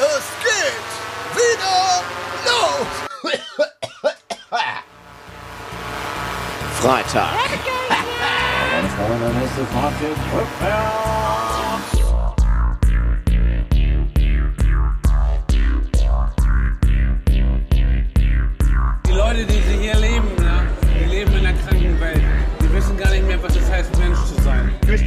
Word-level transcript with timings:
Es 0.00 0.24
geht 0.42 0.90
wieder 1.36 2.02
los! 2.46 2.88
Freitag. 6.80 7.28
Meine 8.72 8.88
Freunde, 8.88 9.38
nächste 9.38 9.66
Fahrt 9.66 9.92
geht 10.00 10.16
rückwärts. 10.34 11.19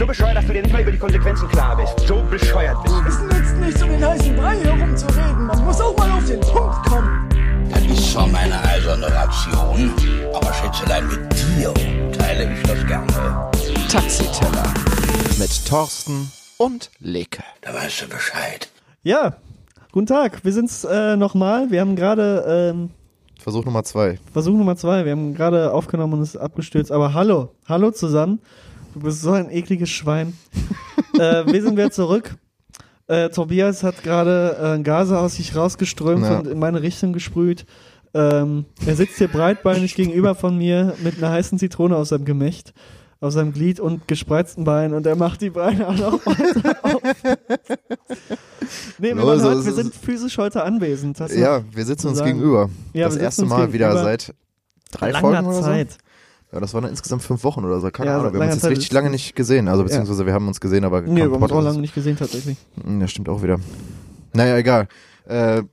So 0.04 0.08
bescheuert, 0.08 0.36
dass 0.36 0.46
du 0.46 0.52
dir 0.52 0.62
nicht 0.64 0.74
mal 0.74 0.82
über 0.82 0.92
die 0.92 0.98
Konsequenzen 0.98 1.48
klar 1.48 1.78
bist. 1.78 2.08
So 2.08 2.22
bescheuert 2.30 2.76
bist 2.84 2.94
du. 2.94 3.08
Es 3.08 3.22
nützt 3.22 3.58
nichts, 3.58 3.84
um 3.84 3.90
den 3.90 4.06
heißen 4.06 4.36
Brei 4.36 4.58
herumzureden. 4.58 5.46
Man 5.46 5.64
muss 5.64 5.80
auch 5.80 5.96
mal 5.96 6.12
auf 6.12 6.26
den 6.26 6.42
Punkt 6.42 6.86
kommen. 6.88 7.30
Das 7.72 7.86
ist 7.86 8.12
zwar 8.12 8.28
meine 8.28 8.62
eiserne 8.66 9.08
Ration, 9.08 9.94
aber 10.34 10.54
Schätzelein, 10.54 11.08
mit 11.08 11.32
dir 11.32 11.74
teile 12.12 12.54
ich 12.54 12.64
das 12.64 12.86
gerne. 12.86 13.50
Taxiteller. 13.90 14.74
Mit 15.40 15.66
Thorsten 15.66 16.30
und 16.58 16.92
Leke. 17.00 17.44
Da 17.62 17.74
weißt 17.74 18.02
du 18.02 18.10
Bescheid. 18.10 18.70
Ja, 19.04 19.38
guten 19.94 20.08
Tag. 20.08 20.44
Wir 20.44 20.52
sind's 20.52 20.84
äh, 20.84 21.16
nochmal. 21.16 21.72
Wir 21.72 21.80
haben 21.80 21.96
gerade 21.96 22.74
ähm, 22.74 22.90
Versuch 23.40 23.64
Nummer 23.64 23.86
zwei. 23.86 24.20
Versuch 24.34 24.58
Nummer 24.58 24.76
zwei. 24.76 25.06
Wir 25.06 25.14
haben 25.14 25.34
gerade 25.34 25.72
aufgenommen 25.72 26.14
und 26.14 26.22
es 26.22 26.36
ist 26.36 26.42
abgestürzt. 26.42 26.92
Aber 26.92 27.14
hallo, 27.14 27.52
hallo 27.70 27.92
zusammen. 27.92 28.42
Du 28.94 29.00
bist 29.00 29.22
so 29.22 29.32
ein 29.32 29.50
ekliges 29.50 29.90
Schwein. 29.90 30.38
äh, 31.20 31.46
wir 31.46 31.62
sind 31.62 31.74
wieder 31.74 31.92
zurück. 31.92 32.36
Äh, 33.08 33.30
Tobias 33.30 33.84
hat 33.84 34.04
gerade 34.04 34.76
äh, 34.80 34.82
Gase 34.84 35.18
aus 35.20 35.36
sich 35.36 35.56
rausgeströmt 35.56 36.24
Ja. 36.24 36.40
und 36.40 36.48
in 36.48 36.60
meine 36.60 36.82
Richtung 36.82 37.12
gesprüht. 37.14 37.66
Ähm, 38.14 38.66
er 38.86 38.96
sitzt 38.96 39.18
hier 39.18 39.28
breitbeinig 39.28 39.96
gegenüber 39.96 40.36
von 40.36 40.58
mir 40.58 40.94
mit 41.04 41.18
einer 41.18 41.32
heißen 41.32 41.58
Zitrone 41.58 41.96
aus 41.98 42.10
seinem 42.10 42.26
Gemächt, 42.26 42.74
aus 43.20 43.34
seinem 43.34 43.52
Glied 43.52 43.80
und 43.80 44.08
gespreizten 44.08 44.64
Beinen 44.66 44.94
und 44.94 45.08
er 45.08 45.16
macht 45.16 45.42
die 45.42 45.50
Beine 45.50 45.88
auch 45.88 45.96
noch 45.98 46.26
weiter 46.26 46.80
auf. 46.84 47.02
nee, 49.00 49.14
so 49.14 49.18
hört, 49.22 49.66
wir 49.66 49.74
sind 49.74 49.96
physisch 49.96 50.38
heute 50.38 50.64
anwesen. 50.64 51.14
Das 51.14 51.36
Ja, 51.36 51.64
wir 51.74 51.86
sitzen 51.86 52.10
uns 52.10 52.20
sagen. 52.20 52.34
gegenüber. 52.34 52.70
Ja, 52.94 53.08
das 53.08 53.18
erste 53.18 53.46
Mal 53.46 53.74
wieder 53.74 53.92
seit 53.98 54.36
drei 54.92 55.10
langer 55.12 55.42
Folgen 55.42 55.48
oder 55.48 55.62
Zeit. 55.62 55.92
so. 55.94 55.98
Ja, 56.54 56.60
das 56.60 56.74
waren 56.76 56.84
dann 56.84 56.92
insgesamt 56.92 57.24
fünf 57.24 57.44
Wochen 57.44 57.66
oder 57.66 57.80
so. 57.80 57.90
Keine 57.90 58.12
Ja, 58.12 58.20
Ahnung. 58.20 58.32
Wir 58.34 58.40
haben 58.40 58.46
uns 58.52 58.62
jetzt 58.62 58.70
richtig 58.70 58.92
lange 58.92 59.10
nicht 59.10 59.36
gesehen. 59.36 59.68
Also 59.68 59.84
beziehungsweise 59.84 60.26
wir 60.26 60.34
haben 60.34 60.48
uns 60.48 60.62
gesehen, 60.62 60.84
aber 60.86 61.02
Nee, 61.02 61.16
wir 61.26 61.32
haben 61.32 61.42
uns 61.42 61.52
auch 61.52 61.62
lange 61.64 61.80
nicht 61.80 61.96
gesehen 61.96 62.16
tatsächlich. 62.16 62.58
Hm, 62.84 63.02
Ja, 63.02 63.08
stimmt 63.08 63.28
auch 63.28 63.42
wieder. 63.42 63.60
Naja, 64.34 64.58
egal. 64.58 64.88
Äh, 65.26 65.64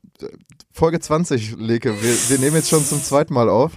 Folge 0.72 0.98
20, 1.00 1.56
Leke. 1.58 1.92
Wir, 2.00 2.14
wir 2.28 2.38
nehmen 2.38 2.56
jetzt 2.56 2.68
schon 2.70 2.84
zum 2.84 3.02
zweiten 3.02 3.34
Mal 3.34 3.48
auf. 3.50 3.72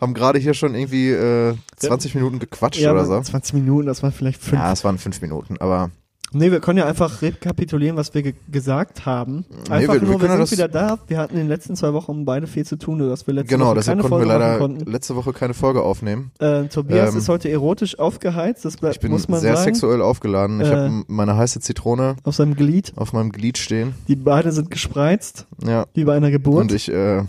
Haben 0.00 0.14
gerade 0.14 0.38
hier 0.38 0.54
schon 0.54 0.74
irgendwie 0.74 1.10
äh, 1.10 1.54
20 1.76 2.14
Minuten 2.14 2.38
gequatscht 2.38 2.80
Ja, 2.80 2.92
oder 2.92 3.04
so. 3.04 3.20
20 3.20 3.54
Minuten, 3.54 3.86
das 3.86 4.02
waren 4.02 4.12
vielleicht 4.12 4.40
fünf. 4.40 4.60
Ja, 4.60 4.72
es 4.72 4.84
waren 4.84 4.98
fünf 4.98 5.20
Minuten, 5.20 5.56
aber 5.58 5.90
Nee, 6.32 6.52
wir 6.52 6.60
können 6.60 6.78
ja 6.78 6.86
einfach 6.86 7.22
rekapitulieren, 7.22 7.96
was 7.96 8.14
wir 8.14 8.22
ge 8.22 8.34
gesagt 8.52 9.04
haben. 9.04 9.44
Nee, 9.48 9.74
Einfach 9.74 9.94
wir- 9.94 10.00
wir 10.02 10.08
nur, 10.08 10.20
wir, 10.20 10.28
können 10.28 10.30
sind 10.30 10.40
das- 10.42 10.52
wieder 10.52 10.68
da. 10.68 10.98
Wir 11.08 11.18
hatten 11.18 11.34
in 11.34 11.40
den 11.40 11.48
letzten 11.48 11.74
zwei 11.74 11.92
Wochen 11.92 12.24
beide 12.24 12.46
viel 12.46 12.64
zu 12.64 12.76
tun, 12.76 13.00
sodass 13.00 13.26
wir 13.26 13.34
letzte 13.34 13.52
genau, 13.54 13.66
Woche 13.66 13.74
deshalb 13.76 13.98
keine 13.98 14.08
konnten 14.08 14.26
wir 14.26 14.30
Folge 14.32 14.44
leider 14.44 14.58
machen 14.60 14.76
konnten. 14.76 14.90
letzte 14.92 15.16
Woche 15.16 15.32
keine 15.32 15.54
Folge 15.54 15.82
aufnehmen. 15.82 16.30
Äh, 16.38 16.64
Tobias 16.68 17.12
Ähm, 17.12 17.18
ist 17.18 17.28
heute 17.28 17.50
erotisch 17.50 17.98
aufgeheizt, 17.98 18.64
das 18.64 18.76
bleibt, 18.76 18.94
Ich 18.96 19.00
bin 19.00 19.10
muss 19.10 19.26
man 19.28 19.40
sehr 19.40 19.56
sagen. 19.56 19.74
sexuell 19.74 20.02
aufgeladen. 20.02 20.60
Ich 20.60 20.68
Äh, 20.68 20.70
habe 20.76 21.04
meine 21.08 21.36
heiße 21.36 21.58
Zitrone 21.60 22.14
Auf 22.22 22.36
seinem 22.36 22.54
Glied. 22.54 22.92
auf 22.94 23.12
meinem 23.12 23.32
Glied 23.32 23.58
stehen. 23.58 23.94
Die 24.06 24.14
Beine 24.16 24.52
sind 24.52 24.70
gespreizt, 24.70 25.46
Ja. 25.66 25.86
wie 25.94 26.04
bei 26.04 26.16
einer 26.16 26.30
Geburt. 26.30 26.60
Und 26.60 26.72
ich 26.72 26.88
äh, 26.90 27.24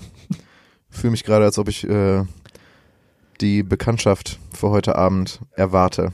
fühle 0.92 1.12
mich 1.12 1.24
gerade, 1.24 1.46
als 1.46 1.58
ob 1.58 1.70
ich 1.70 1.90
äh, 1.90 2.24
die 3.42 3.64
Bekanntschaft 3.64 4.38
für 4.54 4.70
heute 4.70 4.96
Abend 4.96 5.40
erwarte, 5.56 6.14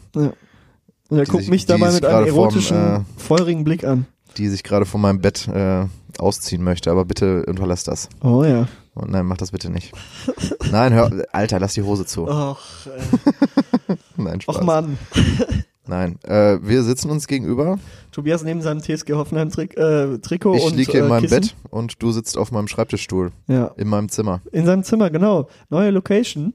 Und 1.10 1.20
er 1.20 1.26
guckt 1.26 1.44
sich- 1.44 1.50
mich 1.50 1.66
dabei 1.66 1.92
mit 1.92 2.06
einem 2.06 2.28
erotischen, 2.28 2.78
äh, 2.78 3.00
feurigen 3.18 3.64
Blick 3.64 3.84
an. 3.84 4.06
die 4.38 4.50
sich 4.50 4.64
gerade 4.64 4.86
von 4.86 5.02
meinem 5.02 5.20
Bett 5.22 5.48
äh, 5.48 5.86
ausziehen 6.20 6.64
möchte. 6.64 6.92
Aber 6.92 7.06
bitte 7.06 7.44
unterlass 7.48 7.84
das. 7.84 8.10
Oh 8.22 8.44
ja. 8.44 8.68
Und 8.94 9.12
nein, 9.12 9.26
mach 9.26 9.38
das 9.38 9.52
bitte 9.52 9.70
nicht. 9.70 9.94
Nein, 10.72 10.92
hör, 10.94 11.12
Alter, 11.32 11.60
lass 11.60 11.74
die 11.76 11.84
Hose 11.84 12.06
zu. 12.06 12.28
Och, 12.28 12.58
äh, 12.88 13.96
Nein, 14.18 14.42
Spaß. 14.42 14.56
och 14.58 14.64
Mann. 14.64 14.98
Nein, 15.88 16.20
äh, 16.24 16.58
wir 16.62 16.84
sitzen 16.84 17.10
uns 17.12 17.28
gegenüber. 17.28 17.80
Tobias 18.12 18.44
neben 18.44 18.62
seinem 18.62 18.82
TSG 18.82 19.14
Hoffenheim 19.14 19.50
Trik 19.50 19.78
äh, 19.78 20.18
Trikot 20.18 20.56
Ich 20.56 20.66
und 20.66 20.76
liege 20.76 20.98
in 20.98 21.06
äh, 21.06 21.08
meinem 21.08 21.22
Kissen. 21.24 21.40
Bett 21.42 21.56
und 21.70 22.02
du 22.04 22.12
sitzt 22.12 22.38
auf 22.38 22.52
meinem 22.52 22.68
Schreibtischstuhl 22.68 23.32
Ja. 23.48 23.68
in 23.78 23.88
meinem 23.88 24.10
Zimmer. 24.10 24.42
In 24.52 24.66
seinem 24.66 24.84
Zimmer, 24.84 25.10
genau. 25.10 25.48
Neue 25.70 25.92
Location. 25.92 26.54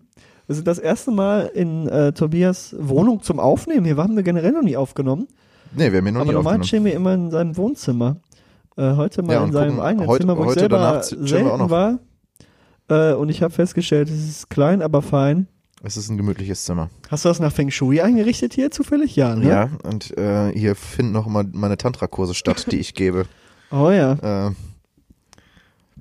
Wir 0.53 0.57
sind 0.57 0.69
das 0.69 0.79
erste 0.79 1.11
Mal 1.11 1.47
in 1.55 1.89
äh, 1.89 2.13
Tobias 2.13 2.77
Wohnung 2.79 3.23
zum 3.23 3.41
Aufnehmen. 3.41 3.87
Hier 3.87 3.97
haben 3.97 4.15
wir 4.17 4.23
generell 4.23 4.53
noch 4.53 4.61
nie 4.61 4.77
aufgenommen. 4.77 5.27
Nee, 5.75 5.91
wir 5.93 5.99
haben 6.01 6.07
ihn 6.09 6.13
noch 6.13 6.21
aber 6.21 6.31
nie 6.33 6.35
normal 6.35 6.61
aufgenommen. 6.61 6.69
chillen 6.69 6.85
wir 6.85 6.93
immer 6.93 7.15
in 7.15 7.31
seinem 7.31 7.57
Wohnzimmer. 7.57 8.17
Äh, 8.77 8.97
heute 8.97 9.23
mal 9.23 9.33
Ja, 9.33 9.45
in 9.45 9.53
seinem 9.53 9.69
gucken, 9.71 9.83
eigenen 9.83 10.07
heute- 10.09 10.21
Zimmer, 10.21 10.37
wo 10.37 10.43
ich 10.43 10.49
heute 10.49 10.61
selber 10.61 11.01
chillen 11.01 11.21
wir 11.23 11.29
selten 11.29 11.49
auch 11.53 11.57
noch. 11.57 11.71
war. 11.71 11.99
Äh, 12.91 13.15
und 13.15 13.31
ich 13.31 13.43
habe 13.43 13.51
festgestellt, 13.55 14.11
es 14.11 14.29
ist 14.29 14.51
klein, 14.51 14.83
aber 14.83 15.01
fein. 15.01 15.47
Es 15.83 15.97
ist 15.97 16.11
ein 16.11 16.19
gemütliches 16.19 16.67
Zimmer. 16.67 16.91
Hast 17.11 17.25
du 17.25 17.31
das 17.31 17.41
nach 17.41 17.51
Feng 17.51 17.71
Shui 17.71 18.03
eingerichtet 18.03 18.53
hier 18.53 18.71
zufällig? 18.71 19.17
Ja, 19.17 19.35
ne? 19.35 19.49
Ja, 19.49 19.71
und 19.85 20.15
äh, 20.19 20.53
hier 20.53 20.75
finden 20.77 21.13
noch 21.13 21.27
mal 21.29 21.47
meine 21.51 21.79
Tantra-Kurse 21.79 22.35
statt, 22.35 22.67
die 22.71 22.77
ich 22.79 22.93
gebe. 22.93 23.25
Oh 23.71 23.91
ja. 23.91 24.49
Äh, 24.49 24.51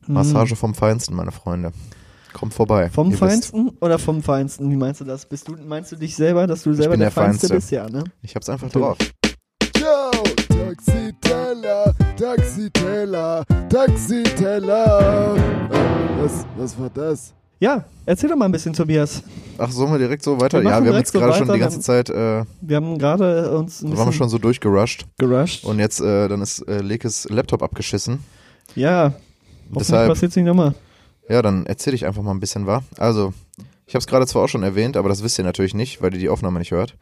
Hm. 0.08 0.16
Massage 0.16 0.58
vom 0.58 0.74
Feinsten, 0.76 1.16
meine 1.16 1.32
Freunde. 1.32 1.72
Kommt 2.34 2.54
vorbei. 2.54 2.90
Vom 2.90 3.08
Ihr 3.08 3.12
wisst, 3.14 3.20
Feinsten 3.20 3.70
oder 3.82 4.00
vom 4.00 4.22
Feinsten? 4.24 4.70
Wie 4.72 4.76
meinst 4.76 5.02
du 5.02 5.06
das? 5.06 5.26
Bist 5.26 5.48
du, 5.48 5.56
meinst 5.68 5.92
du 5.92 5.96
dich 5.96 6.16
selber, 6.16 6.48
dass 6.48 6.64
du 6.64 6.74
selber 6.74 6.96
der, 6.98 7.08
der 7.08 7.12
Feinste, 7.12 7.48
Feinste. 7.48 7.56
bist? 7.56 7.72
Ja, 7.72 7.90
ne? 7.90 8.04
Ich 8.22 8.36
hab's 8.36 8.50
einfach 8.50 8.68
Natürlich. 8.74 8.98
drauf. 8.98 9.12
Ciao, 9.76 10.12
Taxiteller, 10.48 11.94
Taxiteller, 12.18 13.44
Taxiteller. 13.70 15.36
Äh, 15.36 16.24
was, 16.24 16.46
was 16.58 16.80
war 16.80 16.90
das? 16.94 17.34
Ja, 17.60 17.84
erzähl 18.06 18.30
doch 18.30 18.36
mal 18.36 18.46
ein 18.46 18.52
bisschen, 18.52 18.74
Tobias. 18.74 19.22
Ach, 19.58 19.70
sollen 19.72 19.92
wir 19.92 20.00
direkt 20.00 20.24
so 20.24 20.40
weiter? 20.40 20.60
Wir 20.64 20.70
ja, 20.72 20.84
wir 20.84 20.92
haben 20.92 20.98
jetzt 20.98 21.14
so 21.14 21.20
gerade 21.20 21.38
schon 21.38 21.52
die 21.54 21.60
ganze 21.60 21.80
Zeit, 21.80 22.10
äh, 22.10 22.44
Wir 22.62 22.76
haben 22.78 22.98
gerade 22.98 23.52
uns 23.56 23.84
ein 23.84 23.96
waren 23.96 24.08
wir 24.08 24.14
schon 24.14 24.30
so 24.30 24.40
durchgerusht. 24.40 25.06
gerusht. 25.20 25.64
Und 25.66 25.78
jetzt, 25.80 26.00
äh, 26.02 26.28
dann 26.28 26.42
ist 26.42 26.60
äh, 26.68 26.82
Lekes 26.82 27.28
Laptop 27.30 27.62
abgeschissen. 27.62 28.24
Ja, 28.76 29.14
Deshalb, 29.70 30.10
passiert's 30.10 30.36
nicht 30.36 30.46
nochmal. 30.46 30.74
Ja, 31.30 31.42
dann 31.42 31.66
erzähl 31.66 31.94
ich 31.94 32.06
einfach 32.06 32.22
mal 32.22 32.32
ein 32.32 32.40
bisschen, 32.40 32.68
wa? 32.68 32.84
Also, 32.98 33.34
ich 33.88 33.94
habe 33.96 34.00
es 34.02 34.08
gerade 34.08 34.28
zwar 34.28 34.44
auch 34.44 34.48
schon 34.50 34.64
erwähnt, 34.64 34.98
aber 34.98 35.10
das 35.10 35.24
wisst 35.24 35.38
ihr 35.38 35.44
natürlich 35.46 35.74
nicht, 35.74 36.02
weil 36.02 36.14
ihr 36.14 36.20
die 36.20 36.30
Aufnahme 36.30 36.60
nicht 36.60 36.72
hört. 36.72 36.96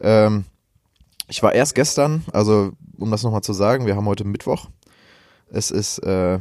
Ähm, 0.00 0.44
ich 1.28 1.42
war 1.42 1.54
erst 1.54 1.74
gestern, 1.74 2.24
also 2.32 2.72
um 2.98 3.10
das 3.10 3.22
nochmal 3.22 3.42
zu 3.42 3.52
sagen, 3.52 3.86
wir 3.86 3.96
haben 3.96 4.06
heute 4.06 4.24
Mittwoch. 4.24 4.68
Es 5.50 5.70
ist 5.70 5.98
äh, 6.00 6.38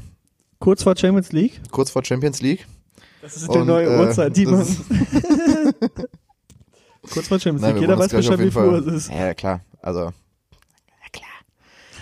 Kurz 0.60 0.84
vor 0.84 0.96
Champions 0.96 1.32
League. 1.32 1.60
kurz 1.72 1.92
vor 1.92 2.04
Champions 2.06 2.42
League. 2.42 2.66
Das 3.22 3.36
ist 3.38 3.50
Und, 3.50 3.62
die 3.62 3.66
neue 3.68 3.88
äh, 3.88 4.00
Uhrzeit, 4.00 4.36
die 4.36 4.46
man. 4.46 4.66
Kurz 7.12 7.28
vor 7.28 7.40
Champions 7.40 7.62
Nein, 7.62 7.76
League. 7.76 7.82
wir 7.82 7.82
Jeder 7.82 8.00
weiß 8.00 8.12
Bescheid, 8.12 8.40
wie 8.40 8.52
viel 8.52 8.62
Uhr 8.62 8.88
es 8.88 8.94
ist. 8.94 9.10
Ja, 9.10 9.34
klar. 9.34 9.62
Also. 9.82 10.14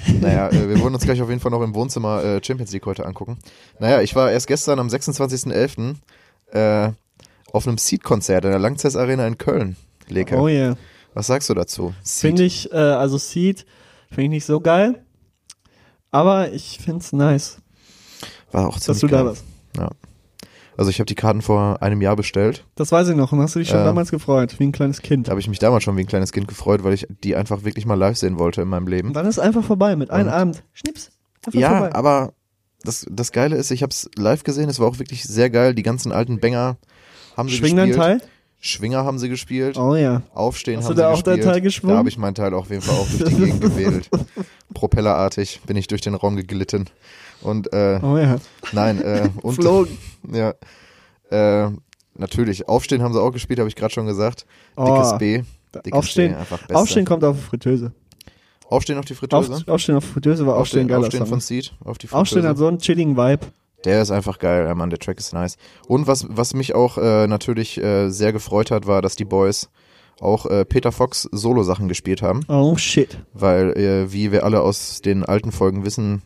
Ja. 0.07 0.13
Naja, 0.19 0.49
äh, 0.49 0.69
wir 0.69 0.79
wollen 0.79 0.93
uns 0.93 1.03
gleich 1.03 1.21
auf 1.21 1.29
jeden 1.29 1.41
Fall 1.41 1.51
noch 1.51 1.61
im 1.61 1.73
Wohnzimmer 1.75 2.23
äh, 2.23 2.43
Champions 2.43 2.71
League 2.71 2.85
heute 2.85 3.05
angucken. 3.05 3.37
Naja, 3.79 4.01
ich 4.01 4.15
war 4.15 4.31
erst 4.31 4.47
gestern 4.47 4.79
am 4.79 4.87
26.11. 4.87 5.95
Äh, 6.51 6.91
auf 7.53 7.67
einem 7.67 7.77
Seed-Konzert 7.77 8.45
in 8.45 8.51
der 8.51 8.59
Langzess 8.59 8.95
Arena 8.95 9.27
in 9.27 9.37
Köln. 9.37 9.75
Leke. 10.07 10.37
Oh 10.37 10.47
yeah. 10.47 10.77
Was 11.13 11.27
sagst 11.27 11.49
du 11.49 11.53
dazu? 11.53 11.93
Seed. 12.03 12.29
Finde 12.29 12.43
ich, 12.43 12.71
äh, 12.71 12.77
also 12.77 13.17
Seed, 13.17 13.65
finde 14.09 14.23
ich 14.23 14.29
nicht 14.29 14.45
so 14.45 14.61
geil. 14.61 15.03
Aber 16.11 16.51
ich 16.51 16.79
find's 16.81 17.13
nice, 17.13 17.57
War 18.51 18.67
auch 18.67 18.75
dass 18.75 18.83
ziemlich 18.83 19.01
du 19.01 19.07
da 19.07 19.25
warst. 19.25 19.43
Also 20.77 20.89
ich 20.89 20.99
habe 20.99 21.05
die 21.05 21.15
Karten 21.15 21.41
vor 21.41 21.81
einem 21.81 22.01
Jahr 22.01 22.15
bestellt. 22.15 22.65
Das 22.75 22.91
weiß 22.91 23.09
ich 23.09 23.15
noch. 23.15 23.31
Und 23.31 23.39
hast 23.41 23.55
du 23.55 23.59
dich 23.59 23.69
schon 23.69 23.79
Äh, 23.81 23.85
damals 23.85 24.09
gefreut, 24.11 24.55
wie 24.59 24.63
ein 24.63 24.71
kleines 24.71 25.01
Kind. 25.01 25.27
Da 25.27 25.31
habe 25.31 25.39
ich 25.41 25.47
mich 25.49 25.59
damals 25.59 25.83
schon 25.83 25.95
wie 25.97 26.01
ein 26.01 26.07
kleines 26.07 26.31
Kind 26.31 26.47
gefreut, 26.47 26.83
weil 26.83 26.93
ich 26.93 27.05
die 27.23 27.35
einfach 27.35 27.63
wirklich 27.63 27.85
mal 27.85 27.95
live 27.95 28.17
sehen 28.17 28.39
wollte 28.39 28.61
in 28.61 28.67
meinem 28.69 28.87
Leben. 28.87 29.09
Und 29.09 29.13
dann 29.15 29.25
ist 29.25 29.39
einfach 29.39 29.63
vorbei 29.63 29.95
mit 29.95 30.09
einem 30.11 30.29
Abend. 30.29 30.63
Schnips. 30.73 31.11
Ja, 31.51 31.69
vorbei. 31.77 31.93
aber 31.95 32.33
das, 32.83 33.05
das 33.11 33.31
Geile 33.31 33.57
ist, 33.57 33.69
ich 33.71 33.83
habe 33.83 33.91
es 33.91 34.09
live 34.15 34.43
gesehen, 34.43 34.69
es 34.69 34.79
war 34.79 34.87
auch 34.87 34.97
wirklich 34.99 35.23
sehr 35.23 35.49
geil. 35.49 35.75
Die 35.75 35.83
ganzen 35.83 36.11
alten 36.11 36.39
Banger 36.39 36.77
haben 37.37 37.49
sie 37.49 37.55
Schwing 37.57 37.75
dein 37.75 37.89
gespielt. 37.89 38.19
Teil? 38.21 38.29
Schwinger 38.63 39.03
haben 39.05 39.17
sie 39.17 39.27
gespielt. 39.27 39.75
Oh 39.77 39.95
ja. 39.95 40.21
Aufstehen 40.35 40.77
Hast 40.77 40.85
haben 40.85 40.95
du 40.95 41.01
da 41.01 41.09
sie 41.15 41.19
auch 41.19 41.23
dein 41.23 41.35
gespielt. 41.37 41.53
Teil 41.53 41.61
geschwungen? 41.61 41.93
Da 41.95 41.97
habe 41.97 42.09
ich 42.09 42.17
meinen 42.19 42.35
Teil 42.35 42.53
auf 42.53 42.69
jeden 42.69 42.83
Fall 42.83 42.95
auch 42.95 43.07
durch 43.09 43.23
die 43.29 43.35
Gegend 43.35 43.61
gewedelt. 43.61 44.09
Propellerartig 44.75 45.61
bin 45.65 45.75
ich 45.77 45.87
durch 45.87 46.01
den 46.01 46.13
Raum 46.13 46.35
geglitten. 46.35 46.85
Und 47.41 47.71
äh, 47.73 47.99
Oh 48.03 48.17
ja. 48.17 48.37
nein, 48.71 49.01
äh, 49.01 49.29
und 49.41 49.55
Flogen. 49.55 49.97
ja. 50.31 50.53
Äh, 51.29 51.71
natürlich, 52.15 52.67
Aufstehen 52.67 53.01
haben 53.01 53.13
sie 53.13 53.21
auch 53.21 53.31
gespielt, 53.31 53.59
habe 53.59 53.69
ich 53.69 53.75
gerade 53.75 53.93
schon 53.93 54.05
gesagt. 54.05 54.45
Oh, 54.75 54.85
Dickes 54.85 55.17
B. 55.17 55.43
Dickes 55.73 55.93
Aufstehen, 55.93 56.35
B. 56.67 56.73
Aufstehen 56.75 57.05
kommt 57.05 57.23
auf 57.23 57.37
die 57.37 57.41
Fritteuse. 57.43 57.93
Aufstehen 58.69 58.97
auf 58.97 59.05
die 59.05 59.15
Fritteuse. 59.15 59.53
Auf, 59.53 59.67
Aufstehen 59.67 59.95
auf 59.95 60.03
Fritteuse 60.05 60.45
war 60.45 60.55
Aufstehen, 60.57 60.81
Aufstehen, 60.81 60.87
geiler 60.87 61.05
Aufstehen 61.07 61.25
von 61.25 61.39
Seed 61.39 61.73
auf 61.83 61.97
die 61.97 62.07
Fritteuse. 62.07 62.21
Aufstehen 62.21 62.45
hat 62.47 62.57
so 62.57 62.67
einen 62.67 62.79
chilligen 62.79 63.15
Vibe. 63.17 63.47
Der 63.85 64.01
ist 64.01 64.11
einfach 64.11 64.37
geil, 64.39 64.65
ja, 64.67 64.75
Mann, 64.75 64.89
der 64.91 64.99
Track 64.99 65.17
ist 65.19 65.33
nice. 65.33 65.57
Und 65.87 66.05
was, 66.07 66.25
was 66.29 66.53
mich 66.53 66.75
auch 66.75 66.97
äh, 66.97 67.25
natürlich 67.27 67.81
äh, 67.81 68.09
sehr 68.09 68.31
gefreut 68.33 68.69
hat, 68.71 68.85
war, 68.85 69.01
dass 69.01 69.15
die 69.15 69.25
Boys 69.25 69.69
auch 70.19 70.45
äh, 70.45 70.65
Peter 70.65 70.91
Fox 70.91 71.27
Solo-Sachen 71.31 71.87
gespielt 71.87 72.21
haben, 72.21 72.41
Oh 72.47 72.77
shit. 72.77 73.17
weil, 73.33 73.71
äh, 73.77 74.13
wie 74.13 74.31
wir 74.31 74.43
alle 74.45 74.61
aus 74.61 75.01
den 75.01 75.25
alten 75.25 75.51
Folgen 75.51 75.83
wissen, 75.83 76.21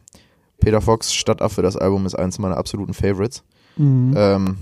Peter 0.59 0.81
Fox 0.81 1.13
Stadtaffe, 1.13 1.61
das 1.61 1.77
Album, 1.77 2.05
ist 2.05 2.15
eins 2.15 2.39
meiner 2.39 2.57
absoluten 2.57 2.93
Favorites. 2.93 3.43
Mhm. 3.77 4.13
Ähm, 4.17 4.57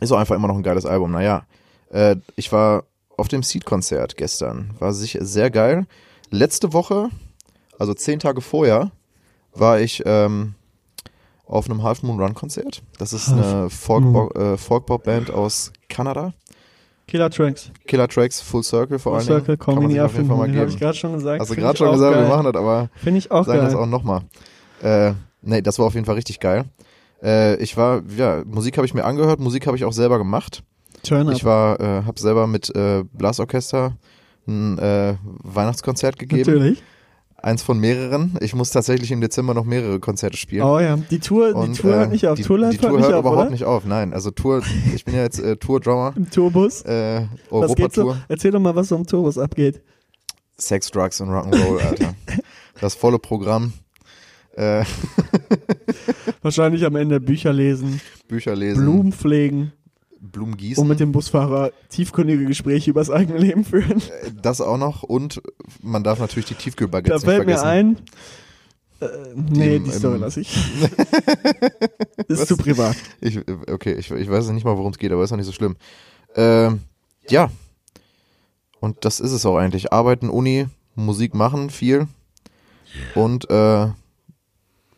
ist 0.00 0.12
auch 0.12 0.18
einfach 0.18 0.34
immer 0.36 0.48
noch 0.48 0.56
ein 0.56 0.62
geiles 0.62 0.86
Album. 0.86 1.12
Naja, 1.12 1.44
äh, 1.90 2.16
ich 2.36 2.52
war 2.52 2.84
auf 3.16 3.28
dem 3.28 3.42
Seed-Konzert 3.42 4.16
gestern, 4.16 4.70
war 4.78 4.92
sich 4.92 5.16
sehr 5.20 5.50
geil. 5.50 5.86
Letzte 6.30 6.72
Woche, 6.72 7.08
also 7.78 7.94
zehn 7.94 8.18
Tage 8.18 8.40
vorher, 8.40 8.90
war 9.54 9.78
ich 9.80 10.02
ähm, 10.04 10.54
auf 11.46 11.70
einem 11.70 11.82
Half 11.82 12.02
Moon 12.02 12.20
Run 12.20 12.34
Konzert. 12.34 12.82
Das 12.98 13.12
ist 13.12 13.30
eine 13.30 13.68
Folkbo- 13.68 14.34
äh, 14.36 14.56
Folkpop-Band 14.56 15.30
aus 15.30 15.72
Kanada. 15.88 16.32
Killer 17.06 17.30
Tracks. 17.30 17.70
Killer 17.86 18.08
Tracks, 18.08 18.40
Full 18.40 18.62
Circle 18.64 18.98
vor 18.98 19.12
Full 19.12 19.18
allen 19.20 19.26
Dingen. 19.28 19.38
Circle, 19.44 19.56
Kann 19.58 19.74
man 19.74 19.82
Comedy 19.84 19.94
sich 19.94 20.00
auf 20.02 20.14
jeden 20.14 20.26
Fall 20.28 20.36
mal 20.38 20.48
Den 20.48 20.58
habe 20.58 20.70
ich 20.70 20.78
gerade 20.78 20.96
schon 20.96 21.12
gesagt. 21.12 21.40
Hast 21.40 21.50
du 21.50 21.54
gerade 21.54 21.76
schon 21.78 21.92
gesagt, 21.92 22.14
wir 22.16 22.22
geil. 22.22 22.28
machen 22.30 22.44
das, 22.52 22.56
aber 22.60 22.88
Finde 22.96 23.18
ich 23.18 23.30
auch 23.30 23.44
sagen 23.44 23.60
das 23.60 23.74
geil. 23.74 23.82
auch 23.82 23.86
nochmal. 23.86 24.22
Äh, 24.84 25.14
nee, 25.42 25.62
das 25.62 25.78
war 25.78 25.86
auf 25.86 25.94
jeden 25.94 26.06
Fall 26.06 26.16
richtig 26.16 26.40
geil. 26.40 26.66
Äh, 27.22 27.56
ich 27.56 27.76
war, 27.76 28.02
ja, 28.16 28.42
Musik 28.44 28.76
habe 28.76 28.86
ich 28.86 28.94
mir 28.94 29.04
angehört, 29.04 29.40
Musik 29.40 29.66
habe 29.66 29.76
ich 29.76 29.84
auch 29.84 29.92
selber 29.92 30.18
gemacht. 30.18 30.62
Turn 31.02 31.28
up. 31.28 31.34
Ich 31.34 31.44
war, 31.44 31.80
äh, 31.80 32.02
habe 32.04 32.20
selber 32.20 32.46
mit 32.46 32.74
äh, 32.74 33.04
Blasorchester 33.12 33.96
ein 34.46 34.78
äh, 34.78 35.14
Weihnachtskonzert 35.42 36.18
gegeben. 36.18 36.52
Natürlich. 36.52 36.82
Eins 37.36 37.62
von 37.62 37.78
mehreren. 37.78 38.38
Ich 38.40 38.54
muss 38.54 38.70
tatsächlich 38.70 39.10
im 39.10 39.20
Dezember 39.20 39.52
noch 39.52 39.64
mehrere 39.64 40.00
Konzerte 40.00 40.36
spielen. 40.38 40.62
Oh 40.64 40.78
ja, 40.78 40.96
die 40.96 41.18
Tour, 41.18 41.48
die 41.48 41.54
Und, 41.54 41.78
Tour 41.78 41.92
äh, 41.92 41.96
hört 41.96 42.10
nicht 42.10 42.26
auf. 42.26 42.36
Die, 42.36 42.42
Tourlife 42.42 42.72
die 42.72 42.78
Tour 42.78 42.90
hört 42.90 42.98
nicht 43.00 43.06
hört 43.06 43.14
auf, 43.16 43.20
überhaupt 43.20 43.40
oder? 43.42 43.50
nicht 43.50 43.64
auf. 43.64 43.84
Nein, 43.84 44.14
also 44.14 44.30
Tour, 44.30 44.62
ich 44.94 45.04
bin 45.04 45.14
ja 45.14 45.22
jetzt 45.22 45.40
äh, 45.40 45.56
Tour-Drummer, 45.56 46.14
Im 46.16 46.30
Tourbus. 46.30 46.82
äh? 46.82 47.26
Europatour. 47.50 48.16
Erzähl 48.28 48.50
doch 48.50 48.60
mal, 48.60 48.74
was 48.74 48.88
so 48.88 48.96
im 48.96 49.06
Tourbus 49.06 49.36
abgeht. 49.36 49.82
Sex, 50.56 50.90
Drugs 50.90 51.20
und 51.20 51.28
Rock'n'Roll, 51.30 51.80
Alter. 51.80 52.14
Das 52.80 52.94
volle 52.94 53.18
Programm. 53.20 53.72
Äh, 54.56 54.84
Wahrscheinlich 56.42 56.84
am 56.84 56.96
Ende 56.96 57.20
Bücher 57.20 57.52
lesen, 57.52 58.00
Bücher 58.28 58.54
lesen, 58.54 58.82
Blumen 58.84 59.12
pflegen 59.12 59.72
Blumen 60.20 60.56
gießen. 60.56 60.80
und 60.82 60.88
mit 60.88 61.00
dem 61.00 61.12
Busfahrer 61.12 61.70
tiefgründige 61.90 62.44
Gespräche 62.46 62.90
über 62.90 63.00
das 63.00 63.10
eigene 63.10 63.38
Leben 63.38 63.64
führen. 63.64 64.00
das 64.42 64.60
auch 64.60 64.78
noch 64.78 65.02
und 65.02 65.42
man 65.82 66.02
darf 66.04 66.18
natürlich 66.18 66.46
die 66.46 66.54
Tiefkühlbaguettes 66.54 67.22
Da 67.22 67.26
fällt 67.28 67.46
nicht 67.46 67.56
mir 67.56 67.60
vergessen. 67.60 67.96
ein. 69.00 69.08
Äh, 69.08 69.08
nee, 69.34 69.76
im- 69.76 69.84
die 69.84 69.90
Story 69.90 70.18
lasse 70.18 70.40
ich. 70.40 70.56
ist 72.28 72.40
Was? 72.40 72.46
zu 72.48 72.56
privat. 72.56 72.96
Ich, 73.20 73.38
okay, 73.70 73.94
ich, 73.94 74.10
ich 74.10 74.30
weiß 74.30 74.48
nicht 74.50 74.64
mal, 74.64 74.76
worum 74.76 74.92
es 74.92 74.98
geht, 74.98 75.12
aber 75.12 75.24
ist 75.24 75.32
auch 75.32 75.36
nicht 75.36 75.46
so 75.46 75.52
schlimm. 75.52 75.76
Ähm, 76.36 76.80
ja. 77.28 77.50
Und 78.80 79.04
das 79.04 79.18
ist 79.20 79.32
es 79.32 79.44
auch 79.46 79.56
eigentlich. 79.56 79.92
Arbeiten, 79.92 80.28
Uni, 80.28 80.66
Musik 80.94 81.34
machen, 81.34 81.70
viel. 81.70 82.06
Und 83.14 83.50
äh, 83.50 83.88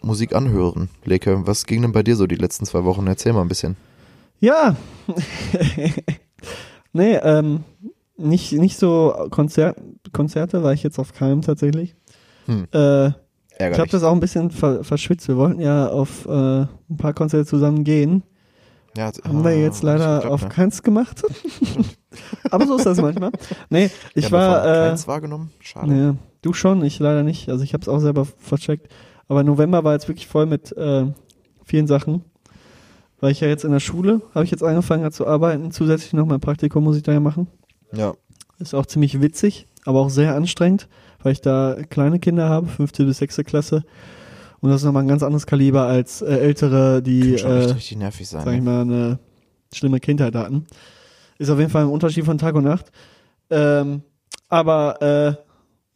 Musik 0.07 0.35
anhören. 0.35 0.89
Leke, 1.05 1.47
was 1.47 1.67
ging 1.67 1.83
denn 1.83 1.93
bei 1.93 2.03
dir 2.03 2.17
so 2.17 2.27
die 2.27 2.37
letzten 2.37 2.65
zwei 2.65 2.85
Wochen? 2.85 3.07
Erzähl 3.07 3.33
mal 3.33 3.43
ein 3.43 3.49
bisschen. 3.49 3.77
Ja. 4.41 4.77
nee, 6.93 7.17
ähm, 7.17 7.65
nicht, 8.17 8.53
nicht 8.53 8.79
so 8.79 9.29
Konzert, 9.31 9.77
Konzerte 10.13 10.63
war 10.63 10.73
ich 10.73 10.83
jetzt 10.83 10.99
auf 10.99 11.13
keinem 11.13 11.43
tatsächlich. 11.43 11.95
Hm. 12.47 12.67
Äh, 12.73 13.09
ich 13.09 13.79
habe 13.79 13.89
das 13.91 14.03
auch 14.03 14.13
ein 14.13 14.21
bisschen 14.21 14.51
ver 14.51 14.85
verschwitzt. 14.85 15.29
Wir 15.29 15.37
wollten 15.37 15.61
ja 15.61 15.89
auf 15.89 16.27
äh, 16.27 16.31
ein 16.31 16.97
paar 16.99 17.15
Konzerte 17.15 17.47
zusammen 17.47 17.85
gehen. 17.85 18.23
ja, 18.97 19.11
Haben 19.25 19.45
wir 19.45 19.59
jetzt 19.59 19.83
leider 19.83 20.21
ich 20.21 20.27
auf 20.27 20.41
glaub, 20.41 20.53
keins 20.53 20.83
gemacht. 20.83 21.23
Aber 22.51 22.67
so 22.67 22.77
ist 22.77 22.87
das 22.87 23.01
manchmal. 23.01 23.33
Nee, 23.71 23.91
ich 24.15 24.27
ja, 24.27 24.33
war. 24.33 24.65
Äh, 24.65 24.89
keins 24.89 25.09
wahrgenommen. 25.09 25.53
Schade. 25.61 25.91
nee, 25.91 26.19
du 26.43 26.53
schon, 26.53 26.85
ich 26.85 26.99
leider 26.99 27.23
nicht. 27.23 27.49
Also 27.49 27.65
ich 27.65 27.73
habe 27.73 27.83
es 27.83 27.89
auch 27.89 27.99
selber 27.99 28.27
vercheckt. 28.39 28.93
Aber 29.29 29.43
November 29.43 29.85
war 29.85 29.93
jetzt 29.95 30.09
wirklich 30.09 30.27
voll 30.27 30.47
mit 30.47 30.77
äh, 30.77 31.07
vielen 31.65 31.87
Sachen. 31.87 32.25
Weil 33.21 33.33
ich 33.33 33.41
ja 33.41 33.49
jetzt 33.49 33.65
in 33.65 33.73
der 33.73 33.81
Schule, 33.81 34.21
habe 34.35 34.45
ich 34.45 34.51
jetzt 34.51 34.63
angefangen 34.63 35.11
zu 35.11 35.27
arbeiten. 35.27 35.71
Zusätzlich 35.71 36.13
noch 36.13 36.27
mein 36.27 36.41
Praktikum 36.41 36.85
muss 36.85 36.97
ich 36.97 37.03
da 37.03 37.13
ja 37.13 37.21
machen. 37.21 37.47
Ja. 37.93 38.15
Ist 38.59 38.75
auch 38.75 38.87
ziemlich 38.87 39.21
witzig, 39.21 39.67
aber 39.85 40.01
auch 40.01 40.11
sehr 40.11 40.35
anstrengend, 40.35 40.89
weil 41.23 41.33
ich 41.33 41.41
da 41.41 41.77
kleine 41.89 42.19
Kinder 42.19 42.49
habe, 42.49 42.67
fünfte 42.67 43.05
bis 43.05 43.19
sechste 43.19 43.45
Klasse. 43.45 43.85
Und 44.61 44.71
das 44.71 44.81
ist 44.81 44.85
nochmal 44.85 45.05
ein 45.05 45.09
ganz 45.09 45.23
anderes 45.23 45.47
Kaliber 45.47 45.87
als 45.87 46.23
äh, 46.23 46.39
ältere, 46.39 47.03
die, 47.03 47.39
schon 47.39 47.51
äh, 47.51 47.55
richtig, 47.55 47.77
richtig 47.77 47.99
nervig 47.99 48.29
sein. 48.29 48.45
sag 48.45 48.53
ich 48.53 48.61
ne? 48.61 48.65
mal, 48.65 48.81
eine 48.83 49.19
schlimme 49.73 50.01
Kindheit 50.01 50.35
hatten. 50.35 50.67
Ist 51.39 51.51
auf 51.51 51.59
jeden 51.59 51.71
Fall 51.71 51.85
ein 51.85 51.91
Unterschied 51.91 52.25
von 52.25 52.39
Tag 52.39 52.55
und 52.55 52.65
Nacht. 52.65 52.91
Ähm, 53.51 54.03
aber 54.49 55.03
äh, 55.03 55.35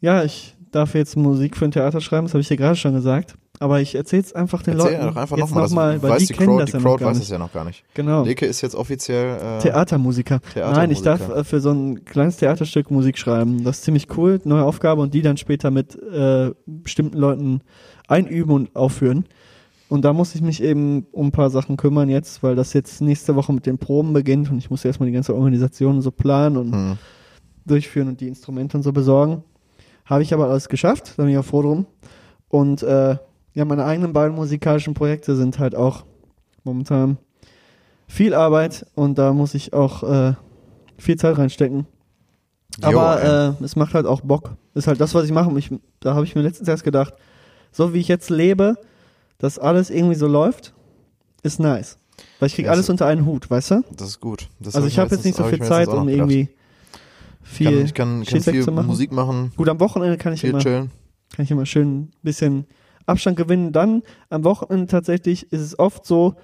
ja, 0.01 0.25
ich 0.25 0.57
darf 0.71 0.95
jetzt 0.95 1.17
Musik 1.17 1.57
für 1.57 1.65
ein 1.67 1.71
Theater 1.73 2.01
schreiben, 2.01 2.27
das 2.27 2.35
habe 2.35 2.41
ich 2.43 2.49
dir 2.49 2.57
gerade 2.57 2.77
schon 2.77 2.95
gesagt. 2.95 3.35
Aber 3.63 3.81
ich 3.81 3.95
erzähle 3.95 4.23
es 4.23 4.33
einfach 4.33 4.63
den 4.63 4.79
Erzähl 4.79 4.93
Leuten 4.95 5.07
doch 5.09 5.17
einfach 5.17 5.37
jetzt 5.37 5.55
nochmal. 5.55 5.95
das 5.99 6.03
weil 6.03 6.19
die, 6.19 6.27
die 6.27 6.33
kennen 6.33 6.49
Crowd, 6.49 6.63
das 6.63 6.71
die 6.71 6.77
ja 6.77 6.79
noch 6.79 6.85
Crowd 6.91 7.01
gar 7.01 7.11
weiß 7.11 7.17
nicht. 7.19 7.25
es 7.25 7.31
ja 7.31 7.39
noch 7.39 7.53
gar 7.53 7.65
nicht. 7.65 7.85
Genau. 7.93 8.25
Leke 8.25 8.47
ist 8.47 8.63
jetzt 8.63 8.75
offiziell 8.75 9.37
äh, 9.37 9.59
Theatermusiker. 9.61 10.41
Nein, 10.55 10.91
ich 10.91 11.03
darf 11.03 11.19
Theatermusiker. 11.19 11.41
äh, 11.41 11.45
für 11.45 11.61
so 11.61 11.71
ein 11.71 12.05
kleines 12.07 12.39
Theaterstück 12.39 12.91
Musik 12.91 13.19
schreiben. 13.19 13.63
Das 13.63 13.79
ist 13.79 13.85
ziemlich 13.85 14.07
cool, 14.17 14.41
neue 14.45 14.65
Aufgabe 14.65 15.03
und 15.03 15.13
die 15.13 15.21
dann 15.21 15.37
später 15.37 15.71
mit 15.71 15.95
äh, 16.03 16.53
bestimmten 16.67 17.19
Leuten 17.19 17.61
einüben 18.09 18.55
und 18.55 18.75
aufführen. 18.75 19.27
Und 19.91 20.07
da 20.07 20.13
muss 20.15 20.35
ich 20.35 20.41
mich 20.41 20.63
eben 20.63 21.05
um 21.13 21.27
ein 21.27 21.33
paar 21.33 21.51
Sachen 21.51 21.77
kümmern 21.77 22.09
jetzt, 22.09 22.43
weil 22.43 22.55
das 22.57 22.73
jetzt 22.73 23.03
nächste 23.03 23.35
Woche 23.37 23.53
mit 23.53 23.67
den 23.67 23.77
Proben 23.77 24.13
beginnt 24.15 24.51
und 24.51 24.57
ich 24.57 24.71
muss 24.71 24.85
erstmal 24.87 25.09
die 25.09 25.13
ganze 25.13 25.35
Organisation 25.35 26.01
so 26.01 26.11
planen 26.13 26.57
und 26.57 26.73
Hm. 26.73 26.99
durchführen 27.67 28.09
und 28.09 28.21
die 28.21 28.29
Instrumente 28.29 28.77
und 28.77 28.85
so 28.85 28.93
besorgen. 28.93 29.43
Habe 30.11 30.23
ich 30.25 30.35
aber 30.35 30.49
alles 30.49 30.69
geschafft, 30.69 31.15
da 31.17 31.23
bin 31.23 31.33
ich 31.33 31.39
auch 31.39 31.45
froh 31.45 31.63
drum. 31.63 31.87
Und 32.49 32.83
äh, 32.83 33.17
ja, 33.55 33.65
meine 33.65 33.85
eigenen 33.85 34.13
beiden 34.13 34.35
musikalischen 34.35 34.93
Projekte 34.93 35.37
sind 35.37 35.61
halt 35.61 35.77
auch 35.77 36.05
momentan 36.65 37.17
viel 38.09 38.35
Arbeit 38.35 38.87
und 38.97 39.19
da 39.19 39.33
muss 39.33 39.55
ich 39.55 39.73
auch 39.73 40.03
äh, 40.03 40.35
viel 40.99 41.17
Zeit 41.17 41.39
reinstecken. 41.39 41.87
Jo, 42.83 42.99
Aber 42.99 43.57
äh, 43.61 43.65
es 43.65 43.77
macht 43.77 43.95
halt 43.95 44.07
auch 44.07 44.21
Bock. 44.21 44.57
Ist 44.75 44.89
halt 44.89 45.01
das, 45.01 45.15
was 45.15 45.25
ich 45.25 45.33
mache. 45.33 45.57
Ich, 45.59 45.71
da 46.01 46.15
habe 46.15 46.25
ich 46.25 46.35
mir 46.35 46.43
letztens 46.43 46.69
erst 46.69 46.85
gedacht, 46.85 47.15
so 47.71 47.95
wie 47.95 47.99
ich 47.99 48.09
jetzt 48.09 48.31
lebe, 48.31 48.77
dass 49.39 49.59
alles 49.59 49.91
irgendwie 49.91 50.17
so 50.17 50.27
läuft, 50.27 50.75
ist 51.43 51.61
nice. 51.61 51.99
Weil 52.41 52.49
ich 52.49 52.55
krieg 52.57 52.67
Ja, 52.67 52.73
alles 52.73 52.91
unter 52.91 53.07
einen 53.07 53.27
Hut, 53.27 53.49
weißt 53.49 53.71
du? 53.71 53.85
Das 53.97 54.09
ist 54.09 54.21
gut. 54.21 54.49
Das 54.59 54.75
Also 54.75 54.89
ich 54.89 54.99
habe 54.99 55.15
jetzt 55.15 55.25
nicht 55.25 55.37
so 55.37 55.45
viel 55.45 55.63
Zeit, 55.63 55.89
um 55.89 56.09
irgendwie 56.09 56.49
viel 57.51 57.85
Ich 57.85 57.95
kann, 57.95 58.23
ich 58.23 58.29
kann, 58.31 58.43
kann 58.43 58.53
viel 58.55 58.71
machen. 58.73 58.87
Musik 58.87 59.13
machen, 59.13 59.53
Gut, 59.57 59.69
am 59.69 59.81
Wochenende 59.81 60.17
kann 60.17 60.33
ich 60.33 60.41
viel 60.41 60.51
immer, 60.51 60.61
chillen. 60.61 60.91
kann 61.35 61.45
ich 61.45 61.51
immer 61.51 61.67
schön 61.67 62.01
ein 62.01 62.11
bisschen 62.23 62.67
Abstand 63.07 63.37
gewinnen. 63.37 63.73
Dann 63.73 64.03
am 64.29 64.45
Wochenende 64.45 64.87
tatsächlich 64.87 65.53
ist 65.53 65.61
es 65.61 65.79
oft 65.79 66.07
so, 66.07 66.35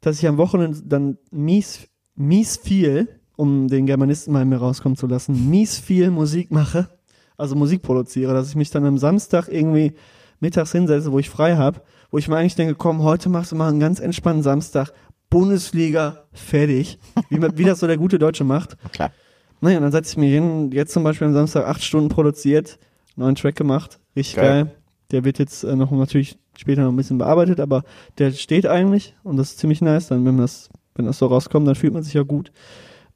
dass 0.00 0.18
ich 0.18 0.26
am 0.26 0.36
Wochenende 0.36 0.80
dann 0.84 1.18
mies, 1.30 1.88
mies 2.14 2.56
viel, 2.56 3.08
um 3.36 3.68
den 3.68 3.86
Germanisten 3.86 4.32
mal 4.32 4.42
in 4.42 4.48
mir 4.48 4.56
rauskommen 4.56 4.96
zu 4.96 5.06
lassen, 5.06 5.48
mies 5.48 5.78
viel 5.78 6.10
Musik 6.10 6.50
mache, 6.50 6.88
also 7.36 7.54
Musik 7.54 7.82
produziere, 7.82 8.34
dass 8.34 8.48
ich 8.48 8.56
mich 8.56 8.70
dann 8.70 8.84
am 8.84 8.98
Samstag 8.98 9.48
irgendwie 9.48 9.94
mittags 10.40 10.72
hinsetze, 10.72 11.12
wo 11.12 11.18
ich 11.18 11.30
frei 11.30 11.56
habe, 11.56 11.80
wo 12.10 12.18
ich 12.18 12.28
mir 12.28 12.36
eigentlich 12.36 12.56
denke, 12.56 12.74
komm, 12.74 13.02
heute 13.02 13.28
machst 13.28 13.52
du 13.52 13.56
mal 13.56 13.68
einen 13.68 13.80
ganz 13.80 14.00
entspannten 14.00 14.42
Samstag, 14.42 14.92
Bundesliga, 15.30 16.24
fertig, 16.32 16.98
wie, 17.28 17.40
wie 17.40 17.64
das 17.64 17.80
so 17.80 17.86
der 17.86 17.98
gute 17.98 18.18
Deutsche 18.18 18.44
macht. 18.44 18.76
Klar. 18.92 19.12
Naja, 19.60 19.78
und 19.78 19.82
dann 19.82 19.92
setze 19.92 20.12
ich 20.12 20.16
mich 20.18 20.30
hin, 20.30 20.70
jetzt 20.72 20.92
zum 20.92 21.04
Beispiel 21.04 21.26
am 21.26 21.34
Samstag 21.34 21.66
acht 21.66 21.82
Stunden 21.82 22.08
produziert, 22.08 22.78
neuen 23.16 23.34
Track 23.34 23.56
gemacht, 23.56 23.98
richtig 24.14 24.36
geil. 24.36 24.64
Geil. 24.64 24.74
Der 25.10 25.24
wird 25.24 25.38
jetzt 25.38 25.64
äh, 25.64 25.74
noch 25.74 25.90
natürlich 25.90 26.38
später 26.56 26.82
noch 26.82 26.92
ein 26.92 26.96
bisschen 26.96 27.18
bearbeitet, 27.18 27.60
aber 27.60 27.82
der 28.18 28.30
steht 28.32 28.66
eigentlich 28.66 29.14
und 29.22 29.36
das 29.36 29.50
ist 29.50 29.58
ziemlich 29.58 29.80
nice. 29.80 30.08
Dann, 30.08 30.24
wenn 30.24 30.36
das, 30.36 30.68
wenn 30.94 31.06
das 31.06 31.18
so 31.18 31.26
rauskommt, 31.26 31.66
dann 31.66 31.74
fühlt 31.74 31.94
man 31.94 32.02
sich 32.02 32.14
ja 32.14 32.22
gut. 32.22 32.52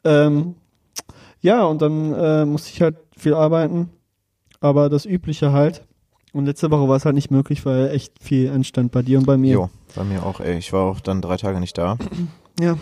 Ähm, 0.05 0.55
ja, 1.41 1.65
und 1.65 1.83
dann 1.83 2.15
äh, 2.15 2.45
musste 2.45 2.71
ich 2.73 2.81
halt 2.81 2.97
viel 3.17 3.35
arbeiten, 3.35 3.91
aber 4.61 4.89
das 4.89 5.05
Übliche 5.05 5.53
halt. 5.53 5.85
Und 6.33 6.47
letzte 6.47 6.71
Woche 6.71 6.89
war 6.89 6.97
es 6.97 7.05
halt 7.05 7.15
nicht 7.15 7.31
möglich, 7.31 7.67
weil 7.67 7.91
echt 7.91 8.15
viel 8.23 8.51
anstand 8.51 8.91
bei 8.91 9.03
dir 9.03 9.19
und 9.19 9.27
bei 9.27 9.37
mir. 9.37 9.53
Jo, 9.53 9.71
bei 9.95 10.05
mir 10.05 10.25
auch, 10.25 10.41
ey. 10.41 10.57
Ich 10.57 10.73
war 10.73 10.85
auch 10.85 11.01
dann 11.01 11.21
drei 11.21 11.37
Tage 11.37 11.61
nicht 11.61 11.77
da. 11.77 11.99
Ja. 12.59 12.79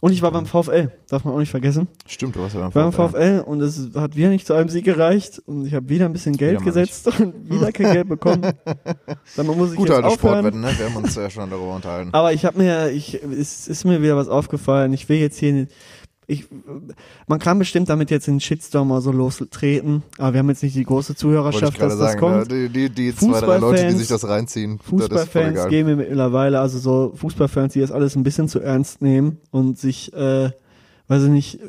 Und 0.00 0.12
ich 0.12 0.20
war 0.20 0.30
beim 0.30 0.44
VfL, 0.44 0.90
darf 1.08 1.24
man 1.24 1.34
auch 1.34 1.38
nicht 1.38 1.50
vergessen. 1.50 1.88
Stimmt, 2.06 2.36
du 2.36 2.40
warst 2.40 2.54
ja 2.54 2.60
beim 2.60 2.74
war 2.74 2.90
beim 2.90 2.92
VfL. 2.92 3.38
VfL 3.38 3.44
und 3.46 3.60
es 3.62 3.90
hat 3.94 4.14
wieder 4.14 4.28
nicht 4.28 4.46
zu 4.46 4.52
einem 4.52 4.68
Sieg 4.68 4.84
gereicht 4.84 5.42
und 5.46 5.66
ich 5.66 5.74
habe 5.74 5.88
wieder 5.88 6.04
ein 6.04 6.12
bisschen 6.12 6.36
Geld 6.36 6.62
gesetzt 6.62 7.06
und 7.20 7.50
wieder 7.50 7.72
kein 7.72 7.92
Geld 7.92 8.08
bekommen. 8.08 8.42
Dann 9.36 9.46
muss 9.46 9.70
ich 9.72 9.76
Gute 9.76 9.94
jetzt 9.94 10.04
alte 10.04 10.08
aufhören. 10.08 10.44
Sportwetten, 10.44 10.60
ne? 10.60 10.70
Wir 10.76 10.86
haben 10.86 10.96
uns 10.96 11.14
ja 11.14 11.30
schon 11.30 11.48
darüber 11.48 11.74
unterhalten. 11.74 12.10
Aber 12.12 12.32
ich 12.32 12.44
habe 12.44 12.58
mir, 12.58 12.90
ich, 12.90 13.14
es 13.14 13.68
ist 13.68 13.84
mir 13.84 14.02
wieder 14.02 14.16
was 14.16 14.28
aufgefallen. 14.28 14.92
Ich 14.92 15.08
will 15.08 15.18
jetzt 15.18 15.38
hier, 15.38 15.66
ich, 16.28 16.46
man 17.28 17.38
kann 17.38 17.58
bestimmt 17.58 17.88
damit 17.88 18.10
jetzt 18.10 18.26
in 18.26 18.34
den 18.34 18.40
Shitstorm 18.40 18.90
oder 18.90 19.00
so 19.00 19.12
lostreten, 19.12 20.02
aber 20.18 20.32
wir 20.32 20.38
haben 20.40 20.48
jetzt 20.48 20.62
nicht 20.62 20.74
die 20.74 20.84
große 20.84 21.14
Zuhörerschaft, 21.14 21.80
dass 21.80 21.96
das 21.96 22.12
sagen, 22.12 22.20
kommt. 22.20 22.50
ne? 22.50 22.68
die, 22.68 22.88
die, 22.88 22.90
die 22.90 23.14
zwei, 23.14 23.40
drei 23.40 23.58
Leute, 23.58 23.82
die 23.82 23.88
Fußballfans- 23.90 23.96
sich 23.98 24.08
das 24.08 24.28
reinziehen, 24.28 24.78
das 24.78 24.86
Fußballfans 24.86 25.68
gehen 25.68 25.86
mir 25.86 25.96
mittlerweile, 25.96 26.58
also 26.58 26.78
so 26.78 27.12
Fußballfans, 27.16 27.74
die 27.74 27.80
das 27.80 27.92
alles 27.92 28.16
ein 28.16 28.24
bisschen 28.24 28.48
zu 28.48 28.60
ernst 28.60 29.02
nehmen 29.02 29.38
und 29.52 29.78
sich, 29.78 30.12
äh, 30.14 30.50
weiß 31.06 31.22
ich 31.24 31.30
nicht, 31.30 31.60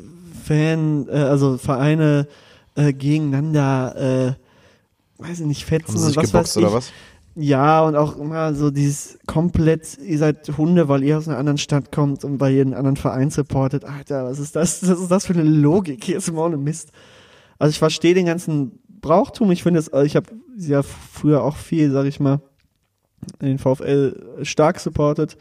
Fan, 0.44 1.06
äh, 1.08 1.12
also 1.12 1.56
Vereine 1.56 2.26
äh, 2.74 2.92
gegeneinander, 2.92 4.36
äh, 4.38 5.22
weiß 5.22 5.40
ich 5.40 5.46
nicht, 5.46 5.64
fetzen 5.66 5.98
und 5.98 6.16
was 6.16 6.26
geboxt 6.26 6.34
weiß 6.34 6.56
ich. 6.56 6.62
oder 6.64 6.72
was? 6.72 6.90
Ja, 7.40 7.82
und 7.82 7.94
auch 7.94 8.16
immer 8.16 8.52
so 8.52 8.72
dieses 8.72 9.16
komplett, 9.28 9.96
ihr 9.98 10.18
seid 10.18 10.50
Hunde, 10.58 10.88
weil 10.88 11.04
ihr 11.04 11.18
aus 11.18 11.28
einer 11.28 11.38
anderen 11.38 11.58
Stadt 11.58 11.92
kommt 11.92 12.24
und 12.24 12.40
weil 12.40 12.52
ihr 12.52 12.62
einen 12.62 12.74
anderen 12.74 12.96
Verein 12.96 13.30
supportet. 13.30 13.84
Alter, 13.84 14.24
was 14.24 14.40
ist 14.40 14.56
das? 14.56 14.82
Was 14.88 14.98
ist 14.98 15.10
das 15.10 15.26
für 15.26 15.34
eine 15.34 15.44
Logik? 15.44 16.02
Hier 16.02 16.16
ist 16.16 16.28
immer 16.28 16.46
ohne 16.46 16.56
Mist. 16.56 16.90
Also 17.60 17.70
ich 17.70 17.78
verstehe 17.78 18.14
den 18.14 18.26
ganzen 18.26 18.80
Brauchtum. 18.88 19.52
Ich 19.52 19.62
finde 19.62 19.78
es, 19.78 19.92
ich 20.04 20.16
habe 20.16 20.26
ja 20.56 20.82
früher 20.82 21.44
auch 21.44 21.56
viel, 21.56 21.92
sag 21.92 22.06
ich 22.06 22.18
mal, 22.18 22.40
den 23.40 23.60
VfL 23.60 24.40
stark 24.42 24.80
supportet. 24.80 25.36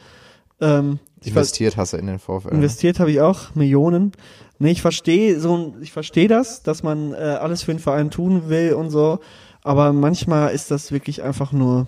Ähm, 0.62 1.00
Investiert 1.24 1.78
hast 1.78 1.94
du 1.94 1.98
in 1.98 2.06
den 2.06 2.20
VfL. 2.20 2.50
ne? 2.50 2.58
Investiert 2.58 3.00
habe 3.00 3.10
ich 3.10 3.22
auch 3.22 3.56
Millionen. 3.56 4.12
Nee, 4.60 4.72
ich 4.72 4.84
verstehe 4.84 5.40
so 5.40 5.76
ich 5.82 5.92
verstehe 5.92 6.28
das, 6.28 6.62
dass 6.62 6.84
man 6.84 7.14
äh, 7.14 7.18
alles 7.18 7.64
für 7.64 7.74
den 7.74 7.80
Verein 7.80 8.12
tun 8.12 8.50
will 8.50 8.74
und 8.74 8.92
so, 8.92 9.20
aber 9.68 9.94
manchmal 9.94 10.54
ist 10.54 10.72
das 10.72 10.92
wirklich 10.92 11.22
einfach 11.24 11.52
nur 11.52 11.88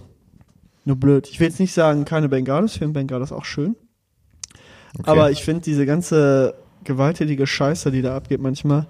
nur 0.86 0.95
blöd. 0.95 1.27
Ich 1.31 1.39
will 1.39 1.48
jetzt 1.48 1.59
nicht 1.59 1.74
sagen, 1.74 2.05
keine 2.05 2.29
Bengalos, 2.29 2.74
ich 2.74 2.79
finde 2.79 2.93
Bengalos 2.93 3.31
auch 3.31 3.45
schön. 3.45 3.75
Okay. 4.98 5.09
Aber 5.09 5.29
ich 5.29 5.43
finde 5.43 5.62
diese 5.62 5.86
ganze 5.86 6.55
gewalttätige 6.83 7.45
Scheiße, 7.45 7.91
die 7.91 8.01
da 8.01 8.15
abgeht 8.15 8.41
manchmal, 8.41 8.88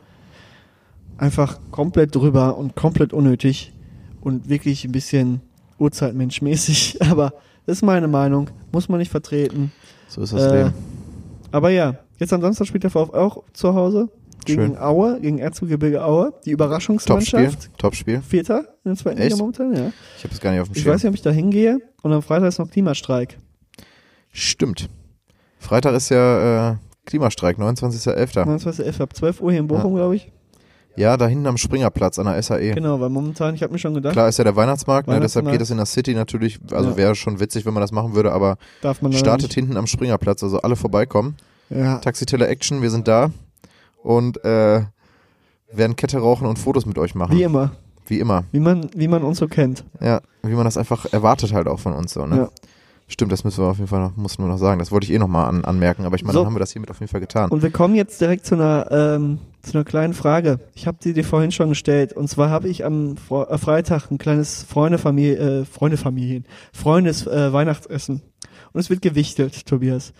einfach 1.18 1.60
komplett 1.72 2.16
drüber 2.16 2.58
und 2.58 2.76
komplett 2.76 3.12
unnötig 3.12 3.74
und 4.22 4.48
wirklich 4.50 4.86
ein 4.86 4.92
bisschen 4.92 5.42
Urzeitmenschmäßig. 5.78 7.00
Aber 7.10 7.34
das 7.66 7.78
ist 7.78 7.82
meine 7.84 8.08
Meinung, 8.08 8.50
muss 8.72 8.88
man 8.88 9.00
nicht 9.00 9.12
vertreten. 9.12 9.72
so 10.08 10.22
ist 10.22 10.34
das 10.34 10.44
Äh, 10.44 10.58
Leben. 10.64 10.74
aber 11.52 11.70
ja, 11.72 11.96
jetzt 12.18 12.32
am 12.34 12.42
Samstag 12.42 12.68
spielt 12.68 12.84
der 12.84 12.90
VfL 12.92 13.16
auch 13.18 13.44
zu 13.54 13.74
Hause 13.74 14.10
gegen 14.56 14.62
Schön. 14.74 14.78
Aue, 14.78 15.20
gegen 15.22 15.38
Erzgebirge 15.40 16.04
Aue, 16.04 16.34
die 16.46 16.52
Überraschungsmannschaft. 16.52 17.70
Topspiel. 17.78 18.22
Vierter 18.22 18.60
in 18.84 18.92
der 18.92 18.96
zweiten 18.96 19.18
Echt? 19.20 19.32
Liga 19.32 19.38
momentan, 19.38 19.74
ja. 19.74 19.92
Ich 20.18 20.24
habe 20.24 20.34
es 20.34 20.40
gar 20.40 20.52
nicht 20.52 20.62
auf 20.62 20.68
dem 20.70 20.76
Ich 20.76 20.84
Schirm. 20.84 20.94
weiß 20.94 21.04
nicht, 21.04 21.10
ob 21.10 21.16
ich 21.16 21.22
da 21.22 21.32
hingehe 21.32 21.80
und 22.02 22.14
am 22.14 22.22
Freitag 22.22 22.48
ist 22.48 22.60
noch 22.60 22.70
Klimastreik. 22.70 23.38
Stimmt. 24.32 24.90
Freitag 25.58 25.94
ist 25.96 26.10
ja 26.10 26.72
äh, 26.72 26.76
Klimastreik, 27.06 27.58
29.11. 27.58 28.46
29.11. 28.46 29.02
ab 29.02 29.16
12 29.16 29.42
Uhr 29.42 29.52
hier 29.52 29.60
in 29.60 29.68
Bochum, 29.68 29.96
glaube 29.96 30.16
ich. 30.16 30.32
Ja, 30.96 31.16
da 31.18 31.28
hinten 31.28 31.48
am 31.48 31.58
Springerplatz 31.58 32.20
an 32.20 32.26
der 32.26 32.42
SAE. 32.42 32.74
Genau, 32.74 33.00
weil 33.00 33.10
momentan, 33.10 33.56
ich 33.56 33.64
habe 33.64 33.72
mir 33.72 33.80
schon 33.80 33.94
gedacht, 33.94 34.14
Klar 34.14 34.28
ist 34.28 34.38
ja 34.38 34.44
der 34.44 34.56
Weihnachtsmarkt, 34.56 35.08
ne, 35.08 35.20
deshalb 35.20 35.46
Weihnachtsmarkt. 35.46 35.54
geht 35.60 35.62
es 35.62 35.72
in 35.72 35.78
der 35.78 35.86
City 35.86 36.14
natürlich, 36.14 36.60
also 36.72 36.90
Ja. 36.92 36.98
wäre 36.98 37.16
schon 37.16 37.40
witzig, 37.40 37.66
wenn 37.66 37.74
man 37.74 37.82
das 37.82 37.92
machen 37.92 38.16
würde, 38.16 38.32
aber 38.34 38.58
darf 38.82 39.02
man 39.02 39.12
leider 39.12 39.20
startet 39.24 39.54
hinten 39.54 39.78
am 39.78 39.88
Springerplatz, 39.88 40.44
also 40.44 40.60
alle 40.62 40.76
vorbeikommen. 40.76 41.36
Ja, 41.70 42.00
Taxiteller 42.00 42.50
Action, 42.50 42.82
wir 42.82 42.90
sind 42.90 43.08
da 43.08 43.32
und 44.04 44.44
äh, 44.44 44.82
werden 45.72 45.96
Kette 45.96 46.20
rauchen 46.20 46.48
und 46.48 46.58
Fotos 46.60 46.86
mit 46.86 46.98
euch 46.98 47.16
machen. 47.16 47.38
wie 47.38 47.44
immer. 47.44 47.72
Wie 48.08 48.20
immer. 48.20 48.44
Wie 48.52 48.60
man, 48.60 48.90
wie 48.96 49.08
man 49.08 49.22
uns 49.24 49.38
so 49.38 49.48
kennt. 49.48 49.84
Ja, 50.02 50.22
wie 50.42 50.56
man 50.56 50.66
das 50.66 50.78
einfach 50.78 51.06
erwartet 51.14 51.54
halt 51.54 51.68
auch 51.68 51.80
von 51.80 51.94
uns 51.94 52.14
so, 52.14 52.26
ne? 52.26 52.36
Ja. 52.38 52.50
Stimmt, 53.12 53.32
das 53.32 53.44
müssen 53.44 53.64
wir 53.64 53.70
auf 53.70 53.78
jeden 53.78 53.88
Fall 53.88 54.02
noch, 54.02 54.16
mussten 54.18 54.44
wir 54.44 54.48
noch 54.48 54.58
sagen. 54.60 54.78
Das 54.78 54.92
wollte 54.92 55.06
ich 55.06 55.12
eh 55.14 55.18
nochmal 55.18 55.48
an, 55.50 55.66
anmerken, 55.66 56.06
aber 56.06 56.16
ich 56.16 56.22
meine, 56.24 56.34
So. 56.34 56.40
dann 56.40 56.48
haben 56.48 56.56
wir 56.56 56.60
das 56.60 56.72
hiermit 56.74 56.92
auf 56.92 57.00
jeden 57.00 57.10
Fall 57.12 57.20
getan. 57.20 57.50
Und 57.50 57.64
wir 57.64 57.72
kommen 57.72 57.96
jetzt 57.96 58.22
direkt 58.22 58.46
zu 58.46 58.54
einer, 58.54 58.88
ähm, 58.92 59.40
zu 59.64 59.74
einer 59.76 59.84
kleinen 59.84 60.14
Frage. 60.14 60.60
Ich 60.76 60.86
habe 60.86 60.98
sie 61.02 61.14
dir 61.14 61.24
vorhin 61.24 61.52
schon 61.52 61.70
gestellt. 61.70 62.14
Und 62.14 62.28
zwar 62.30 62.52
habe 62.52 62.68
ich 62.68 62.86
am 62.86 63.18
Fre 63.18 63.50
äh, 63.50 63.58
Freitag 63.58 64.12
ein 64.12 64.20
kleines 64.20 64.62
Freundefamilie, 64.64 65.62
äh, 65.62 65.66
Freundefamilien, 65.66 66.46
Freundes 66.72 67.26
äh, 67.26 67.52
Weihnachtsessen. 67.52 68.22
Und 68.74 68.80
es 68.80 68.92
wird 68.92 69.02
gewichtelt, 69.02 69.66
Tobias. 69.66 70.14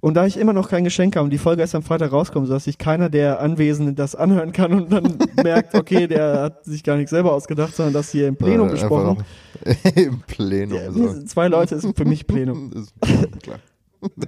Und 0.00 0.14
da 0.14 0.26
ich 0.26 0.36
immer 0.36 0.52
noch 0.52 0.68
kein 0.68 0.84
Geschenk 0.84 1.16
habe 1.16 1.24
und 1.24 1.30
die 1.30 1.38
Folge 1.38 1.62
erst 1.62 1.74
am 1.74 1.82
Freitag 1.82 2.12
rauskommt, 2.12 2.46
sodass 2.46 2.64
sich 2.64 2.78
keiner 2.78 3.08
der 3.08 3.40
Anwesenden 3.40 3.94
das 3.94 4.14
anhören 4.14 4.52
kann 4.52 4.72
und 4.72 4.92
dann 4.92 5.18
merkt, 5.42 5.74
okay, 5.74 6.06
der 6.06 6.40
hat 6.42 6.64
sich 6.64 6.84
gar 6.84 6.96
nicht 6.96 7.08
selber 7.08 7.32
ausgedacht, 7.32 7.74
sondern 7.74 7.94
das 7.94 8.10
hier 8.10 8.28
im 8.28 8.36
Plenum 8.36 8.68
Äh, 8.68 8.72
besprochen. 8.72 9.24
Im 9.94 10.20
Plenum. 10.20 10.78
Ja, 10.78 10.92
so. 10.92 11.22
Zwei 11.24 11.48
Leute 11.48 11.76
ist 11.76 11.88
für 11.96 12.04
mich 12.04 12.26
Plenum. 12.26 12.72
Ist 12.74 12.92
klar. 13.42 13.58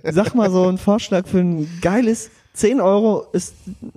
Sag 0.02 0.34
mal 0.34 0.50
so 0.50 0.66
ein 0.66 0.78
Vorschlag 0.78 1.26
für 1.26 1.38
ein 1.38 1.68
geiles 1.82 2.30
10 2.54 2.80
Euro 2.80 3.26
ist, 3.32 3.54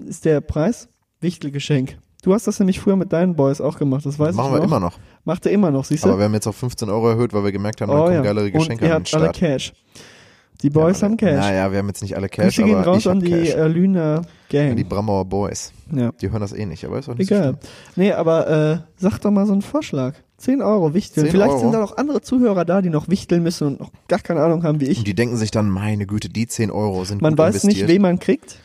ist 0.08 0.26
der 0.26 0.42
Preis. 0.42 0.88
Wichtelgeschenk. 1.22 1.98
Du 2.24 2.34
hast 2.34 2.46
das 2.46 2.60
nämlich 2.60 2.80
früher 2.80 2.96
mit 2.96 3.12
deinen 3.14 3.36
Boys 3.36 3.62
auch 3.62 3.80
gemacht, 3.80 4.06
das 4.06 4.20
weiß 4.20 4.36
Machen 4.36 4.48
ich 4.50 4.54
wir 4.54 4.58
noch. 4.60 4.66
immer 4.66 4.80
noch. 4.80 5.00
Macht 5.24 5.46
er 5.48 5.52
immer 5.52 5.72
noch, 5.72 5.86
siehst 5.86 6.04
du? 6.04 6.10
Aber 6.10 6.20
wir 6.20 6.26
haben 6.26 6.34
jetzt 6.34 6.46
auf 6.48 6.56
15 6.56 6.90
Euro 6.90 7.10
erhöht, 7.10 7.34
weil 7.34 7.44
wir 7.44 7.52
gemerkt 7.52 7.82
haben, 7.82 7.90
da 7.90 7.98
oh, 8.00 8.04
kommen 8.04 8.16
ja. 8.16 8.22
geilere 8.22 8.52
Geschenke 8.52 8.84
Und 8.84 8.90
ihr 8.90 8.94
habt 8.94 9.14
alle 9.14 9.24
Start. 9.26 9.36
Cash. 9.38 9.74
Die 10.62 10.70
Boys 10.70 11.02
Ja, 11.02 11.08
haben 11.08 11.18
Cash. 11.18 11.36
Naja, 11.40 11.72
wir 11.72 11.80
haben 11.80 11.88
jetzt 11.88 12.02
nicht 12.02 12.16
alle 12.16 12.30
Cash, 12.30 12.56
Grüße 12.58 12.64
gehen 12.64 12.76
raus 12.82 13.08
an 13.08 13.18
hab 13.18 13.24
die 13.26 13.32
Cash. 13.32 13.56
äh, 13.56 13.68
Lüner 13.68 14.22
Gang. 14.50 14.76
die 14.76 14.84
Bramauer 14.84 15.26
Boys. 15.26 15.72
ja. 15.92 16.12
Die 16.22 16.30
hören 16.32 16.42
das 16.42 16.54
eh 16.54 16.66
nicht, 16.66 16.86
aber 16.86 17.00
ist 17.00 17.10
auch 17.10 17.16
nicht 17.16 17.32
Egal. 17.32 17.58
Nee, 17.96 18.12
aber 18.14 18.48
äh, 18.48 18.78
sag 18.98 19.20
doch 19.20 19.32
mal 19.32 19.46
so 19.46 19.54
einen 19.54 19.62
Vorschlag. 19.62 20.14
10 20.38 20.62
Euro 20.62 20.94
wichteln. 20.94 21.26
10 21.28 21.32
Vielleicht 21.32 21.52
Euro? 21.52 21.60
sind 21.60 21.72
da 21.74 21.80
noch 21.80 21.98
andere 21.98 22.22
Zuhörer 22.22 22.66
da, 22.66 22.82
die 22.82 22.90
noch 22.90 23.08
wichteln 23.10 23.44
müssen 23.44 23.68
und 23.68 23.80
noch 23.80 23.92
gar 24.08 24.20
keine 24.20 24.42
Ahnung 24.42 24.64
haben 24.64 24.80
wie 24.82 24.86
so 24.86 24.92
ich. 24.92 24.98
Und 25.00 25.08
die 25.08 25.14
denken 25.14 25.38
sich 25.38 25.52
dann, 25.52 25.70
meine 25.70 26.06
Güte, 26.08 26.30
die 26.30 26.48
10 26.48 26.72
Euro 26.72 27.06
sind 27.06 27.22
Man 27.22 27.38
weiß 27.38 27.56
nicht, 27.56 27.64
investiert. 27.64 27.90
wen 27.90 28.02
man 28.02 28.20
kriegt. 28.20 28.58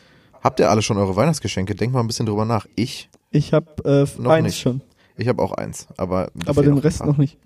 Habt 0.43 0.59
ihr 0.59 0.69
alle 0.69 0.81
schon 0.81 0.97
eure 0.97 1.15
Weihnachtsgeschenke? 1.15 1.75
Denkt 1.75 1.93
mal 1.93 1.99
ein 2.01 2.07
bisschen 2.07 2.25
drüber 2.25 2.45
nach. 2.45 2.65
Ich, 2.75 3.09
Ich 3.31 3.53
habe 3.53 3.67
äh, 3.85 4.21
Noch 4.21 4.31
eins 4.31 4.45
nicht. 4.45 4.59
schon. 4.59 4.81
ich 5.17 5.27
habe 5.27 5.41
auch 5.41 5.51
eins, 5.53 5.87
aber 5.97 6.29
aber 6.45 6.61
den 6.63 6.73
ein 6.73 6.77
Rest 6.79 7.05
noch 7.05 7.17
nicht. 7.17 7.37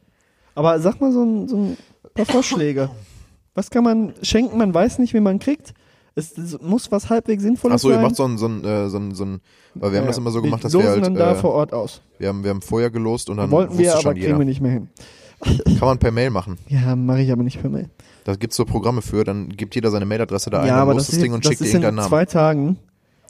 Aber 0.56 0.80
sag 0.80 1.00
mal 1.02 1.12
so 1.12 1.24
ein, 1.24 1.48
so 1.48 1.56
ein 1.58 1.78
paar 2.14 2.26
Vorschläge. 2.26 2.90
Was 3.56 3.70
kann 3.70 3.84
man 3.84 4.14
schenken? 4.22 4.58
Man 4.58 4.74
weiß 4.74 5.00
nicht, 5.00 5.14
wie 5.14 5.20
man 5.20 5.40
kriegt. 5.40 5.74
Es, 6.14 6.38
es 6.38 6.60
muss 6.62 6.92
was 6.92 7.10
halbwegs 7.10 7.42
Sinnvolles 7.44 7.76
Achso, 7.76 7.90
ihr 7.90 7.96
sein. 7.96 8.04
macht 8.04 8.16
so 8.18 8.26
ein, 8.26 8.38
so 8.38 8.46
ein, 8.48 8.66
äh, 8.66 8.90
so 8.90 8.98
ein, 8.98 9.14
so 9.16 9.24
ein 9.26 9.42
weil 9.76 9.92
wir 9.92 10.00
haben 10.00 10.06
Ja, 10.06 10.10
das 10.10 10.18
immer 10.18 10.32
so 10.32 10.42
gemacht, 10.42 10.64
dass 10.64 10.74
wir 10.74 10.84
halt, 10.84 11.06
dann 11.06 11.16
da 11.16 11.32
äh, 11.32 11.36
vor 11.36 11.52
Ort 11.54 11.72
aus. 11.74 12.02
wir 12.20 12.28
haben, 12.28 12.44
wir 12.44 12.50
haben 12.50 12.62
vorher 12.62 12.90
gelost 12.92 13.30
und 13.30 13.38
dann 13.38 13.50
Wollten 13.52 13.78
wir, 13.78 13.94
aber 13.94 14.02
schon 14.02 14.14
kriegen 14.16 14.26
jeder. 14.26 14.40
wir 14.40 14.46
nicht 14.46 14.60
mehr 14.62 14.72
hin. 14.74 14.90
Kann 15.80 15.88
man 15.88 15.98
per 16.00 16.12
Mail 16.12 16.30
machen. 16.30 16.58
Ja, 16.68 16.96
mache 16.98 17.22
ich 17.22 17.32
aber 17.32 17.44
nicht 17.44 17.62
per 17.62 17.70
Mail. 17.70 17.90
Da 18.26 18.36
gibt's 18.36 18.58
so 18.58 18.66
Programme 18.66 19.02
für, 19.02 19.24
dann 19.24 19.50
gibt 19.50 19.74
jeder 19.74 19.90
seine 19.90 20.06
Mailadresse 20.06 20.50
da 20.50 20.62
ein, 20.62 20.68
ja, 20.68 20.76
aber 20.76 20.94
das 20.96 21.08
das 21.08 21.18
Ding 21.20 21.34
und 21.34 21.44
das 21.46 21.50
schickt 21.52 21.62
ist 21.62 21.68
in 21.70 21.74
irgendeinen 21.76 21.96
Namen. 21.96 22.10
zwei 22.10 22.26
Tagen. 22.26 22.78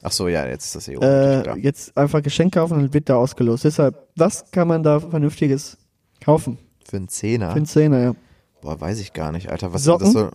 Achso, 0.01 0.27
ja, 0.27 0.47
jetzt 0.47 0.65
ist 0.65 0.75
das 0.75 0.87
eh 0.87 0.95
Äh, 0.95 1.59
jetzt 1.59 1.95
einfach 1.95 2.23
Geschenk 2.23 2.55
kaufen 2.55 2.73
und 2.73 2.81
dann 2.81 2.93
wird 2.95 3.07
da 3.07 3.15
ausgelost. 3.17 3.63
Deshalb, 3.63 3.95
was 4.15 4.43
kann 4.51 4.67
man 4.67 4.81
da 4.81 4.99
Vernünftiges 4.99 5.77
kaufen? 6.19 6.57
Für 6.89 6.97
einen 6.97 7.07
Zehner? 7.07 7.51
Für 7.51 7.57
einen 7.57 7.65
Zehner, 7.67 7.99
ja. 7.99 8.15
Boah, 8.61 8.79
weiß 8.79 8.99
ich 8.99 9.13
gar 9.13 9.31
nicht, 9.31 9.49
Alter. 9.49 9.73
Was 9.73 9.83
Socken? 9.83 10.05
Das 10.05 10.13
soll, 10.13 10.31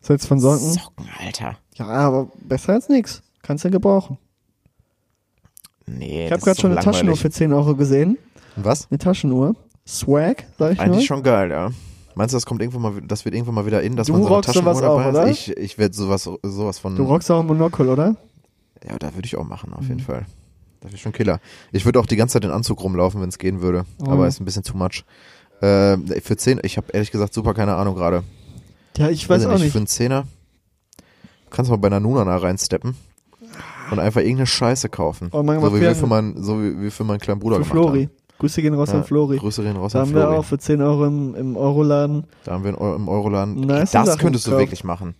Was 0.00 0.08
jetzt 0.08 0.26
von 0.26 0.40
Socken? 0.40 0.72
Socken, 0.72 1.08
Alter. 1.20 1.56
Ja, 1.76 1.86
aber 1.86 2.28
besser 2.40 2.74
als 2.74 2.88
nix. 2.88 3.22
Kannst 3.42 3.64
du 3.64 3.70
gebrauchen. 3.70 4.18
Nee, 5.86 6.24
Ich 6.24 6.30
das 6.30 6.32
habe 6.32 6.40
gerade 6.42 6.50
ist 6.52 6.60
schon 6.60 6.72
eine 6.72 6.80
Taschenuhr 6.80 7.16
für 7.16 7.30
10 7.30 7.52
Euro 7.52 7.74
gesehen. 7.74 8.18
Was? 8.56 8.88
Eine 8.90 8.98
Taschenuhr. 8.98 9.54
Swag, 9.86 10.44
sag 10.58 10.72
ich 10.72 10.80
Eigentlich 10.80 11.08
nur. 11.08 11.16
schon 11.18 11.22
geil, 11.22 11.50
ja. 11.50 11.70
Meinst 12.14 12.34
du, 12.34 12.36
das 12.36 12.46
kommt 12.46 12.60
irgendwann 12.60 12.82
mal, 12.82 13.00
das 13.02 13.24
wird 13.24 13.34
irgendwann 13.34 13.54
mal 13.54 13.66
wieder 13.66 13.82
in, 13.82 13.96
dass 13.96 14.06
Du 14.06 14.12
man 14.12 14.22
so 14.22 14.26
eine 14.28 14.36
rockst 14.36 14.52
sowas 14.54 14.76
Taschenuhr 14.78 14.90
auch, 14.92 14.98
dabei 14.98 15.04
hat? 15.18 15.24
oder? 15.24 15.26
Ich, 15.30 15.56
ich 15.56 15.78
werde 15.78 15.94
sowas, 15.94 16.28
sowas 16.42 16.78
von. 16.78 16.94
Du 16.94 17.04
rockst 17.04 17.30
auch 17.30 17.40
ein 17.40 17.46
Monokel, 17.46 17.88
oder? 17.88 18.16
Ja, 18.88 18.98
da 18.98 19.14
würde 19.14 19.26
ich 19.26 19.36
auch 19.36 19.44
machen, 19.44 19.72
auf 19.72 19.82
Mhm. 19.82 19.88
jeden 19.88 20.00
Fall. 20.00 20.26
Das 20.80 20.92
ist 20.92 21.00
schon 21.00 21.12
Killer. 21.12 21.40
Ich 21.72 21.84
würde 21.84 21.98
auch 22.00 22.06
die 22.06 22.16
ganze 22.16 22.34
Zeit 22.34 22.44
in 22.44 22.50
Anzug 22.50 22.82
rumlaufen, 22.82 23.20
wenn 23.20 23.28
es 23.28 23.38
gehen 23.38 23.60
würde. 23.62 23.84
Oh. 24.04 24.10
Aber 24.10 24.26
ist 24.28 24.40
ein 24.40 24.44
bisschen 24.44 24.62
too 24.64 24.76
much. 24.76 25.04
Äh, 25.62 25.96
für 26.20 26.36
10, 26.36 26.60
ich 26.64 26.76
habe 26.76 26.88
ehrlich 26.92 27.10
gesagt 27.10 27.32
super 27.34 27.54
keine 27.54 27.74
Ahnung 27.76 27.94
gerade. 27.94 28.22
Ja, 28.96 29.08
ich 29.08 29.28
weiß 29.28 29.46
auch 29.46 29.58
nicht. 29.58 29.72
Für 29.72 29.78
einen 29.78 29.86
Zehner 29.86 30.24
kannst 31.50 31.68
du 31.70 31.72
mal 31.72 31.78
bei 31.80 31.86
einer 31.88 32.00
Nunana 32.00 32.36
reinsteppen 32.36 32.96
und 33.90 33.98
einfach 33.98 34.20
irgendeine 34.20 34.46
Scheiße 34.46 34.88
kaufen. 34.88 35.28
Oh, 35.32 35.42
man 35.42 35.60
so, 35.60 35.74
wie 35.74 35.80
wir 35.80 35.94
für 35.94 36.06
meinen, 36.06 36.42
so 36.42 36.60
wie 36.62 36.80
wir 36.80 36.90
für 36.92 37.04
meinen 37.04 37.20
kleinen 37.20 37.40
Bruder 37.40 37.56
Für 37.56 37.62
gemacht 37.62 37.72
Flori. 37.72 38.02
haben. 38.04 38.10
Grüße 38.38 38.60
gehen 38.60 38.74
raus 38.74 38.88
Ja, 38.90 38.98
an 38.98 39.04
Flori. 39.04 39.36
Grüße 39.38 39.62
gehen 39.62 39.76
raus 39.76 39.92
Da 39.92 40.00
an 40.00 40.06
haben 40.08 40.14
wir 40.14 40.22
Flori. 40.22 40.36
auch 40.36 40.44
für 40.44 40.58
10 40.58 40.82
Euro 40.82 41.06
im, 41.06 41.34
im 41.36 41.56
Euroladen. 41.56 42.24
Da 42.44 42.52
haben 42.52 42.64
wir 42.64 42.70
im 42.76 43.08
Euroladen. 43.08 43.54
Nice 43.60 43.92
das 43.92 44.06
Sachen 44.06 44.18
könntest 44.20 44.46
du 44.46 44.50
gekauft. 44.50 44.62
wirklich 44.66 44.84
machen. 44.84 45.14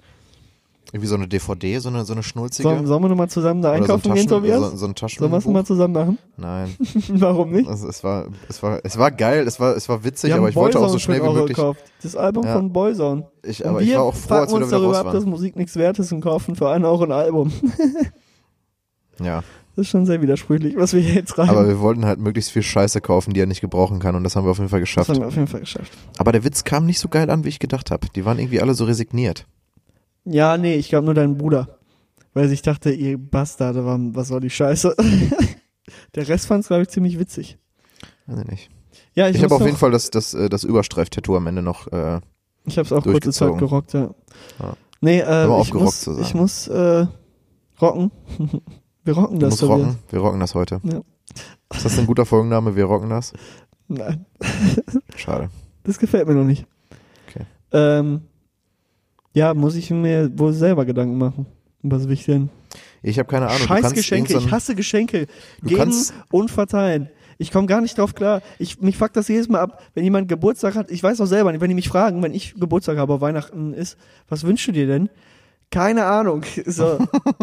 Irgendwie 0.94 1.06
so 1.08 1.14
eine 1.14 1.26
DVD, 1.26 1.78
so 1.78 1.88
eine, 1.88 2.04
so 2.04 2.12
eine 2.12 2.22
schnulzige. 2.22 2.68
Sollen, 2.68 2.86
sollen 2.86 3.02
wir 3.02 3.08
nochmal 3.08 3.30
zusammen 3.30 3.62
da 3.62 3.70
Oder 3.70 3.78
so 3.78 3.84
ein 3.84 3.90
einkaufen 3.94 4.14
gehen, 4.14 4.26
Taschen- 4.26 4.28
Tobias? 4.28 4.60
so, 4.72 4.76
so 4.76 4.86
ein 4.86 4.94
Sollen 4.96 5.32
wir 5.32 5.38
es 5.38 5.44
nochmal 5.46 5.62
Taschenbuch. 5.62 5.66
zusammen 5.66 5.94
machen? 5.94 6.18
Nein. 6.36 6.76
Warum 7.20 7.50
nicht? 7.52 7.66
Also 7.68 7.88
es 7.88 8.04
war, 8.04 8.26
es 8.50 8.62
war, 8.62 8.80
es 8.84 8.98
war 8.98 9.10
geil, 9.10 9.46
es 9.46 9.58
war, 9.58 9.74
es 9.74 9.88
war 9.88 10.04
witzig, 10.04 10.34
aber 10.34 10.50
ich 10.50 10.54
wollte 10.54 10.78
auch 10.78 10.88
so 10.88 10.94
Boyzone 10.96 11.00
schnell 11.00 11.22
wie 11.22 11.32
möglich. 11.34 11.56
gekauft. 11.56 11.80
Das 12.02 12.14
Album 12.14 12.44
Ja. 12.44 12.52
von 12.56 12.72
Boyzone. 12.72 13.26
Ich, 13.42 13.64
Und 13.64 13.70
aber 13.70 13.80
ich 13.80 13.88
wir 13.88 13.96
war 13.96 14.02
auch 14.04 14.14
froh, 14.14 14.34
als 14.34 14.50
wir 14.52 14.56
uns 14.58 14.66
wieder 14.66 14.76
darüber 14.78 14.92
raus 14.98 15.06
ab, 15.06 15.12
dass 15.12 15.22
waren. 15.22 15.30
Musik 15.30 15.56
nichts 15.56 15.76
wert 15.76 15.98
ist 15.98 16.12
und 16.12 16.20
kaufen 16.20 16.56
für 16.56 16.68
einen 16.70 16.84
Euro 16.84 17.04
ein 17.04 17.12
Album. 17.12 17.50
Ja, 19.20 19.42
Das 19.76 19.86
ist 19.86 19.88
schon 19.88 20.06
sehr 20.06 20.20
widersprüchlich, 20.22 20.76
was 20.76 20.92
wir 20.94 21.00
hier 21.00 21.14
jetzt 21.14 21.38
rein. 21.38 21.48
aber 21.48 21.68
wir 21.68 21.80
wollten 21.80 22.04
halt 22.04 22.18
möglichst 22.18 22.50
viel 22.50 22.62
Scheiße 22.62 23.00
kaufen, 23.00 23.34
die 23.34 23.40
er 23.40 23.46
nicht 23.46 23.60
gebrauchen 23.60 23.98
kann 23.98 24.14
und 24.14 24.24
das 24.24 24.36
haben 24.36 24.44
wir 24.46 24.50
auf 24.50 24.58
jeden 24.58 24.68
Fall 24.70 24.80
das 24.80 24.88
geschafft. 24.88 25.10
haben 25.10 25.20
wir 25.20 25.26
auf 25.28 25.34
jeden 25.36 25.46
Fall 25.46 25.60
geschafft. 25.60 25.92
Aber 26.18 26.32
der 26.32 26.44
Witz 26.44 26.64
kam 26.64 26.86
nicht 26.86 26.98
so 26.98 27.08
geil 27.08 27.30
an, 27.30 27.44
wie 27.44 27.48
ich 27.48 27.58
gedacht 27.58 27.90
habe. 27.90 28.06
Die 28.14 28.24
waren 28.24 28.38
irgendwie 28.38 28.60
alle 28.60 28.74
so 28.74 28.84
resigniert. 28.84 29.46
Ja, 30.24 30.56
nee, 30.56 30.74
ich 30.76 30.88
glaube 30.88 31.04
nur 31.06 31.14
dein 31.14 31.36
Bruder. 31.36 31.78
weil 32.34 32.50
ich 32.52 32.62
dachte, 32.62 32.90
ihr 32.92 33.18
Bastarde, 33.18 33.84
wa- 33.84 33.98
was 34.00 34.28
soll 34.28 34.40
die 34.40 34.50
Scheiße? 34.50 34.94
Der 36.14 36.28
Rest 36.28 36.46
fand 36.46 36.62
es, 36.62 36.68
glaube 36.68 36.82
ich, 36.82 36.88
ziemlich 36.88 37.18
witzig. 37.18 37.58
Weiß 38.26 38.40
ich 38.40 38.46
nicht. 38.46 38.70
Ja, 39.14 39.28
ich, 39.28 39.36
Ich, 39.36 39.42
habe 39.44 39.54
auf 39.54 39.64
jeden 39.64 39.76
Fall 39.76 39.90
das, 39.90 40.10
das, 40.10 40.32
äh, 40.32 40.48
das 40.48 40.64
Überstreif-Tattoo 40.64 41.36
am 41.36 41.46
Ende 41.46 41.60
noch. 41.62 41.88
Äh, 41.92 42.20
Ich 42.66 42.78
habe 42.78 42.86
es 42.86 42.92
auch 42.92 43.02
kurze 43.02 43.32
Zeit 43.32 43.58
gerockt, 43.58 43.92
ja. 43.92 44.14
Ja. 44.60 44.74
Nee, 45.00 45.20
äh, 45.20 45.60
ich, 45.60 45.74
muss, 45.74 46.06
ich 46.06 46.34
muss 46.34 46.68
äh, 46.68 47.06
rocken. 47.80 48.10
Wir 49.04 49.14
rocken 49.14 49.40
du 49.40 49.46
das 49.46 49.50
musst 49.54 49.60
so 49.60 49.66
rocken. 49.66 49.98
Wir 50.10 50.20
rocken 50.20 50.38
das 50.40 50.54
heute. 50.54 50.80
Ja. 50.84 51.00
Ist 51.74 51.84
das 51.84 51.98
ein 51.98 52.06
guter 52.06 52.24
Folgenname? 52.24 52.76
Wir 52.76 52.84
rocken 52.84 53.10
das? 53.10 53.32
Nein, 53.88 54.24
Schade. 55.16 55.50
das 55.82 55.98
gefällt 55.98 56.28
mir 56.28 56.34
noch 56.34 56.44
nicht. 56.44 56.64
Okay. 57.28 57.44
Ähm, 57.72 58.22
ja, 59.34 59.54
muss 59.54 59.74
ich 59.74 59.90
mir 59.90 60.30
wohl 60.38 60.52
selber 60.52 60.84
Gedanken 60.84 61.18
machen. 61.18 61.46
Was 61.82 62.06
will 62.06 62.14
ich 62.14 62.24
denn? 62.24 62.50
Ich 63.02 63.18
habe 63.18 63.28
keine 63.28 63.48
Ahnung. 63.48 63.66
Scheiß 63.66 63.92
Geschenke, 63.92 64.36
ich 64.36 64.50
hasse 64.50 64.74
Geschenke. 64.74 65.26
Geben 65.62 65.94
und 66.30 66.50
verteilen. 66.50 67.08
Ich 67.38 67.50
komme 67.50 67.66
gar 67.66 67.80
nicht 67.80 67.98
drauf 67.98 68.14
klar. 68.14 68.40
Ich, 68.58 68.80
mich 68.80 68.96
fuckt 68.96 69.16
das 69.16 69.26
jedes 69.26 69.48
Mal 69.48 69.60
ab, 69.60 69.82
wenn 69.94 70.04
jemand 70.04 70.28
Geburtstag 70.28 70.76
hat. 70.76 70.90
Ich 70.90 71.02
weiß 71.02 71.20
auch 71.20 71.26
selber 71.26 71.52
wenn 71.52 71.68
die 71.68 71.74
mich 71.74 71.88
fragen, 71.88 72.22
wenn 72.22 72.34
ich 72.34 72.54
Geburtstag 72.54 72.98
habe, 72.98 73.20
Weihnachten 73.20 73.74
ist, 73.74 73.96
was 74.28 74.44
wünschst 74.44 74.68
du 74.68 74.72
dir 74.72 74.86
denn? 74.86 75.08
Keine 75.70 76.04
Ahnung. 76.04 76.42
So, 76.66 76.98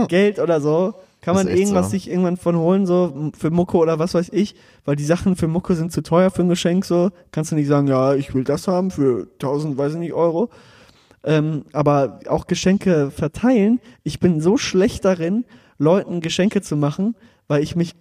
Geld 0.07 0.39
oder 0.39 0.61
so. 0.61 0.93
Kann 1.21 1.35
man 1.35 1.49
irgendwas 1.49 1.87
so. 1.87 1.91
sich 1.91 2.09
irgendwann 2.09 2.37
von 2.37 2.55
holen, 2.55 2.85
so 2.85 3.31
für 3.37 3.49
Mucke 3.49 3.77
oder 3.77 3.99
was 3.99 4.13
weiß 4.13 4.29
ich, 4.31 4.55
weil 4.85 4.95
die 4.95 5.03
Sachen 5.03 5.35
für 5.35 5.49
Mucke 5.49 5.75
sind 5.75 5.91
zu 5.91 6.01
teuer 6.01 6.31
für 6.31 6.43
ein 6.43 6.49
Geschenk, 6.49 6.85
so. 6.85 7.09
Kannst 7.33 7.51
du 7.51 7.55
nicht 7.55 7.67
sagen, 7.67 7.87
ja, 7.87 8.15
ich 8.15 8.33
will 8.33 8.45
das 8.45 8.69
haben 8.69 8.89
für 8.89 9.27
1000, 9.33 9.77
weiß 9.77 9.93
ich 9.93 9.99
nicht, 9.99 10.13
Euro. 10.13 10.49
Ähm, 11.23 11.65
aber 11.73 12.19
auch 12.27 12.47
Geschenke 12.47 13.11
verteilen. 13.11 13.79
Ich 14.03 14.19
bin 14.19 14.39
so 14.41 14.57
schlecht 14.57 15.03
darin, 15.05 15.45
Leuten 15.77 16.21
Geschenke 16.21 16.61
zu 16.61 16.75
machen, 16.77 17.15
weil 17.47 17.61
ich 17.63 17.75
mich, 17.75 17.95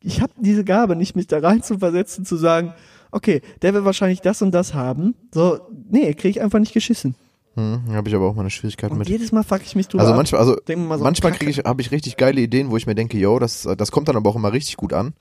ich 0.00 0.20
habe 0.20 0.32
diese 0.38 0.64
Gabe 0.64 0.96
nicht, 0.96 1.14
mich 1.16 1.26
da 1.26 1.38
rein 1.38 1.62
zu 1.62 1.78
versetzen, 1.78 2.24
zu 2.24 2.36
sagen, 2.36 2.74
okay, 3.12 3.42
der 3.62 3.74
will 3.74 3.84
wahrscheinlich 3.84 4.20
das 4.20 4.42
und 4.42 4.50
das 4.52 4.74
haben. 4.74 5.14
So, 5.32 5.60
nee, 5.90 6.12
kriege 6.14 6.28
ich 6.30 6.40
einfach 6.40 6.58
nicht 6.58 6.74
geschissen. 6.74 7.14
Hm, 7.54 7.82
habe 7.92 8.08
ich 8.08 8.14
aber 8.16 8.26
auch 8.26 8.34
meine 8.34 8.50
Schwierigkeiten 8.50 8.98
mit. 8.98 9.08
jedes 9.08 9.30
Mal 9.30 9.44
fuck 9.44 9.60
ich 9.64 9.76
mich 9.76 9.86
drüber 9.86 10.02
Also 10.02 10.12
ab. 10.12 10.16
manchmal, 10.16 10.40
also 10.40 10.56
so, 10.66 10.76
manchmal 10.76 11.30
kriege 11.30 11.52
ich, 11.52 11.58
habe 11.58 11.80
ich 11.80 11.92
richtig 11.92 12.16
geile 12.16 12.40
Ideen, 12.40 12.70
wo 12.72 12.76
ich 12.76 12.86
mir 12.88 12.96
denke, 12.96 13.16
yo, 13.16 13.38
das, 13.38 13.68
das 13.76 13.92
kommt 13.92 14.08
dann 14.08 14.16
aber 14.16 14.28
auch 14.30 14.34
immer 14.36 14.52
richtig 14.52 14.76
gut 14.76 14.92
an. 14.92 15.14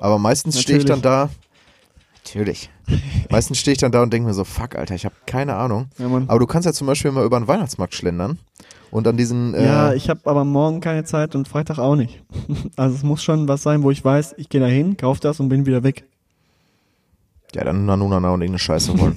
Aber 0.00 0.18
meistens 0.18 0.60
stehe 0.60 0.78
ich 0.78 0.86
dann 0.86 1.02
da. 1.02 1.28
Natürlich. 2.34 2.70
meistens 3.30 3.58
stehe 3.58 3.72
ich 3.72 3.78
dann 3.78 3.92
da 3.92 4.02
und 4.02 4.12
denke 4.12 4.28
mir 4.28 4.34
so, 4.34 4.44
fuck, 4.44 4.76
Alter, 4.76 4.94
ich 4.94 5.04
habe 5.04 5.14
keine 5.26 5.54
Ahnung. 5.56 5.86
Ja. 5.98 6.06
Aber 6.06 6.38
du 6.38 6.46
kannst 6.46 6.66
ja 6.66 6.72
zum 6.72 6.86
Beispiel 6.86 7.10
mal 7.10 7.24
über 7.24 7.38
den 7.38 7.48
Weihnachtsmarkt 7.48 7.94
schlendern 7.94 8.38
und 8.90 9.06
an 9.06 9.16
diesen. 9.16 9.54
Äh, 9.54 9.64
Ja, 9.64 9.92
ich 9.94 10.08
habe 10.10 10.20
aber 10.24 10.44
morgen 10.44 10.80
keine 10.80 11.04
Zeit 11.04 11.34
und 11.34 11.48
Freitag 11.48 11.78
auch 11.78 11.96
nicht. 11.96 12.22
Also 12.76 12.96
es 12.96 13.02
muss 13.02 13.22
schon 13.22 13.48
was 13.48 13.62
sein, 13.62 13.82
wo 13.82 13.90
ich 13.90 14.04
weiß, 14.04 14.34
ich 14.38 14.48
gehe 14.48 14.60
da 14.60 14.66
hin, 14.66 14.96
kauf 14.96 15.20
das 15.20 15.40
und 15.40 15.48
bin 15.48 15.66
wieder 15.66 15.82
weg. 15.82 16.04
ja, 17.54 17.64
dann 17.64 17.86
Nanunana 17.86 18.28
und 18.30 18.40
irgendeine 18.42 18.58
Scheiße 18.58 18.94
holen. 19.00 19.16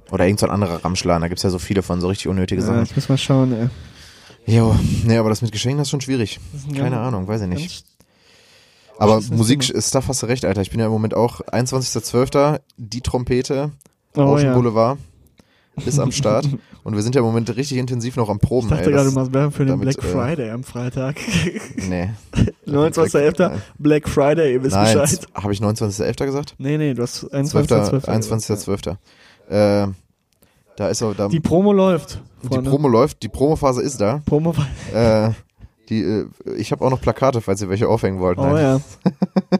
Oder 0.10 0.26
irgend 0.26 0.40
so 0.40 0.46
ein 0.46 0.52
anderer 0.52 0.84
Ramschladen. 0.84 1.22
Da 1.22 1.28
gibt's 1.28 1.42
ja 1.42 1.50
so 1.50 1.58
viele 1.58 1.82
von, 1.82 2.00
so 2.00 2.08
richtig 2.08 2.28
unnötige 2.28 2.60
Ja, 2.60 2.66
Sachen. 2.68 2.82
ich 2.84 2.94
muss 2.96 3.08
mal 3.08 3.18
schauen, 3.18 3.52
ey. 3.52 3.68
Jo, 4.44 4.74
nee, 5.04 5.16
aber 5.18 5.28
das 5.28 5.40
mit 5.42 5.52
Geschenken 5.52 5.78
das 5.78 5.86
ist 5.86 5.90
schon 5.92 6.00
schwierig. 6.00 6.40
Ist 6.54 6.68
ein 6.68 6.74
Keine 6.74 6.98
Ahnung, 6.98 7.28
weiß 7.28 7.42
ich 7.42 7.48
nicht. 7.48 7.84
Aber 9.02 9.20
Musikstuff 9.30 10.08
hast 10.08 10.22
du 10.22 10.26
recht, 10.26 10.44
Alter. 10.44 10.60
Ich 10.62 10.70
bin 10.70 10.80
ja 10.80 10.86
im 10.86 10.92
Moment 10.92 11.14
auch 11.14 11.40
21.12. 11.40 12.60
Die 12.76 13.00
Trompete, 13.00 13.70
Oh 14.16 14.20
Ocean 14.22 14.46
ja. 14.46 14.54
Boulevard 14.54 14.98
ist 15.86 15.98
am 15.98 16.12
Start. 16.12 16.46
und 16.84 16.94
wir 16.94 17.02
sind 17.02 17.14
ja 17.14 17.20
im 17.20 17.26
Moment 17.26 17.54
richtig 17.56 17.78
intensiv 17.78 18.16
noch 18.16 18.28
am 18.28 18.38
Proben. 18.38 18.66
Ich 18.68 18.70
dachte 18.74 18.84
ey, 18.86 18.92
gerade, 18.92 19.04
das- 19.06 19.14
du 19.14 19.20
machst 19.20 19.32
Werbung 19.32 19.52
für 19.52 19.64
den 19.64 19.80
Black 19.80 19.98
äh, 19.98 20.02
Friday 20.02 20.50
am 20.50 20.64
Freitag. 20.64 21.16
Nee. 21.76 22.10
29.11. 22.66 23.52
Black 23.78 24.08
Friday, 24.08 24.52
ihr 24.52 24.62
wisst 24.62 24.76
Nein, 24.76 24.98
Bescheid. 24.98 25.26
habe 25.34 25.52
ich 25.52 25.60
19.11. 25.60 26.24
gesagt? 26.26 26.54
Nee, 26.58 26.78
nee, 26.78 26.94
du 26.94 27.02
hast 27.02 27.20
12. 27.20 27.32
21.12. 27.32 28.04
21.12. 28.04 28.96
Äh, 29.88 29.92
da 30.76 30.88
ist 30.88 31.02
auch, 31.02 31.14
da, 31.14 31.28
Die 31.28 31.40
Promo 31.40 31.72
läuft. 31.72 32.20
die 32.42 32.48
Freunde. 32.48 32.70
Promo 32.70 32.88
läuft, 32.88 33.22
die 33.22 33.28
Promophase 33.28 33.82
ist 33.82 34.00
da. 34.00 34.22
Promo. 34.24 34.54
Äh, 34.94 35.30
die, 35.92 36.02
äh, 36.02 36.54
ich 36.56 36.72
habe 36.72 36.84
auch 36.84 36.90
noch 36.90 37.00
Plakate, 37.00 37.40
falls 37.40 37.60
ihr 37.62 37.68
welche 37.68 37.88
aufhängen 37.88 38.18
wollt. 38.20 38.38
Oh 38.38 38.42
Nein. 38.46 38.56
ja. 38.62 38.80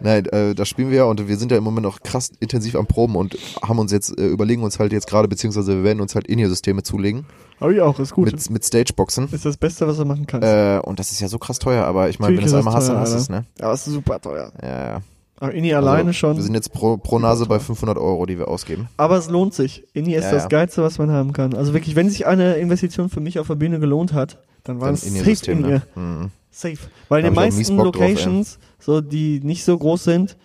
Nein, 0.00 0.26
äh, 0.26 0.54
da 0.54 0.64
spielen 0.64 0.90
wir 0.90 0.98
ja 0.98 1.04
und 1.04 1.28
wir 1.28 1.36
sind 1.36 1.50
ja 1.50 1.56
im 1.56 1.64
Moment 1.64 1.84
noch 1.86 2.02
krass 2.02 2.30
intensiv 2.40 2.74
am 2.74 2.86
Proben 2.86 3.16
und 3.16 3.38
haben 3.62 3.78
uns 3.78 3.92
jetzt, 3.92 4.18
äh, 4.18 4.26
überlegen 4.26 4.62
uns 4.62 4.78
halt 4.78 4.92
jetzt 4.92 5.06
gerade, 5.06 5.28
beziehungsweise 5.28 5.76
wir 5.76 5.84
werden 5.84 6.00
uns 6.00 6.14
halt 6.14 6.26
In-Ear-Systeme 6.26 6.82
zulegen. 6.82 7.24
Hab 7.60 7.70
ich 7.70 7.80
auch, 7.80 7.98
ist 8.00 8.12
gut. 8.12 8.26
Mit, 8.26 8.50
mit 8.50 8.64
Stageboxen. 8.64 9.28
ist 9.30 9.44
das 9.46 9.56
Beste, 9.56 9.86
was 9.86 9.96
du 9.96 10.04
machen 10.04 10.26
kannst. 10.26 10.46
Äh, 10.46 10.80
und 10.80 10.98
das 10.98 11.12
ist 11.12 11.20
ja 11.20 11.28
so 11.28 11.38
krass 11.38 11.58
teuer, 11.58 11.84
aber 11.84 12.08
ich 12.10 12.18
meine, 12.18 12.36
wenn 12.36 12.42
du 12.42 12.48
es 12.48 12.54
einmal 12.54 12.74
hast, 12.74 12.88
das 12.88 12.94
dann 12.94 13.00
hast 13.00 13.12
du 13.12 13.16
es, 13.18 13.28
ne? 13.30 13.44
Ja, 13.58 13.72
ist 13.72 13.84
super 13.86 14.20
teuer. 14.20 14.52
Ja, 14.60 14.68
ja. 14.94 15.00
Aber 15.40 15.54
Inni 15.54 15.74
alleine 15.74 16.08
Also, 16.08 16.12
schon. 16.12 16.36
Wir 16.36 16.42
sind 16.42 16.54
jetzt 16.54 16.72
pro, 16.72 16.96
pro 16.96 17.18
Nase 17.18 17.46
bei 17.46 17.58
500 17.58 17.96
Euro, 17.98 18.26
die 18.26 18.38
wir 18.38 18.48
ausgeben. 18.48 18.88
Aber 18.96 19.16
es 19.16 19.28
lohnt 19.30 19.54
sich. 19.54 19.84
Inni 19.92 20.14
ist 20.14 20.24
Ja, 20.24 20.32
das 20.32 20.42
ja. 20.44 20.48
Geilste, 20.48 20.82
was 20.82 20.98
man 20.98 21.10
haben 21.10 21.32
kann. 21.32 21.54
Also 21.54 21.72
wirklich, 21.72 21.96
wenn 21.96 22.08
sich 22.08 22.26
eine 22.26 22.54
Investition 22.54 23.08
für 23.08 23.20
mich 23.20 23.38
auf 23.38 23.46
der 23.46 23.54
Bühne 23.56 23.80
gelohnt 23.80 24.12
hat, 24.12 24.38
dann 24.64 24.80
war 24.80 24.88
Dann 24.88 24.94
es 24.94 25.02
safe 25.02 25.12
In-Ear-System, 25.14 25.58
in 25.58 25.64
ihr. 25.64 25.70
ne? 25.70 25.82
Mhm. 25.94 26.30
Safe. 26.50 26.78
Weil 27.08 27.20
in 27.20 27.24
den 27.26 27.34
meisten 27.34 27.76
Bock 27.76 27.92
drauf. 27.92 28.02
Locations, 28.02 28.58
so 28.78 29.00
die 29.00 29.40
nicht 29.42 29.64
so 29.64 29.76
groß 29.76 30.04
sind, 30.04 30.36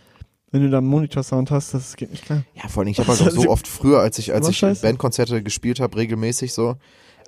wenn 0.51 0.63
du 0.63 0.69
da 0.69 0.79
einen 0.79 0.87
Monitor-Sound 0.87 1.51
hast, 1.51 1.73
das 1.75 1.95
geht 1.95 2.09
nicht 2.11 2.25
klar. 2.25 2.43
Ja, 2.55 2.67
vor 2.67 2.81
allem, 2.81 2.89
ich 2.89 2.99
habe 2.99 3.07
halt 3.09 3.21
auch 3.27 3.29
so 3.31 3.49
oft 3.49 3.67
früher, 3.67 3.99
als 3.99 4.17
ich, 4.17 4.33
als 4.33 4.47
ich 4.49 4.57
scheiße. 4.57 4.81
Bandkonzerte 4.81 5.43
gespielt 5.43 5.79
habe, 5.79 5.95
regelmäßig 5.97 6.53
so, 6.53 6.75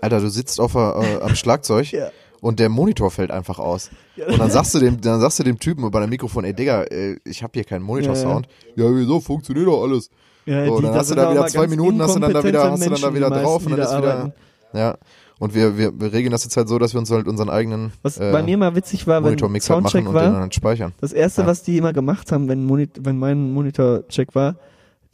Alter, 0.01 0.19
du 0.19 0.29
sitzt 0.29 0.59
auf 0.59 0.73
äh, 0.75 0.79
am 1.21 1.35
Schlagzeug 1.35 1.91
Ja. 1.91 2.09
und 2.41 2.59
der 2.59 2.69
Monitor 2.69 3.11
fällt 3.11 3.29
einfach 3.29 3.59
aus. 3.59 3.91
Ja. 4.15 4.25
Und 4.27 4.39
dann 4.39 4.49
sagst 4.49 4.73
du 4.73 4.79
dem, 4.79 4.99
dann 4.99 5.19
sagst 5.21 5.37
du 5.37 5.43
dem 5.43 5.59
Typen 5.59 5.85
über 5.85 5.99
dein 5.99 6.09
Mikrofon, 6.09 6.43
ey 6.43 6.53
Digga, 6.55 6.83
äh, 6.85 7.17
ich 7.23 7.43
habe 7.43 7.51
hier 7.53 7.63
keinen 7.63 7.83
Monitor-Sound. 7.83 8.47
Ja, 8.75 8.85
wieso, 8.89 9.19
funktioniert 9.19 9.67
doch 9.67 9.83
alles. 9.83 10.09
Ja, 10.47 10.65
So, 10.65 10.77
die- 10.77 10.81
dann 10.85 10.91
das 10.93 11.01
hast 11.01 11.11
du 11.11 11.15
da 11.15 11.31
wieder 11.31 11.45
zwei 11.45 11.67
Minuten, 11.67 12.01
hast 12.01 12.15
du 12.15 12.19
dann 12.19 12.33
da 12.33 12.43
wieder, 12.43 12.71
hast 12.71 12.83
du 12.83 12.89
dann 12.89 12.99
da 13.01 13.13
wieder 13.13 13.29
drauf 13.29 13.63
und 13.63 13.71
dann 13.73 13.79
ist 13.81 13.95
wieder, 13.95 14.33
ja. 14.73 14.97
Und 15.41 15.55
wir, 15.55 15.75
wir, 15.77 15.99
wir 15.99 16.13
regeln 16.13 16.31
das 16.31 16.43
jetzt 16.43 16.55
halt 16.55 16.67
so, 16.69 16.77
dass 16.77 16.93
wir 16.93 16.99
uns 16.99 17.09
halt 17.09 17.27
unseren 17.27 17.49
eigenen 17.49 17.91
Was 18.03 18.17
äh, 18.19 18.31
bei 18.31 18.43
mir 18.43 18.57
mal 18.57 18.75
witzig 18.75 19.07
war, 19.07 19.17
wenn 19.23 19.31
Monitor-Mix 19.31 19.69
halt 19.71 19.81
machen 19.81 20.05
und 20.07 20.13
den 20.13 20.33
dann 20.33 20.51
speichern. 20.51 20.93
das 21.01 21.13
erste, 21.13 21.41
Ja. 21.41 21.47
was 21.47 21.63
die 21.63 21.77
immer 21.77 21.93
gemacht 21.93 22.31
haben, 22.31 22.47
wenn, 22.47 22.63
Moni 22.63 22.87
wenn 22.99 23.17
mein 23.17 23.51
Monitor-Check 23.51 24.35
war, 24.35 24.55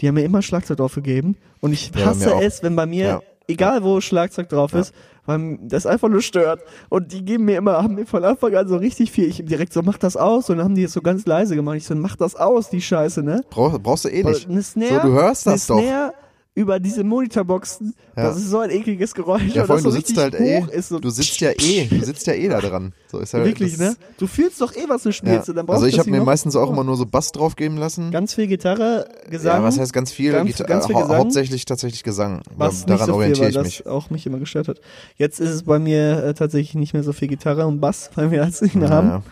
die 0.01 0.07
haben 0.09 0.15
mir 0.15 0.23
immer 0.25 0.41
Schlagzeug 0.41 0.77
drauf 0.77 0.95
gegeben. 0.95 1.37
Und 1.61 1.71
ich 1.71 1.91
Ja, 1.95 2.07
hasse 2.07 2.35
auch. 2.35 2.41
es, 2.41 2.61
wenn 2.61 2.75
bei 2.75 2.85
mir, 2.85 3.05
Ja. 3.05 3.21
egal 3.47 3.83
wo 3.83 4.01
Schlagzeug 4.01 4.49
drauf 4.49 4.73
Ja. 4.73 4.81
ist, 4.81 4.93
weil 5.25 5.59
das 5.61 5.85
einfach 5.85 6.09
nur 6.09 6.21
stört. 6.21 6.61
Und 6.89 7.11
die 7.13 7.23
geben 7.23 7.45
mir 7.45 7.57
immer, 7.57 7.81
haben 7.81 7.95
mir 7.95 8.05
von 8.05 8.23
Anfang 8.25 8.53
an 8.55 8.67
so 8.67 8.75
richtig 8.77 9.11
viel. 9.11 9.29
Ich 9.29 9.43
direkt 9.45 9.71
so, 9.73 9.81
mach 9.81 9.97
das 9.97 10.17
aus. 10.17 10.49
Und 10.49 10.57
dann 10.57 10.65
haben 10.65 10.75
die 10.75 10.83
es 10.83 10.93
so 10.93 11.01
ganz 11.01 11.25
leise 11.25 11.55
gemacht. 11.55 11.77
Ich 11.77 11.85
so, 11.85 11.95
mach 11.95 12.15
das 12.17 12.35
aus, 12.35 12.69
die 12.69 12.81
Scheiße, 12.81 13.23
ne? 13.23 13.41
Brauch, 13.49 13.79
brauchst 13.79 14.03
du 14.05 14.09
eh 14.09 14.23
nicht. 14.23 14.47
Snare, 14.63 15.01
So, 15.01 15.07
du 15.07 15.13
hörst 15.13 15.47
das 15.47 15.71
eine 15.71 15.81
doch. 15.81 16.13
Über 16.57 16.79
diese 16.79 17.03
Monitorboxen, 17.03 17.93
Ja. 18.15 18.23
das 18.23 18.37
ist 18.37 18.49
so 18.49 18.57
ein 18.57 18.71
ekliges 18.71 19.13
Geräusch. 19.13 19.43
Ja, 19.53 19.65
vor 19.65 19.75
allem, 19.75 19.83
so 19.83 19.91
du 19.91 19.95
sitzt 19.97 20.17
halt 20.17 20.33
eh, 20.39 20.63
ist. 20.71 20.89
So 20.89 20.97
du 20.99 21.11
sitzt 21.11 21.39
ja 21.39 21.51
eh, 21.51 21.85
du 21.85 22.03
sitzt 22.03 22.25
ja 22.25 22.33
eh 22.33 22.47
da 22.47 22.59
dran. 22.59 22.93
So 23.11 23.19
ist 23.19 23.33
ja, 23.33 23.45
Wirklich, 23.45 23.77
ne? 23.77 23.95
Du 24.17 24.25
fühlst 24.25 24.59
doch 24.59 24.75
eh, 24.75 24.85
was 24.87 25.03
du 25.03 25.09
Ja. 25.09 25.13
spielst. 25.13 25.49
Und 25.49 25.55
dann 25.55 25.67
brauchst 25.67 25.83
Also 25.83 25.85
ich 25.85 25.99
habe 25.99 26.09
mir 26.09 26.23
meistens 26.23 26.55
auch 26.55 26.71
immer 26.71 26.83
nur 26.83 26.97
so 26.97 27.05
Bass 27.05 27.31
drauf 27.31 27.55
geben 27.55 27.77
lassen. 27.77 28.09
Ganz 28.09 28.33
viel 28.33 28.47
Gitarre, 28.47 29.07
Gesang. 29.29 29.57
ja, 29.57 29.63
was 29.63 29.77
heißt 29.77 29.93
ganz 29.93 30.11
viel? 30.11 30.31
Ganz- 30.31 30.49
Gita- 30.49 30.63
ganz 30.63 30.87
viel 30.87 30.95
hau- 30.95 31.01
Gesang. 31.03 31.17
Hauptsächlich 31.19 31.65
tatsächlich 31.65 32.03
Gesang. 32.03 32.41
was 32.55 32.87
Daran 32.87 33.01
nicht 33.01 33.05
so 33.05 33.13
orientiere 33.13 33.51
viel, 33.51 33.57
ich 33.61 33.63
mich. 33.81 33.85
auch 33.87 34.09
mich 34.09 34.25
immer 34.25 34.39
gestört 34.39 34.67
hat. 34.67 34.81
Jetzt 35.15 35.39
ist 35.39 35.51
es 35.51 35.61
bei 35.61 35.77
mir 35.77 36.23
äh, 36.23 36.33
tatsächlich 36.33 36.73
nicht 36.73 36.93
mehr 36.93 37.03
so 37.03 37.13
viel 37.13 37.27
Gitarre 37.27 37.67
und 37.67 37.79
Bass, 37.79 38.09
weil 38.15 38.31
wir 38.31 38.39
das 38.43 38.63
nicht 38.63 38.73
mehr 38.73 38.89
Ja, 38.89 38.95
haben, 38.95 39.07
ja. 39.09 39.23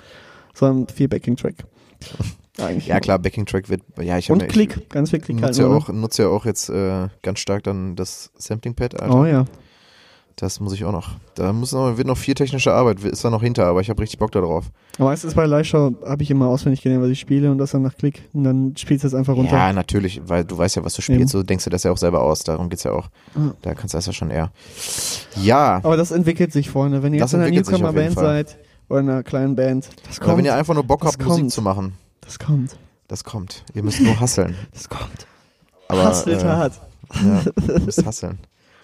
sondern 0.54 0.94
viel 0.96 1.08
Backing-Track. 1.08 1.56
Eigentlich. 2.58 2.88
ja 2.88 3.00
klar, 3.00 3.20
Backing-Track 3.20 3.70
wird, 3.70 3.82
ja, 4.02 4.18
ich 4.18 4.32
Und 4.32 4.42
mir- 4.42 4.48
Klick, 4.48 4.90
ganz 4.90 5.10
viel 5.10 5.20
Ich 5.20 5.26
Klick 5.26 5.38
halt 5.42 5.48
nutze 5.52 5.62
ja, 5.64 5.68
nur, 5.68 5.78
auch, 5.78 5.90
nutze 5.90 6.24
ja 6.24 6.30
auch 6.30 6.46
jetzt 6.46 6.70
äh, 6.70 7.08
ganz 7.22 7.40
stark 7.40 7.64
dann 7.64 7.96
das 7.96 8.32
Sampling-Pad, 8.38 8.94
ne? 8.94 9.00
Alter. 9.02 9.16
Oh 9.16 9.26
ja. 9.26 9.46
Das 10.38 10.60
muss 10.60 10.74
ich 10.74 10.84
auch 10.84 10.92
noch. 10.92 11.12
Da 11.36 11.54
muss 11.54 11.72
noch, 11.72 11.96
wird 11.98 12.08
noch 12.08 12.18
viel 12.18 12.34
technische 12.34 12.74
Arbeit, 12.74 13.02
ist 13.06 13.24
da 13.24 13.30
noch 13.30 13.42
hinter, 13.42 13.68
aber 13.68 13.80
ich 13.80 13.90
habe 13.90 14.02
richtig 14.02 14.20
Bock 14.20 14.34
da 14.34 14.42
drauf. 14.42 14.66
Aber 15.00 15.14
es 15.14 15.24
ist 15.24 15.34
bei 15.34 15.46
Live-Show, 15.46 15.96
habe 16.06 16.24
ich 16.24 16.32
immer 16.32 16.48
auswendig 16.48 16.82
gelernt, 16.82 17.02
was 17.04 17.10
ich 17.10 17.22
spiele 17.22 17.50
und 17.52 17.58
das 17.58 17.72
dann 17.72 17.84
nach 17.84 17.96
Klick. 17.96 18.28
Und 18.34 18.44
dann 18.44 18.74
spielst 18.76 19.06
du 19.06 19.08
es 19.08 19.14
einfach 19.14 19.34
runter. 19.38 19.56
Ja, 19.56 19.72
natürlich, 19.72 20.22
weil 20.26 20.44
du 20.44 20.58
weißt 20.58 20.76
ja, 20.76 20.84
was 20.84 20.94
du 20.94 21.02
spielst, 21.02 21.22
Eben. 21.22 21.28
so 21.30 21.42
denkst 21.42 21.64
du 21.64 21.70
das 21.70 21.84
ja 21.84 21.92
auch 21.92 21.98
selber 21.98 22.22
aus, 22.22 22.44
darum 22.44 22.68
geht's 22.70 22.84
ja 22.84 22.92
auch. 22.92 23.08
Ja. 23.36 23.54
Da 23.62 23.74
kannst 23.76 23.94
du 23.94 23.98
das 23.98 24.08
ja 24.08 24.12
schon 24.14 24.30
eher. 24.30 24.52
Ja, 25.42 25.80
Aber 25.84 25.96
das 25.96 26.12
entwickelt 26.12 26.52
sich, 26.52 26.70
Freunde. 26.70 27.02
Wenn 27.02 27.14
ihr 27.14 27.20
Das 27.22 27.32
jetzt 27.32 27.40
in 27.40 27.46
einer 27.46 27.56
Newcomer-Band 27.56 28.16
seid 28.16 28.58
oder 28.90 29.00
in 29.00 29.10
einer 29.10 29.24
kleinen 29.24 29.56
Band, 29.56 29.88
das 30.08 30.18
oder 30.18 30.26
kommt. 30.26 30.38
wenn 30.40 30.46
ihr 30.46 30.56
einfach 30.56 30.74
nur 30.74 30.84
Bock 30.84 31.02
Das 31.02 31.14
habt, 31.14 31.24
Musik 31.26 31.50
zu 31.50 31.62
machen, 31.62 31.94
das 32.26 32.40
kommt. 32.40 32.78
das 33.08 33.24
kommt. 33.24 33.64
Ihr 33.74 33.84
müsst 33.84 34.02
nur 34.02 34.20
hasseln. 34.20 34.56
Das 34.74 34.90
kommt. 34.90 35.28
Aber, 35.88 36.02
äh, 36.28 36.44
hart. 36.44 36.82
Ja, 37.24 37.42
ihr 37.74 37.80
müsst 37.82 38.06
hasseln. 38.06 38.40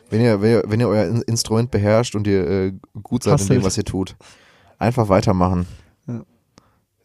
Wenn 0.09 0.21
ihr, 0.21 0.41
wenn 0.41 0.51
ihr, 0.51 0.63
wenn 0.67 0.79
ihr 0.79 0.87
euer 0.87 1.05
In- 1.07 1.21
Instrument 1.23 1.71
beherrscht 1.71 2.15
und 2.15 2.27
ihr 2.27 2.47
äh, 2.47 2.73
gut 3.01 3.23
seid 3.23 3.31
in 3.33 3.39
Hustelt. 3.39 3.59
dem, 3.61 3.65
was 3.65 3.77
ihr 3.77 3.85
tut, 3.85 4.15
einfach 4.77 5.09
weitermachen. 5.09 5.65
Ja. 6.07 6.21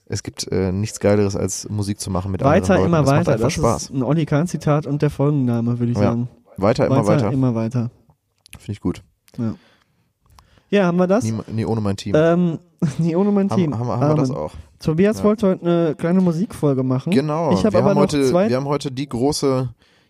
Es 0.07 0.23
gibt 0.23 0.47
äh, 0.53 0.73
nichts 0.73 1.01
Geileres, 1.01 1.35
als 1.37 1.69
Musik 1.69 1.99
zu 2.01 2.11
machen 2.11 2.31
mit 2.33 2.43
Weiter, 2.43 2.75
anderen 2.75 2.79
Leuten. 2.79 2.87
immer 2.89 2.99
das 3.03 3.11
macht 3.11 3.27
weiter. 3.27 3.39
Das 3.39 3.53
Spaß. 3.53 3.83
ist 3.85 3.91
ein 3.91 4.03
Olli 4.03 4.27
Kahn-Zitat 4.27 4.87
und 4.87 5.01
der 5.03 5.11
Folgenname, 5.11 5.79
würde 5.79 5.93
ich 5.93 5.99
Ja. 5.99 6.05
sagen. 6.05 6.29
Weiter, 6.59 6.87
immer 6.87 7.07
weiter. 7.07 7.33
Immer 7.33 7.55
weiter. 7.55 7.91
Finde 8.59 8.73
ich 8.73 8.81
gut. 8.81 9.03
Ja, 10.71 10.85
haben 10.87 10.97
wir 10.99 11.07
das? 11.07 11.25
Nie, 11.25 11.33
nie 11.53 11.65
ohne 11.65 11.81
mein 11.81 11.97
Team. 11.97 12.15
Ähm, 12.17 12.59
nie 12.99 13.17
ohne 13.17 13.31
mein 13.33 13.49
Team. 13.49 13.73
haben, 13.79 13.89
haben, 13.89 14.01
haben 14.01 14.09
wir 14.11 14.15
das 14.17 14.31
Amen. 14.31 14.43
auch. 14.43 14.53
Tobias 14.81 15.19
Ja. 15.19 15.25
wollte 15.25 15.47
heute 15.49 15.63
eine 15.67 15.95
kleine 15.95 16.21
Musikfolge 16.21 16.83
machen. 16.83 17.13
Genau. 17.13 17.53
Ich 17.53 17.65
habe 17.65 17.73
wir, 17.75 17.81
aber 17.81 17.91
haben 17.91 17.95
noch 17.97 18.03
heute, 18.03 18.25
zwei. 18.31 18.49
wir 18.49 18.57
haben 18.57 18.67
heute 18.67 18.91
die 18.93 19.09
große, 19.09 19.69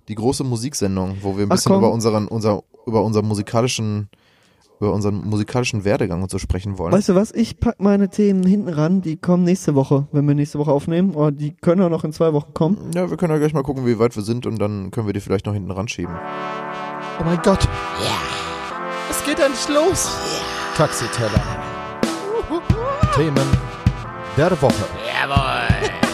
die 0.09 0.15
große 0.15 0.45
Musiksendung, 0.45 1.17
wo 1.23 1.37
wir 1.37 1.45
ein 1.45 1.51
Ach, 1.51 1.57
bisschen 1.57 1.73
komm. 1.73 1.83
über 1.83 1.93
unseren, 1.93 2.27
unser, 2.29 2.63
über 2.87 3.03
unseren 3.05 3.27
musikalischen, 3.27 4.09
über 4.81 4.93
unseren 4.93 5.25
musikalischen 5.29 5.85
Werdegang 5.85 6.23
und 6.23 6.31
so 6.31 6.39
sprechen 6.39 6.79
wollen. 6.79 6.93
Weißt 6.93 7.09
du 7.09 7.15
was? 7.15 7.33
Ich 7.33 7.59
pack 7.61 7.77
meine 7.81 8.09
Themen 8.11 8.45
hinten 8.45 8.69
ran. 8.69 9.01
Die 9.03 9.17
kommen 9.17 9.45
nächste 9.45 9.75
Woche, 9.75 10.07
wenn 10.13 10.27
wir 10.27 10.35
nächste 10.35 10.59
Woche 10.59 10.73
aufnehmen. 10.73 11.15
Oder 11.15 11.31
die 11.33 11.53
können 11.53 11.81
auch 11.83 11.89
noch 11.91 12.05
in 12.05 12.13
zwei 12.13 12.33
Wochen 12.33 12.53
kommen. 12.53 12.91
Ja, 12.95 13.09
wir 13.09 13.17
können 13.17 13.33
ja 13.33 13.39
gleich 13.39 13.55
mal 13.55 13.63
gucken, 13.63 13.87
wie 13.87 13.99
weit 13.99 14.15
wir 14.17 14.23
sind 14.23 14.47
und 14.47 14.59
dann 14.59 14.91
können 14.91 15.07
wir 15.07 15.15
die 15.15 15.21
vielleicht 15.21 15.47
noch 15.47 15.55
hinten 15.55 15.71
ranschieben. 15.71 16.15
Oh 17.21 17.25
mein 17.25 17.41
Gott. 17.43 17.65
Ja. 17.65 18.17
Es 19.11 19.25
geht 19.25 19.39
endlich 19.39 19.69
los. 19.69 20.11
Taxiteller. 20.77 21.41
Themen 23.17 23.47
der 24.37 24.51
Woche. 24.61 24.85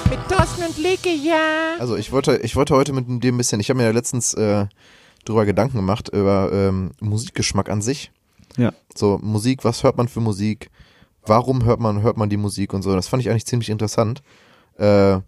Mit 0.09 0.21
Thorsten 0.29 0.63
und 0.63 0.79
Leke, 0.79 1.09
ja. 1.11 1.75
Also 1.81 1.97
ich 1.97 2.13
wollte, 2.13 2.37
ich 2.39 2.55
wollte 2.55 2.77
heute 2.77 2.93
mit 2.93 3.25
dir 3.25 3.33
ein 3.33 3.37
bisschen, 3.37 3.59
ich 3.59 3.69
habe 3.71 3.79
mir 3.79 3.85
ja 3.87 3.91
letztens 3.91 4.35
äh, 4.35 4.67
drüber 5.25 5.45
Gedanken 5.45 5.79
gemacht, 5.79 6.11
über 6.11 6.51
ähm, 6.53 6.93
Musikgeschmack 7.01 7.69
an 7.71 7.83
sich. 7.83 8.13
Ja. 8.57 8.73
So, 8.95 9.19
Musik, 9.21 9.65
was 9.65 9.83
hört 9.83 9.97
man 9.97 10.07
für 10.07 10.21
Musik? 10.21 10.71
Warum 11.27 11.65
hört 11.65 11.81
man, 11.81 12.03
hört 12.03 12.17
man 12.17 12.31
die 12.31 12.37
Musik 12.37 12.73
und 12.73 12.83
so? 12.83 12.95
Das 12.95 13.09
fand 13.09 13.21
ich 13.21 13.31
eigentlich 13.31 13.47
ziemlich 13.47 13.71
interessant. 13.71 14.23
Äh, 14.79 15.19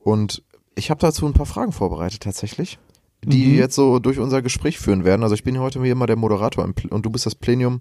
und 0.00 0.42
ich 0.74 0.90
habe 0.90 1.00
dazu 1.00 1.24
ein 1.26 1.34
paar 1.34 1.46
Fragen 1.46 1.72
vorbereitet 1.72 2.22
tatsächlich, 2.22 2.78
die 3.22 3.46
Mhm. 3.46 3.54
jetzt 3.58 3.76
so 3.76 4.00
durch 4.00 4.18
unser 4.18 4.42
Gespräch 4.42 4.78
führen 4.80 5.04
werden. 5.04 5.22
Also 5.22 5.36
ich 5.36 5.44
bin 5.44 5.58
heute 5.60 5.80
hier 5.84 5.94
mal 5.94 6.06
der 6.06 6.16
Moderator 6.16 6.64
und 6.64 7.06
du 7.06 7.10
bist 7.10 7.26
das 7.26 7.36
Plenium 7.36 7.80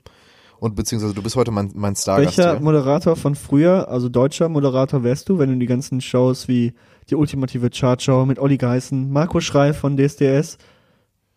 und 0.59 0.75
beziehungsweise 0.75 1.13
du 1.13 1.21
bist 1.23 1.35
heute 1.35 1.51
mein, 1.51 1.71
mein 1.75 1.95
Stargast 1.95 2.37
Welcher 2.37 2.51
hier. 2.53 2.59
Moderator 2.61 3.15
von 3.15 3.35
früher, 3.35 3.87
also 3.89 4.09
deutscher 4.09 4.49
Moderator 4.49 5.03
wärst 5.03 5.29
du, 5.29 5.39
wenn 5.39 5.49
du 5.51 5.57
die 5.57 5.65
ganzen 5.65 6.01
Shows 6.01 6.47
wie 6.47 6.73
die 7.09 7.15
ultimative 7.15 7.69
Chartshow 7.69 8.25
mit 8.25 8.39
Olli 8.39 8.57
Geißen, 8.57 9.11
Marco 9.11 9.39
Schrei 9.39 9.73
von 9.73 9.97
DSDS, 9.97 10.57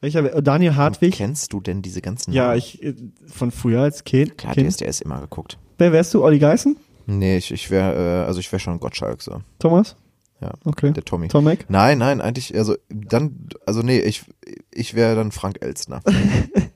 welcher 0.00 0.24
wär- 0.24 0.42
Daniel 0.42 0.74
Hartwig? 0.76 1.14
Kennst 1.14 1.52
du 1.52 1.60
denn 1.60 1.80
diese 1.82 2.02
ganzen 2.02 2.32
Ja, 2.32 2.54
ich 2.54 2.82
äh, 2.82 2.94
von 3.26 3.50
früher 3.50 3.80
als 3.82 4.04
Kind. 4.04 4.36
Klar, 4.36 4.54
kind. 4.54 4.70
DSDS 4.70 5.00
immer 5.00 5.20
geguckt. 5.20 5.58
Wer 5.78 5.92
wärst 5.92 6.12
du? 6.14 6.22
Olli 6.24 6.38
Geißen? 6.38 6.76
Nee, 7.06 7.36
ich, 7.36 7.50
ich 7.52 7.70
wäre, 7.70 8.22
äh, 8.22 8.26
also 8.26 8.40
ich 8.40 8.50
wäre 8.52 8.60
schon 8.60 8.78
Gottschalk 8.80 9.22
so. 9.22 9.40
Thomas? 9.58 9.96
Ja, 10.40 10.50
Okay. 10.64 10.90
der 10.92 11.04
Tommy. 11.04 11.28
Tomek? 11.28 11.66
Nein, 11.68 11.98
nein, 11.98 12.20
eigentlich, 12.20 12.56
also 12.56 12.74
dann, 12.88 13.46
also 13.64 13.82
nee, 13.82 14.00
ich, 14.00 14.24
ich 14.72 14.94
wäre 14.94 15.14
dann 15.14 15.30
Frank 15.30 15.58
Elstner. 15.60 16.00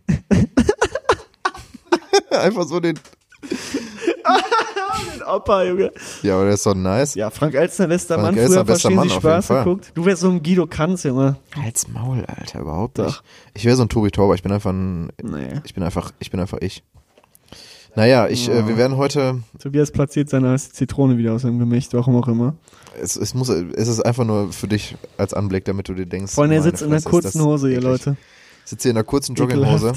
Einfach 2.42 2.66
so 2.66 2.80
den, 2.80 2.98
Opa, 5.26 5.64
Junge. 5.64 5.92
ja, 6.22 6.34
aber 6.36 6.44
der 6.44 6.54
ist 6.54 6.62
so 6.62 6.72
nice. 6.72 7.14
Ja, 7.14 7.30
Frank 7.30 7.54
Elstner, 7.54 7.88
bester 7.88 8.14
Frank 8.14 8.36
Mann, 8.36 8.38
Elstner, 8.38 8.56
früher 8.56 8.64
bester 8.64 8.88
verstehen 8.90 8.96
Mann, 8.96 9.06
auf 9.08 9.12
jeden 9.12 9.20
Spaß 9.22 9.46
Fall. 9.46 9.64
geguckt. 9.64 9.92
Du 9.94 10.04
wärst 10.04 10.22
so 10.22 10.30
ein 10.30 10.42
Guido 10.42 10.66
Kanz, 10.66 11.02
Junge. 11.02 11.36
Halt's 11.60 11.88
Maul, 11.88 12.24
Alter, 12.26 12.60
überhaupt 12.60 12.98
nicht. 12.98 13.22
Ich 13.54 13.64
wäre 13.64 13.76
so 13.76 13.82
ein 13.82 13.88
Tobi 13.88 14.10
Tauber, 14.10 14.34
ich 14.34 14.42
bin 14.42 14.52
einfach 14.52 14.70
ein, 14.72 15.10
Nee. 15.22 15.60
ich 15.64 15.74
bin 15.74 15.82
einfach, 15.82 16.12
ich 16.18 16.30
bin 16.30 16.40
einfach 16.40 16.58
ich. 16.60 16.82
Naja, 17.94 18.28
ich, 18.28 18.48
äh, 18.48 18.68
wir 18.68 18.76
werden 18.76 18.96
heute, 18.98 19.40
Tobias 19.58 19.90
platziert 19.90 20.28
seine 20.28 20.54
Zitrone 20.56 21.16
wieder 21.16 21.32
aus 21.32 21.42
seinem 21.42 21.58
Gemächt, 21.58 21.94
warum 21.94 22.16
auch 22.16 22.28
immer. 22.28 22.54
es, 23.00 23.16
es 23.16 23.32
muss, 23.34 23.48
es 23.48 23.88
ist 23.88 24.00
einfach 24.04 24.24
nur 24.24 24.52
für 24.52 24.68
dich 24.68 24.96
als 25.16 25.32
Anblick, 25.34 25.64
damit 25.64 25.88
du 25.88 25.94
dir 25.94 26.04
denkst. 26.06 26.32
Vor 26.34 26.44
allem, 26.44 26.52
er 26.52 26.60
meine 26.60 26.70
sitzt 26.70 26.82
in 26.82 26.88
einer 26.88 26.96
Fresse, 27.00 27.08
ist 27.08 27.10
kurzen 27.10 27.38
das 27.38 27.46
Hose, 27.46 27.68
ihr 27.70 27.78
eklig. 27.78 27.90
Leute. 27.90 28.16
Ich 28.64 28.70
sitze 28.70 28.82
hier 28.82 28.90
in 28.90 28.96
einer 28.98 29.04
kurzen 29.04 29.34
Jogginghose. 29.34 29.92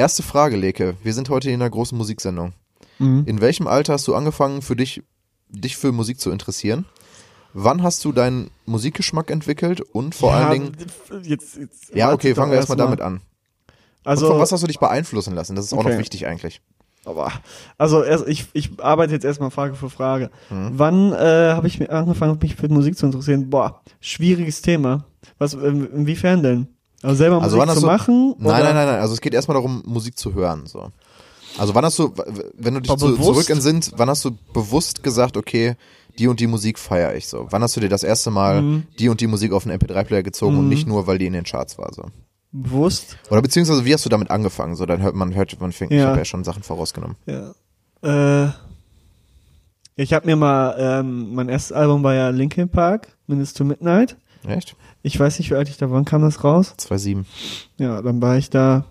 Erste 0.00 0.22
Frage, 0.22 0.56
Leke. 0.56 0.96
Wir 1.02 1.12
sind 1.12 1.28
heute 1.28 1.50
in 1.50 1.60
einer 1.60 1.68
großen 1.68 1.96
Musiksendung. 1.98 2.54
Mhm. 2.98 3.24
In 3.26 3.42
welchem 3.42 3.66
Alter 3.66 3.92
hast 3.92 4.08
du 4.08 4.14
angefangen, 4.14 4.62
für 4.62 4.74
dich, 4.74 5.02
dich 5.50 5.76
für 5.76 5.92
Musik 5.92 6.18
zu 6.18 6.30
interessieren? 6.30 6.86
Wann 7.52 7.82
hast 7.82 8.02
du 8.06 8.12
deinen 8.12 8.50
Musikgeschmack 8.64 9.30
entwickelt 9.30 9.82
und 9.82 10.14
vor 10.14 10.30
ja, 10.30 10.48
allen 10.48 10.72
Dingen. 10.72 10.76
Jetzt, 11.24 11.58
jetzt 11.58 11.94
Ja, 11.94 12.14
okay, 12.14 12.34
fangen 12.34 12.50
wir 12.50 12.56
erstmal 12.56 12.78
erst 12.78 12.86
damit 12.86 13.02
an. 13.02 13.20
Also, 14.02 14.24
und 14.24 14.32
von 14.32 14.40
was 14.40 14.52
hast 14.52 14.62
du 14.62 14.68
dich 14.68 14.78
beeinflussen 14.78 15.34
lassen? 15.34 15.54
Das 15.54 15.66
ist 15.66 15.74
auch 15.74 15.80
Okay. 15.80 15.90
noch 15.90 15.98
wichtig 15.98 16.26
eigentlich. 16.26 16.62
aber, 17.04 17.30
also 17.76 18.02
erst, 18.02 18.26
ich, 18.26 18.46
ich 18.54 18.70
arbeite 18.80 19.12
jetzt 19.12 19.26
erstmal 19.26 19.50
Frage 19.50 19.74
für 19.74 19.90
Frage. 19.90 20.30
Mhm. 20.48 20.70
Wann 20.78 21.12
äh, 21.12 21.52
habe 21.52 21.66
ich 21.66 21.90
angefangen, 21.90 22.38
mich 22.40 22.56
für 22.56 22.70
Musik 22.70 22.96
zu 22.96 23.04
interessieren? 23.04 23.50
Boah, 23.50 23.82
schwieriges 24.00 24.62
Thema. 24.62 25.04
Was, 25.36 25.52
inwiefern 25.52 26.42
denn? 26.42 26.68
Also 27.02 27.16
selber 27.16 27.40
Also 27.42 27.56
Musik 27.56 27.74
zu 27.74 27.80
du, 27.80 27.86
machen? 27.86 28.34
Nein, 28.38 28.46
oder? 28.46 28.64
nein, 28.64 28.74
nein, 28.74 28.86
nein. 28.86 29.00
Also 29.00 29.14
es 29.14 29.20
geht 29.20 29.34
erstmal 29.34 29.54
darum, 29.54 29.82
Musik 29.86 30.18
zu 30.18 30.34
hören. 30.34 30.66
So. 30.66 30.90
Also 31.58 31.74
wann 31.74 31.84
hast 31.84 31.98
du, 31.98 32.12
wenn 32.58 32.74
du 32.74 32.80
dich 32.80 32.96
zu, 32.96 33.16
zurück 33.16 33.48
entsinnst, 33.50 33.94
wann 33.96 34.08
hast 34.10 34.24
du 34.24 34.32
bewusst 34.52 35.02
gesagt, 35.02 35.36
okay, 35.36 35.76
die 36.18 36.28
und 36.28 36.40
die 36.40 36.46
Musik 36.46 36.78
feiere 36.78 37.14
ich 37.14 37.26
so? 37.28 37.46
Wann 37.50 37.62
hast 37.62 37.76
du 37.76 37.80
dir 37.80 37.88
das 37.88 38.02
erste 38.02 38.30
Mal 38.30 38.62
Mhm. 38.62 38.82
die 38.98 39.08
und 39.08 39.20
die 39.20 39.26
Musik 39.26 39.52
auf 39.52 39.66
einen 39.66 39.78
MP3-Player 39.78 40.22
gezogen 40.22 40.56
und 40.58 40.64
Mhm. 40.64 40.68
nicht 40.68 40.86
nur, 40.86 41.06
weil 41.06 41.18
die 41.18 41.26
in 41.26 41.32
den 41.32 41.44
Charts 41.44 41.78
war 41.78 41.92
so? 41.94 42.04
Bewusst? 42.52 43.16
Oder 43.30 43.40
beziehungsweise 43.42 43.84
wie 43.84 43.94
hast 43.94 44.04
du 44.04 44.08
damit 44.10 44.30
angefangen? 44.30 44.74
So, 44.76 44.84
dann 44.84 45.00
hört 45.00 45.14
man 45.14 45.34
hört 45.34 45.58
man 45.60 45.72
fängt, 45.72 45.92
ich 45.92 45.98
Ja. 45.98 46.08
habe 46.08 46.18
ja 46.18 46.24
schon 46.24 46.44
Sachen 46.44 46.62
vorausgenommen. 46.62 47.16
Ja. 47.26 47.52
Äh, 48.02 48.50
ich 49.96 50.12
habe 50.12 50.26
mir 50.26 50.36
mal, 50.36 50.74
ähm, 50.78 51.34
mein 51.34 51.48
erstes 51.48 51.72
Album 51.72 52.02
war 52.02 52.14
ja 52.14 52.30
Linkin 52.30 52.68
Park, 52.68 53.08
Minutes 53.26 53.52
to 53.54 53.64
Midnight. 53.64 54.16
Echt? 54.46 54.76
Ich 55.02 55.18
weiß 55.18 55.38
nicht, 55.38 55.50
wie 55.50 55.54
alt 55.54 55.68
ich 55.68 55.76
da 55.76 55.90
war. 55.90 55.96
Wann 55.96 56.04
kam 56.04 56.22
das 56.22 56.42
raus? 56.44 56.74
2,7, 56.78 57.24
Ja, 57.78 58.00
dann 58.02 58.20
war 58.22 58.36
ich 58.38 58.50
da, 58.50 58.84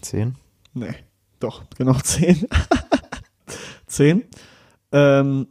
10. 0.00 0.34
nee, 0.74 0.94
doch, 1.40 1.62
genau 1.76 1.92
zehn. 2.02 2.46
zehn. 3.86 4.24
Ähm, 4.92 5.46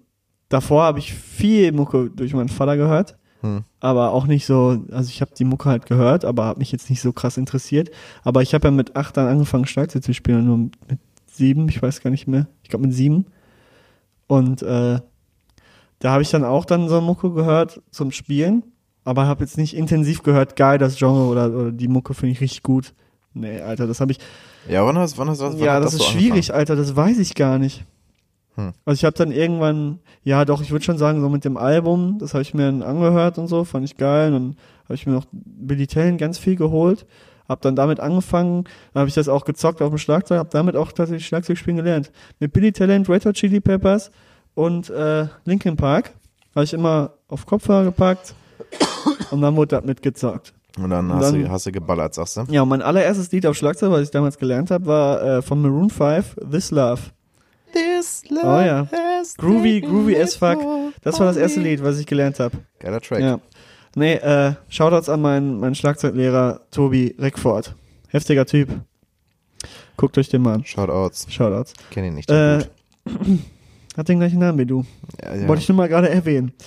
davor 0.49 0.83
habe 0.83 0.99
ich 0.99 1.13
viel 1.13 1.71
Mucke 1.71 2.09
durch 2.09 2.33
meinen 2.33 2.49
Vater 2.49 2.77
gehört. 2.77 3.17
Hm. 3.41 3.63
Aber 3.79 4.11
auch 4.11 4.25
nicht 4.25 4.45
so, 4.45 4.83
also 4.91 5.09
ich 5.09 5.21
habe 5.21 5.31
die 5.37 5.43
Mucke 5.45 5.69
halt 5.69 5.85
gehört, 5.85 6.25
aber 6.25 6.45
habe 6.45 6.59
mich 6.59 6.71
jetzt 6.71 6.89
nicht 6.89 7.01
so 7.01 7.13
krass 7.13 7.37
interessiert. 7.37 7.91
Aber 8.23 8.41
ich 8.41 8.53
habe 8.53 8.67
ja 8.67 8.71
mit 8.71 8.95
acht 8.95 9.15
dann 9.17 9.27
angefangen, 9.27 9.67
Schlagzeug 9.67 10.03
zu 10.03 10.13
spielen, 10.13 10.45
nur 10.45 10.57
mit 10.57 10.99
sieben, 11.31 11.69
ich 11.69 11.81
weiß 11.81 12.01
gar 12.01 12.09
nicht 12.09 12.27
mehr. 12.27 12.47
Ich 12.63 12.69
glaube 12.69 12.87
mit 12.87 12.95
sieben. 12.95 13.25
Und 14.25 14.61
äh, 14.63 14.99
da 15.99 16.11
habe 16.11 16.21
ich 16.23 16.29
dann 16.31 16.43
auch 16.43 16.65
dann 16.65 16.89
so 16.89 16.99
Mucke 17.01 17.31
gehört 17.31 17.81
zum 17.91 18.11
Spielen, 18.11 18.63
aber 19.07 19.25
habe 19.25 19.45
jetzt 19.45 19.57
nicht 19.57 19.73
intensiv 19.73 20.21
gehört, 20.21 20.57
geil, 20.57 20.77
das 20.77 20.97
Genre 20.97 21.27
oder, 21.27 21.49
oder 21.49 21.71
die 21.71 21.87
Mucke 21.87 22.13
finde 22.13 22.33
ich 22.33 22.41
richtig 22.41 22.61
gut. 22.61 22.93
Nee, 23.33 23.61
Alter, 23.61 23.87
das 23.87 24.01
habe 24.01 24.11
ich. 24.11 24.19
Ja, 24.67 24.85
wann 24.85 24.97
hast, 24.97 25.17
wann 25.17 25.29
hast, 25.29 25.39
wann 25.39 25.57
ja, 25.59 25.79
das, 25.79 25.93
das 25.93 26.01
ist 26.01 26.07
so 26.07 26.11
schwierig, 26.11 26.53
Alter, 26.53 26.75
das 26.75 26.93
weiß 26.93 27.17
ich 27.19 27.33
gar 27.33 27.57
nicht. 27.57 27.85
Hm. 28.55 28.73
Also 28.83 28.99
ich 28.99 29.05
habe 29.05 29.15
dann 29.15 29.31
irgendwann, 29.31 29.99
ja 30.25 30.43
doch, 30.43 30.61
ich 30.61 30.71
würde 30.71 30.83
schon 30.83 30.97
sagen, 30.97 31.21
so 31.21 31.29
mit 31.29 31.45
dem 31.45 31.55
Album, 31.55 32.17
das 32.19 32.33
habe 32.33 32.41
ich 32.41 32.53
mir 32.53 32.65
dann 32.65 32.83
angehört 32.83 33.37
und 33.37 33.47
so, 33.47 33.63
fand 33.63 33.85
ich 33.85 33.95
geil. 33.95 34.33
Und 34.33 34.33
dann 34.33 34.57
habe 34.83 34.95
ich 34.95 35.05
mir 35.05 35.13
noch 35.13 35.25
Billy 35.31 35.87
Talent 35.87 36.19
ganz 36.19 36.37
viel 36.37 36.57
geholt, 36.57 37.05
habe 37.47 37.61
dann 37.61 37.77
damit 37.77 38.01
angefangen, 38.01 38.65
dann 38.93 38.99
habe 38.99 39.07
ich 39.07 39.15
das 39.15 39.29
auch 39.29 39.45
gezockt 39.45 39.81
auf 39.81 39.87
dem 39.87 39.99
Schlagzeug, 39.99 40.39
habe 40.39 40.49
damit 40.51 40.75
auch 40.75 40.91
tatsächlich 40.91 41.27
Schlagzeug 41.27 41.57
spielen 41.57 41.77
gelernt. 41.77 42.11
Mit 42.41 42.51
Billy 42.51 42.73
Talent, 42.73 43.07
Red 43.07 43.25
Hot 43.25 43.35
Chili 43.35 43.61
Peppers 43.61 44.11
und 44.53 44.89
äh, 44.89 45.27
Linkin 45.45 45.77
Park 45.77 46.11
habe 46.53 46.65
ich 46.65 46.73
immer 46.73 47.11
auf 47.29 47.45
Kopfhörer 47.45 47.85
gepackt 47.85 48.35
und 49.31 49.41
dann 49.41 49.55
wurde 49.55 49.75
das 49.77 49.85
mitgezockt. 49.85 50.53
Und 50.77 50.89
dann, 50.91 51.09
Und 51.09 51.17
hast, 51.17 51.31
dann- 51.33 51.41
du, 51.43 51.49
hast 51.49 51.65
du 51.65 51.71
geballert, 51.71 52.13
sagst 52.13 52.37
du? 52.37 52.43
Ja, 52.49 52.61
und 52.61 52.69
mein 52.69 52.81
allererstes 52.81 53.31
Lied 53.31 53.45
auf 53.47 53.55
Schlagzeug, 53.57 53.91
was 53.91 54.01
ich 54.03 54.11
damals 54.11 54.37
gelernt 54.37 54.69
habe, 54.71 54.85
war 54.85 55.21
äh, 55.23 55.41
von 55.41 55.61
Maroon 55.61 55.89
5, 55.89 56.35
This 56.51 56.71
Love. 56.71 57.01
This 57.73 58.23
Oh 58.31 58.35
ja. 58.45 58.87
Groovy, 59.37 59.81
groovy 59.81 60.15
as 60.17 60.35
fuck. 60.35 60.59
Das 61.03 61.19
war 61.19 61.25
das 61.27 61.35
erste 61.37 61.59
Lied, 61.59 61.83
was 61.83 61.99
ich 61.99 62.05
gelernt 62.05 62.39
habe. 62.39 62.57
Geiler 62.79 63.01
Track. 63.01 63.19
Ja. 63.21 63.39
Nee, 63.95 64.13
äh, 64.15 64.53
Shoutouts 64.69 65.09
an 65.09 65.21
meinen, 65.21 65.59
meinen 65.59 65.75
Schlagzeuglehrer 65.75 66.61
Tobi 66.71 67.15
Reckford. 67.19 67.75
Heftiger 68.09 68.45
Typ. 68.45 68.69
Guckt 69.97 70.17
euch 70.17 70.29
den 70.29 70.43
mal 70.43 70.55
an. 70.55 70.65
Shoutouts. 70.65 71.25
Shoutouts. 71.29 71.73
Kenn 71.89 72.05
ihn 72.05 72.13
nicht. 72.13 72.29
Äh, 72.29 72.59
gut. 73.05 73.39
hat 73.97 74.07
den 74.07 74.19
gleichen 74.19 74.39
Namen 74.39 74.59
wie 74.59 74.65
du. 74.65 74.85
Ja, 75.21 75.35
ja. 75.35 75.47
Wollte 75.47 75.63
ich 75.63 75.69
nur 75.69 75.75
mal 75.75 75.89
gerade 75.89 76.09
erwähnen. 76.09 76.53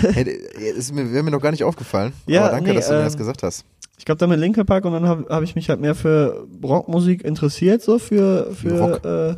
Hey, 0.00 0.22
ist 0.76 0.94
mir, 0.94 1.12
wäre 1.12 1.24
mir 1.24 1.32
noch 1.32 1.40
gar 1.40 1.50
nicht 1.50 1.64
aufgefallen. 1.64 2.12
Ja, 2.26 2.42
Aber 2.42 2.50
danke, 2.52 2.70
nee, 2.70 2.76
dass 2.76 2.86
du 2.86 2.92
mir 2.92 3.00
ähm, 3.00 3.04
das 3.06 3.16
gesagt 3.16 3.42
hast. 3.42 3.64
Ich 3.98 4.04
glaube, 4.04 4.20
dann 4.20 4.30
mit 4.30 4.38
Linkin 4.38 4.64
Park 4.64 4.84
und 4.84 4.92
dann 4.92 5.08
habe 5.08 5.26
hab 5.28 5.42
ich 5.42 5.56
mich 5.56 5.68
halt 5.68 5.80
mehr 5.80 5.96
für 5.96 6.46
Rockmusik 6.62 7.24
interessiert, 7.24 7.82
so 7.82 7.98
für, 7.98 8.54
für 8.54 8.78
Rock. 8.78 9.04
Äh, 9.04 9.28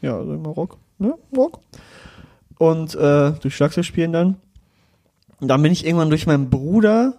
ja, 0.00 0.24
sag 0.24 0.40
mal 0.40 0.52
Rock, 0.52 0.78
ne? 0.98 1.14
Rock. 1.36 1.60
Und 2.56 2.94
äh, 2.94 3.32
durch 3.32 3.54
Schlagzeug 3.54 3.84
spielen 3.84 4.12
dann. 4.12 4.36
Und 5.40 5.48
dann 5.48 5.62
bin 5.62 5.70
ich 5.70 5.84
irgendwann 5.84 6.08
durch 6.08 6.26
meinen 6.26 6.48
Bruder, 6.48 7.14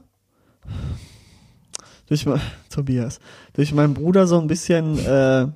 durch 2.08 2.26
mein, 2.26 2.41
Tobias, 2.69 3.19
durch 3.54 3.74
meinen 3.74 3.93
Bruder 3.93 4.26
so 4.26 4.39
ein 4.39 4.47
bisschen 4.47 4.97
äh, 5.06 5.47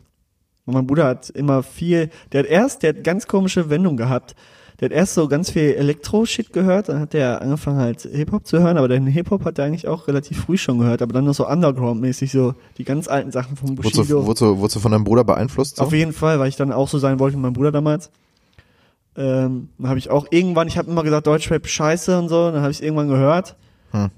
Und 0.66 0.74
mein 0.74 0.88
Bruder 0.88 1.06
hat 1.06 1.30
immer 1.30 1.64
viel, 1.64 2.10
der 2.32 2.42
hat 2.42 2.48
erst, 2.48 2.84
der 2.84 2.90
hat 2.90 3.04
ganz 3.04 3.28
komische 3.28 3.70
Wendung 3.70 3.98
gehabt. 3.98 4.36
Der 4.80 4.90
hat 4.90 4.94
erst 4.94 5.14
so 5.14 5.30
ganz 5.30 5.52
viel 5.52 5.74
Elektro-Shit 5.74 6.52
gehört, 6.52 6.90
dann 6.90 7.00
hat 7.00 7.14
der 7.14 7.42
angefangen 7.42 7.78
halt 7.78 8.02
Hip-Hop 8.02 8.46
zu 8.46 8.60
hören, 8.60 8.78
aber 8.78 8.90
den 8.90 9.08
Hip-Hop 9.08 9.46
hat 9.46 9.58
er 9.58 9.66
eigentlich 9.66 9.88
auch 9.88 10.08
relativ 10.10 10.42
früh 10.42 10.58
schon 10.58 10.80
gehört, 10.80 11.02
aber 11.02 11.14
dann 11.14 11.24
noch 11.24 11.34
so 11.34 11.48
Underground-mäßig, 11.48 12.32
so 12.32 12.56
die 12.78 12.84
ganz 12.84 13.08
alten 13.08 13.32
Sachen 13.32 13.56
von 13.56 13.76
Bushido. 13.76 14.26
wurdest, 14.26 14.42
du, 14.42 14.58
wurdest 14.58 14.76
du 14.76 14.80
von 14.82 14.92
deinem 14.92 15.06
Bruder 15.06 15.24
beeinflusst? 15.24 15.78
So? 15.78 15.84
Auf 15.84 15.94
jeden 15.94 16.12
Fall, 16.12 16.40
weil 16.40 16.50
ich 16.50 16.58
dann 16.58 16.74
auch 16.74 16.90
so 16.90 17.00
sein 17.00 17.20
wollte 17.20 17.38
wie 17.38 17.42
mein 17.42 17.54
Bruder 17.54 17.72
damals. 17.72 18.12
Ähm, 19.16 19.70
dann 19.78 19.88
habe 19.88 20.00
ich 20.00 20.10
auch 20.10 20.28
irgendwann, 20.30 20.68
ich 20.68 20.78
habe 20.78 20.92
immer 20.92 21.04
gesagt, 21.04 21.26
Deutschrap 21.26 21.68
scheiße 21.68 22.20
und 22.20 22.28
so, 22.28 22.52
dann 22.52 22.62
habe 22.62 22.72
ich 22.72 22.84
irgendwann 22.84 23.08
gehört. 23.08 23.56
Hm. 23.92 24.10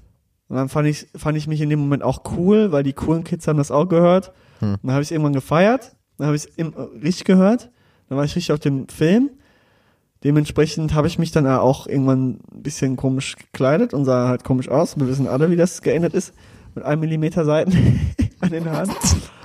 Und 0.48 0.56
dann 0.56 0.68
fand 0.68 0.88
ich, 0.88 1.06
fand 1.14 1.38
ich 1.38 1.46
mich 1.46 1.60
in 1.60 1.70
dem 1.70 1.78
Moment 1.78 2.02
auch 2.02 2.22
cool, 2.36 2.72
weil 2.72 2.82
die 2.82 2.94
coolen 2.94 3.22
Kids 3.22 3.46
haben 3.46 3.58
das 3.58 3.70
auch 3.70 3.88
gehört. 3.88 4.32
Hm. 4.58 4.76
Dann 4.82 4.92
habe 4.92 5.02
ich 5.02 5.12
irgendwann 5.12 5.34
gefeiert, 5.34 5.92
dann 6.18 6.26
habe 6.26 6.36
ich 6.36 6.44
es 6.44 6.50
im- 6.56 6.74
richtig 7.02 7.24
gehört, 7.24 7.70
dann 8.08 8.18
war 8.18 8.24
ich 8.24 8.34
richtig 8.36 8.52
auf 8.52 8.60
dem 8.60 8.88
Film. 8.88 9.30
Dementsprechend 10.24 10.94
habe 10.94 11.06
ich 11.06 11.18
mich 11.18 11.30
dann 11.30 11.46
auch 11.46 11.86
irgendwann 11.86 12.40
ein 12.52 12.62
bisschen 12.62 12.96
komisch 12.96 13.36
gekleidet 13.36 13.94
und 13.94 14.04
sah 14.04 14.28
halt 14.28 14.42
komisch 14.42 14.68
aus. 14.68 14.98
Wir 14.98 15.06
wissen 15.06 15.28
alle, 15.28 15.48
wie 15.50 15.56
das 15.56 15.80
geändert 15.82 16.14
ist. 16.14 16.34
Mit 16.74 16.84
einem 16.84 17.00
Millimeter 17.00 17.44
Seiten 17.44 17.72
an 18.40 18.50
den 18.50 18.68
Haaren. 18.68 18.90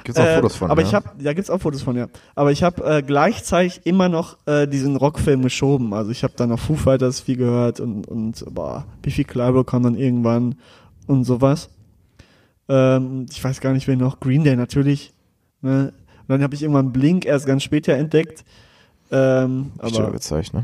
Gibt's 0.03 0.19
auch 0.19 0.25
Äh, 0.25 0.35
Fotos 0.37 0.55
von, 0.55 0.71
Aber 0.71 0.81
ja? 0.81 0.87
ich 0.87 0.93
habe, 0.95 1.09
da 1.19 1.33
gibt's 1.33 1.49
auch 1.51 1.59
Fotos 1.61 1.83
von, 1.83 1.95
ja. 1.95 2.07
Aber 2.35 2.51
ich 2.51 2.63
habe 2.63 2.83
äh, 2.83 3.01
gleichzeitig 3.03 3.81
immer 3.85 4.09
noch 4.09 4.37
äh, 4.47 4.67
diesen 4.67 4.95
Rockfilm 4.95 5.43
geschoben. 5.43 5.93
Also 5.93 6.09
ich 6.11 6.23
habe 6.23 6.33
dann 6.35 6.49
noch 6.49 6.59
Foo 6.59 6.75
Fighters 6.75 7.19
viel 7.21 7.37
gehört 7.37 7.79
und, 7.79 8.07
und 8.07 8.43
boah, 8.49 8.85
Biffy 9.03 9.23
Clyro 9.23 9.63
kam 9.63 9.83
dann 9.83 9.95
irgendwann 9.95 10.55
und 11.07 11.23
sowas. 11.23 11.69
Ähm, 12.67 13.27
ich 13.31 13.43
weiß 13.43 13.61
gar 13.61 13.73
nicht, 13.73 13.87
wer 13.87 13.95
noch. 13.95 14.19
Green 14.19 14.43
Day 14.43 14.55
natürlich. 14.55 15.13
Ne? 15.61 15.93
Und 16.23 16.29
dann 16.29 16.41
habe 16.43 16.55
ich 16.55 16.61
irgendwann 16.63 16.91
Blink 16.91 17.25
erst 17.25 17.45
ganz 17.45 17.63
später 17.63 17.93
entdeckt. 17.93 18.43
Ähm, 19.11 19.71
Stille 19.85 20.03
aber 20.05 20.13
gezeigt, 20.13 20.53
ne? 20.53 20.63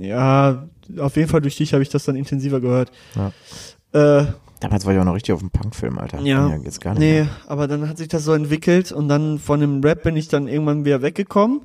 ja, 0.00 0.66
auf 0.98 1.16
jeden 1.16 1.28
Fall 1.28 1.40
durch 1.40 1.56
dich 1.56 1.72
habe 1.72 1.82
ich 1.82 1.88
das 1.90 2.04
dann 2.04 2.16
intensiver 2.16 2.60
gehört. 2.60 2.90
Ja. 3.14 4.20
Äh, 4.20 4.26
Damals 4.60 4.84
war 4.84 4.92
ich 4.92 4.98
auch 4.98 5.04
noch 5.04 5.14
richtig 5.14 5.32
auf 5.34 5.40
dem 5.40 5.50
Punkfilm, 5.50 5.98
Alter. 5.98 6.20
ja, 6.20 6.48
ja 6.48 6.56
jetzt 6.56 6.80
gar 6.80 6.90
nicht 6.92 7.00
nee, 7.00 7.20
mehr. 7.22 7.28
aber 7.46 7.66
dann 7.68 7.88
hat 7.88 7.96
sich 7.98 8.08
das 8.08 8.24
so 8.24 8.32
entwickelt 8.34 8.92
und 8.92 9.08
dann 9.08 9.38
von 9.38 9.60
dem 9.60 9.80
Rap 9.82 10.02
bin 10.02 10.16
ich 10.16 10.28
dann 10.28 10.48
irgendwann 10.48 10.84
wieder 10.84 11.00
weggekommen. 11.02 11.62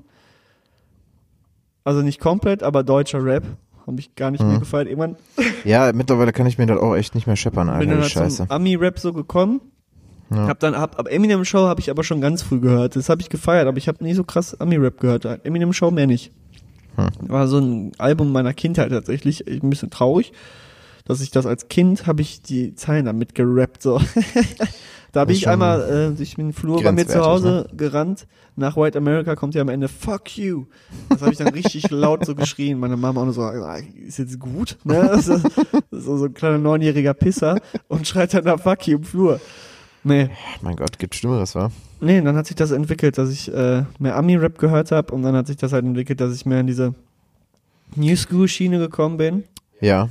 Also 1.84 2.02
nicht 2.02 2.20
komplett, 2.20 2.64
aber 2.64 2.84
deutscher 2.84 3.24
Rap. 3.24 3.44
Habe 3.86 4.00
ich 4.00 4.16
gar 4.16 4.32
nicht 4.32 4.42
Mhm. 4.42 4.50
mehr 4.50 4.60
gefeiert. 4.60 4.88
Irgendwann 4.88 5.16
Ja, 5.64 5.92
mittlerweile 5.94 6.32
kann 6.34 6.48
ich 6.48 6.58
mir 6.58 6.66
das 6.66 6.80
auch 6.80 6.96
echt 6.96 7.14
nicht 7.16 7.28
mehr 7.28 7.36
scheppern, 7.36 7.70
Alter. 7.70 7.80
bin 7.82 7.90
dann 7.90 8.02
halt 8.02 8.12
Scheiße. 8.12 8.46
Ami-Rap 8.50 8.98
so 9.00 9.14
gekommen. 9.14 9.62
Ja. 10.30 10.48
Hab 10.48 10.60
dann, 10.60 10.76
hab, 10.76 11.00
ab 11.00 11.08
Eminem 11.10 11.46
Show 11.46 11.68
habe 11.68 11.80
ich 11.82 11.90
aber 11.90 12.04
schon 12.04 12.22
ganz 12.22 12.42
früh 12.42 12.60
gehört. 12.60 12.96
Das 12.96 13.10
habe 13.10 13.22
ich 13.22 13.30
gefeiert, 13.30 13.68
aber 13.68 13.78
ich 13.78 13.88
habe 13.88 14.04
nie 14.04 14.14
so 14.14 14.24
krass 14.24 14.60
Ami-Rap 14.60 15.00
gehört. 15.00 15.26
Eminem 15.46 15.74
Show 15.74 15.92
mehr 15.92 16.08
nicht. 16.08 16.32
Hm. 16.96 17.10
War 17.30 17.48
so 17.48 17.60
ein 17.60 17.92
Album 17.98 18.32
meiner 18.32 18.54
Kindheit 18.54 18.90
tatsächlich. 18.90 19.48
Ein 19.48 19.70
bisschen 19.70 19.90
traurig, 19.90 20.32
dass 21.06 21.22
ich 21.22 21.32
das 21.32 21.46
als 21.46 21.68
Kind 21.68 22.08
habe 22.08 22.22
ich 22.22 22.42
die 22.42 22.76
Zeilen 22.76 23.06
damit 23.06 23.36
gerappt 23.36 23.84
so. 23.84 24.02
da 25.12 25.24
ist 25.24 25.38
ich 25.38 25.48
einmal 25.48 26.12
äh, 26.14 26.18
durch 26.18 26.36
den 26.36 26.54
Flur 26.54 26.82
bei 26.82 26.92
mir 26.92 27.08
zu 27.08 27.24
Hause 27.24 27.70
gerannt. 27.76 28.28
Nach 28.58 28.78
White 28.78 28.98
America 28.98 29.36
kommt 29.36 29.54
ja 29.54 29.62
am 29.62 29.70
Ende 29.70 29.90
Fuck 29.90 30.38
you. 30.38 30.66
Das 31.10 31.22
habe 31.22 31.34
ich 31.34 31.38
dann 31.38 31.50
richtig 31.50 31.90
laut 31.92 32.26
so 32.26 32.36
geschrien. 32.36 32.80
Meine 32.80 32.96
Mama 32.98 33.22
auch 33.22 33.26
nur 33.26 33.34
so, 33.34 33.42
ah, 33.42 33.78
ist 34.08 34.18
jetzt 34.18 34.40
gut? 34.40 34.78
Ne? 34.84 34.96
Ist 35.12 35.26
so, 35.92 36.18
so 36.18 36.26
ein 36.26 36.34
kleiner 36.34 36.58
neunjähriger 36.58 37.14
Pisser 37.14 37.60
und 37.90 38.08
schreit 38.08 38.34
dann 38.34 38.46
nach 38.46 38.60
Fuck 38.60 38.88
you 38.88 38.98
im 38.98 39.04
Flur. 39.04 39.40
Nee. 40.08 40.30
Mein 40.62 40.76
Gott, 40.76 41.00
gibt 41.00 41.16
Schlimmeres, 41.16 41.56
wa? 41.56 41.72
Nee, 42.00 42.22
dann 42.22 42.36
hat 42.36 42.46
sich 42.46 42.56
das 42.56 42.70
entwickelt, 42.72 43.18
dass 43.18 43.30
ich 43.32 43.52
äh, 43.52 43.84
mehr 43.98 44.16
Ami-Rap 44.16 44.60
gehört 44.60 44.92
habe 44.92 45.12
und 45.14 45.24
dann 45.24 45.36
hat 45.36 45.48
sich 45.48 45.58
das 45.58 45.74
halt 45.74 45.84
entwickelt, 45.84 46.22
dass 46.22 46.34
ich 46.36 46.46
mehr 46.46 46.60
in 46.60 46.68
diese 46.68 46.94
New 47.96 48.16
School-Schiene 48.16 48.78
gekommen 48.78 49.18
bin. 49.18 49.44
Ja. 49.82 50.10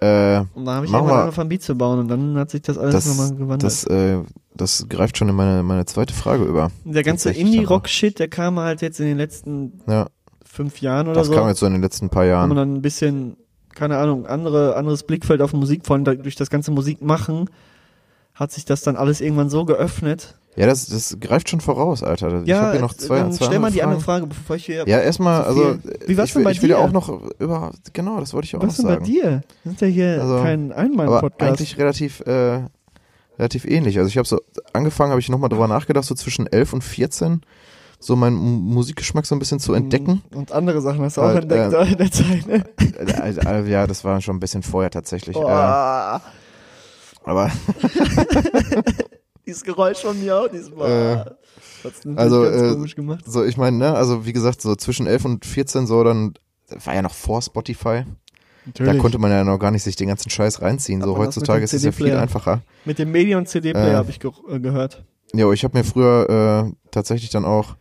Äh, 0.00 0.44
Und 0.54 0.64
da 0.64 0.74
habe 0.74 0.86
ich 0.86 0.92
machen 0.92 1.02
irgendwann 1.04 1.20
angefangen, 1.22 1.48
Beat 1.48 1.62
zu 1.62 1.74
bauen 1.76 1.98
und 2.00 2.08
dann 2.08 2.36
hat 2.36 2.50
sich 2.50 2.62
das 2.62 2.78
alles 2.78 2.94
das, 2.94 3.06
nochmal 3.06 3.30
gewandelt. 3.34 3.62
das, 3.64 3.84
äh, 3.84 4.18
das 4.54 4.86
greift 4.88 5.16
schon 5.18 5.28
in 5.28 5.34
meine, 5.34 5.62
meine 5.62 5.86
zweite 5.86 6.12
Frage 6.14 6.44
über. 6.44 6.70
der 6.84 7.02
ganze 7.02 7.30
Indie-Rock-Shit, 7.30 8.18
der 8.20 8.28
kam 8.28 8.58
halt 8.58 8.80
jetzt 8.82 9.00
in 9.00 9.06
den 9.06 9.16
letzten 9.16 9.80
Ja, 9.88 10.06
fünf 10.44 10.80
Jahren 10.80 11.06
oder 11.08 11.14
das 11.16 11.28
so. 11.28 11.34
kam 11.34 11.48
jetzt 11.48 11.60
so 11.60 11.66
in 11.66 11.72
den 11.72 11.82
letzten 11.82 12.10
paar 12.10 12.24
Jahren. 12.24 12.48
man 12.48 12.56
dann 12.56 12.74
ein 12.74 12.82
bisschen, 12.82 13.36
keine 13.74 13.96
Ahnung, 13.98 14.26
andere, 14.26 14.76
anderes 14.76 15.02
Blickfeld 15.04 15.40
auf 15.40 15.52
Musik 15.52 15.86
von, 15.86 16.04
da- 16.04 16.14
durch 16.14 16.34
das 16.36 16.50
ganze 16.50 16.70
Musikmachen 16.72 17.48
hat 18.34 18.52
sich 18.52 18.64
das 18.64 18.82
dann 18.82 18.96
alles 18.96 19.20
irgendwann 19.20 19.50
so 19.50 19.64
geöffnet. 19.64 20.36
Ja, 20.54 20.66
das, 20.66 20.86
das 20.86 21.16
greift 21.18 21.48
schon 21.48 21.62
voraus, 21.62 22.02
Alter. 22.02 22.42
ich 22.42 22.48
ja, 22.48 22.60
habe 22.60 22.72
hier 22.72 22.80
noch 22.82 22.92
zwei, 22.92 23.20
dann 23.20 23.32
zwei 23.32 23.46
stell 23.46 23.58
mal 23.58 23.70
die 23.70 23.82
andere. 23.82 24.00
Frage, 24.00 24.26
bevor 24.26 24.56
ich 24.56 24.66
hier 24.66 24.84
Ja, 24.86 24.98
erstmal, 25.00 25.44
also 25.44 25.78
Wie 26.06 26.16
war's 26.18 26.26
ich 26.28 26.32
denn 26.34 26.40
will, 26.40 26.44
bei 26.44 26.50
ich 26.50 26.60
will 26.60 26.68
dir? 26.68 26.76
ja 26.76 26.84
auch 26.84 26.92
noch 26.92 27.08
über, 27.38 27.72
genau, 27.94 28.20
das 28.20 28.34
wollte 28.34 28.44
ich 28.46 28.56
auch 28.56 28.60
Was 28.62 28.76
noch 28.76 28.76
denn 28.76 28.86
bei 28.86 28.92
sagen. 28.94 29.04
dir? 29.06 29.40
Das 29.64 29.74
ist 29.74 29.80
ja 29.80 29.86
hier 29.86 30.20
Also, 30.20 30.42
kein 30.42 30.70
Einmann-Podcast. 30.72 31.40
eigentlich 31.40 31.78
relativ, 31.78 32.20
äh, 32.26 32.60
relativ 33.38 33.64
ähnlich. 33.64 33.96
Also 33.98 34.08
ich 34.08 34.18
habe 34.18 34.28
so 34.28 34.42
angefangen, 34.74 35.10
habe 35.10 35.20
ich 35.20 35.30
nochmal 35.30 35.48
drüber 35.48 35.68
nachgedacht, 35.68 36.04
so 36.04 36.14
zwischen 36.14 36.46
11 36.46 36.74
und 36.74 36.84
14 36.84 37.40
so 37.98 38.14
meinen 38.16 38.34
Musikgeschmack 38.36 39.24
so 39.24 39.34
ein 39.34 39.38
bisschen 39.38 39.58
zu 39.60 39.72
entdecken. 39.72 40.20
Und 40.34 40.52
andere 40.52 40.82
Sachen 40.82 41.00
hast 41.02 41.16
du 41.16 41.22
auch 41.22 41.26
Halt, 41.28 41.44
entdeckt 41.44 41.72
äh, 41.72 41.84
in 41.92 41.96
der 41.98 42.10
Zeit, 42.10 42.46
ne? 42.46 42.64
Äh, 42.98 43.60
äh, 43.62 43.70
ja, 43.70 43.86
das 43.86 44.04
war 44.04 44.20
schon 44.20 44.36
ein 44.36 44.40
bisschen 44.40 44.62
vorher 44.62 44.90
tatsächlich. 44.90 45.36
Äh. 45.36 46.18
Aber 47.24 47.50
Dieses 49.46 49.64
Geräusch 49.64 49.98
von 49.98 50.18
mir 50.20 50.38
auch 50.38 50.48
diesmal. 50.48 51.36
Natürlich 51.82 52.18
also, 52.18 52.42
ganz 52.42 52.62
äh, 52.62 52.74
komisch 52.74 52.94
gemacht. 52.94 53.24
so, 53.26 53.44
ich 53.44 53.56
meine, 53.56 53.76
ne, 53.76 53.94
also 53.94 54.24
wie 54.24 54.32
gesagt, 54.32 54.62
so 54.62 54.76
zwischen 54.76 55.06
11 55.06 55.24
und 55.24 55.44
14 55.44 55.86
so, 55.86 56.04
dann 56.04 56.34
war 56.84 56.94
ja 56.94 57.02
noch 57.02 57.14
vor 57.14 57.42
Spotify. 57.42 58.04
Da 58.04 58.66
Natürlich. 58.66 58.98
konnte 59.00 59.18
man 59.18 59.32
ja 59.32 59.42
noch 59.42 59.58
gar 59.58 59.72
nicht 59.72 59.82
sich 59.82 59.96
den 59.96 60.06
ganzen 60.06 60.30
Scheiß 60.30 60.62
reinziehen. 60.62 61.00
So 61.00 61.08
das 61.08 61.18
mit 61.18 61.26
heutzutage 61.26 61.64
ist 61.64 61.74
es 61.74 61.82
ja 61.82 61.90
viel 61.90 62.14
einfacher. 62.14 62.62
Mit 62.84 63.00
dem 63.00 63.10
Medi- 63.10 63.34
und 63.34 63.48
CD-Player 63.48 63.94
Äh, 63.94 63.96
habe 63.96 64.10
ich 64.10 64.20
ge 64.20 64.30
äh, 64.48 64.60
gehört. 64.60 65.04
Ja, 65.34 65.50
ich 65.50 65.64
habe 65.64 65.76
mir 65.76 65.82
früher 65.82 66.68
äh, 66.70 66.72
tatsächlich 66.92 67.30
dann 67.30 67.44
auch, 67.44 67.74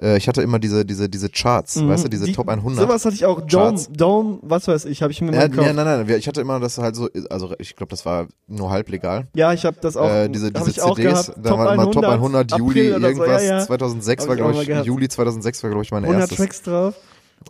äh, 0.00 0.16
ich 0.16 0.28
hatte 0.28 0.42
immer 0.42 0.58
diese 0.58 0.84
diese 0.84 1.08
diese 1.08 1.28
Charts, 1.28 1.76
Mhm. 1.76 1.88
weißt 1.88 2.04
du, 2.04 2.08
diese 2.08 2.24
Die- 2.26 2.32
Top 2.32 2.48
100. 2.48 2.86
Sowas 2.86 3.04
hatte 3.04 3.14
ich 3.14 3.24
auch. 3.24 3.40
Dome. 3.40 3.80
Dome, 3.90 4.38
was 4.42 4.68
weiß 4.68 4.84
ich, 4.86 5.02
habe 5.02 5.12
ich 5.12 5.20
mir 5.20 5.30
mal 5.32 5.36
Ja, 5.40 5.46
gekauft. 5.48 5.66
ja, 5.66 5.72
nein, 5.72 5.84
nein, 5.84 6.08
wir- 6.08 6.16
ich 6.16 6.26
hatte 6.28 6.40
immer 6.40 6.60
das 6.60 6.78
halt 6.78 6.96
so, 6.96 7.08
also 7.30 7.54
ich 7.58 7.76
glaube, 7.76 7.90
das 7.90 8.04
war 8.06 8.26
nur 8.46 8.70
halb 8.70 8.88
legal. 8.90 9.28
Ja, 9.34 9.52
ich 9.52 9.64
habe 9.64 9.76
das 9.80 9.96
auch. 9.96 10.08
äh, 10.08 10.28
diese 10.28 10.52
diese 10.52 10.70
ich 10.70 10.76
CDs, 10.80 11.32
da 11.42 11.56
war 11.58 11.74
immer 11.74 11.90
Top 11.90 12.04
100 12.04 12.50
Juli 12.58 12.92
April 12.92 13.00
so, 13.00 13.06
irgendwas, 13.06 13.42
ja, 13.44 13.58
ja. 13.58 13.64
2006 13.66 14.22
Hab 14.22 14.28
war 14.28 14.34
ich 14.36 14.42
glaube 14.42 14.60
ich, 14.62 14.66
gehabt. 14.68 14.86
Juli 14.86 15.08
2006 15.08 15.62
war 15.62 15.70
glaube 15.70 15.84
ich 15.84 15.90
mein 15.90 16.04
100 16.04 16.20
erstes. 16.22 16.36
Tracks 16.38 16.62
drauf. 16.62 16.94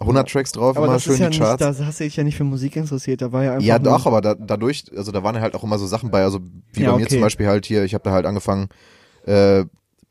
100 0.00 0.28
Tracks 0.30 0.52
drauf, 0.52 0.76
Aber 0.76 0.86
immer 0.86 0.94
das 0.94 1.04
schön 1.04 1.14
ist 1.14 1.18
ja 1.20 1.26
die 1.30 1.38
nicht, 1.38 1.40
Charts. 1.40 1.78
da 1.78 1.86
hast 1.86 2.00
du 2.00 2.04
dich 2.04 2.16
ja 2.16 2.24
nicht 2.24 2.36
für 2.36 2.44
Musik 2.44 2.76
interessiert. 2.76 3.22
Da 3.22 3.32
war 3.32 3.44
ja 3.44 3.52
einfach. 3.54 3.64
Ja, 3.64 3.78
doch, 3.78 4.04
aber 4.06 4.20
da, 4.20 4.34
dadurch, 4.34 4.84
also 4.94 5.10
da 5.10 5.22
waren 5.22 5.36
ja 5.36 5.40
halt 5.40 5.54
auch 5.54 5.64
immer 5.64 5.78
so 5.78 5.86
Sachen 5.86 6.10
bei, 6.10 6.22
also 6.22 6.40
wie 6.72 6.82
Ja, 6.82 6.90
bei 6.90 6.98
mir 6.98 7.04
okay. 7.04 7.14
zum 7.14 7.20
Beispiel 7.22 7.46
halt 7.46 7.64
hier, 7.66 7.82
ich 7.84 7.94
habe 7.94 8.04
da 8.04 8.10
halt 8.10 8.26
angefangen, 8.26 8.68
äh, 9.26 9.64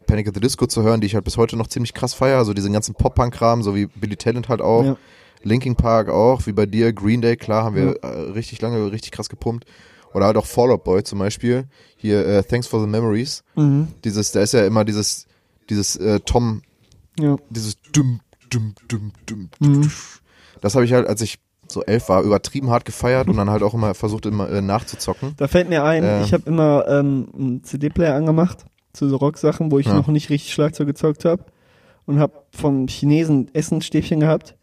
Panic 0.06 0.28
at 0.28 0.34
the 0.34 0.40
Disco 0.40 0.66
zu 0.68 0.84
hören, 0.84 1.02
die 1.02 1.08
ich 1.08 1.16
halt 1.16 1.24
bis 1.26 1.38
heute 1.38 1.58
noch 1.58 1.68
ziemlich 1.68 1.94
krass 1.94 2.14
feier, 2.14 2.38
also 2.38 2.54
diesen 2.54 2.74
ganzen 2.74 2.96
Pop-Punk-Kram, 2.96 3.64
so 3.64 3.76
wie 3.76 3.88
Billy 3.88 4.16
Talent 4.18 4.50
halt 4.50 4.62
auch, 4.62 4.84
Ja. 4.84 4.98
Linkin 5.44 5.76
Park 5.76 6.10
auch, 6.10 6.46
wie 6.48 6.54
bei 6.54 6.66
dir, 6.66 6.92
Green 6.94 7.22
Day, 7.22 7.36
klar, 7.38 7.64
haben 7.66 7.76
wir 7.76 8.04
äh, 8.04 8.08
richtig 8.32 8.62
lange, 8.62 8.92
richtig 8.92 9.12
krass 9.12 9.30
gepumpt. 9.30 9.66
Oder 10.14 10.26
halt 10.28 10.38
auch 10.38 10.46
Fall 10.46 10.72
Out 10.72 10.84
Boy 10.86 11.04
zum 11.04 11.20
Beispiel, 11.20 11.66
hier 11.98 12.26
äh, 12.26 12.42
Thanks 12.44 12.68
for 12.68 12.80
the 12.82 12.88
Memories, 12.88 13.44
Mhm. 13.56 13.90
dieses, 14.04 14.32
da 14.32 14.42
ist 14.42 14.54
ja 14.54 14.66
immer 14.66 14.86
dieses, 14.86 15.28
dieses 15.70 15.98
äh, 15.98 16.20
Tom, 16.22 16.62
Ja. 17.20 17.36
dieses 17.50 17.76
dumm, 17.92 18.22
dumm, 18.50 18.74
dumm, 18.88 19.12
dumm, 19.26 19.50
Mhm. 19.60 19.92
das 20.62 20.74
habe 20.76 20.86
ich 20.86 20.94
halt, 20.94 21.08
als 21.08 21.22
ich 21.22 21.38
so 21.68 21.84
elf 21.84 22.10
war, 22.10 22.22
übertrieben 22.24 22.70
hart 22.70 22.86
gefeiert 22.86 23.28
und 23.28 23.38
dann 23.38 23.50
halt 23.50 23.62
auch 23.64 23.74
immer 23.74 23.94
versucht, 23.94 24.26
immer 24.28 24.50
äh, 24.50 24.62
nachzuzocken. 24.62 25.34
Da 25.38 25.48
fällt 25.48 25.68
mir 25.68 25.84
ein, 25.84 26.04
Äh. 26.04 26.24
ich 26.24 26.32
habe 26.34 26.44
immer 26.48 26.86
ähm, 26.88 27.28
einen 27.38 27.64
CD-Player 27.64 28.16
angemacht 28.16 28.66
zu 28.96 29.08
so 29.10 29.18
Rocksachen, 29.18 29.72
wo 29.72 29.80
ich 29.80 29.86
Ja. 29.88 29.96
noch 29.96 30.08
nicht 30.08 30.30
richtig 30.30 30.54
Schlagzeug 30.54 30.88
gezockt 30.88 31.26
habe 31.26 31.44
und 32.06 32.20
habe 32.20 32.34
vom 32.52 32.88
Chinesen 32.88 33.50
Essenstäbchen 33.54 34.20
gehabt, 34.22 34.56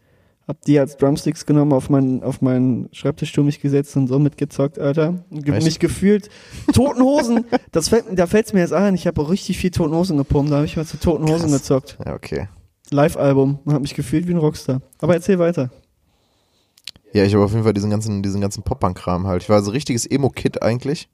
hab 0.47 0.61
die 0.63 0.77
als 0.77 0.97
Drumsticks 0.97 1.45
genommen, 1.45 1.71
auf 1.71 1.89
meinen 1.89 2.21
auf 2.23 2.41
meinen 2.41 2.89
Schreibtischstuhl 2.91 3.45
mich 3.45 3.61
gesetzt 3.61 3.95
und 3.95 4.07
so 4.07 4.19
mitgezockt, 4.19 4.77
Alter. 4.77 5.23
Und 5.29 5.45
ge 5.45 5.55
Echt? 5.55 5.65
mich 5.65 5.79
gefühlt 5.79 6.29
Toten 6.73 7.01
Hosen, 7.01 7.45
das 7.71 7.89
fällt, 7.89 8.05
da 8.11 8.27
fällt's 8.27 8.51
mir 8.51 8.59
jetzt 8.59 8.73
ein, 8.73 8.93
ich 8.95 9.07
habe 9.07 9.29
richtig 9.29 9.57
viel 9.57 9.71
Toten 9.71 9.93
Hosen 9.95 10.17
gepumpt, 10.17 10.51
da 10.51 10.57
habe 10.57 10.65
ich 10.65 10.75
mal 10.75 10.85
zu 10.85 10.99
Toten 10.99 11.23
Hosen 11.29 11.49
Krass. 11.49 11.61
gezockt. 11.61 11.97
Ja, 12.05 12.13
okay. 12.13 12.49
Live-Album 12.91 13.59
und 13.63 13.71
habe 13.73 13.81
mich 13.81 13.95
gefühlt 13.95 14.27
wie 14.27 14.33
ein 14.33 14.37
Rockstar. 14.37 14.81
Aber 14.99 15.13
erzähl 15.13 15.39
weiter. 15.39 15.71
Ja, 17.13 17.23
ich 17.23 17.33
habe 17.33 17.45
auf 17.45 17.51
jeden 17.51 17.63
Fall 17.63 17.73
diesen 17.73 17.89
ganzen, 17.89 18.21
diesen 18.23 18.41
ganzen 18.41 18.63
Pop-Punk-Kram 18.63 19.27
halt. 19.27 19.43
Ich 19.43 19.49
war 19.49 19.61
so 19.63 19.71
richtiges 19.71 20.05
Emo-Kid 20.05 20.61
eigentlich, 20.61 21.07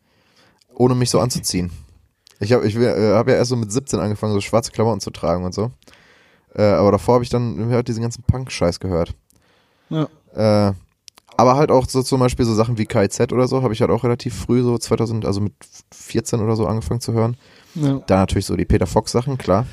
ohne 0.73 0.95
mich 0.95 1.09
so 1.09 1.19
anzuziehen. 1.19 1.69
Ich 2.39 2.53
habe 2.53 2.65
ich 2.67 2.75
äh, 2.75 3.13
hab 3.13 3.27
ja 3.27 3.35
erst 3.35 3.49
so 3.49 3.55
mit 3.55 3.71
17 3.71 3.99
angefangen, 3.99 4.33
so 4.33 4.41
schwarze 4.41 4.71
Klamotten 4.71 5.01
zu 5.01 5.11
tragen 5.11 5.43
und 5.43 5.53
so. 5.53 5.71
Äh, 6.55 6.63
aber 6.63 6.91
davor 6.91 7.15
habe 7.15 7.23
ich 7.23 7.29
dann 7.29 7.69
halt 7.71 7.87
diesen 7.87 8.01
ganzen 8.01 8.23
Punk-Scheiß 8.23 8.79
gehört. 8.79 9.13
Ja. 9.89 10.07
Äh, 10.33 10.73
aber 11.37 11.55
halt 11.55 11.71
auch 11.71 11.87
so 11.87 12.03
zum 12.03 12.19
Beispiel 12.19 12.45
so 12.45 12.53
Sachen 12.53 12.77
wie 12.77 12.85
KZ 12.85 13.31
oder 13.31 13.47
so, 13.47 13.61
habe 13.63 13.73
ich 13.73 13.81
halt 13.81 13.91
auch 13.91 14.03
relativ 14.03 14.35
früh, 14.35 14.61
so 14.61 14.77
2000, 14.77 15.25
also 15.25 15.39
mit 15.41 15.53
14 15.93 16.41
oder 16.41 16.55
so 16.55 16.65
angefangen 16.65 16.99
zu 16.99 17.13
hören. 17.13 17.37
Ja. 17.75 18.01
Da 18.07 18.17
natürlich 18.17 18.45
so 18.45 18.55
die 18.55 18.65
Peter 18.65 18.87
Fox 18.87 19.11
Sachen, 19.11 19.37
klar. 19.37 19.65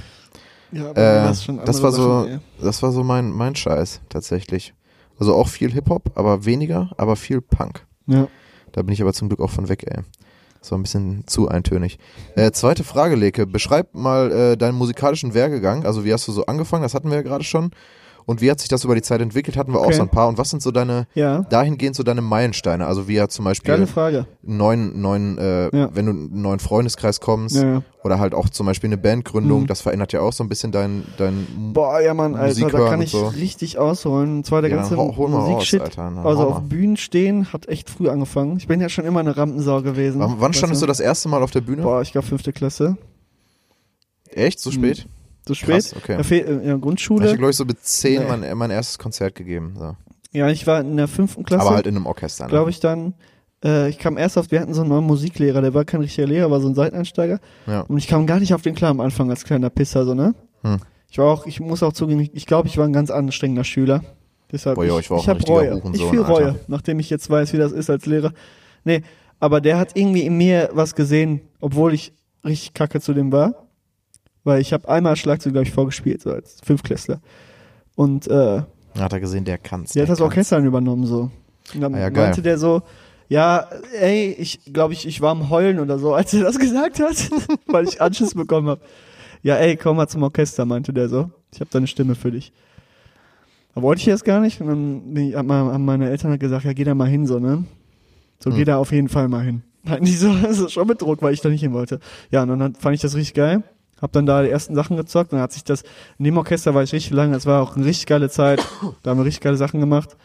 Ja, 0.70 0.90
aber 0.90 0.96
Äh, 0.96 1.24
das, 1.24 1.46
das 1.64 1.82
war 1.82 1.92
so, 1.92 2.22
Sachen, 2.22 2.40
das 2.60 2.82
war 2.82 2.92
so 2.92 3.02
mein, 3.02 3.30
mein 3.30 3.56
Scheiß 3.56 4.00
tatsächlich. 4.08 4.74
Also 5.18 5.34
auch 5.34 5.48
viel 5.48 5.72
Hip-Hop, 5.72 6.12
aber 6.14 6.44
weniger, 6.44 6.90
aber 6.98 7.16
viel 7.16 7.40
Punk. 7.40 7.86
Ja. 8.06 8.28
Da 8.72 8.82
bin 8.82 8.92
ich 8.92 9.02
aber 9.02 9.12
zum 9.12 9.28
Glück 9.28 9.40
auch 9.40 9.50
von 9.50 9.68
weg, 9.68 9.84
ey. 9.88 10.02
Das 10.66 10.72
war 10.72 10.78
ein 10.78 10.82
bisschen 10.82 11.22
zu 11.28 11.46
eintönig. 11.48 11.96
Äh, 12.34 12.50
zweite 12.50 12.82
Frage, 12.82 13.14
Leke. 13.14 13.46
Beschreib 13.46 13.94
mal 13.94 14.32
äh, 14.32 14.56
deinen 14.56 14.76
musikalischen 14.76 15.32
Werdegang. 15.32 15.86
Also 15.86 16.04
wie 16.04 16.12
hast 16.12 16.26
du 16.26 16.32
so 16.32 16.46
angefangen? 16.46 16.82
Das 16.82 16.92
hatten 16.92 17.08
wir 17.08 17.18
ja 17.18 17.22
gerade 17.22 17.44
schon. 17.44 17.70
Und 18.28 18.40
wie 18.40 18.50
hat 18.50 18.58
sich 18.58 18.68
das 18.68 18.82
über 18.82 18.96
die 18.96 19.02
Zeit 19.02 19.20
entwickelt? 19.20 19.56
Hatten 19.56 19.72
wir 19.72 19.78
auch 19.78 19.84
Okay. 19.86 19.94
so 19.94 20.02
ein 20.02 20.08
paar. 20.08 20.26
Und 20.26 20.36
was 20.36 20.50
sind 20.50 20.60
so 20.60 20.72
deine, 20.72 21.06
Ja. 21.14 21.42
dahingehend 21.42 21.94
so 21.94 22.02
deine 22.02 22.22
Meilensteine? 22.22 22.84
Also 22.84 23.06
wie 23.06 23.14
ja 23.14 23.28
zum 23.28 23.44
Beispiel 23.44 23.72
einen 23.72 23.86
neuen, 24.42 25.00
neuen, 25.00 25.38
äh, 25.38 25.64
Ja. 25.76 25.90
wenn 25.94 26.06
du 26.06 26.10
in 26.12 26.18
einen 26.32 26.42
neuen 26.42 26.58
Freundeskreis 26.58 27.20
kommst 27.20 27.54
Ja, 27.54 27.82
oder 28.02 28.18
halt 28.18 28.34
auch 28.34 28.48
zum 28.48 28.66
Beispiel 28.66 28.88
eine 28.88 28.96
Bandgründung, 28.98 29.62
Mhm. 29.62 29.66
das 29.68 29.80
verändert 29.80 30.12
ja 30.12 30.22
auch 30.22 30.32
so 30.32 30.42
ein 30.42 30.48
bisschen 30.48 30.72
dein, 30.72 31.04
dein 31.18 31.46
Boah, 31.72 32.00
ja, 32.00 32.14
Mann, 32.14 32.34
Alter, 32.34 32.48
Musik 32.48 32.70
da 32.72 32.88
kann 32.88 33.00
ich 33.00 33.12
so. 33.12 33.28
richtig 33.28 33.78
ausholen. 33.78 34.38
Und 34.38 34.44
zwar 34.46 34.60
der 34.60 34.70
ganze 34.70 34.96
Musikshit. 34.96 35.82
Alter, 35.82 36.10
na, 36.10 36.24
also 36.24 36.48
auf. 36.48 36.62
Bühnen 36.62 36.96
stehen 36.96 37.52
hat 37.52 37.68
echt 37.68 37.88
früh 37.88 38.08
angefangen. 38.08 38.56
Ich 38.56 38.66
bin 38.66 38.80
ja 38.80 38.88
schon 38.88 39.04
immer 39.04 39.20
eine 39.20 39.36
Rampensau 39.36 39.82
gewesen. 39.82 40.18
Wann, 40.20 40.34
wann 40.40 40.52
standest 40.52 40.82
du 40.82 40.86
das 40.86 40.98
erste 40.98 41.28
Mal 41.28 41.44
auf 41.44 41.52
der 41.52 41.60
Bühne? 41.60 41.82
Boah, 41.82 42.02
ich 42.02 42.10
glaube 42.10 42.26
fünfte 42.26 42.52
Klasse. 42.52 42.96
Echt? 44.32 44.58
So 44.58 44.72
spät? 44.72 45.06
So 45.46 45.54
spät. 45.54 45.68
Krass, 45.68 45.94
okay. 45.96 46.38
Äh, 46.40 46.40
in 46.40 46.62
der 46.64 46.74
Ich 46.76 46.80
Grundschule. 46.80 47.26
habe, 47.28 47.38
glaube 47.38 47.50
ich, 47.50 47.56
so 47.56 47.64
mit 47.64 47.82
zehn 47.84 48.22
Nee. 48.22 48.28
mein, 48.28 48.58
mein 48.58 48.70
erstes 48.70 48.98
Konzert 48.98 49.34
gegeben. 49.34 49.74
So. 49.78 49.96
Ja, 50.32 50.48
ich 50.50 50.66
war 50.66 50.80
in 50.80 50.96
der 50.96 51.08
fünften 51.08 51.44
Klasse. 51.44 51.66
Aber 51.66 51.76
halt 51.76 51.86
in 51.86 51.96
einem 51.96 52.06
Orchester. 52.06 52.44
Ne? 52.44 52.50
glaube 52.50 52.70
ich 52.70 52.80
dann. 52.80 53.14
Äh, 53.64 53.88
ich 53.88 53.98
kam 53.98 54.18
erst 54.18 54.36
auf, 54.36 54.50
wir 54.50 54.60
hatten 54.60 54.74
so 54.74 54.82
einen 54.82 54.90
neuen 54.90 55.04
Musiklehrer, 55.04 55.62
der 55.62 55.72
war 55.72 55.84
kein 55.84 56.00
richtiger 56.00 56.26
Lehrer, 56.26 56.50
war 56.50 56.60
so 56.60 56.68
ein 56.68 56.74
Seiteneinsteiger. 56.74 57.38
Ja. 57.66 57.80
Und 57.82 57.96
ich 57.98 58.06
kam 58.06 58.26
gar 58.26 58.38
nicht 58.40 58.52
auf 58.52 58.62
den 58.62 58.74
klar 58.74 58.90
am 58.90 59.00
Anfang 59.00 59.30
als 59.30 59.44
kleiner 59.44 59.70
Pisser, 59.70 60.04
so, 60.04 60.14
ne? 60.14 60.34
Hm. 60.62 60.78
Ich 61.08 61.18
war 61.18 61.26
auch, 61.26 61.46
ich 61.46 61.60
muss 61.60 61.82
auch 61.82 61.92
zugeben, 61.92 62.20
ich, 62.20 62.34
ich 62.34 62.46
glaube, 62.46 62.68
ich 62.68 62.76
war 62.76 62.84
ein 62.84 62.92
ganz 62.92 63.10
anstrengender 63.10 63.64
Schüler. 63.64 64.02
Deshalb, 64.52 64.74
Boah, 64.76 64.84
ja, 64.84 64.98
ich 64.98 65.06
ich 65.06 65.10
ein 65.12 65.26
hab 65.26 65.36
richtiger 65.38 65.54
Reue. 65.54 65.82
Ich 65.94 66.04
fühle 66.04 66.24
Alter. 66.26 66.32
Reue, 66.34 66.54
nachdem 66.68 67.00
ich 67.00 67.08
jetzt 67.08 67.30
weiß, 67.30 67.52
wie 67.52 67.56
das 67.58 67.72
ist 67.72 67.88
als 67.88 68.06
Lehrer. 68.06 68.32
Nee, 68.84 69.02
aber 69.40 69.60
der 69.60 69.78
hat 69.78 69.92
irgendwie 69.94 70.22
in 70.22 70.36
mir 70.36 70.70
was 70.72 70.94
gesehen, 70.94 71.40
obwohl 71.60 71.94
ich 71.94 72.12
richtig 72.44 72.74
kacke 72.74 73.00
zu 73.00 73.14
dem 73.14 73.32
war. 73.32 73.65
Weil 74.46 74.60
ich 74.60 74.72
habe 74.72 74.88
einmal 74.88 75.16
Schlagzeug, 75.16 75.54
glaube 75.54 75.66
ich, 75.66 75.72
vorgespielt, 75.72 76.22
so 76.22 76.30
als 76.30 76.58
Fünfklässler. 76.64 77.20
Und 77.96 78.28
äh, 78.28 78.62
Hat 78.96 79.12
er 79.12 79.18
gesehen, 79.18 79.44
der 79.44 79.58
kann's. 79.58 79.92
der 79.92 80.02
hat 80.02 80.08
der 80.08 80.14
das 80.14 80.20
Orchester 80.22 80.54
dann 80.56 80.66
übernommen 80.66 81.04
so. 81.04 81.30
Und 81.74 81.80
dann 81.80 81.94
Ah 81.96 81.98
ja, 81.98 82.08
geil. 82.10 82.26
meinte 82.26 82.42
der 82.42 82.56
so, 82.56 82.82
ja, 83.28 83.66
ey, 84.00 84.36
ich 84.38 84.60
glaube 84.72 84.92
ich, 84.92 85.04
ich 85.04 85.20
war 85.20 85.32
am 85.32 85.50
Heulen 85.50 85.80
oder 85.80 85.98
so, 85.98 86.14
als 86.14 86.32
er 86.32 86.44
das 86.44 86.58
gesagt 86.60 87.00
hat, 87.00 87.16
weil 87.66 87.88
ich 87.88 88.00
Anschiss 88.00 88.34
bekommen 88.34 88.68
habe. 88.68 88.80
Ja, 89.42 89.56
ey, 89.56 89.76
komm 89.76 89.96
mal 89.96 90.06
zum 90.06 90.22
Orchester, 90.22 90.64
meinte 90.64 90.92
der 90.92 91.08
so. 91.08 91.28
Ich 91.52 91.58
habe 91.60 91.68
da 91.72 91.78
eine 91.78 91.88
Stimme 91.88 92.14
für 92.14 92.30
dich. 92.30 92.52
Da 93.74 93.82
wollte 93.82 94.00
ich 94.00 94.06
jetzt 94.06 94.24
gar 94.24 94.40
nicht. 94.40 94.60
Und 94.60 94.68
dann 94.68 95.12
bin 95.14 95.30
ich, 95.30 95.34
haben 95.34 95.84
meine- 95.84 96.08
Eltern 96.08 96.30
halt 96.30 96.40
gesagt, 96.40 96.64
ja, 96.64 96.72
geh 96.72 96.84
da 96.84 96.94
mal 96.94 97.08
hin, 97.08 97.26
so, 97.26 97.38
ne? 97.40 97.64
So, 98.38 98.50
Hm. 98.50 98.56
geh 98.56 98.64
da 98.64 98.76
auf 98.78 98.92
jeden 98.92 99.08
Fall 99.08 99.26
mal 99.28 99.44
hin. 99.44 99.62
Meinten 99.82 100.04
die 100.04 100.12
so, 100.14 100.32
das 100.42 100.60
ist 100.60 100.72
schon 100.72 100.86
mit 100.86 101.02
Druck, 101.02 101.20
weil 101.22 101.34
ich 101.34 101.40
da 101.40 101.48
nicht 101.48 101.60
hin 101.62 101.72
wollte. 101.72 101.98
Ja, 102.30 102.42
und 102.42 102.48
dann 102.50 102.62
hat- 102.62 102.76
fand 102.78 102.94
ich 102.94 103.00
das 103.00 103.16
richtig 103.16 103.34
geil. 103.34 103.64
Hab 104.00 104.12
dann 104.12 104.26
da 104.26 104.42
die 104.42 104.50
ersten 104.50 104.74
Sachen 104.74 104.96
gezockt 104.96 105.32
und 105.32 105.38
dann 105.38 105.42
hat 105.42 105.52
sich 105.52 105.64
das, 105.64 105.82
in 106.18 106.24
dem 106.24 106.36
Orchester 106.36 106.74
war 106.74 106.82
ich 106.82 106.92
richtig 106.92 107.12
lange, 107.12 107.32
das 107.32 107.46
war 107.46 107.62
auch 107.62 107.76
eine 107.76 107.84
richtig 107.84 108.06
geile 108.06 108.28
Zeit. 108.28 108.66
Da 109.02 109.10
haben 109.10 109.18
wir 109.18 109.24
richtig 109.24 109.42
geile 109.42 109.56
Sachen 109.56 109.80
gemacht. 109.80 110.16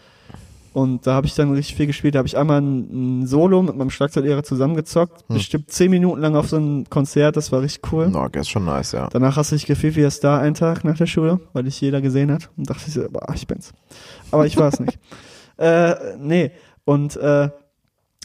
Und 0.74 1.06
da 1.06 1.16
habe 1.16 1.28
ich 1.28 1.36
dann 1.36 1.52
richtig 1.52 1.76
viel 1.76 1.88
gespielt. 1.88 2.16
Da 2.16 2.20
habe 2.20 2.28
ich 2.28 2.38
einmal 2.38 2.62
ein, 2.62 3.22
ein 3.22 3.28
Solo 3.28 3.62
mit 3.62 3.76
meinem 3.76 3.90
Schlagzeuglehrer 3.90 4.44
zusammengezockt. 4.44 5.28
Hm. 5.28 5.36
Bestimmt 5.36 5.70
zehn 5.70 5.92
Minuten 5.92 6.22
lang 6.22 6.36
auf 6.36 6.48
so 6.48 6.58
ein 6.58 6.90
Konzert, 6.90 7.36
das 7.36 7.52
war 7.52 7.62
richtig 7.62 7.92
cool. 7.92 8.08
No, 8.08 8.26
ist 8.28 8.50
schon 8.50 8.64
nice, 8.64 8.94
ja. 8.94 9.10
Danach 9.12 9.36
hast 9.36 9.52
du 9.52 9.56
dich 9.56 9.66
gefühlt 9.66 9.96
wie 9.98 10.02
der 10.02 10.12
Star 10.12 10.40
einen 10.40 10.56
Tag 10.56 10.86
nach 10.86 10.98
der 10.98 11.08
Schule, 11.08 11.42
weil 11.52 11.64
dich 11.64 11.80
jeder 11.82 12.00
gesehen 12.00 12.32
hat. 12.32 12.50
Und 12.56 12.70
dachte 12.70 12.84
ich 12.88 12.94
so, 12.94 13.06
boah, 13.10 13.34
ich 13.36 13.48
bin's. 13.48 13.74
Aber 14.32 14.46
ich 14.46 14.58
war 14.58 14.70
es 14.70 14.80
nicht. 14.80 14.98
Äh, 15.58 16.18
nee. 16.18 16.52
Und 16.86 17.18
äh, 17.18 17.50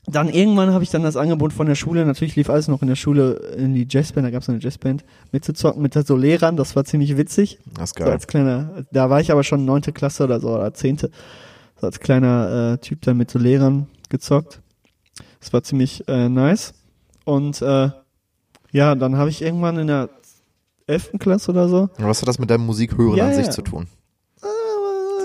dann 0.06 0.28
irgendwann 0.28 0.72
habe 0.72 0.84
ich 0.84 0.90
dann 0.90 1.02
das 1.02 1.16
Angebot 1.16 1.52
von 1.52 1.66
der 1.66 1.74
Schule, 1.74 2.04
natürlich 2.06 2.36
lief 2.36 2.48
alles 2.48 2.68
noch 2.68 2.82
in 2.82 2.88
der 2.88 2.96
Schule 2.96 3.34
in 3.56 3.74
die 3.74 3.86
Jazzband, 3.88 4.26
da 4.26 4.30
gab 4.30 4.42
es 4.42 4.48
eine 4.48 4.58
Jazzband, 4.58 5.04
mitzuzocken 5.32 5.82
mit 5.82 5.94
so 5.94 6.16
Lehrern, 6.16 6.56
das 6.56 6.76
war 6.76 6.84
ziemlich 6.84 7.16
witzig. 7.16 7.58
Das 7.74 7.90
ist 7.90 7.98
So 7.98 8.04
geil. 8.04 8.12
als 8.12 8.26
kleiner, 8.26 8.84
da 8.92 9.10
war 9.10 9.20
ich 9.20 9.32
aber 9.32 9.42
schon 9.42 9.64
neunte 9.64 9.92
Klasse 9.92 10.24
oder 10.24 10.38
so, 10.40 10.50
oder 10.54 10.72
zehnte. 10.74 11.10
So 11.80 11.86
als 11.86 12.00
kleiner 12.00 12.74
äh, 12.74 12.78
Typ 12.78 13.02
dann 13.02 13.16
mit 13.16 13.30
so 13.30 13.38
Lehrern 13.38 13.88
gezockt. 14.08 14.60
Das 15.40 15.52
war 15.52 15.62
ziemlich 15.62 16.06
äh, 16.08 16.28
nice. 16.28 16.74
Und 17.24 17.60
äh, 17.62 17.90
ja, 18.72 18.94
dann 18.94 19.16
habe 19.16 19.30
ich 19.30 19.42
irgendwann 19.42 19.78
in 19.78 19.86
der 19.88 20.08
elften 20.86 21.18
Klasse 21.18 21.50
oder 21.50 21.68
so. 21.68 21.88
Was 21.98 22.20
hat 22.22 22.28
das 22.28 22.38
mit 22.38 22.48
deinem 22.50 22.64
Musikhören 22.66 23.16
Ja, 23.16 23.26
an 23.26 23.34
sich 23.34 23.46
ja. 23.46 23.50
zu 23.50 23.62
tun? 23.62 23.88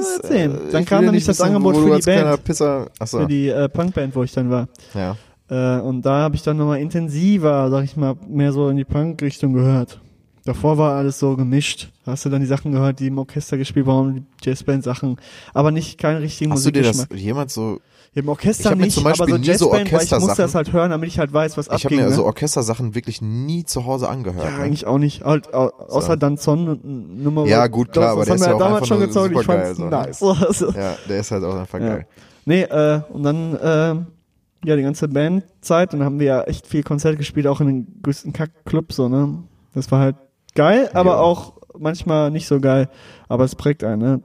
Das, 0.01 0.19
erzählen. 0.19 0.51
Äh, 0.51 0.71
dann 0.71 0.85
kam 0.85 1.03
nämlich 1.03 1.21
nicht 1.21 1.27
das 1.27 1.39
wissen, 1.39 1.55
Angebot 1.55 1.77
für 1.77 1.97
die 1.97 2.05
Band. 2.05 2.43
Pisser, 2.43 2.89
achso, 2.99 3.19
Für 3.19 3.27
die 3.27 3.49
äh, 3.49 3.69
Punkband, 3.69 4.15
wo 4.15 4.23
ich 4.23 4.31
dann 4.31 4.49
war. 4.49 4.67
ja. 4.93 5.15
Äh, 5.49 5.81
und 5.81 6.03
da 6.03 6.21
habe 6.21 6.35
ich 6.35 6.43
dann 6.43 6.55
nochmal 6.55 6.79
intensiver, 6.79 7.69
sag 7.69 7.83
ich 7.83 7.97
mal, 7.97 8.15
mehr 8.29 8.53
so 8.53 8.69
in 8.69 8.77
die 8.77 8.85
Punk-Richtung 8.85 9.51
gehört. 9.51 9.99
Davor 10.45 10.77
war 10.77 10.95
alles 10.95 11.19
so 11.19 11.35
gemischt. 11.35 11.89
Hast 12.05 12.25
du 12.25 12.29
dann 12.29 12.39
die 12.39 12.47
Sachen 12.47 12.71
gehört, 12.71 12.99
die 12.99 13.07
im 13.07 13.17
Orchester 13.17 13.57
gespielt 13.57 13.85
wurden, 13.85 14.27
die 14.43 14.49
Jazzband-Sachen. 14.49 15.17
Aber 15.53 15.71
nicht 15.71 15.99
keine 15.99 16.21
richtigen 16.21 16.53
Hast 16.53 16.65
du 16.65 16.71
dir 16.71 16.83
das 16.83 17.07
jemand 17.13 17.51
so, 17.51 17.79
Im 18.13 18.25
Ich 18.25 18.29
Orchester 18.29 18.75
nicht, 18.75 18.93
zum 18.93 19.05
Beispiel 19.05 19.23
aber 19.23 19.31
so 19.31 19.37
nie 19.37 19.53
so 19.57 19.71
weil 19.71 19.85
ich 20.03 20.11
musste 20.11 20.41
das 20.41 20.53
halt 20.53 20.73
hören, 20.73 20.91
damit 20.91 21.07
ich 21.07 21.17
halt 21.17 21.31
weiß, 21.31 21.55
was 21.55 21.67
ich 21.67 21.71
habe 21.71 21.83
abging. 21.85 21.99
mir 21.99 22.05
ne? 22.09 22.11
so 22.13 22.25
Orchestersachen 22.25 22.93
wirklich 22.93 23.21
nie 23.21 23.63
zu 23.63 23.85
Hause 23.85 24.09
angehört. 24.09 24.43
ja, 24.43 24.51
ne? 24.57 24.63
eigentlich 24.63 24.85
auch 24.85 24.97
nicht. 24.97 25.23
Halt, 25.23 25.53
au 25.53 25.67
außer 25.69 26.17
Danzon 26.17 26.67
und 26.67 27.23
Nummer. 27.23 27.45
Ja, 27.45 27.67
gut, 27.67 27.93
klar, 27.93 28.09
aber 28.11 28.25
das 28.25 28.27
der 28.27 28.35
ist 28.35 28.45
ja 28.47 28.53
auch 28.55 28.59
damals 28.59 28.87
schon 28.89 28.99
gezogen. 28.99 29.33
Ich 29.39 29.45
fand's 29.45 29.77
so, 29.77 29.85
nice. 29.85 30.21
Also, 30.41 30.71
Ja, 30.71 30.95
der 31.07 31.19
ist 31.21 31.31
halt 31.31 31.43
auch 31.45 31.55
einfach 31.55 31.79
Ja. 31.79 31.87
geil. 31.87 32.07
Nee, 32.43 32.63
äh, 32.63 33.01
und 33.13 33.23
dann, 33.23 33.55
äh, 33.55 34.67
ja, 34.67 34.75
die 34.75 34.81
ganze 34.83 35.07
Bandzeit, 35.07 35.93
dann 35.93 36.03
haben 36.03 36.19
wir 36.19 36.27
ja 36.27 36.41
echt 36.43 36.67
viel 36.67 36.83
Konzert 36.83 37.17
gespielt, 37.17 37.47
auch 37.47 37.61
in 37.61 37.67
den 37.67 38.01
größten 38.03 38.33
Kack-Clubs, 38.33 38.97
so, 38.97 39.07
ne? 39.07 39.37
Das 39.73 39.89
war 39.89 39.99
halt 39.99 40.17
geil, 40.53 40.89
aber 40.93 41.11
Ja. 41.11 41.17
auch 41.19 41.53
manchmal 41.79 42.29
nicht 42.29 42.45
so 42.45 42.59
geil. 42.59 42.89
Aber 43.29 43.45
es 43.45 43.55
prägt 43.55 43.85
einen, 43.85 44.01
ne? 44.01 44.21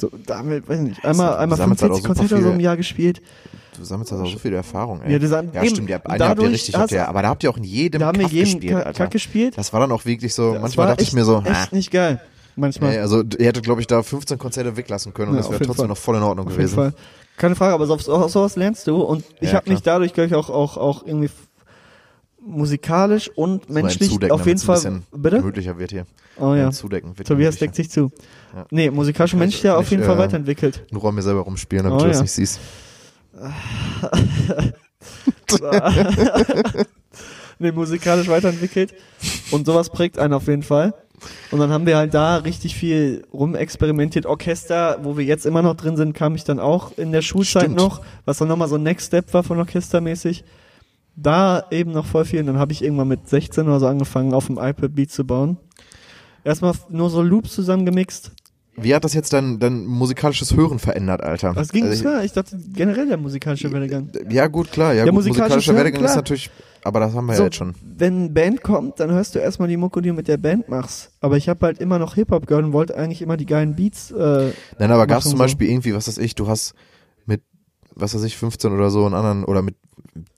So, 0.00 0.10
da 0.26 0.38
haben 0.38 0.50
wir, 0.50 0.66
weiß 0.66 0.80
ich 0.80 0.88
nicht, 0.88 1.04
einmal, 1.04 1.36
einmal 1.36 1.56
sammelst 1.56 1.82
halt 1.82 1.92
45 1.92 1.92
auch 1.92 1.96
super 1.96 2.14
Konzerte 2.20 2.42
so 2.42 2.50
im 2.50 2.60
Jahr 2.60 2.76
gespielt. 2.76 3.22
Du 3.76 3.84
sammelst 3.84 4.12
also 4.12 4.24
so 4.26 4.38
viel 4.38 4.52
Erfahrung, 4.54 5.00
ey. 5.02 5.12
Ja, 5.12 5.18
das 5.18 5.30
ja 5.30 5.40
eben, 5.42 5.66
stimmt, 5.66 5.88
ihr 5.88 5.94
habt, 5.96 6.06
eine 6.08 6.28
habt 6.28 6.40
ihr 6.42 6.48
richtig, 6.50 6.74
habt 6.76 6.92
ihr, 6.92 7.00
hast- 7.02 7.08
aber 7.08 7.22
da 7.22 7.28
habt 7.28 7.42
ihr 7.44 7.50
auch 7.50 7.56
in 7.56 7.64
jedem 7.64 8.00
Da 8.00 8.06
haben 8.06 8.18
wir 8.18 8.26
jeden 8.26 8.60
gespielt, 8.60 8.94
Kack, 8.94 9.10
gespielt. 9.10 9.58
Das 9.58 9.72
war 9.72 9.80
dann 9.80 9.92
auch 9.92 10.04
wirklich 10.04 10.34
so, 10.34 10.52
Das 10.52 10.62
manchmal 10.62 10.86
dachte 10.88 11.02
ich 11.02 11.08
echt- 11.08 11.14
mir 11.14 11.24
so, 11.24 11.38
Echt 11.38 11.48
ah, 11.50 11.68
nicht 11.72 11.90
geil. 11.90 12.20
Manchmal. 12.56 12.92
ey, 12.92 12.98
also 13.00 13.22
ihr 13.38 13.46
hättet, 13.46 13.64
glaube 13.64 13.80
ich, 13.80 13.88
da 13.88 14.02
15 14.02 14.38
Konzerte 14.38 14.76
weglassen 14.76 15.12
können 15.12 15.30
und 15.30 15.36
Ja, 15.36 15.42
das 15.42 15.50
wäre 15.50 15.58
trotzdem 15.64 15.82
Fall. 15.82 15.88
noch 15.88 15.96
voll 15.96 16.16
in 16.16 16.22
Ordnung 16.22 16.46
Auf 16.46 16.52
jeden 16.52 16.62
gewesen. 16.66 16.74
Fall. 16.76 16.94
Keine 17.36 17.56
Frage, 17.56 17.74
aber 17.74 17.86
so, 17.86 17.96
so, 17.98 18.28
sowas 18.28 18.54
lernst 18.54 18.86
du 18.86 19.00
und 19.00 19.24
ich 19.40 19.50
Ja, 19.50 19.56
habe 19.56 19.68
mich 19.70 19.82
dadurch, 19.82 20.12
glaube 20.14 20.28
ich, 20.28 20.34
auch, 20.36 20.50
auch, 20.50 20.76
auch 20.76 21.04
irgendwie 21.04 21.30
musikalisch 22.46 23.30
und 23.34 23.70
menschlich 23.70 24.10
zudecken, 24.10 24.32
auf 24.32 24.46
jeden 24.46 24.60
Fall. 24.60 25.02
Bitte? 25.12 25.38
gemütlicher 25.38 25.78
wird 25.78 25.90
hier. 25.90 26.06
Oh 26.38 26.54
ja. 26.54 26.70
Zudecken 26.70 27.16
wird 27.16 27.28
Tobias 27.28 27.56
deckt 27.56 27.74
sich 27.74 27.90
zu. 27.90 28.10
Ja. 28.54 28.66
Nee, 28.70 28.90
musikalisch 28.90 29.34
und 29.34 29.40
menschlich 29.40 29.60
ich 29.60 29.64
ja 29.64 29.76
auf 29.76 29.90
jeden 29.90 30.04
Fall 30.04 30.16
äh, 30.16 30.18
weiterentwickelt. 30.18 30.84
Nur 30.90 31.02
Raum 31.02 31.14
mir 31.14 31.22
selber 31.22 31.40
rumspielen, 31.40 31.84
damit 31.84 32.00
Oh 32.00 32.04
du 32.04 32.08
das 32.08 32.18
ja. 32.18 32.22
nicht 32.22 32.32
siehst. 32.32 32.60
nee, 37.58 37.72
musikalisch 37.72 38.28
weiterentwickelt. 38.28 38.94
Und 39.50 39.66
sowas 39.66 39.90
prägt 39.90 40.18
einen 40.18 40.34
auf 40.34 40.46
jeden 40.46 40.62
Fall. 40.62 40.94
Und 41.50 41.60
dann 41.60 41.70
haben 41.70 41.86
wir 41.86 41.96
halt 41.96 42.14
da 42.14 42.36
richtig 42.36 42.74
viel 42.74 43.24
rumexperimentiert. 43.32 44.26
Orchester, 44.26 44.98
wo 45.02 45.16
wir 45.16 45.24
jetzt 45.24 45.46
immer 45.46 45.62
noch 45.62 45.74
drin 45.74 45.96
sind, 45.96 46.12
kam 46.12 46.34
ich 46.34 46.44
dann 46.44 46.60
auch 46.60 46.96
in 46.98 47.12
der 47.12 47.22
Schulzeit 47.22 47.62
Stimmt. 47.62 47.76
noch, 47.76 48.02
was 48.24 48.38
dann 48.38 48.48
nochmal 48.48 48.68
so 48.68 48.76
ein 48.76 48.82
Next 48.82 49.08
Step 49.08 49.32
war 49.32 49.42
von 49.42 49.58
orchestermäßig. 49.58 50.44
Da 51.16 51.64
eben 51.70 51.92
noch 51.92 52.06
voll 52.06 52.24
viel. 52.24 52.40
Und 52.40 52.46
dann 52.46 52.58
habe 52.58 52.72
ich 52.72 52.82
irgendwann 52.82 53.08
mit 53.08 53.28
16 53.28 53.66
oder 53.66 53.80
so 53.80 53.86
angefangen, 53.86 54.34
auf 54.34 54.46
dem 54.46 54.56
iPad 54.58 54.94
Beat 54.94 55.10
zu 55.10 55.24
bauen. 55.24 55.56
Erstmal 56.42 56.74
nur 56.90 57.08
so 57.10 57.22
Loops 57.22 57.52
zusammengemixt. 57.54 58.32
Wie 58.76 58.92
hat 58.92 59.04
das 59.04 59.14
jetzt 59.14 59.32
dein, 59.32 59.60
dein 59.60 59.86
musikalisches 59.86 60.56
Hören 60.56 60.80
verändert, 60.80 61.22
Alter? 61.22 61.52
Das 61.54 61.70
ging 61.70 61.84
Also 61.84 61.94
ich- 61.94 62.00
klar. 62.00 62.24
Ich 62.24 62.32
dachte 62.32 62.58
generell 62.74 63.06
der 63.06 63.16
musikalische 63.16 63.70
Werdegang. 63.72 64.10
Ja, 64.28 64.48
gut, 64.48 64.72
klar. 64.72 64.92
Ja, 64.92 65.00
Ja, 65.00 65.04
gut, 65.04 65.14
musikalischer 65.14 65.72
Hören, 65.72 65.76
Werdegang 65.76 66.00
ist 66.02 66.06
klar. 66.10 66.16
natürlich, 66.16 66.50
aber 66.82 66.98
das 66.98 67.14
haben 67.14 67.26
wir 67.26 67.34
So, 67.34 67.42
ja 67.42 67.44
jetzt 67.46 67.56
schon. 67.56 67.74
Wenn 67.96 68.34
Band 68.34 68.62
kommt, 68.64 68.98
dann 68.98 69.12
hörst 69.12 69.36
du 69.36 69.38
erstmal 69.38 69.68
die 69.68 69.76
Mucke, 69.76 70.02
die 70.02 70.08
du 70.08 70.14
mit 70.16 70.26
der 70.26 70.38
Band 70.38 70.68
machst. 70.68 71.12
Aber 71.20 71.36
ich 71.36 71.48
habe 71.48 71.64
halt 71.64 71.78
immer 71.78 72.00
noch 72.00 72.16
Hip-Hop 72.16 72.48
gehört 72.48 72.64
und 72.64 72.72
wollte 72.72 72.96
eigentlich 72.96 73.22
immer 73.22 73.36
die 73.36 73.46
geilen 73.46 73.76
Beats. 73.76 74.10
Äh, 74.10 74.50
Nein, 74.80 74.90
aber 74.90 75.06
gab 75.06 75.18
es 75.18 75.24
zum 75.24 75.32
so. 75.32 75.38
Beispiel 75.38 75.70
irgendwie, 75.70 75.94
was 75.94 76.08
weiß 76.08 76.18
ich, 76.18 76.34
du 76.34 76.48
hast 76.48 76.74
was 77.94 78.14
weiß 78.14 78.22
ich, 78.24 78.36
15 78.36 78.72
oder 78.72 78.90
so 78.90 79.04
einen 79.06 79.14
anderen, 79.14 79.44
oder 79.44 79.62
mit 79.62 79.76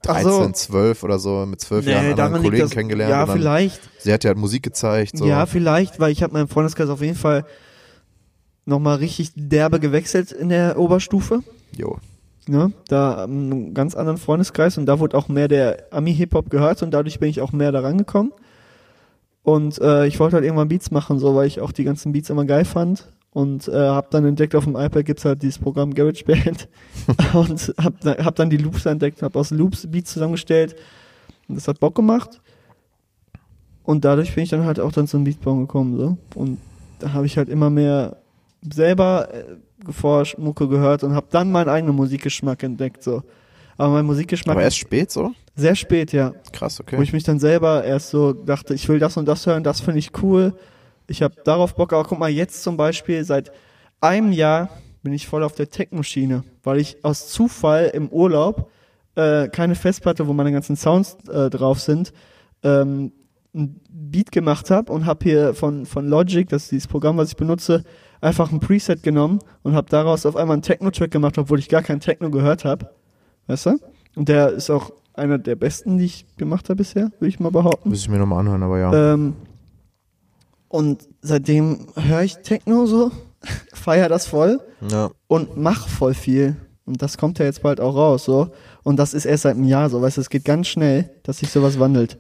Ach 0.06 0.14
13, 0.22 0.30
so. 0.30 0.50
12 0.50 1.02
oder 1.02 1.18
so, 1.18 1.44
mit 1.46 1.60
12 1.60 1.86
Jahren 1.86 2.06
einen 2.06 2.20
anderen 2.20 2.42
Kollegen 2.44 2.62
das- 2.62 2.70
kennengelernt. 2.70 3.10
Ja, 3.10 3.26
vielleicht. 3.26 3.80
Sie 3.98 4.12
hat 4.12 4.24
ja 4.24 4.28
halt 4.28 4.38
Musik 4.38 4.62
gezeigt, 4.62 5.18
so. 5.18 5.26
Ja, 5.26 5.46
vielleicht, 5.46 6.00
weil 6.00 6.12
ich 6.12 6.22
habe 6.22 6.32
meinem 6.32 6.48
Freundeskreis 6.48 6.88
auf 6.88 7.02
jeden 7.02 7.16
Fall 7.16 7.44
nochmal 8.64 8.96
richtig 8.96 9.32
derbe 9.34 9.80
gewechselt 9.80 10.32
in 10.32 10.48
der 10.48 10.78
Oberstufe. 10.78 11.40
Jo. 11.76 11.98
Ne? 12.48 12.72
Da 12.88 13.24
ähm, 13.24 13.30
einen 13.52 13.74
ganz 13.74 13.94
anderen 13.94 14.18
Freundeskreis 14.18 14.78
und 14.78 14.86
da 14.86 14.98
wurde 14.98 15.16
auch 15.16 15.28
mehr 15.28 15.48
der 15.48 15.86
Ami-Hip-Hop 15.90 16.48
gehört 16.50 16.82
und 16.82 16.92
dadurch 16.92 17.18
bin 17.18 17.28
ich 17.28 17.40
auch 17.40 17.52
mehr 17.52 17.72
da 17.72 17.80
rangekommen. 17.80 18.32
Und 19.42 19.80
äh, 19.80 20.06
ich 20.06 20.18
wollte 20.18 20.34
halt 20.34 20.44
irgendwann 20.44 20.68
Beats 20.68 20.90
machen, 20.90 21.18
so, 21.18 21.34
weil 21.36 21.46
ich 21.46 21.60
auch 21.60 21.70
die 21.72 21.84
ganzen 21.84 22.12
Beats 22.12 22.30
immer 22.30 22.44
geil 22.44 22.64
fand. 22.64 23.06
Und 23.36 23.68
äh, 23.68 23.72
habe 23.74 24.06
dann 24.10 24.24
entdeckt, 24.24 24.54
auf 24.54 24.64
dem 24.64 24.76
iPad 24.76 25.04
gibt's 25.04 25.26
halt 25.26 25.42
dieses 25.42 25.58
Programm 25.58 25.92
GarageBand. 25.92 26.68
und 27.34 27.74
hab, 27.76 28.00
da- 28.00 28.24
hab 28.24 28.34
dann 28.34 28.48
die 28.48 28.56
Loops 28.56 28.86
entdeckt, 28.86 29.20
hab 29.20 29.36
aus 29.36 29.50
Loops 29.50 29.86
Beats 29.90 30.14
zusammengestellt. 30.14 30.74
Und 31.46 31.56
das 31.56 31.68
hat 31.68 31.78
Bock 31.78 31.94
gemacht. 31.94 32.40
Und 33.82 34.06
dadurch 34.06 34.34
bin 34.34 34.44
ich 34.44 34.48
dann 34.48 34.64
halt 34.64 34.80
auch 34.80 34.90
dann 34.90 35.06
zum 35.06 35.24
Beatbauen 35.24 35.60
gekommen. 35.60 35.98
So. 35.98 36.16
Und 36.34 36.56
da 36.98 37.12
habe 37.12 37.26
ich 37.26 37.36
halt 37.36 37.50
immer 37.50 37.68
mehr 37.68 38.16
selber 38.72 39.28
äh, 39.34 39.44
geforscht, 39.84 40.38
Mucke 40.38 40.66
gehört 40.66 41.04
und 41.04 41.14
habe 41.14 41.26
dann 41.30 41.52
meinen 41.52 41.68
eigenen 41.68 41.94
Musikgeschmack 41.94 42.62
entdeckt. 42.62 43.02
So. 43.02 43.22
Aber 43.76 43.92
mein 43.92 44.06
Musikgeschmack 44.06 44.56
Aber 44.56 44.62
erst 44.64 44.78
spät 44.78 45.10
so? 45.10 45.32
sehr 45.56 45.74
spät, 45.74 46.10
ja. 46.14 46.32
Krass, 46.52 46.78
Wo 46.78 46.84
okay. 46.84 47.02
ich 47.02 47.12
mich 47.12 47.24
dann 47.24 47.38
selber 47.38 47.84
erst 47.84 48.08
so 48.08 48.32
dachte, 48.32 48.72
ich 48.72 48.88
will 48.88 48.98
das 48.98 49.18
und 49.18 49.28
das 49.28 49.44
hören, 49.44 49.62
das 49.62 49.82
finde 49.82 49.98
ich 49.98 50.22
cool. 50.22 50.54
Ich 51.08 51.22
habe 51.22 51.34
darauf 51.44 51.74
Bock, 51.74 51.92
aber 51.92 52.04
guck 52.04 52.18
mal, 52.18 52.30
jetzt 52.30 52.62
zum 52.62 52.76
Beispiel 52.76 53.24
seit 53.24 53.52
einem 54.00 54.32
Jahr 54.32 54.70
bin 55.02 55.12
ich 55.12 55.26
voll 55.26 55.42
auf 55.42 55.54
der 55.54 55.70
Tech-Maschine, 55.70 56.42
weil 56.62 56.78
ich 56.78 57.04
aus 57.04 57.28
Zufall 57.28 57.90
im 57.94 58.08
Urlaub 58.08 58.70
äh, 59.14 59.48
keine 59.48 59.74
Festplatte, 59.74 60.26
wo 60.26 60.32
meine 60.32 60.52
ganzen 60.52 60.76
Sounds 60.76 61.16
äh, 61.28 61.48
drauf 61.48 61.80
sind, 61.80 62.12
ähm, 62.62 63.12
ein 63.54 63.80
Beat 63.88 64.32
gemacht 64.32 64.70
habe 64.70 64.92
und 64.92 65.06
habe 65.06 65.24
hier 65.24 65.54
von, 65.54 65.86
von 65.86 66.08
Logic, 66.08 66.48
das 66.48 66.64
ist 66.64 66.72
dieses 66.72 66.88
Programm, 66.88 67.16
was 67.16 67.30
ich 67.30 67.36
benutze, 67.36 67.84
einfach 68.20 68.52
ein 68.52 68.60
Preset 68.60 69.02
genommen 69.02 69.38
und 69.62 69.74
habe 69.74 69.88
daraus 69.88 70.26
auf 70.26 70.36
einmal 70.36 70.54
einen 70.54 70.62
Techno-Track 70.62 71.10
gemacht, 71.10 71.38
obwohl 71.38 71.58
ich 71.58 71.68
gar 71.68 71.82
keinen 71.82 72.00
Techno 72.00 72.30
gehört 72.30 72.64
habe. 72.64 72.90
Weißt 73.46 73.66
du? 73.66 73.78
Und 74.16 74.28
der 74.28 74.50
ist 74.50 74.70
auch 74.70 74.92
einer 75.14 75.38
der 75.38 75.56
besten, 75.56 75.98
die 75.98 76.04
ich 76.06 76.26
gemacht 76.36 76.68
habe 76.68 76.76
bisher, 76.76 77.10
würde 77.18 77.28
ich 77.28 77.40
mal 77.40 77.50
behaupten. 77.50 77.88
Müsste 77.88 78.06
ich 78.06 78.10
mir 78.10 78.18
nochmal 78.18 78.40
anhören, 78.40 78.62
aber 78.62 78.78
ja. 78.78 79.14
Ähm, 79.14 79.34
und 80.68 81.08
seitdem 81.22 81.86
höre 81.96 82.22
ich 82.22 82.36
Techno 82.38 82.86
so, 82.86 83.10
feier 83.72 84.08
das 84.08 84.26
voll 84.26 84.60
ja. 84.90 85.10
und 85.28 85.56
mach 85.56 85.88
voll 85.88 86.14
viel. 86.14 86.56
Und 86.84 87.02
das 87.02 87.18
kommt 87.18 87.40
ja 87.40 87.44
jetzt 87.44 87.62
bald 87.62 87.80
auch 87.80 87.96
raus, 87.96 88.24
so. 88.24 88.50
Und 88.84 88.96
das 88.96 89.12
ist 89.12 89.24
erst 89.24 89.42
seit 89.42 89.56
einem 89.56 89.64
Jahr 89.64 89.90
so, 89.90 90.00
weißt 90.00 90.18
du, 90.18 90.20
es 90.20 90.30
geht 90.30 90.44
ganz 90.44 90.68
schnell, 90.68 91.10
dass 91.24 91.38
sich 91.38 91.50
sowas 91.50 91.80
wandelt. 91.80 92.18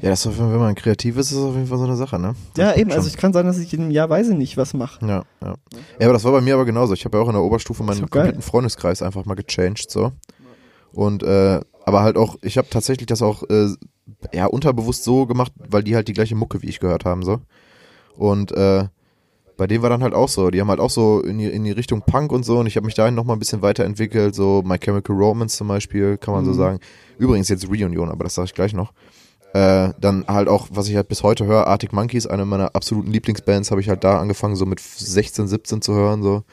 Ja, 0.00 0.10
das 0.10 0.20
ist 0.20 0.26
auf 0.26 0.32
jeden 0.34 0.46
Fall, 0.46 0.54
wenn 0.54 0.60
man 0.60 0.74
kreativ 0.74 1.16
ist, 1.16 1.30
ist 1.30 1.36
das 1.36 1.44
auf 1.44 1.54
jeden 1.54 1.66
Fall 1.66 1.78
so 1.78 1.84
eine 1.84 1.96
Sache, 1.96 2.18
ne? 2.18 2.34
Das 2.54 2.64
ja, 2.64 2.76
eben, 2.80 2.90
also 2.90 3.02
schon. 3.02 3.10
ich 3.10 3.16
kann 3.16 3.32
sagen, 3.32 3.46
dass 3.46 3.58
ich 3.58 3.72
in 3.72 3.82
einem 3.82 3.90
Jahr 3.90 4.08
weiß 4.08 4.30
ich 4.30 4.36
nicht, 4.36 4.56
was 4.56 4.74
mache. 4.74 5.04
Ja, 5.06 5.22
ja. 5.42 5.54
Ja, 6.00 6.06
aber 6.06 6.14
das 6.14 6.24
war 6.24 6.32
bei 6.32 6.40
mir 6.40 6.54
aber 6.54 6.64
genauso. 6.64 6.94
Ich 6.94 7.04
habe 7.04 7.18
ja 7.18 7.22
auch 7.22 7.28
in 7.28 7.34
der 7.34 7.42
Oberstufe 7.42 7.82
meinen 7.82 8.08
kompletten 8.08 8.42
Freundeskreis 8.42 9.02
einfach 9.02 9.24
mal 9.24 9.34
gechanged, 9.34 9.90
so. 9.90 10.12
Und, 10.92 11.22
äh, 11.22 11.60
aber 11.84 12.02
halt 12.02 12.16
auch, 12.16 12.36
ich 12.42 12.58
habe 12.58 12.68
tatsächlich 12.70 13.06
das 13.06 13.22
auch, 13.22 13.42
äh, 13.44 13.68
ja, 14.32 14.46
unterbewusst 14.46 15.04
so 15.04 15.26
gemacht, 15.26 15.52
weil 15.56 15.82
die 15.82 15.94
halt 15.94 16.08
die 16.08 16.12
gleiche 16.12 16.34
Mucke 16.34 16.62
wie 16.62 16.68
ich 16.68 16.80
gehört 16.80 17.04
haben, 17.04 17.22
so. 17.22 17.40
Und, 18.16 18.52
äh, 18.52 18.84
bei 19.56 19.66
denen 19.66 19.82
war 19.82 19.90
dann 19.90 20.04
halt 20.04 20.14
auch 20.14 20.28
so, 20.28 20.50
die 20.50 20.60
haben 20.60 20.68
halt 20.68 20.78
auch 20.78 20.90
so 20.90 21.20
in 21.20 21.38
die, 21.38 21.46
in 21.46 21.64
die 21.64 21.72
Richtung 21.72 22.02
Punk 22.02 22.30
und 22.30 22.44
so 22.44 22.58
und 22.60 22.66
ich 22.68 22.76
habe 22.76 22.86
mich 22.86 22.94
dahin 22.94 23.16
nochmal 23.16 23.34
ein 23.34 23.40
bisschen 23.40 23.60
weiterentwickelt, 23.60 24.32
so 24.34 24.62
My 24.64 24.78
Chemical 24.78 25.16
Romance 25.16 25.56
zum 25.56 25.66
Beispiel, 25.66 26.16
kann 26.16 26.32
man 26.32 26.44
so 26.44 26.52
Mhm. 26.52 26.56
sagen. 26.56 26.78
Übrigens 27.18 27.48
jetzt 27.48 27.68
Reunion, 27.68 28.08
aber 28.08 28.22
das 28.22 28.34
sage 28.36 28.46
ich 28.46 28.54
gleich 28.54 28.72
noch. 28.72 28.92
Äh, 29.54 29.94
dann 30.00 30.24
halt 30.28 30.46
auch, 30.46 30.68
was 30.70 30.88
ich 30.88 30.94
halt 30.94 31.08
bis 31.08 31.24
heute 31.24 31.46
höre, 31.46 31.66
Arctic 31.66 31.92
Monkeys, 31.92 32.26
eine 32.28 32.44
meiner 32.44 32.76
absoluten 32.76 33.10
Lieblingsbands, 33.10 33.72
habe 33.72 33.80
ich 33.80 33.88
halt 33.88 34.04
da 34.04 34.20
angefangen, 34.20 34.54
so 34.54 34.64
mit 34.64 34.78
16, 34.78 35.48
17 35.48 35.82
zu 35.82 35.92
hören, 35.94 36.22
so. 36.22 36.44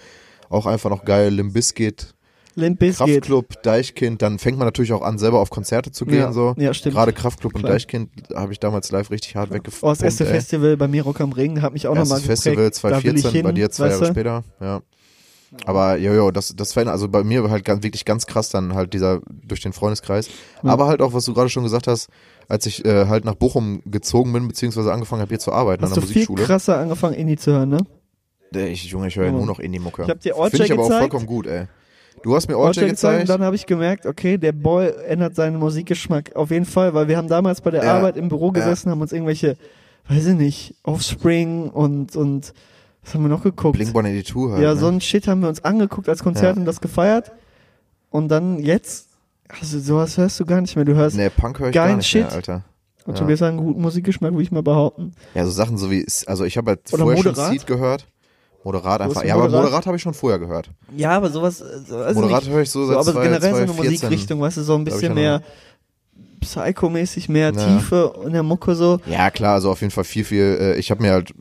Auch 0.49 0.65
einfach 0.65 0.89
noch 0.89 1.05
geil, 1.05 1.31
Limp 1.31 1.53
Bizkit, 1.53 2.14
Limp 2.55 2.79
Bizkit. 2.79 3.05
Kraftklub, 3.07 3.61
Deichkind, 3.63 4.21
dann 4.21 4.39
fängt 4.39 4.57
man 4.57 4.65
natürlich 4.65 4.93
auch 4.93 5.01
an, 5.01 5.17
selber 5.17 5.39
auf 5.39 5.49
Konzerte 5.49 5.91
zu 5.91 6.05
gehen, 6.05 6.19
Ja, 6.19 6.31
so. 6.31 6.53
ja, 6.57 6.73
stimmt. 6.73 6.95
Gerade 6.95 7.11
Kraftklub 7.13 7.53
und 7.53 7.61
Klar. 7.61 7.73
Deichkind 7.73 8.09
habe 8.33 8.53
ich 8.53 8.59
damals 8.59 8.91
live 8.91 9.11
richtig 9.11 9.35
hart 9.35 9.49
Oh, 9.51 9.55
weggepumpt. 9.55 9.83
das 9.83 10.01
erste 10.01 10.25
ey. 10.25 10.31
Festival 10.31 10.77
bei 10.77 10.87
mir 10.87 11.03
Rock 11.03 11.19
am 11.21 11.33
Ring 11.33 11.61
hat 11.61 11.73
mich 11.73 11.87
auch 11.87 11.95
nochmal 11.95 12.21
geprägt. 12.21 12.41
Festival 12.43 12.55
Da 12.55 12.61
will 13.03 13.15
ich 13.17 13.21
2014, 13.23 13.43
bei 13.43 13.49
hin, 13.49 13.55
dir 13.55 13.69
zwei 13.71 13.89
Jahre 13.89 13.99
du? 14.05 14.11
später, 14.11 14.43
ja. 14.61 14.81
Aber 15.65 15.97
jojo, 15.97 16.31
das, 16.31 16.53
das 16.55 16.73
verändert, 16.73 16.93
also 16.93 17.07
bei 17.07 17.23
mir 17.23 17.43
war 17.43 17.49
halt 17.51 17.63
ganz, 17.63 17.81
wirklich 17.83 18.03
ganz 18.03 18.25
krass 18.25 18.49
dann 18.49 18.73
halt 18.73 18.93
dieser, 18.93 19.21
durch 19.29 19.61
den 19.61 19.71
Freundeskreis. 19.73 20.27
Ja. 20.63 20.69
Aber 20.71 20.87
halt 20.87 21.01
auch, 21.01 21.13
was 21.13 21.23
du 21.25 21.33
gerade 21.33 21.49
schon 21.49 21.63
gesagt 21.63 21.87
hast, 21.87 22.09
als 22.49 22.65
ich 22.65 22.83
äh, 22.83 23.05
halt 23.07 23.23
nach 23.25 23.35
Bochum 23.35 23.81
gezogen 23.85 24.33
bin, 24.33 24.47
beziehungsweise 24.47 24.91
angefangen 24.91 25.21
habe 25.21 25.29
hier 25.29 25.39
zu 25.39 25.53
arbeiten 25.53 25.83
Hast 25.83 25.91
an 25.91 25.95
du 25.95 26.01
der 26.01 26.07
viel 26.09 26.21
Musikschule. 26.23 26.43
krasser 26.43 26.77
angefangen, 26.77 27.13
Indie 27.15 27.37
zu 27.37 27.51
hören, 27.51 27.69
ne? 27.69 27.77
Äh, 28.53 28.67
Ich, 28.69 28.83
Junge, 28.85 29.07
ich 29.07 29.15
höre 29.15 29.25
ja 29.27 29.31
nur 29.31 29.45
noch 29.45 29.59
Indie-Mucke. 29.59 30.03
Ich 30.03 30.09
hab 30.09 30.19
dir 30.19 30.33
Finde 30.33 30.41
Orchard 30.41 30.65
ich 30.65 30.71
aber 30.73 30.81
auch 30.83 30.87
gezeigt. 30.87 31.01
vollkommen 31.03 31.25
gut, 31.25 31.47
ey. 31.47 31.67
Du 32.23 32.35
hast 32.35 32.47
mir 32.47 32.57
Orchard 32.57 32.77
Orchard 32.77 32.89
gezeigt 32.89 33.21
und 33.21 33.29
dann 33.29 33.41
habe 33.43 33.55
ich 33.55 33.65
gemerkt, 33.65 34.05
okay, 34.05 34.37
der 34.37 34.51
Boy 34.51 34.91
ändert 35.07 35.35
seinen 35.35 35.57
Musikgeschmack 35.57 36.35
auf 36.35 36.49
jeden 36.51 36.65
Fall, 36.65 36.93
weil 36.93 37.07
wir 37.07 37.17
haben 37.17 37.27
damals 37.27 37.61
bei 37.61 37.71
der 37.71 37.83
Ja. 37.83 37.97
Arbeit 37.97 38.17
im 38.17 38.29
Büro 38.29 38.47
Ja. 38.47 38.53
gesessen, 38.53 38.89
haben 38.89 39.01
uns 39.01 39.11
irgendwelche, 39.11 39.57
weiß 40.07 40.25
ich 40.27 40.35
nicht, 40.35 40.75
Offspring 40.83 41.69
und 41.69 42.15
und 42.15 42.53
was 43.03 43.13
haben 43.13 43.21
wir 43.23 43.29
noch 43.29 43.43
geguckt? 43.43 43.75
Blink 43.75 43.89
182 43.89 44.51
halt. 44.53 44.63
ja, 44.63 44.73
ne? 44.73 44.79
so 44.79 44.87
ein 44.87 44.99
Shit 45.01 45.27
haben 45.27 45.41
wir 45.41 45.49
uns 45.49 45.63
angeguckt 45.63 46.09
als 46.09 46.23
Konzert 46.23 46.55
Ja. 46.55 46.59
und 46.59 46.65
das 46.65 46.81
gefeiert. 46.81 47.31
Und 48.09 48.29
dann 48.29 48.57
jetzt, 48.59 49.09
also 49.47 49.79
sowas 49.79 50.17
hörst 50.17 50.39
du 50.39 50.45
gar 50.45 50.61
nicht 50.61 50.75
mehr. 50.75 50.85
Du 50.85 50.95
hörst 50.95 51.15
Nee, 51.17 51.29
Punk 51.29 51.59
höre 51.59 51.67
ich 51.69 51.75
gar 51.75 51.95
nicht 51.95 52.07
Shit. 52.07 52.23
mehr, 52.23 52.31
Alter. 52.33 52.63
und 53.05 53.13
ja. 53.13 53.19
Tobias 53.19 53.41
hat 53.41 53.49
einen 53.49 53.57
guten 53.57 53.81
Musikgeschmack, 53.81 54.31
würde 54.31 54.41
ich 54.41 54.51
mal 54.51 54.63
behaupten. 54.63 55.11
Ja, 55.35 55.45
so 55.45 55.51
Sachen 55.51 55.77
so 55.77 55.91
wie, 55.91 56.03
also 56.25 56.45
ich 56.45 56.57
habe 56.57 56.71
halt 56.71 56.91
Oder 56.91 57.03
vorher 57.03 57.17
Moderat? 57.23 57.35
schon 57.49 57.51
Seed 57.51 57.67
gehört. 57.67 58.07
Moderat 58.65 58.99
einfach. 58.99 59.23
Ja, 59.23 59.35
aber 59.35 59.47
Moderat? 59.47 59.85
Habe 59.85 59.95
ich 59.95 60.01
schon 60.03 60.13
vorher 60.13 60.39
gehört. 60.39 60.71
Ja, 60.97 61.11
aber 61.11 61.29
sowas, 61.29 61.59
so, 61.59 61.97
also 61.97 62.19
Moderat 62.19 62.43
nicht, 62.43 62.51
höre 62.51 62.61
ich 62.63 62.69
so 62.71 62.85
seit 62.85 62.97
aber 62.97 63.13
zwei- 63.13 63.23
generell 63.23 63.51
so 63.51 63.57
eine 63.57 63.65
2014. 63.67 63.91
Musikrichtung, 64.09 64.41
weißt 64.41 64.57
du, 64.57 64.63
so 64.63 64.75
ein 64.75 64.83
bisschen 64.83 65.09
ja 65.09 65.13
mehr 65.13 65.41
Psycho-mäßig, 66.41 67.29
mehr 67.29 67.53
Ja. 67.53 67.77
Tiefe 67.77 68.13
in 68.25 68.33
der 68.33 68.43
Mucke 68.43 68.75
so. 68.75 68.99
Ja, 69.05 69.31
klar, 69.31 69.53
also 69.53 69.71
auf 69.71 69.81
jeden 69.81 69.91
Fall 69.91 70.03
viel, 70.03 70.23
viel, 70.25 70.57
äh, 70.59 70.75
ich 70.77 70.91
habe 70.91 71.01
mir 71.01 71.11
halt, 71.11 71.31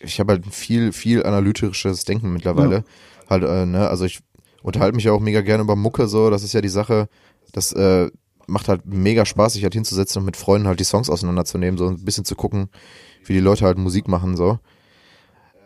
ich 0.00 0.18
habe 0.20 0.32
halt 0.32 0.46
viel, 0.46 0.92
viel 0.92 1.22
analytisches 1.24 2.04
Denken 2.04 2.32
mittlerweile. 2.32 2.84
Halt, 3.30 3.44
äh, 3.44 3.66
ne, 3.66 3.88
also 3.88 4.04
ich 4.04 4.20
unterhalte 4.62 4.94
mich 4.96 5.04
ja 5.04 5.12
auch 5.12 5.20
mega 5.20 5.40
gerne 5.40 5.62
über 5.62 5.76
Mucke 5.76 6.06
so, 6.06 6.28
das 6.30 6.42
ist 6.42 6.52
ja 6.52 6.60
die 6.60 6.68
Sache, 6.68 7.08
das 7.52 7.72
äh, 7.72 8.10
macht 8.46 8.68
halt 8.68 8.82
mega 8.86 9.24
Spaß, 9.24 9.54
sich 9.54 9.62
halt 9.62 9.74
hinzusetzen 9.74 10.20
und 10.20 10.26
mit 10.26 10.36
Freunden 10.36 10.66
halt 10.68 10.80
die 10.80 10.84
Songs 10.84 11.08
auseinanderzunehmen, 11.08 11.78
so 11.78 11.86
ein 11.88 12.04
bisschen 12.04 12.24
zu 12.24 12.34
gucken, 12.34 12.68
wie 13.24 13.32
die 13.34 13.40
Leute 13.40 13.64
halt 13.64 13.78
Musik 13.78 14.08
machen, 14.08 14.36
so. 14.36 14.58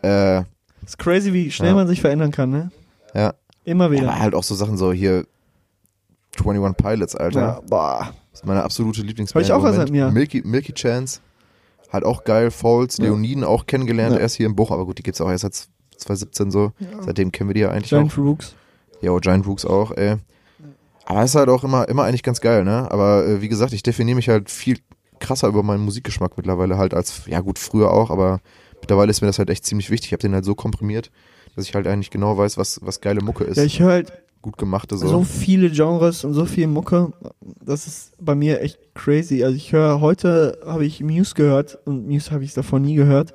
Äh, 0.01 0.43
ist 0.87 0.97
crazy, 0.97 1.33
wie 1.33 1.51
schnell 1.51 1.69
Ja. 1.69 1.75
man 1.75 1.87
sich 1.87 2.01
verändern 2.01 2.31
kann, 2.31 2.49
ne? 2.49 2.71
ja. 3.13 3.33
Immer 3.63 3.91
wieder. 3.91 4.03
Aber 4.09 4.19
halt 4.19 4.33
auch 4.33 4.43
so 4.43 4.55
Sachen 4.55 4.77
so 4.77 4.93
hier 4.93 5.25
21 6.39 6.77
Pilots, 6.77 7.15
Alter. 7.15 7.39
Ja, 7.39 7.59
boah. 7.67 8.13
Das 8.31 8.41
ist 8.41 8.45
meine 8.45 8.63
absolute 8.63 9.01
Lieblingsband. 9.01 9.43
Hab 9.43 9.49
ich 9.49 9.53
auch 9.53 9.59
Moment. 9.61 9.75
seit 9.75 9.91
mir. 9.91 10.09
Milky, 10.11 10.41
Milky 10.45 10.73
Chance. 10.73 11.19
Halt 11.91 12.05
auch 12.05 12.23
geil. 12.23 12.51
Fouls, 12.51 12.97
Ja. 12.97 13.05
Leoniden 13.05 13.43
auch 13.43 13.65
kennengelernt, 13.65 14.15
Ja. 14.15 14.21
erst 14.21 14.35
hier 14.35 14.45
im 14.45 14.55
Buch, 14.55 14.71
aber 14.71 14.85
gut, 14.85 14.97
die 14.99 15.03
gibt's 15.03 15.19
auch 15.19 15.29
erst 15.29 15.41
seit 15.41 15.67
2017 15.97 16.51
so. 16.51 16.71
Seitdem 17.01 17.31
kennen 17.31 17.49
wir 17.49 17.53
die 17.55 17.61
ja 17.61 17.71
eigentlich 17.71 17.89
Giant 17.89 18.13
auch. 18.13 18.17
Rooks. 18.17 18.55
Ja, 19.01 19.17
Giant 19.19 19.45
Rooks 19.47 19.65
auch, 19.65 19.91
ey. 19.91 20.15
Aber 21.05 21.23
ist 21.23 21.35
halt 21.35 21.49
auch 21.49 21.63
immer, 21.63 21.87
immer 21.89 22.03
eigentlich 22.03 22.23
ganz 22.23 22.39
geil, 22.41 22.63
ne? 22.63 22.89
Aber 22.91 23.25
äh, 23.25 23.41
wie 23.41 23.47
gesagt, 23.49 23.73
ich 23.73 23.81
definiere 23.83 24.15
mich 24.15 24.29
halt 24.29 24.49
viel 24.49 24.77
krasser 25.19 25.47
über 25.47 25.63
meinen 25.63 25.83
Musikgeschmack 25.83 26.37
mittlerweile 26.37 26.77
halt 26.77 26.93
als, 26.93 27.23
ja 27.25 27.39
gut, 27.41 27.57
früher 27.59 27.91
auch, 27.91 28.11
aber 28.11 28.39
mittlerweile 28.87 29.11
ist 29.11 29.19
mir 29.21 29.27
das 29.27 29.37
halt 29.37 29.49
echt 29.49 29.65
ziemlich 29.65 29.89
wichtig. 29.89 30.07
Ich 30.07 30.13
habe 30.13 30.21
den 30.21 30.33
halt 30.33 30.45
so 30.45 30.55
komprimiert, 30.55 31.11
dass 31.55 31.67
ich 31.67 31.75
halt 31.75 31.87
eigentlich 31.87 32.09
genau 32.09 32.37
weiß, 32.37 32.57
was, 32.57 32.79
was 32.83 33.01
geile 33.01 33.21
Mucke 33.21 33.43
ist. 33.43 33.57
Ja, 33.57 33.63
ich 33.63 33.81
höre 33.81 33.91
halt 33.91 34.13
Gut 34.41 34.57
gemachte 34.57 34.95
so. 34.95 35.07
so 35.07 35.23
viele 35.23 35.69
Genres 35.69 36.23
und 36.23 36.33
so 36.33 36.45
viel 36.45 36.67
Mucke. 36.67 37.11
Das 37.65 37.85
ist 37.87 38.13
bei 38.23 38.35
mir 38.35 38.61
echt 38.61 38.79
crazy. 38.93 39.43
Also 39.43 39.57
ich 39.57 39.73
höre, 39.73 39.99
heute 39.99 40.59
habe 40.65 40.85
ich 40.85 41.01
Muse 41.01 41.33
gehört 41.33 41.77
und 41.85 42.07
Muse 42.07 42.31
habe 42.31 42.43
ich 42.45 42.53
davor 42.53 42.79
nie 42.79 42.95
gehört. 42.95 43.33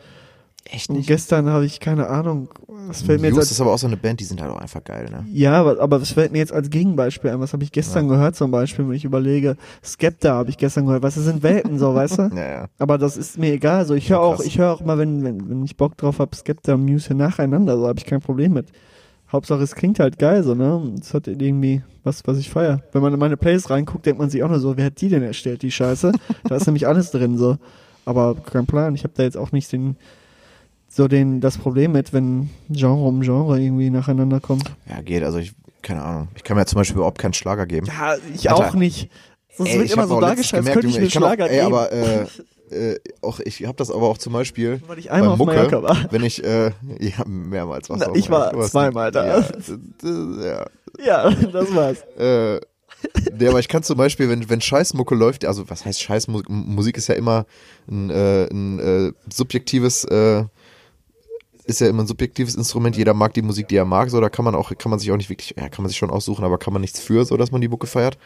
Echt 0.71 0.91
Und 0.91 1.05
gestern 1.07 1.49
habe 1.49 1.67
ich 1.67 1.81
keine 1.81 2.09
Ahnung. 2.09 2.49
Das 2.89 3.03
fällt 3.03 3.21
mir 3.21 3.29
jetzt 3.29 3.35
Muse 3.35 3.43
als, 3.43 3.51
ist 3.51 3.61
aber 3.61 3.73
auch 3.73 3.79
so 3.79 3.87
eine 3.89 3.97
Band, 3.97 4.21
die 4.21 4.25
sind 4.25 4.41
halt 4.41 4.51
auch 4.53 4.61
einfach 4.61 4.83
geil, 4.85 5.07
ne? 5.11 5.27
ja, 5.33 5.55
aber, 5.55 5.81
aber 5.81 5.99
das 5.99 6.13
fällt 6.13 6.33
mir 6.33 6.39
jetzt 6.39 6.53
als 6.53 6.71
Gegenbeispiel 6.71 7.31
ein. 7.31 7.41
Was 7.41 7.53
habe 7.53 7.65
ich 7.65 7.73
gestern 7.73 8.09
gehört 8.09 8.37
zum 8.37 8.51
Beispiel, 8.51 8.87
wenn 8.87 8.95
ich 8.95 9.05
überlege? 9.05 9.57
Skepta 9.85 10.35
habe 10.35 10.51
ich 10.51 10.59
gestern 10.59 10.87
gehört. 10.87 11.03
Was 11.03 11.17
das 11.17 11.25
sind 11.25 11.43
Welten 11.43 11.79
so, 11.79 11.95
weißt 11.95 12.19
du? 12.19 12.23
Ja, 12.37 12.49
ja. 12.49 12.69
Aber 12.79 12.97
das 12.97 13.17
ist 13.17 13.39
mir 13.39 13.53
egal. 13.53 13.79
Also 13.79 13.95
ich 13.95 14.09
höre 14.09 14.19
Ja, 14.19 14.23
auch, 14.23 14.41
ich 14.41 14.59
höre 14.59 14.73
auch 14.73 14.81
mal, 14.85 14.99
wenn, 14.99 15.25
wenn, 15.25 15.51
wenn 15.51 15.65
ich 15.65 15.77
Bock 15.77 15.97
drauf 15.97 16.19
habe, 16.19 16.35
Skepta 16.35 16.75
und 16.75 16.85
Muse 16.85 17.15
nacheinander, 17.15 17.77
so 17.77 17.87
habe 17.89 17.99
ich 17.99 18.07
kein 18.07 18.21
Problem 18.21 18.53
mit. 18.53 18.67
Hauptsache 19.33 19.63
es 19.63 19.75
klingt 19.75 19.99
halt 19.99 20.19
geil, 20.19 20.43
so, 20.43 20.55
ne? 20.55 20.95
Es 21.01 21.15
hat 21.15 21.27
irgendwie 21.27 21.83
was, 22.05 22.23
was 22.27 22.39
ich 22.39 22.51
feier. 22.51 22.83
Wenn 22.93 23.03
man 23.03 23.13
in 23.15 23.19
meine 23.19 23.37
Plays 23.37 23.71
reinguckt, 23.71 24.05
denkt 24.07 24.19
man 24.21 24.29
sich 24.31 24.43
auch 24.43 24.49
nur 24.49 24.61
so, 24.61 24.77
wer 24.77 24.87
hat 24.87 25.01
die 25.01 25.09
denn 25.09 25.23
erstellt, 25.23 25.63
die 25.63 25.71
Scheiße? 25.71 26.13
da 26.45 26.57
ist 26.57 26.67
nämlich 26.67 26.87
alles 26.87 27.11
drin, 27.11 27.39
so. 27.39 27.57
Aber 28.05 28.35
kein 28.35 28.67
Plan. 28.67 28.95
Ich 28.95 29.05
habe 29.05 29.15
da 29.17 29.23
jetzt 29.23 29.37
auch 29.37 29.53
nicht 29.53 29.73
den, 29.73 29.97
so 30.93 31.09
den, 31.09 31.41
das 31.41 31.57
Problem 31.57 31.93
mit, 31.93 32.13
wenn 32.13 32.51
Genre 32.69 33.07
um 33.09 33.23
Genre 33.23 33.59
irgendwie 33.59 33.89
nacheinander 33.89 34.41
kommt. 34.41 34.65
Ja, 34.89 35.01
geht. 35.01 35.23
Also 35.23 35.39
ich, 35.39 35.53
keine 35.81 36.03
Ahnung. 36.03 36.29
Ich 36.37 36.45
kann 36.45 36.57
mir 36.57 36.67
zum 36.67 36.77
Beispiel 36.77 36.97
überhaupt 36.97 37.19
keinen 37.19 37.33
Schlager 37.33 37.67
geben. 37.67 37.87
Ja, 37.87 38.17
ich 38.35 38.51
Alter. 38.51 38.69
auch 38.69 38.75
nicht. 38.75 39.11
Das 39.57 39.69
Ey, 39.69 39.77
wird 39.79 39.87
ich 39.87 39.93
immer 39.93 40.07
so 40.07 40.21
dargestellt, 40.21 40.67
als 40.67 40.73
könnte 40.73 40.89
ich 40.89 40.99
mir 40.99 41.07
ich 41.07 41.15
kann 41.15 41.23
auch, 41.23 41.29
Schlager 41.29 41.51
ey, 41.51 41.61
geben. 41.61 41.67
aber 41.75 41.93
äh, 41.93 42.27
äh, 42.71 43.01
auch 43.23 43.41
ich 43.41 43.65
habe 43.67 43.77
das 43.77 43.91
aber 43.91 44.09
auch 44.09 44.19
zum 44.19 44.33
Beispiel 44.33 44.81
Weil 44.87 44.99
ich 44.99 45.09
bei 45.09 45.13
einmal 45.13 45.33
auf 45.33 45.39
Mucke, 45.39 45.83
war. 45.83 45.97
wenn 46.11 46.25
ich 46.25 46.43
äh, 46.45 46.73
ja 47.01 47.25
mehrmals 47.27 47.91
was 47.91 48.03
ich 48.15 48.31
war 48.31 48.59
zweimal 48.63 49.11
da. 49.11 49.27
Ja, 49.27 49.49
ja. 50.43 50.67
Ja, 51.05 51.31
das 51.31 51.75
war's. 51.75 52.03
Äh, 52.19 52.61
Nee, 53.37 53.49
aber 53.49 53.59
ich 53.59 53.67
kann 53.69 53.83
zum 53.83 53.97
Beispiel, 53.97 54.29
wenn, 54.29 54.49
wenn 54.49 54.61
Scheißmucke 54.61 55.17
läuft, 55.17 55.45
also 55.45 55.69
was 55.69 55.85
heißt 55.85 56.01
Scheißmusik? 56.01 56.49
Musik 56.49 56.97
ist 56.97 57.09
ja 57.09 57.17
immer 57.17 57.47
ein, 57.91 58.11
äh, 58.11 58.45
ein 58.45 58.79
äh, 58.79 59.13
subjektives, 59.29 60.05
äh, 60.05 60.45
ist 61.65 61.81
ja 61.81 61.89
immer 61.89 62.03
ein 62.03 62.07
subjektives 62.07 62.55
Instrument. 62.57 62.97
Jeder 62.97 63.15
mag 63.15 63.35
die 63.35 63.43
Musik, 63.43 63.69
die 63.69 63.77
er 63.77 63.85
mag, 63.85 64.11
so 64.11 64.21
da 64.21 64.29
kann 64.29 64.45
man 64.45 64.55
auch, 64.55 64.73
kann 64.77 64.91
man 64.91 64.99
sich 64.99 65.11
auch 65.13 65.17
nicht 65.17 65.31
wirklich, 65.31 65.55
ja, 65.57 65.69
kann 65.69 65.83
man 65.83 65.89
sich 65.89 65.97
schon 65.99 66.11
aussuchen, 66.11 66.45
aber 66.45 66.59
kann 66.59 66.73
man 66.73 66.81
nichts 66.83 66.99
für, 67.01 67.25
so 67.25 67.37
dass 67.37 67.53
man 67.53 67.61
die 67.61 67.69
Mucke 67.69 67.87
feiert. 67.87 68.19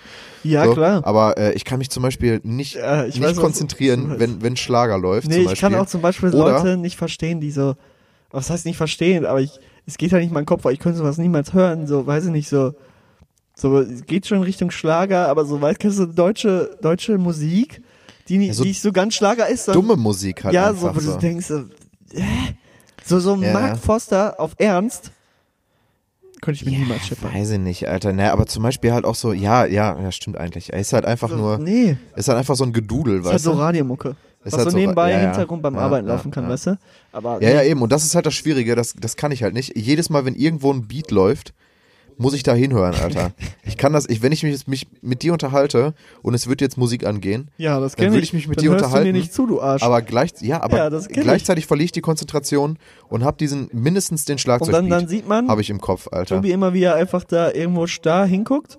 Ja, 0.42 0.64
so. 0.64 0.72
klar. 0.72 1.06
Aber 1.06 1.36
äh, 1.36 1.52
ich 1.52 1.64
kann 1.64 1.78
mich 1.78 1.90
zum 1.90 2.02
Beispiel 2.02 2.40
nicht, 2.44 2.76
ich 2.76 3.14
nicht 3.16 3.22
weiß, 3.22 3.36
konzentrieren, 3.36 4.14
wenn, 4.18 4.42
wenn 4.42 4.56
Schlager 4.56 4.96
läuft. 4.98 5.28
Nee, 5.28 5.40
ich 5.52 5.60
kann 5.60 5.74
auch 5.74 5.86
zum 5.86 6.00
Beispiel 6.00 6.30
Oder- 6.30 6.58
Leute 6.58 6.76
nicht 6.76 6.96
verstehen, 6.96 7.40
die 7.40 7.50
so, 7.50 7.74
was 8.30 8.48
heißt 8.50 8.64
nicht 8.64 8.76
verstehen, 8.78 9.26
aber 9.26 9.40
ich, 9.40 9.50
es 9.86 9.98
geht 9.98 10.12
ja 10.12 10.18
nicht 10.18 10.28
in 10.28 10.34
meinen 10.34 10.46
Kopf, 10.46 10.64
weil 10.64 10.72
ich 10.72 10.78
könnte 10.80 10.98
sowas 10.98 11.18
niemals 11.18 11.52
hören, 11.52 11.86
so, 11.86 12.06
weiß 12.06 12.24
ich 12.26 12.30
nicht, 12.32 12.48
so, 12.48 12.72
so, 13.54 13.80
es 13.80 14.04
geht 14.06 14.26
schon 14.26 14.42
Richtung 14.42 14.70
Schlager, 14.70 15.28
aber 15.28 15.44
so 15.44 15.60
weit 15.60 15.78
kennst 15.78 15.98
du 15.98 16.06
deutsche, 16.06 16.76
deutsche 16.82 17.18
Musik, 17.18 17.82
die, 18.28 18.38
nicht, 18.38 18.48
Ja, 18.48 18.54
so 18.54 18.62
die 18.64 18.70
nicht 18.70 18.80
so 18.82 18.92
ganz 18.92 19.14
Schlager 19.14 19.46
ist, 19.48 19.66
sondern- 19.66 19.82
Dumme 19.86 20.00
Musik 20.00 20.42
halt 20.44 20.54
ja, 20.54 20.68
einfach 20.70 20.94
so, 20.94 20.96
wo 20.96 21.00
so. 21.00 21.12
du 21.12 21.18
denkst, 21.18 21.50
äh? 21.50 21.62
So, 23.06 23.20
so 23.20 23.36
Ja. 23.36 23.52
Mark 23.52 23.78
Foster 23.78 24.38
auf 24.38 24.52
Ernst, 24.58 25.12
könnte 26.42 26.60
ich 26.60 26.66
mir 26.70 26.78
niemals 26.78 27.06
schippern. 27.06 27.32
Weiß 27.32 27.50
ich 27.50 27.58
nicht, 27.58 27.88
Alter. 27.88 28.12
Ne, 28.12 28.30
aber 28.30 28.46
zum 28.46 28.62
Beispiel 28.62 28.92
halt 28.92 29.04
auch 29.04 29.14
so, 29.14 29.32
ja, 29.32 29.64
ja, 29.64 29.98
ja, 30.00 30.12
stimmt 30.12 30.36
eigentlich. 30.36 30.72
Er 30.72 30.80
ist 30.80 30.92
halt 30.92 31.06
einfach 31.06 31.30
nur, 31.30 31.58
Nee, 31.58 31.96
ist 32.14 32.28
halt 32.28 32.38
einfach 32.38 32.56
so 32.56 32.64
ein 32.64 32.72
Gedudel, 32.72 33.18
ist 33.20 33.24
halt 33.24 33.34
weißt 33.36 33.44
so 33.44 33.52
du? 33.52 33.58
Radiomucke. 33.58 34.10
Ist 34.44 34.52
Was 34.52 34.58
halt 34.58 34.64
so 34.64 34.70
so- 34.70 34.76
nebenbei 34.76 35.10
ja, 35.10 35.16
im 35.16 35.22
ja. 35.24 35.28
Hintergrund 35.30 35.62
beim 35.62 35.74
Ja, 35.74 35.80
Arbeiten 35.80 36.06
ja, 36.06 36.14
laufen 36.14 36.30
kann, 36.30 36.44
ja. 36.44 36.50
weißt 36.50 36.66
du? 36.68 36.78
Aber 37.12 37.42
Ja, 37.42 37.50
ja, 37.50 37.62
eben. 37.62 37.82
Und 37.82 37.90
das 37.90 38.04
ist 38.04 38.14
halt 38.14 38.26
das 38.26 38.34
Schwierige, 38.34 38.76
das, 38.76 38.94
das 38.94 39.16
kann 39.16 39.32
ich 39.32 39.42
halt 39.42 39.54
nicht. 39.54 39.76
Jedes 39.76 40.08
Mal, 40.10 40.24
wenn 40.24 40.34
irgendwo 40.34 40.72
ein 40.72 40.86
Beat 40.86 41.10
läuft, 41.10 41.52
muss 42.18 42.34
ich 42.34 42.42
da 42.42 42.54
hinhören, 42.54 42.94
Alter. 42.94 43.32
Ich 43.68 43.76
kann 43.76 43.92
das, 43.92 44.08
ich, 44.08 44.22
wenn 44.22 44.32
ich 44.32 44.42
mich, 44.42 44.52
jetzt- 44.52 44.68
mich 44.68 44.86
mit 45.02 45.22
dir 45.22 45.32
unterhalte 45.34 45.92
und 46.22 46.32
es 46.34 46.46
wird 46.48 46.60
jetzt 46.62 46.78
Musik 46.78 47.04
angehen, 47.04 47.50
Ja, 47.58 47.78
das 47.80 47.94
dann 47.96 48.06
würde 48.06 48.18
ich. 48.18 48.24
ich 48.24 48.32
mich 48.32 48.48
mit 48.48 48.58
Dann 48.58 48.62
dir 48.64 48.70
hörst 48.70 48.84
du 48.84 48.88
mir 48.88 48.94
unterhalten. 48.94 49.18
nicht 49.18 49.34
zu, 49.34 49.46
du 49.46 49.60
Arsch. 49.60 49.82
Aber 49.82 50.00
gleich, 50.02 50.30
ja, 50.40 50.62
aber 50.62 50.76
Ja, 50.78 50.88
kenn 50.90 51.00
ich. 51.10 51.20
gleichzeitig 51.20 51.66
verliere 51.66 51.84
ich 51.86 51.92
die 51.92 52.00
Konzentration 52.00 52.78
und 53.08 53.24
habe 53.24 53.36
diesen 53.36 53.68
mindestens 53.72 54.24
den 54.24 54.34
Und 54.34 54.38
Schlagzeugbeat. 54.38 54.74
dann, 54.82 54.88
dann 54.88 55.08
sieht 55.08 55.28
man, 55.28 55.48
habe 55.48 55.60
ich 55.60 55.68
im 55.68 55.80
Kopf, 55.80 56.08
Alter. 56.10 56.36
Tobi 56.36 56.52
immer, 56.52 56.72
wie 56.72 56.84
er 56.84 56.94
einfach 56.94 57.24
da 57.24 57.52
irgendwo 57.52 57.86
starr 57.86 58.24
hinguckt. 58.26 58.78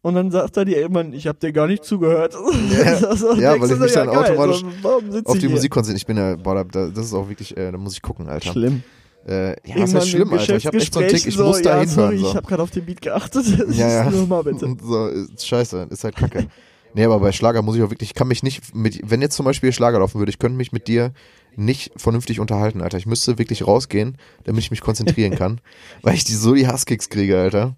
Und 0.00 0.14
dann 0.14 0.30
sagt 0.30 0.56
er 0.56 0.64
dir 0.64 0.78
irgendwann, 0.78 1.12
ich 1.12 1.26
hab 1.26 1.40
dir 1.40 1.52
gar 1.52 1.66
nicht 1.66 1.84
zugehört. 1.84 2.34
Ja, 2.72 3.16
So 3.16 3.34
ja, 3.34 3.60
weil 3.60 3.70
ich 3.70 3.78
mich 3.78 3.92
so, 3.92 3.98
dann 3.98 4.08
geil, 4.08 4.16
automatisch 4.38 4.60
so, 4.60 4.66
warum 4.82 5.10
sitzt 5.10 5.26
auf 5.26 5.34
die 5.34 5.40
hier? 5.40 5.50
Musik 5.50 5.70
konzentriere. 5.72 5.98
Ich 5.98 6.06
bin 6.06 6.16
ja, 6.16 6.36
boah, 6.36 6.64
da, 6.64 6.86
das 6.88 7.06
ist 7.06 7.12
auch 7.14 7.28
wirklich, 7.28 7.56
äh, 7.56 7.72
da 7.72 7.76
muss 7.76 7.94
ich 7.94 8.02
gucken, 8.02 8.28
Alter. 8.28 8.52
Schlimm. 8.52 8.82
Äh, 9.26 9.50
ja, 9.50 9.54
was 9.54 9.66
Irgendwann 9.66 9.94
heißt 9.96 10.08
schlimm, 10.08 10.28
im 10.28 10.38
Alter? 10.38 10.56
Ich 10.56 10.66
habe 10.66 10.76
echt 10.78 10.94
so 10.94 11.00
einen 11.00 11.08
Tick, 11.08 11.18
ich 11.18 11.24
Geschäftsgespräch 11.24 11.46
muss 11.46 11.56
so, 11.58 11.62
da 11.62 11.70
ja, 11.70 11.80
hinhören. 11.80 11.96
sorry, 11.96 12.18
so. 12.18 12.28
ich 12.28 12.36
habe 12.36 12.46
gerade 12.46 12.62
auf 12.62 12.70
den 12.70 12.86
Beat 12.86 13.02
geachtet. 13.02 13.46
Ja, 13.70 13.88
ja. 13.88 14.10
Nur 14.10 14.26
mal 14.26 14.42
bitte. 14.42 14.76
So, 14.82 15.06
ist 15.08 15.46
scheiße, 15.46 15.88
ist 15.90 16.04
halt 16.04 16.16
kacke. 16.16 16.46
Nee, 16.94 17.04
aber 17.04 17.20
bei 17.20 17.32
Schlager 17.32 17.62
muss 17.62 17.76
ich 17.76 17.82
auch 17.82 17.90
wirklich, 17.90 18.10
ich 18.10 18.14
kann 18.14 18.28
mich 18.28 18.42
nicht 18.42 18.74
mit, 18.74 19.00
wenn 19.04 19.20
jetzt 19.20 19.36
zum 19.36 19.44
Beispiel 19.44 19.72
Schlager 19.72 19.98
laufen 19.98 20.18
würde, 20.18 20.30
ich 20.30 20.38
könnte 20.38 20.56
mich 20.56 20.72
mit 20.72 20.88
dir 20.88 21.12
nicht 21.54 21.92
vernünftig 21.96 22.40
unterhalten, 22.40 22.80
Alter. 22.80 22.98
Ich 22.98 23.06
müsste 23.06 23.38
wirklich 23.38 23.66
rausgehen, 23.66 24.16
damit 24.44 24.62
ich 24.62 24.70
mich 24.70 24.80
konzentrieren 24.80 25.34
kann, 25.34 25.60
weil 26.02 26.14
ich 26.14 26.24
die 26.24 26.34
so 26.34 26.54
die 26.54 26.66
Hasskicks 26.66 27.08
kriege, 27.08 27.38
Alter. 27.38 27.74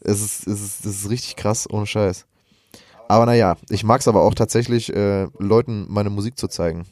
Es 0.00 0.20
ist, 0.20 0.46
es 0.46 0.62
ist, 0.62 0.86
das 0.86 0.94
ist 0.94 1.10
richtig 1.10 1.36
krass, 1.36 1.68
ohne 1.68 1.86
Scheiß. 1.86 2.26
Aber 3.08 3.26
naja, 3.26 3.56
ich 3.70 3.84
mag 3.84 4.00
es 4.00 4.08
aber 4.08 4.22
auch 4.22 4.34
tatsächlich, 4.34 4.94
äh, 4.94 5.26
Leuten 5.38 5.86
meine 5.88 6.10
Musik 6.10 6.38
zu 6.38 6.46
zeigen. 6.46 6.86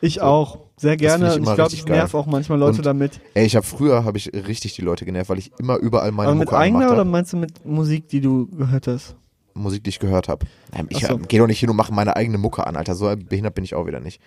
Ich 0.00 0.20
auch. 0.20 0.58
Sehr 0.76 0.96
gerne. 0.96 1.28
ich 1.32 1.36
ich 1.36 1.54
glaube, 1.54 1.74
ich 1.74 1.84
nerv 1.84 2.12
geil. 2.12 2.20
auch 2.20 2.26
manchmal 2.26 2.58
Leute 2.58 2.78
Und- 2.78 2.86
damit. 2.86 3.20
Ey, 3.34 3.44
ich 3.44 3.54
habe 3.54 3.66
früher 3.66 4.04
habe 4.04 4.16
ich 4.16 4.32
richtig 4.32 4.74
die 4.74 4.82
Leute 4.82 5.04
genervt, 5.04 5.28
weil 5.28 5.38
ich 5.38 5.52
immer 5.58 5.76
überall 5.76 6.10
meine 6.10 6.28
Aber 6.30 6.38
mit 6.38 6.46
Mucke 6.48 6.56
eigener 6.58 6.78
angemacht 6.80 6.94
oder 6.94 7.04
meinst 7.04 7.32
du 7.34 7.36
mit 7.36 7.66
Musik, 7.66 8.08
die 8.08 8.20
du 8.22 8.46
gehört 8.46 8.86
hast? 8.86 9.14
Musik, 9.54 9.84
die 9.84 9.90
ich 9.90 9.98
gehört 9.98 10.28
habe. 10.28 10.46
Ich 10.88 10.98
Ach 10.98 11.00
so. 11.02 11.08
hör- 11.08 11.18
geh 11.26 11.38
doch 11.38 11.46
nicht 11.46 11.58
hin 11.60 11.68
und 11.70 11.76
mache 11.76 11.92
meine 11.92 12.16
eigene 12.16 12.38
Mucke 12.38 12.66
an, 12.66 12.76
Alter. 12.76 12.94
So 12.94 13.12
behindert 13.16 13.54
bin 13.54 13.64
ich 13.64 13.74
auch 13.74 13.86
wieder 13.86 14.00
nicht. 14.00 14.20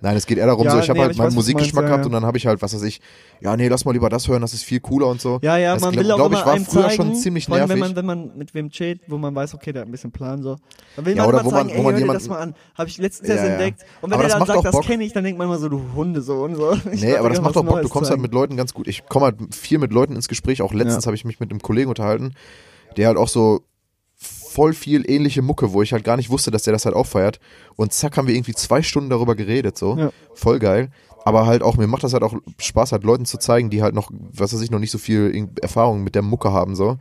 Nein, 0.00 0.16
es 0.16 0.26
geht 0.26 0.38
eher 0.38 0.46
darum, 0.46 0.64
Ja, 0.64 0.70
so 0.72 0.78
ich 0.78 0.88
habe 0.88 0.98
nee, 0.98 1.02
halt 1.02 1.12
ich 1.12 1.18
meinen 1.18 1.28
weiß, 1.28 1.34
Musikgeschmack 1.34 1.82
meinst, 1.82 1.88
gehabt 1.88 2.02
ja. 2.04 2.06
und 2.06 2.12
dann 2.12 2.24
habe 2.24 2.38
ich 2.38 2.46
halt, 2.46 2.62
was 2.62 2.72
weiß 2.72 2.82
ich, 2.84 3.00
ja, 3.40 3.56
nee, 3.56 3.66
lass 3.66 3.84
mal 3.84 3.90
lieber 3.90 4.08
das 4.08 4.28
hören, 4.28 4.40
das 4.42 4.54
ist 4.54 4.62
viel 4.62 4.78
cooler 4.78 5.08
und 5.08 5.20
so. 5.20 5.40
Ja, 5.42 5.56
ja, 5.56 5.74
das 5.74 5.82
man 5.82 5.90
glaub- 5.92 6.04
will 6.04 6.12
auch 6.12 6.16
glaub 6.16 6.30
immer 6.30 6.38
ich, 6.40 6.46
war 6.46 6.52
einem 6.52 6.64
früher 6.64 6.82
zeigen, 6.84 6.94
schon 6.94 7.14
ziemlich 7.16 7.48
nervig. 7.48 7.68
wenn 7.68 7.78
man, 7.80 7.96
wenn 7.96 8.06
man 8.06 8.36
mit 8.38 8.54
wem 8.54 8.70
chillt, 8.70 9.00
wo 9.08 9.18
man 9.18 9.34
weiß, 9.34 9.54
okay, 9.54 9.72
der 9.72 9.82
hat 9.82 9.88
ein 9.88 9.90
bisschen 9.90 10.12
Plan 10.12 10.40
so. 10.40 10.56
Dann 10.94 11.04
will 11.04 11.16
Ja, 11.16 11.22
man 11.22 11.28
oder 11.30 11.40
immer 11.40 11.46
wo 11.46 11.50
man- 11.54 11.66
zeigen, 11.66 11.70
wo 11.70 11.72
ey, 11.72 11.82
man 11.82 11.84
hör 11.86 11.92
dir 11.94 11.98
jemanden- 11.98 12.20
das 12.22 12.28
mal 12.28 12.38
an. 12.38 12.54
Habe 12.76 12.88
ich 12.88 12.98
letztens 12.98 13.28
Ja, 13.28 13.34
erst 13.34 13.46
ja. 13.46 13.52
entdeckt. 13.54 13.80
Und 14.00 14.10
wenn 14.10 14.12
Aber 14.14 14.22
der 14.22 14.22
das 14.28 14.32
dann 14.32 14.38
macht 14.38 14.46
sagt, 14.48 14.58
auch 14.58 14.62
das 14.62 14.72
Bock. 14.72 14.84
kenne 14.86 15.04
ich, 15.04 15.12
dann 15.12 15.24
denkt 15.24 15.38
man 15.38 15.48
immer 15.48 15.58
so, 15.58 15.68
du 15.68 15.82
Hunde 15.96 16.22
so 16.22 16.44
und 16.44 16.54
so. 16.54 16.72
Ich 16.92 17.02
Nee, 17.02 17.16
aber 17.16 17.28
das 17.30 17.40
macht 17.40 17.56
auch 17.56 17.64
Bock. 17.64 17.82
Du 17.82 17.88
kommst 17.88 18.10
halt 18.10 18.20
mit 18.20 18.32
Leuten 18.32 18.56
ganz 18.56 18.72
gut. 18.74 18.86
Ich 18.86 19.04
komme 19.06 19.24
halt 19.26 19.52
viel 19.52 19.78
mit 19.78 19.92
Leuten 19.92 20.14
ins 20.14 20.28
Gespräch. 20.28 20.62
Auch 20.62 20.72
letztens 20.72 21.06
habe 21.06 21.16
ich 21.16 21.24
mich 21.24 21.40
mit 21.40 21.50
einem 21.50 21.60
Kollegen 21.60 21.88
unterhalten, 21.88 22.34
der 22.96 23.08
halt 23.08 23.16
auch 23.16 23.28
so 23.28 23.62
voll 24.58 24.72
viel 24.72 25.08
ähnliche 25.08 25.40
Mucke, 25.40 25.72
wo 25.72 25.82
ich 25.82 25.92
halt 25.92 26.02
gar 26.02 26.16
nicht 26.16 26.30
wusste, 26.30 26.50
dass 26.50 26.64
der 26.64 26.72
das 26.72 26.84
halt 26.84 26.96
auch 26.96 27.06
feiert. 27.06 27.38
Und 27.76 27.92
zack, 27.92 28.16
haben 28.16 28.26
wir 28.26 28.34
irgendwie 28.34 28.54
zwei 28.54 28.82
Stunden 28.82 29.08
darüber 29.08 29.36
geredet, 29.36 29.78
so. 29.78 29.96
Ja. 29.96 30.10
Voll 30.34 30.58
geil. 30.58 30.90
Aber 31.24 31.46
halt 31.46 31.62
auch, 31.62 31.76
mir 31.76 31.86
macht 31.86 32.02
das 32.02 32.12
halt 32.12 32.24
auch 32.24 32.34
Spaß, 32.60 32.90
halt 32.90 33.04
Leuten 33.04 33.24
zu 33.24 33.38
zeigen, 33.38 33.70
die 33.70 33.82
halt 33.82 33.94
noch, 33.94 34.10
was 34.10 34.52
weiß 34.52 34.60
ich, 34.62 34.72
noch 34.72 34.80
nicht 34.80 34.90
so 34.90 34.98
viel 34.98 35.48
Erfahrung 35.62 36.02
mit 36.02 36.16
der 36.16 36.22
Mucke 36.22 36.52
haben, 36.52 36.74
so. 36.74 36.96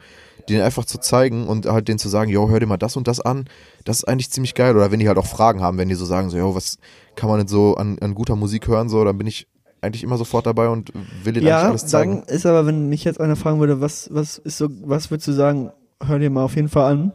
Denen 0.47 0.62
einfach 0.62 0.86
zu 0.86 0.99
zeigen 0.99 1.47
und 1.47 1.66
halt 1.66 1.88
denen 1.88 1.97
zu 1.97 2.10
sagen, 2.10 2.30
yo, 2.30 2.47
hör 2.47 2.60
dir 2.60 2.68
mal 2.68 2.78
das 2.78 2.95
und 2.95 3.08
das 3.08 3.22
an. 3.22 3.45
Das 3.86 3.97
ist 3.97 4.03
eigentlich 4.03 4.30
ziemlich 4.30 4.53
geil. 4.53 4.76
Oder 4.76 4.91
wenn 4.91 4.99
die 4.99 5.08
halt 5.08 5.18
auch 5.18 5.26
Fragen 5.26 5.62
haben, 5.62 5.80
wenn 5.80 5.89
die 5.89 5.95
so 5.95 6.05
sagen, 6.05 6.30
so, 6.30 6.38
yo, 6.38 6.53
was 6.53 6.78
kann 7.16 7.28
man 7.28 7.39
denn 7.39 7.47
so 7.47 7.74
an, 7.76 7.97
an 8.01 8.14
guter 8.14 8.36
Musik 8.36 8.68
hören, 8.68 8.88
so, 8.88 9.03
dann 9.03 9.18
bin 9.18 9.26
ich 9.26 9.47
eigentlich 9.82 10.03
immer 10.03 10.18
sofort 10.18 10.45
dabei 10.45 10.70
und 10.70 10.93
will 11.24 11.34
eigentlich 11.34 11.45
Ja, 11.45 11.64
alles 11.64 11.88
zeigen. 11.88 12.24
dann 12.28 12.36
ist 12.36 12.45
aber, 12.45 12.68
wenn 12.68 12.88
mich 12.88 13.03
jetzt 13.03 13.20
einer 13.20 13.36
fragen 13.36 13.60
würde, 13.60 13.82
was, 13.82 14.10
was 14.14 14.38
ist 14.38 14.58
so, 14.60 14.68
was 14.84 15.10
würdest 15.10 15.28
du 15.28 15.32
sagen, 15.32 15.72
hör 16.05 16.20
dir 16.20 16.30
mal 16.30 16.43
auf 16.43 16.55
jeden 16.55 16.70
Fall 16.70 16.91
an. 16.91 17.14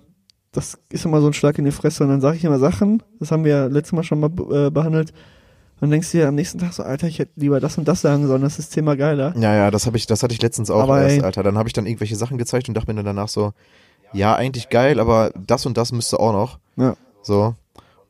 Das 0.53 0.79
ist 0.91 1.05
immer 1.05 1.21
so 1.21 1.27
ein 1.27 1.33
Schlag 1.33 1.59
in 1.59 1.65
die 1.65 1.71
Fresse 1.73 2.05
und 2.05 2.11
dann 2.11 2.21
sage 2.21 2.37
ich 2.37 2.45
immer 2.45 2.59
Sachen, 2.59 3.03
das 3.19 3.31
haben 3.33 3.45
wir 3.45 3.53
ja 3.53 3.67
letztes 3.67 3.93
Mal 3.93 4.03
schon 4.03 4.21
mal 4.21 4.31
äh, 4.51 4.71
behandelt. 4.71 5.13
Dann 5.81 5.91
denkst 5.91 6.13
du 6.13 6.19
dir 6.19 6.29
am 6.29 6.37
nächsten 6.37 6.59
Tag 6.59 6.75
so, 6.75 6.85
Alter, 6.85 7.09
ich 7.09 7.19
hätte 7.19 7.33
lieber 7.37 7.59
das 7.59 7.77
und 7.77 7.89
das 7.89 8.03
sagen 8.03 8.27
sollen, 8.29 8.43
das 8.43 8.59
ist 8.59 8.69
Thema 8.71 8.95
geiler. 8.95 9.35
Ja, 9.37 9.55
ja, 9.55 9.71
das 9.71 9.87
habe 9.87 9.97
ich, 9.97 10.07
das 10.07 10.23
hatte 10.23 10.33
ich 10.33 10.41
letztens 10.41 10.71
auch 10.71 10.83
Aber 10.83 11.03
erst. 11.03 11.25
Alter. 11.25 11.43
Dann 11.43 11.59
habe 11.59 11.69
ich 11.69 11.73
dann 11.73 11.87
irgendwelche 11.87 12.15
Sachen 12.15 12.39
gezeigt 12.39 12.69
und 12.69 12.75
dachte 12.75 12.89
mir 12.89 12.95
dann 12.97 13.05
danach 13.17 13.29
so, 13.29 13.53
ja, 14.13 14.35
eigentlich 14.37 14.69
geil, 14.69 15.01
aber 15.01 15.33
das 15.35 15.67
und 15.67 15.77
das 15.77 15.91
müsste 15.91 16.21
auch 16.21 16.33
noch. 16.33 16.59
Ja. 16.77 16.95
So. 17.23 17.55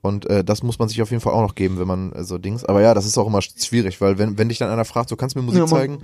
Und 0.02 0.26
äh, 0.28 0.42
das 0.42 0.62
muss 0.62 0.78
man 0.78 0.88
sich 0.88 1.00
auf 1.00 1.10
jeden 1.10 1.20
Fall 1.20 1.32
auch 1.32 1.42
noch 1.42 1.54
geben, 1.54 1.78
wenn 1.78 1.86
man 1.86 2.12
äh, 2.12 2.24
so 2.24 2.36
Dings. 2.36 2.64
Aber 2.64 2.82
ja, 2.82 2.92
das 2.92 3.06
ist 3.06 3.16
auch 3.16 3.26
immer 3.28 3.40
schwierig, 3.40 4.00
weil 4.00 4.18
wenn, 4.18 4.36
wenn 4.36 4.48
dich 4.48 4.58
dann 4.58 4.68
einer 4.68 4.84
fragt, 4.84 5.08
so 5.08 5.16
kannst 5.16 5.36
du 5.36 5.40
mir 5.40 5.46
Musik 5.46 5.60
Ja, 5.60 5.66
zeigen? 5.66 6.02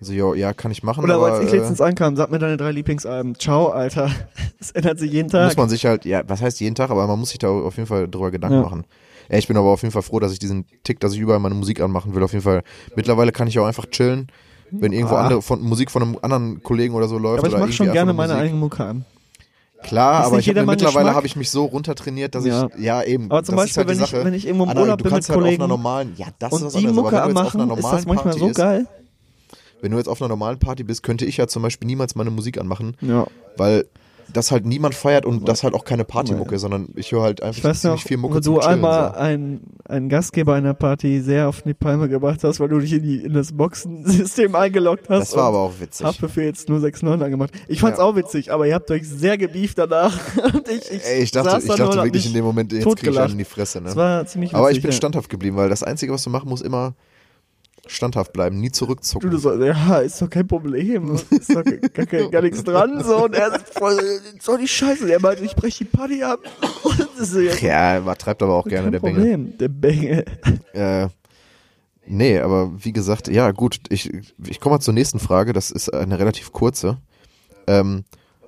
So, 0.00 0.12
jo, 0.12 0.34
ja, 0.34 0.52
kann 0.52 0.70
ich 0.70 0.82
machen, 0.82 1.02
Oder 1.04 1.14
aber 1.14 1.32
als 1.32 1.44
ich 1.46 1.52
äh, 1.52 1.56
letztens 1.56 1.80
ankam, 1.80 2.16
sag 2.16 2.30
mir 2.30 2.38
deine 2.38 2.56
drei 2.58 2.70
Lieblingsalben. 2.72 3.38
Ciao, 3.38 3.68
Alter. 3.68 4.10
Das 4.58 4.70
ändert 4.70 4.98
sich 4.98 5.12
jeden 5.12 5.28
Tag. 5.28 5.44
muss 5.46 5.56
man 5.56 5.68
sich 5.68 5.84
halt, 5.84 6.04
ja, 6.06 6.22
was 6.26 6.40
heißt 6.40 6.60
jeden 6.60 6.74
Tag, 6.74 6.90
aber 6.90 7.06
man 7.06 7.18
muss 7.18 7.28
sich 7.30 7.38
da 7.38 7.48
auf 7.48 7.76
jeden 7.76 7.86
Fall 7.86 8.08
drüber 8.08 8.30
Gedanken 8.30 8.56
Ja. 8.56 8.62
machen. 8.62 8.84
Ey, 9.28 9.38
ich 9.38 9.48
bin 9.48 9.56
aber 9.56 9.68
auf 9.68 9.82
jeden 9.82 9.92
Fall 9.92 10.02
froh, 10.02 10.18
dass 10.20 10.32
ich 10.32 10.38
diesen 10.38 10.64
Tick, 10.82 10.98
dass 11.00 11.12
ich 11.12 11.18
überall 11.18 11.40
meine 11.40 11.54
Musik 11.54 11.80
anmachen 11.80 12.14
will. 12.14 12.22
Auf 12.22 12.32
jeden 12.32 12.44
Fall. 12.44 12.62
Mittlerweile 12.94 13.32
kann 13.32 13.48
ich 13.48 13.58
auch 13.58 13.66
einfach 13.66 13.86
chillen, 13.86 14.28
wenn 14.70 14.92
irgendwo 14.92 15.16
Ah. 15.16 15.24
andere 15.24 15.42
von 15.42 15.60
Musik 15.62 15.90
von 15.90 16.02
einem 16.02 16.18
anderen 16.22 16.62
Kollegen 16.62 16.94
oder 16.94 17.06
so 17.08 17.18
läuft. 17.18 17.40
aber 17.40 17.48
ich 17.48 17.54
oder 17.54 17.66
mach 17.66 17.72
schon 17.72 17.92
gerne 17.92 18.12
meine 18.14 18.34
eigene 18.36 18.58
Mucke 18.58 18.82
an. 18.84 19.04
Klar, 19.82 20.20
Ist 20.22 20.26
aber 20.28 20.38
ich 20.38 20.48
hab 20.48 20.66
mittlerweile 20.66 21.14
habe 21.14 21.26
ich 21.26 21.36
mich 21.36 21.50
so 21.50 21.66
runtertrainiert, 21.66 22.34
dass 22.34 22.46
Ja. 22.46 22.68
ich 22.76 22.82
ja 22.82 23.02
eben. 23.02 23.30
Aber 23.30 23.44
zum 23.44 23.56
ist 23.56 23.60
Beispiel, 23.74 23.84
halt 23.84 23.88
wenn 23.98 24.04
ich- 24.04 24.12
wenn 24.24 24.34
ich 24.34 24.46
irgendwo 24.46 24.64
im 24.64 24.70
Urlaub 24.78 25.02
bin 25.02 25.12
mit 25.12 25.28
halt 25.28 25.28
Kollegen 25.28 25.66
normalen, 25.68 26.14
ja, 26.16 26.26
das 26.38 26.52
ist 26.52 26.58
und 26.60 26.64
was 26.66 26.72
die 26.72 26.78
anderes, 26.78 26.96
Mucke 26.96 27.22
anmachen, 27.22 27.70
ist 27.70 27.82
das 27.92 28.06
manchmal 28.06 28.38
so 28.38 28.48
ist, 28.48 28.56
geil. 28.56 28.86
Wenn 29.80 29.92
du 29.92 29.98
jetzt 29.98 30.08
auf 30.08 30.20
einer 30.22 30.28
normalen 30.28 30.58
Party 30.58 30.84
bist, 30.84 31.02
könnte 31.02 31.24
ich 31.26 31.36
ja 31.36 31.46
zum 31.46 31.62
Beispiel 31.62 31.86
niemals 31.86 32.14
meine 32.14 32.30
Musik 32.30 32.58
anmachen, 32.58 32.96
Ja. 33.00 33.26
weil 33.56 33.86
das 34.32 34.50
halt 34.50 34.66
niemand 34.66 34.96
feiert 34.96 35.24
und 35.24 35.48
das 35.48 35.62
halt 35.62 35.72
auch 35.74 35.84
keine 35.84 36.04
Partymucke, 36.04 36.58
sondern 36.58 36.88
ich 36.96 37.12
höre 37.12 37.22
halt 37.22 37.42
einfach 37.44 37.58
Ich 37.58 37.64
weiß 37.64 37.82
ziemlich 37.82 38.00
noch, 38.02 38.08
viel 38.08 38.16
Mucke 38.16 38.34
wo 38.34 38.40
zum 38.40 38.54
du 38.54 38.60
einmal 38.60 39.12
so. 39.12 39.20
einen, 39.20 39.60
einen 39.84 40.08
Gastgeber 40.08 40.54
einer 40.54 40.74
Party 40.74 41.20
sehr 41.20 41.48
auf 41.48 41.62
die 41.62 41.74
Palme 41.74 42.08
gebracht 42.08 42.42
hast, 42.42 42.58
weil 42.58 42.68
du 42.68 42.80
dich 42.80 42.92
in, 42.94 43.02
die, 43.04 43.22
in 43.22 43.34
das 43.34 43.52
Boxensystem 43.56 44.54
eingeloggt 44.56 45.08
hast. 45.08 45.30
Das 45.30 45.36
war 45.36 45.44
aber 45.44 45.58
auch 45.58 45.74
witzig. 45.78 46.04
Haftbefehl 46.04 46.44
jetzt 46.44 46.68
nur 46.68 46.80
6,9 46.80 47.22
angemacht. 47.22 47.52
Ich 47.68 47.78
fand's 47.78 47.98
Ja. 47.98 48.04
auch 48.04 48.16
witzig, 48.16 48.52
aber 48.52 48.66
ihr 48.66 48.74
habt 48.74 48.90
euch 48.90 49.08
sehr 49.08 49.38
gebieft 49.38 49.78
danach. 49.78 50.18
ich, 50.68 50.90
ich, 50.90 51.04
Ey, 51.04 51.22
ich 51.22 51.30
dachte, 51.30 51.60
ich 51.62 51.68
dachte 51.68 51.84
hab 51.96 52.04
wirklich 52.04 52.26
in 52.26 52.32
dem 52.34 52.44
Moment, 52.44 52.72
jetzt 52.72 52.84
krieg 52.84 53.08
ich 53.08 53.18
einen 53.20 53.32
in 53.32 53.38
die 53.38 53.44
Fresse. 53.44 53.78
Ne? 53.78 53.84
Das 53.86 53.96
war 53.96 54.26
ziemlich 54.26 54.50
witzig. 54.50 54.58
aber 54.58 54.70
ich 54.72 54.82
bin 54.82 54.90
ja. 54.90 54.96
standhaft 54.96 55.30
geblieben, 55.30 55.56
weil 55.56 55.68
das 55.68 55.84
Einzige, 55.84 56.12
was 56.12 56.24
du 56.24 56.30
machen 56.30 56.48
musst, 56.48 56.64
immer 56.64 56.94
standhaft 57.88 58.32
bleiben, 58.32 58.60
nie 58.60 58.70
zurückzucken. 58.70 59.30
du 59.30 59.38
so, 59.38 59.54
ja, 59.54 59.98
ist 59.98 60.20
doch 60.20 60.30
kein 60.30 60.46
Problem. 60.46 61.14
Ist 61.30 61.54
doch 61.54 61.62
gar, 61.94 62.06
gar, 62.06 62.30
gar 62.30 62.42
nichts 62.42 62.64
dran. 62.64 63.02
So, 63.02 63.24
und 63.24 63.34
er 63.34 63.54
ist 63.54 63.78
voll, 63.78 63.98
so 64.40 64.56
die 64.56 64.68
Scheiße. 64.68 65.10
Er 65.10 65.20
meinte, 65.20 65.44
ich 65.44 65.54
breche 65.56 65.84
die 65.84 65.90
Party 65.90 66.22
ab. 66.22 66.40
So, 67.18 67.40
ja, 67.40 67.54
ja, 67.54 67.98
übertreibt 67.98 68.42
aber 68.42 68.54
auch 68.54 68.66
gerne 68.66 68.90
der 68.90 69.00
Bengel. 69.00 69.22
Problem. 69.22 69.58
Der 69.58 69.68
Bengel. 69.68 70.24
Äh, 70.74 71.08
nee, 72.06 72.38
aber 72.38 72.72
wie 72.84 72.92
gesagt, 72.92 73.28
ja 73.28 73.50
gut, 73.52 73.80
ich, 73.88 74.12
ich 74.46 74.60
komme 74.60 74.74
mal 74.76 74.80
zur 74.80 74.92
nächsten 74.92 75.18
Frage, 75.18 75.54
das 75.54 75.70
ist 75.70 75.88
eine 75.92 76.18
relativ 76.18 76.52
kurze. 76.52 76.98
Ähm, 77.66 78.04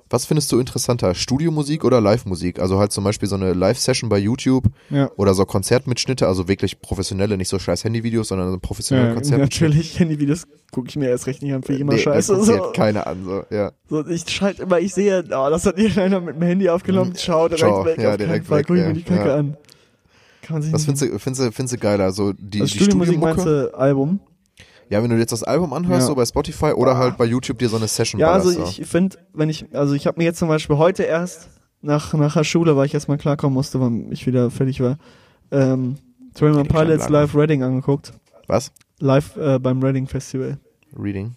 was 0.09 0.25
findest 0.25 0.51
du 0.51 0.59
interessanter, 0.59 1.13
Studiomusik 1.13 1.83
oder 1.83 2.01
Live-Musik? 2.01 2.59
Also 2.59 2.79
halt 2.79 2.91
zum 2.91 3.03
Beispiel 3.03 3.29
so 3.29 3.35
eine 3.35 3.53
Live-Session 3.53 4.09
bei 4.09 4.17
YouTube 4.17 4.65
Ja. 4.89 5.11
oder 5.17 5.33
so 5.33 5.45
Konzertmitschnitte, 5.45 6.27
also 6.27 6.47
wirklich 6.47 6.81
professionelle, 6.81 7.37
nicht 7.37 7.47
so 7.49 7.59
scheiß 7.59 7.83
Handyvideos, 7.83 8.29
sondern 8.29 8.51
so 8.51 8.57
professionelle 8.59 9.09
Ja, 9.09 9.13
Konzertmitschnitte. 9.13 9.71
natürlich, 9.75 9.99
Handyvideos 9.99 10.47
gucke 10.71 10.87
ich 10.89 10.95
mir 10.95 11.09
erst 11.09 11.27
recht 11.27 11.41
nicht 11.43 11.53
an, 11.53 11.61
für 11.63 11.75
immer 11.75 11.93
Nee, 11.93 11.99
scheiße. 11.99 12.35
das 12.35 12.45
So. 12.47 12.71
keiner 12.73 13.05
an, 13.07 13.23
so, 13.23 13.43
ja. 13.51 13.71
So, 13.89 14.05
ich 14.07 14.27
schalte 14.29 14.63
immer, 14.63 14.79
ich 14.79 14.93
sehe, 14.93 15.23
oh, 15.25 15.49
das 15.49 15.65
hat 15.65 15.77
irgendeiner 15.77 16.19
mit 16.21 16.35
dem 16.35 16.41
Handy 16.43 16.69
aufgenommen, 16.69 17.13
schau 17.17 17.47
direkt 17.47 17.61
Schau, 17.61 17.85
weg, 17.85 17.97
ja, 17.99 18.11
auf 18.11 18.17
keinen 18.17 18.27
direkt 18.27 18.47
Fall, 18.47 18.59
weg, 18.59 18.65
guck 18.67 18.77
ich 18.77 18.83
mir 18.85 18.93
die 18.93 19.03
Kacke 19.03 19.33
an. 19.33 19.57
Kann 20.41 20.55
man 20.55 20.61
sich 20.63 20.73
Was 20.73 20.87
nicht- 20.87 20.97
findest 20.99 21.13
du, 21.13 21.19
findest 21.19 21.41
du, 21.47 21.51
findest 21.51 21.75
du 21.75 21.77
geiler? 21.79 22.11
So 22.11 22.33
die, 22.33 22.61
also 22.61 22.73
die 22.73 22.79
Studiomusik 22.79 23.19
meinst 23.19 23.41
Studiomucke? 23.41 23.71
du 23.71 23.77
Album? 23.77 24.19
Ja, 24.89 25.03
wenn 25.03 25.09
du 25.09 25.17
jetzt 25.17 25.31
das 25.31 25.43
Album 25.43 25.71
anhörst, 25.73 26.01
Ja. 26.01 26.07
so 26.07 26.15
bei 26.15 26.25
Spotify 26.25 26.71
oder 26.73 26.97
halt 26.97 27.17
bei 27.17 27.25
YouTube 27.25 27.59
dir 27.59 27.69
so 27.69 27.77
eine 27.77 27.87
Session 27.87 28.19
Ja, 28.19 28.31
also 28.31 28.51
ballerst, 28.53 28.79
ich 28.79 28.87
finde, 28.87 29.17
wenn 29.33 29.49
ich, 29.49 29.65
also 29.73 29.93
ich 29.93 30.07
habe 30.07 30.17
mir 30.19 30.23
jetzt 30.25 30.39
zum 30.39 30.47
Beispiel 30.47 30.77
heute 30.77 31.03
erst 31.03 31.49
nach, 31.81 32.13
nach 32.13 32.33
der 32.33 32.43
Schule, 32.43 32.75
weil 32.75 32.87
ich 32.87 32.93
erstmal 32.93 33.17
klarkommen 33.17 33.53
musste, 33.53 33.79
wann 33.79 34.11
ich 34.11 34.25
wieder 34.25 34.49
fertig 34.51 34.81
war, 34.81 34.97
ähm, 35.51 35.97
21 36.35 36.63
Die 36.63 36.67
kleinen 36.69 36.87
Pilots. 36.87 37.09
Live 37.09 37.35
Reading 37.35 37.63
angeguckt. 37.63 38.13
Was? 38.47 38.71
Live 38.99 39.35
äh, 39.37 39.59
beim 39.59 39.81
Reading 39.83 40.07
Festival. 40.07 40.57
Reading. 40.97 41.35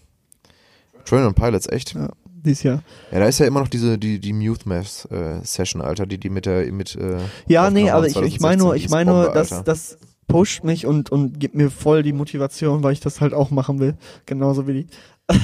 Train 1.05 1.26
und 1.26 1.34
Pilots, 1.34 1.68
echt? 1.68 1.94
Ja, 1.94 2.09
dieses 2.24 2.62
Jahr. 2.62 2.82
Ja, 3.11 3.18
da 3.20 3.26
ist 3.26 3.38
ja 3.38 3.46
immer 3.46 3.61
noch 3.61 3.68
diese, 3.68 3.98
die, 3.98 4.18
die 4.18 4.32
Mute 4.32 4.68
Math 4.68 5.07
äh, 5.11 5.40
Session, 5.44 5.82
Alter, 5.82 6.07
die, 6.07 6.18
die 6.18 6.30
mit 6.30 6.46
der, 6.46 6.72
mit, 6.72 6.94
äh, 6.96 7.18
Ja, 7.48 7.70
nee, 7.70 7.90
aber 7.90 8.07
ich, 8.07 8.16
ich 8.16 8.40
meine 8.40 8.62
nur, 8.62 8.70
2016, 8.70 8.84
ich 8.84 8.90
meine 8.90 9.11
nur, 9.11 9.32
dass 9.32 9.64
das 9.64 9.98
pusht 10.27 10.64
mich 10.64 10.87
und, 10.87 11.11
und 11.11 11.39
gibt 11.39 11.55
mir 11.55 11.70
voll 11.70 12.03
die 12.03 12.12
Motivation, 12.12 12.83
weil 12.83 12.93
ich 12.93 13.01
das 13.01 13.20
halt 13.20 13.35
auch 13.35 13.51
machen 13.51 13.81
will. 13.81 13.95
Genauso 14.27 14.66
wie 14.66 14.73
die. 14.73 14.87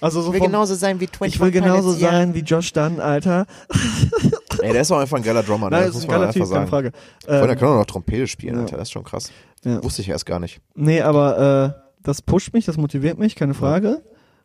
also 0.00 0.22
so 0.22 0.32
will 0.32 0.38
vom, 0.38 0.48
genauso 0.48 0.74
sein 0.74 1.00
wie 1.00 1.06
21 1.06 1.34
ich 1.34 1.40
will 1.40 1.50
genauso 1.50 1.88
Pilots, 1.88 2.00
ja. 2.00 2.10
sein 2.10 2.34
wie 2.34 2.40
Josh 2.40 2.72
Dunn, 2.72 3.00
Alter. 3.00 3.46
Ey, 4.62 4.72
der 4.72 4.82
ist 4.82 4.92
auch 4.92 4.98
einfach 4.98 5.16
ein 5.16 5.22
geiler 5.22 5.42
Drummer, 5.42 5.70
ne? 5.70 5.76
Nein, 5.76 5.86
das 5.86 5.94
muss 5.94 6.04
ein 6.04 6.10
man 6.10 6.18
Typ, 6.20 6.26
einfach 6.28 6.34
keine 6.34 6.46
sagen. 6.46 6.68
Frage. 6.68 6.92
Vor 7.24 7.32
allem, 7.34 7.42
der 7.42 7.52
Ähm, 7.52 7.58
kann 7.58 7.68
auch 7.68 7.78
noch 7.78 7.86
Trompete 7.86 8.26
spielen, 8.26 8.54
ja. 8.56 8.60
Alter, 8.62 8.76
das 8.76 8.88
ist 8.88 8.92
schon 8.92 9.04
krass. 9.04 9.32
Ja. 9.64 9.82
Wusste 9.82 10.02
ich 10.02 10.08
erst 10.08 10.26
gar 10.26 10.38
nicht. 10.38 10.60
Nee, 10.74 11.00
aber 11.00 11.74
äh, 11.76 11.90
das 12.02 12.22
pusht 12.22 12.52
mich, 12.52 12.64
das 12.66 12.76
motiviert 12.76 13.18
mich, 13.18 13.36
keine 13.36 13.54
Frage. 13.54 14.02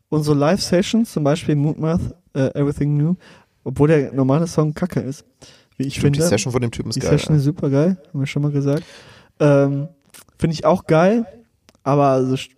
Und 0.09 0.24
so 0.24 0.34
Live-Sessions, 0.34 1.11
zum 1.11 1.24
Beispiel 1.24 1.55
Moodmath, 1.55 2.01
äh, 2.34 2.47
Everything 2.59 2.97
New, 2.97 3.16
obwohl 3.63 3.88
der 3.88 4.13
normale 4.13 4.47
Song 4.47 4.74
kacke 4.74 4.99
ist, 4.99 5.26
wie 5.78 5.84
ich 5.88 5.93
Stimmt, 5.95 6.16
finde. 6.16 6.20
die 6.20 6.26
Session 6.26 6.51
von 6.51 6.61
dem 6.61 6.72
Typen 6.72 6.89
ist 6.89 6.95
die 6.95 6.99
geil. 7.01 7.11
Session 7.18 7.36
ist 7.38 7.43
super 7.43 7.70
geil, 7.70 7.97
haben 8.09 8.20
wir 8.20 8.28
schon 8.28 8.41
mal 8.41 8.51
gesagt. 8.51 8.84
Ähm, 9.39 9.88
finde 10.38 10.53
ich 10.53 10.65
auch 10.65 10.86
geil, 10.86 11.25
aber 11.83 12.05
also 12.07 12.36
st- 12.36 12.49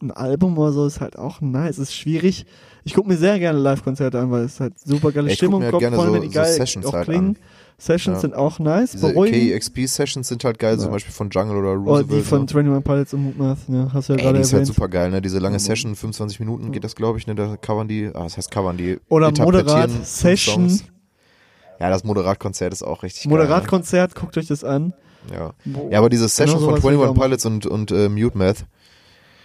ein 0.00 0.10
Album 0.10 0.58
oder 0.58 0.72
so 0.72 0.86
ist 0.86 1.00
halt 1.00 1.18
auch 1.18 1.40
nice, 1.40 1.78
ist 1.78 1.94
schwierig. 1.94 2.44
Ich 2.84 2.94
gucke 2.94 3.08
mir 3.08 3.16
sehr 3.16 3.38
gerne 3.38 3.58
Live-Konzerte 3.58 4.18
an, 4.20 4.30
weil 4.30 4.44
es 4.44 4.60
halt 4.60 4.78
super 4.78 5.10
geile 5.10 5.26
Ja, 5.28 5.32
ich 5.32 5.38
Stimmung 5.38 5.62
kommt, 5.68 5.80
gerne 5.80 5.96
vor 5.96 6.04
allem 6.04 6.14
so- 6.14 6.20
wenn 6.20 6.28
die 6.28 6.34
so 6.34 6.40
geil 6.40 6.52
Sessions 6.52 6.86
auch 6.86 6.92
halt 6.92 7.04
klingen. 7.06 7.28
an. 7.30 7.36
Sessions 7.78 8.16
Ja. 8.16 8.20
sind 8.22 8.34
auch 8.34 8.58
nice, 8.58 8.92
Diese. 8.92 9.12
KEXP-Sessions 9.12 10.28
sind 10.28 10.42
halt 10.44 10.58
geil, 10.58 10.76
zum 10.78 10.86
Ja. 10.88 10.92
Beispiel 10.92 11.12
von 11.12 11.28
Jungle 11.30 11.56
oder 11.58 11.70
Oh, 11.72 11.90
Roosevelt. 11.96 12.20
die 12.20 12.24
von 12.24 12.48
so. 12.48 12.56
21 12.58 12.84
Pilots 12.84 13.14
und 13.14 13.22
Moodmath, 13.24 13.68
ne, 13.68 13.90
hast 13.92 14.08
du 14.08 14.12
ja 14.14 14.18
Ey, 14.18 14.24
gerade 14.24 14.36
die 14.38 14.42
ist 14.42 14.52
halt 14.52 14.62
erwähnt. 14.62 14.74
super 14.74 14.88
geil, 14.88 15.10
ne? 15.10 15.20
Diese 15.20 15.38
lange 15.38 15.58
Session, 15.58 15.94
25 15.94 16.40
Minuten 16.40 16.72
geht 16.72 16.84
das, 16.84 16.94
glaube 16.94 17.18
ich, 17.18 17.26
ne? 17.26 17.34
Da 17.34 17.56
covern 17.56 17.86
die, 17.88 18.06
ah, 18.14 18.22
das 18.24 18.36
heißt 18.38 18.50
covern 18.50 18.76
die. 18.78 18.98
Oder 19.08 19.28
interpretieren 19.28 19.66
Moderat 19.66 19.90
fünf 19.90 20.06
Session. 20.06 20.68
Songs. 20.70 20.84
Ja, 21.80 21.90
das 21.90 22.04
Moderatkonzert 22.04 22.72
ist 22.72 22.82
auch 22.82 23.02
richtig 23.02 23.24
geil. 23.24 23.32
ne? 23.32 23.38
Moderatkonzert, 23.38 24.14
guckt 24.14 24.38
euch 24.38 24.46
das 24.46 24.64
an. 24.64 24.94
Ja. 25.32 25.52
Boah. 25.64 25.90
ja, 25.90 25.98
aber 25.98 26.08
diese 26.08 26.28
Session 26.28 26.58
Genau 26.58 26.70
von 26.72 26.80
sowas 26.80 26.84
will 26.84 26.94
ich 26.94 27.00
21 27.00 27.08
auch 27.10 27.14
machen. 27.16 27.22
Pilots 27.30 27.46
und, 27.46 27.66
und 27.66 27.90
äh, 27.92 28.08
Mute 28.08 28.38
Math, 28.38 28.64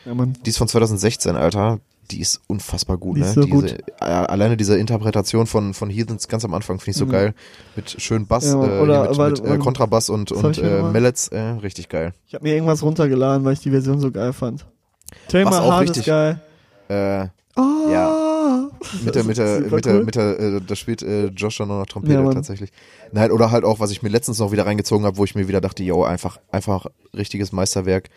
Ja, 0.06 0.14
die 0.46 0.50
ist 0.50 0.58
von 0.58 0.68
2016, 0.68 1.36
Alter. 1.36 1.80
Die 2.10 2.20
ist 2.20 2.42
unfassbar 2.48 2.98
gut, 2.98 3.16
Die 3.18 3.22
ne? 3.22 3.28
so 3.32 3.42
diese, 3.44 3.50
gut. 3.52 3.78
Alleine 4.02 4.58
diese 4.58 4.78
Interpretation 4.78 5.48
von, 5.48 5.74
von 5.74 5.90
Heathens 5.90 6.28
ganz 6.28 6.44
am 6.44 6.54
Anfang 6.54 6.78
finde 6.80 6.92
ich 6.92 6.98
so 6.98 7.06
Mhm. 7.06 7.10
geil. 7.12 7.34
Mit 7.78 8.02
schön 8.02 8.28
Bass, 8.28 8.44
Ja, 8.46 8.52
äh, 8.62 8.82
oder- 8.82 9.08
mit, 9.08 9.18
warte, 9.18 9.42
mit 9.44 9.52
äh. 9.54 9.58
Kontrabass 9.58 10.10
und, 10.10 10.32
und 10.34 10.58
äh? 10.58 10.82
Mallets, 10.82 11.30
äh, 11.30 11.40
richtig 11.40 11.88
geil. 11.88 12.14
Ich 12.28 12.34
habe 12.34 12.44
mir 12.44 12.54
irgendwas 12.56 12.84
runtergeladen, 12.84 13.46
weil 13.46 13.54
ich 13.54 13.60
die 13.62 13.72
Version 13.72 14.00
so 14.02 14.12
geil 14.12 14.34
fand. 14.34 14.66
Thema 15.30 15.52
Hard 15.52 15.84
richtig- 15.84 16.00
ist 16.02 16.06
geil. 16.08 16.42
Äh, 16.90 17.28
Oh, 17.56 17.90
Ja. 17.92 18.31
Mit 19.04 19.16
der, 19.16 19.24
mit 19.24 19.38
der, 19.38 19.60
mit 19.62 19.86
der, 19.86 19.94
cool. 19.96 20.04
mit 20.04 20.16
der, 20.16 20.40
äh, 20.40 20.62
da 20.66 20.76
spielt 20.76 21.02
äh, 21.04 21.28
Josh 21.28 21.58
dann 21.58 21.68
noch 21.68 21.86
Trompete 21.86 22.14
Ja, 22.16 22.34
tatsächlich. 22.34 22.72
Nein, 23.12 23.32
oder 23.32 23.52
halt 23.52 23.64
auch, 23.64 23.80
was 23.80 23.92
ich 23.92 24.02
mir 24.02 24.10
letztens 24.10 24.40
noch 24.40 24.52
wieder 24.52 24.66
reingezogen 24.66 25.06
habe, 25.06 25.18
wo 25.18 25.24
ich 25.24 25.36
mir 25.36 25.48
wieder 25.48 25.62
dachte, 25.62 25.84
yo, 25.84 26.04
einfach, 26.04 26.40
einfach 26.52 26.88
richtiges 27.16 27.52
Meisterwerk. 27.52 28.10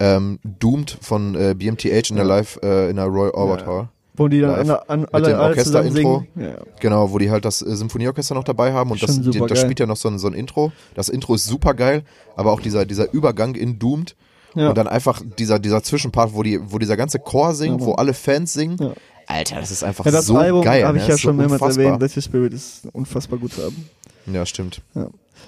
Ähm, 0.00 0.38
Doomed 0.42 0.98
von 1.00 1.34
äh, 1.34 1.54
BMTH 1.56 2.10
in 2.10 2.16
der 2.16 2.24
Live, 2.24 2.58
äh, 2.62 2.90
in 2.90 2.96
der 2.96 3.06
Roy 3.06 3.30
Orbit 3.30 3.60
Ja. 3.60 3.66
Hall. 3.66 3.88
Wo 4.14 4.28
die 4.28 4.40
dann 4.40 4.50
Live. 4.50 4.58
alle, 4.68 4.88
an, 4.90 5.00
Mit 5.00 5.14
alle, 5.14 5.28
dem 5.28 5.40
alle 5.40 5.56
zusammen 5.56 5.86
Orchester-Intro. 5.88 6.26
Ja. 6.36 6.56
Genau, 6.80 7.12
wo 7.12 7.18
die 7.18 7.30
halt 7.30 7.44
das 7.44 7.62
äh, 7.62 7.74
Symphonieorchester 7.76 8.34
noch 8.34 8.44
dabei 8.44 8.72
haben 8.72 8.90
und 8.90 9.02
das, 9.02 9.20
die, 9.20 9.38
das 9.40 9.60
spielt 9.60 9.80
ja 9.80 9.86
noch 9.86 9.96
so 9.96 10.08
ein, 10.08 10.18
so 10.18 10.26
ein 10.26 10.34
Intro. 10.34 10.72
Das 10.94 11.08
Intro 11.08 11.34
ist 11.34 11.46
super 11.46 11.72
geil, 11.74 12.02
aber 12.36 12.52
auch 12.52 12.60
dieser, 12.60 12.84
dieser 12.84 13.10
Übergang 13.12 13.54
in 13.54 13.78
Doomed 13.78 14.14
Ja. 14.54 14.68
und 14.68 14.76
dann 14.76 14.86
einfach 14.86 15.22
dieser, 15.38 15.58
dieser 15.58 15.82
Zwischenpart, 15.82 16.34
wo 16.34 16.42
die, 16.42 16.60
wo 16.62 16.78
dieser 16.78 16.98
ganze 16.98 17.20
Chor 17.20 17.54
singt, 17.54 17.80
Ja, 17.80 17.86
wo 17.86 17.92
alle 17.94 18.12
Fans 18.12 18.52
singen. 18.52 18.76
Ja. 18.80 18.92
Alter, 19.26 19.56
das 19.60 19.70
ist 19.70 19.82
einfach 19.84 20.04
Ja, 20.04 20.10
das 20.12 20.26
so 20.26 20.36
Album 20.36 20.62
geil. 20.64 20.84
habe 20.84 20.96
ne? 20.96 21.02
ich 21.02 21.08
ja 21.08 21.14
Das 21.14 21.20
schon 21.20 21.36
so 21.36 21.40
mehrmals 21.48 21.76
erwähnt. 21.76 22.02
Your 22.16 22.22
Spirit 22.22 22.52
ist 22.52 22.82
unfassbar 22.92 23.38
gutes 23.38 23.58
Album. 23.58 23.84
Ja, 24.26 24.44
stimmt. 24.46 24.80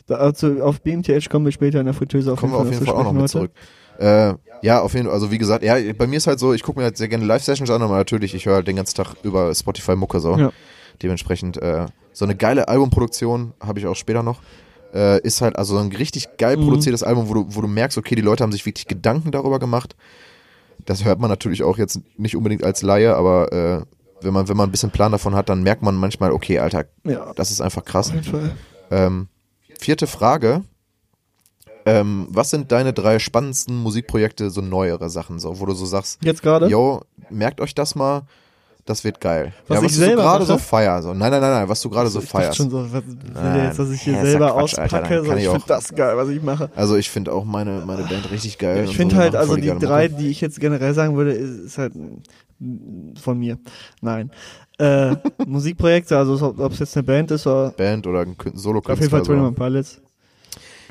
Da, 0.07 0.15
also 0.17 0.63
auf 0.63 0.81
BMTH 0.81 1.29
kommen 1.31 1.45
wir 1.45 1.53
später 1.53 1.79
in 1.81 1.87
der 1.87 1.95
Fritteuse 1.95 2.33
auf 2.33 2.41
Kommen 2.41 2.53
wir 2.53 2.59
auf 2.59 2.65
jeden 2.65 2.75
jeden 2.75 2.87
Fall 2.87 2.95
Fall 2.95 3.07
auch 3.07 3.13
noch 3.13 3.21
mit 3.21 3.31
zurück. 3.31 3.53
Äh, 3.99 4.35
ja, 4.63 4.81
auf 4.81 4.93
jeden 4.95 5.07
Fall, 5.07 5.15
also 5.15 5.31
wie 5.31 5.39
gesagt, 5.39 5.63
ja, 5.65 5.77
bei 5.97 6.07
mir 6.07 6.17
ist 6.17 6.27
halt 6.27 6.39
so, 6.41 6.53
ich 6.53 6.63
gucke 6.63 6.79
mir 6.81 6.85
halt 6.85 6.97
sehr 6.97 7.09
gerne 7.09 7.25
Live-Sessions 7.25 7.71
an, 7.71 7.81
aber 7.83 7.97
natürlich, 7.97 8.35
ich 8.35 8.47
höre 8.47 8.57
halt 8.57 8.67
den 8.67 8.77
ganzen 8.77 8.97
Tag 8.97 9.15
über 9.23 9.55
Spotify 9.55 9.95
Mucke 9.95 10.19
so. 10.21 10.37
Ja. 10.37 10.51
Dementsprechend, 11.03 11.59
äh, 11.63 11.87
so 12.13 12.25
eine 12.25 12.35
geile 12.35 12.67
Albumproduktion 12.69 13.53
habe 13.61 13.79
ich 13.79 13.87
auch 13.87 13.95
später 13.97 14.23
noch. 14.23 14.41
Äh, 14.93 15.21
ist 15.23 15.41
halt 15.41 15.57
also 15.57 15.77
ein 15.79 15.91
richtig 15.93 16.37
geil 16.39 16.57
Mhm. 16.57 16.63
produziertes 16.63 17.03
Album, 17.03 17.29
wo 17.29 17.35
du, 17.35 17.47
wo 17.49 17.61
du 17.61 17.69
merkst, 17.69 17.99
okay, 17.99 18.15
die 18.15 18.23
Leute 18.23 18.43
haben 18.45 18.53
sich 18.53 18.65
wirklich 18.67 18.87
Gedanken 18.87 19.31
darüber 19.33 19.59
gemacht. 19.59 19.95
Das 20.85 21.05
hört 21.05 21.19
man 21.21 21.31
natürlich 21.31 21.63
auch 21.63 21.79
jetzt 21.79 22.01
nicht 22.17 22.37
unbedingt 22.37 22.63
als 22.65 22.83
Laie, 22.83 23.15
aber 23.17 23.53
äh, 23.53 23.83
wenn 24.21 24.33
man, 24.33 24.49
wenn 24.49 24.57
man 24.57 24.69
ein 24.69 24.73
bisschen 24.73 24.91
Plan 24.91 25.13
davon 25.13 25.35
hat, 25.35 25.49
dann 25.49 25.63
merkt 25.63 25.83
man 25.83 25.95
manchmal, 25.97 26.33
okay, 26.33 26.59
Alter, 26.59 26.85
Ja. 27.05 27.33
das 27.35 27.51
ist 27.51 27.61
einfach 27.61 27.85
krass. 27.85 28.13
Ähm, 28.91 29.29
vierte 29.79 30.07
Frage. 30.07 30.63
Ähm, 31.87 32.27
was 32.31 32.49
sind 32.49 32.73
deine 32.73 32.95
drei 32.95 33.19
spannendsten 33.19 33.77
Musikprojekte, 33.77 34.49
so 34.51 34.63
neuere 34.63 35.11
Sachen, 35.11 35.39
so, 35.39 35.61
wo 35.61 35.67
du 35.67 35.75
so 35.75 35.85
sagst, 35.85 36.19
Jetzt 36.25 36.43
gerade? 36.43 36.67
yo, 36.69 37.03
merkt 37.29 37.61
euch 37.61 37.75
das 37.75 37.95
mal, 37.95 38.23
das 38.87 39.03
wird 39.03 39.21
geil. 39.21 39.53
Was 39.67 39.77
ja, 39.77 39.81
ich 39.81 39.85
was 39.87 39.93
du 39.93 39.99
so 39.99 40.05
selber 40.05 40.23
gerade 40.23 40.45
so 40.45 40.59
feier, 40.59 41.03
so. 41.03 41.09
Nein, 41.15 41.31
nein, 41.31 41.41
nein, 41.41 41.51
nein, 41.51 41.69
was 41.69 41.81
du 41.81 41.89
gerade 41.89 42.09
so 42.11 42.19
ich 42.19 42.27
dachte 42.27 42.39
feierst. 42.39 42.57
schon 42.59 42.71
so, 42.71 42.93
was, 42.93 43.03
Nein, 43.33 43.65
jetzt, 43.65 43.79
dass 43.79 43.91
ich 43.91 44.03
hier 44.03 44.13
ja 44.13 44.23
selber 44.25 44.51
Quatsch, 44.53 44.79
Alter, 44.79 44.97
auspacke? 44.97 45.15
dann 45.17 45.25
so, 45.25 45.33
ich 45.37 45.43
ich 45.45 45.49
finde 45.49 45.65
das 45.69 45.95
geil, 45.95 46.17
was 46.17 46.29
ich 46.29 46.43
mache. 46.43 46.71
Also 46.77 46.97
ich 46.97 47.11
finde 47.11 47.33
auch 47.33 47.45
meine, 47.45 47.83
meine 47.87 48.03
Band 48.03 48.31
richtig 48.31 48.59
geil. 48.59 48.85
Ich 48.85 48.97
finde 48.97 49.15
so, 49.15 49.21
halt, 49.21 49.37
also 49.37 49.57
die 49.57 49.69
geile 49.69 49.79
drei, 49.81 50.09
die 50.09 50.29
ich 50.29 50.41
jetzt 50.43 50.61
generell 50.61 50.93
sagen 50.93 51.17
würde, 51.17 51.33
ist, 51.33 51.59
ist 51.61 51.79
halt 51.79 51.95
von 53.21 53.39
mir. 53.39 53.59
Nein. 54.01 54.31
Äh, 54.79 55.15
Musikprojekte, 55.47 56.17
also 56.19 56.55
ob 56.59 56.73
es 56.73 56.79
jetzt 56.81 56.97
eine 56.97 57.05
Band 57.05 57.31
ist 57.31 57.47
oder 57.47 57.71
Band 57.71 58.07
oder 58.07 58.21
ein 58.21 58.37
Kün- 58.37 58.53
auf 58.55 58.99
jeden 59.01 59.11
Fall 59.11 59.25
Solo-Künstler. 59.25 59.25
So. 59.25 59.33
21 59.33 59.57
Pilots. 59.57 60.01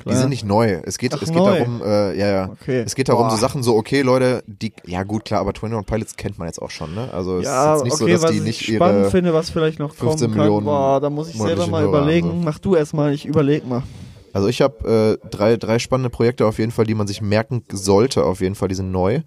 Die 0.06 0.14
sind 0.14 0.28
nicht 0.28 0.44
neu. 0.44 0.80
Es 0.84 0.98
geht, 0.98 1.14
Ach, 1.14 1.22
es 1.22 1.28
geht 1.28 1.38
neu. 1.38 1.58
darum, 1.58 1.80
äh, 1.82 2.18
ja, 2.18 2.28
ja. 2.28 2.50
Okay. 2.50 2.82
Es 2.84 2.94
geht 2.94 3.08
darum, 3.08 3.28
Boah. 3.28 3.30
so 3.30 3.36
Sachen 3.38 3.62
so, 3.62 3.74
okay, 3.76 4.02
Leute, 4.02 4.44
die, 4.46 4.72
ja 4.86 5.02
gut, 5.02 5.24
klar, 5.24 5.40
aber 5.40 5.50
21 5.50 5.86
Pilots 5.86 6.16
kennt 6.16 6.38
man 6.38 6.46
jetzt 6.48 6.60
auch 6.60 6.70
schon, 6.70 6.94
ne? 6.94 7.08
Also 7.12 7.38
es 7.38 7.44
Ja, 7.46 7.76
ist 7.76 7.84
nicht 7.84 7.92
okay, 7.94 8.02
so, 8.02 8.08
dass 8.08 8.22
was 8.24 8.30
die 8.32 8.36
ich 8.38 8.42
nicht 8.42 8.62
spannend 8.74 9.02
ihre 9.02 9.10
finde, 9.10 9.32
was 9.34 9.50
vielleicht 9.50 9.78
noch 9.78 9.94
15 9.94 10.06
kommen 10.08 10.18
kann. 10.34 10.38
Millionen 10.44 10.66
Boah, 10.66 11.00
da 11.00 11.08
muss 11.10 11.28
ich 11.30 11.36
selber 11.38 11.66
mal 11.68 11.82
Hörer 11.82 11.88
überlegen. 11.90 12.28
so. 12.28 12.34
Mach 12.34 12.58
du 12.58 12.74
erstmal, 12.76 13.14
ich 13.14 13.24
überleg 13.24 13.66
mal. 13.66 13.82
Also 14.34 14.48
ich 14.48 14.60
habe 14.60 15.18
äh, 15.22 15.28
drei, 15.30 15.56
drei 15.56 15.78
spannende 15.78 16.10
Projekte 16.10 16.44
auf 16.46 16.58
jeden 16.58 16.72
Fall, 16.72 16.84
die 16.86 16.94
man 16.94 17.06
sich 17.06 17.22
merken 17.22 17.62
sollte, 17.72 18.24
auf 18.24 18.40
jeden 18.40 18.56
Fall, 18.56 18.68
die 18.68 18.74
sind 18.74 18.90
neu. 18.90 19.20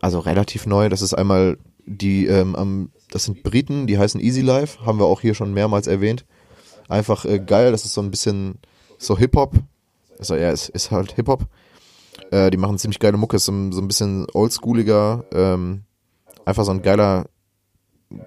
Also 0.00 0.18
relativ 0.18 0.66
neu. 0.66 0.88
Das 0.88 1.02
ist 1.02 1.14
einmal 1.14 1.56
die, 1.86 2.26
ähm, 2.26 2.56
am, 2.56 2.90
das 3.10 3.24
sind 3.24 3.42
Briten, 3.42 3.86
die 3.86 3.98
heißen 3.98 4.20
Easy 4.20 4.40
Life, 4.40 4.84
haben 4.84 4.98
wir 4.98 5.04
auch 5.06 5.20
hier 5.20 5.34
schon 5.34 5.52
mehrmals 5.52 5.86
erwähnt. 5.86 6.24
Einfach 6.88 7.24
äh, 7.26 7.38
geil, 7.38 7.70
das 7.70 7.84
ist 7.84 7.92
so 7.94 8.00
ein 8.00 8.10
bisschen 8.10 8.58
so 8.98 9.16
Hip-Hop. 9.18 9.54
Also 10.18 10.36
ja, 10.36 10.50
es 10.50 10.68
ist 10.68 10.90
halt 10.90 11.12
Hip-Hop. 11.12 11.44
Äh, 12.30 12.50
die 12.50 12.56
machen 12.58 12.78
ziemlich 12.78 12.98
geile 12.98 13.16
Mucke, 13.16 13.36
ist 13.36 13.44
so, 13.46 13.52
ein- 13.52 13.72
so 13.72 13.80
ein 13.80 13.88
bisschen 13.88 14.26
oldschooliger, 14.32 15.24
ähm, 15.32 15.82
einfach 16.44 16.64
so 16.64 16.70
ein 16.70 16.82
geiler, 16.82 17.26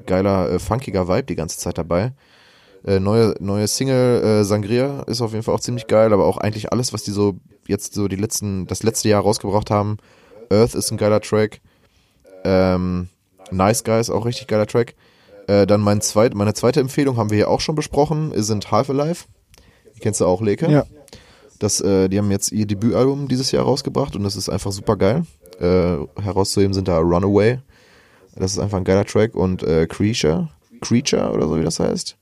geiler, 0.05 0.49
äh, 0.51 0.59
funkiger 0.59 1.07
Vibe 1.07 1.23
die 1.23 1.35
ganze 1.35 1.57
Zeit 1.57 1.77
dabei. 1.77 2.13
Äh, 2.85 2.99
neue, 2.99 3.35
neue 3.39 3.67
Single 3.67 4.23
äh, 4.23 4.43
Sangria 4.43 5.01
ist 5.03 5.21
auf 5.21 5.31
jeden 5.31 5.43
Fall 5.43 5.55
auch 5.55 5.59
ziemlich 5.59 5.87
geil, 5.87 6.13
aber 6.13 6.25
auch 6.25 6.37
eigentlich 6.37 6.71
alles, 6.71 6.93
was 6.93 7.03
die 7.03 7.11
so 7.11 7.35
jetzt 7.67 7.93
so 7.93 8.07
die 8.07 8.15
letzten, 8.15 8.67
das 8.67 8.83
letzte 8.83 9.09
Jahr 9.09 9.21
rausgebracht 9.23 9.69
haben. 9.71 9.97
Earth 10.49 10.75
ist 10.75 10.91
ein 10.91 10.97
geiler 10.97 11.19
Track. 11.21 11.59
Ähm, 12.45 13.09
nice 13.51 13.83
Guy 13.83 13.99
ist 13.99 14.09
auch 14.09 14.25
richtig 14.25 14.47
geiler 14.47 14.67
Track. 14.67 14.95
Äh, 15.47 15.65
dann 15.65 15.81
mein 15.81 16.01
zweit, 16.01 16.33
meine 16.33 16.53
zweite 16.53 16.79
Empfehlung 16.79 17.17
haben 17.17 17.29
wir 17.29 17.37
hier 17.37 17.49
auch 17.49 17.61
schon 17.61 17.75
besprochen, 17.75 18.31
sind 18.35 18.71
Half 18.71 18.89
Alive. 18.89 19.25
Die 19.95 19.99
kennst 19.99 20.21
du 20.21 20.25
auch, 20.25 20.41
Leke? 20.41 20.69
Ja. 20.71 20.85
Das, 21.59 21.81
äh, 21.81 22.07
die 22.09 22.17
haben 22.17 22.31
jetzt 22.31 22.51
ihr 22.51 22.65
Debütalbum 22.65 23.27
dieses 23.27 23.51
Jahr 23.51 23.63
rausgebracht 23.63 24.15
und 24.15 24.23
das 24.23 24.35
ist 24.35 24.49
einfach 24.49 24.71
super 24.71 24.95
geil. 24.95 25.23
Äh, 25.59 25.97
herauszuheben 26.21 26.73
sind 26.73 26.87
da 26.87 26.99
Runaway. 26.99 27.59
Das 28.35 28.51
ist 28.51 28.59
einfach 28.59 28.77
ein 28.77 28.83
geiler 28.83 29.05
Track 29.05 29.35
und 29.35 29.63
äh, 29.63 29.87
Creature 29.87 30.49
Creature 30.81 31.31
oder 31.31 31.47
so, 31.47 31.57
wie 31.57 31.63
das 31.63 31.79
heißt. 31.79 32.17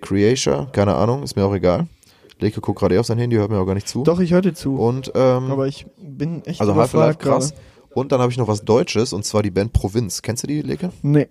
Creature, 0.00 0.68
keine 0.72 0.94
Ahnung, 0.94 1.22
ist 1.22 1.36
mir 1.36 1.44
auch 1.44 1.54
egal. 1.54 1.86
Leke 2.40 2.60
guckt 2.60 2.80
gerade 2.80 2.96
eh 2.96 2.98
auf 2.98 3.06
sein 3.06 3.18
Handy, 3.18 3.36
hört 3.36 3.50
mir 3.50 3.58
auch 3.58 3.66
gar 3.66 3.74
nicht 3.74 3.88
zu. 3.88 4.02
Doch, 4.02 4.18
ich 4.18 4.32
höre 4.32 4.42
dir 4.42 4.54
zu. 4.54 4.76
Und, 4.76 5.12
ähm, 5.14 5.50
aber 5.50 5.68
ich 5.68 5.86
bin 5.96 6.44
echt 6.44 6.60
also 6.60 6.74
Half-Life 6.74 7.18
krass. 7.18 7.54
Und 7.94 8.10
dann 8.10 8.20
habe 8.20 8.32
ich 8.32 8.38
noch 8.38 8.48
was 8.48 8.64
Deutsches, 8.64 9.12
und 9.12 9.24
zwar 9.24 9.42
die 9.42 9.50
Band 9.50 9.72
Provinz. 9.72 10.22
Kennst 10.22 10.42
du 10.42 10.46
die, 10.46 10.62
Leke? 10.62 10.90
Nee. 11.02 11.28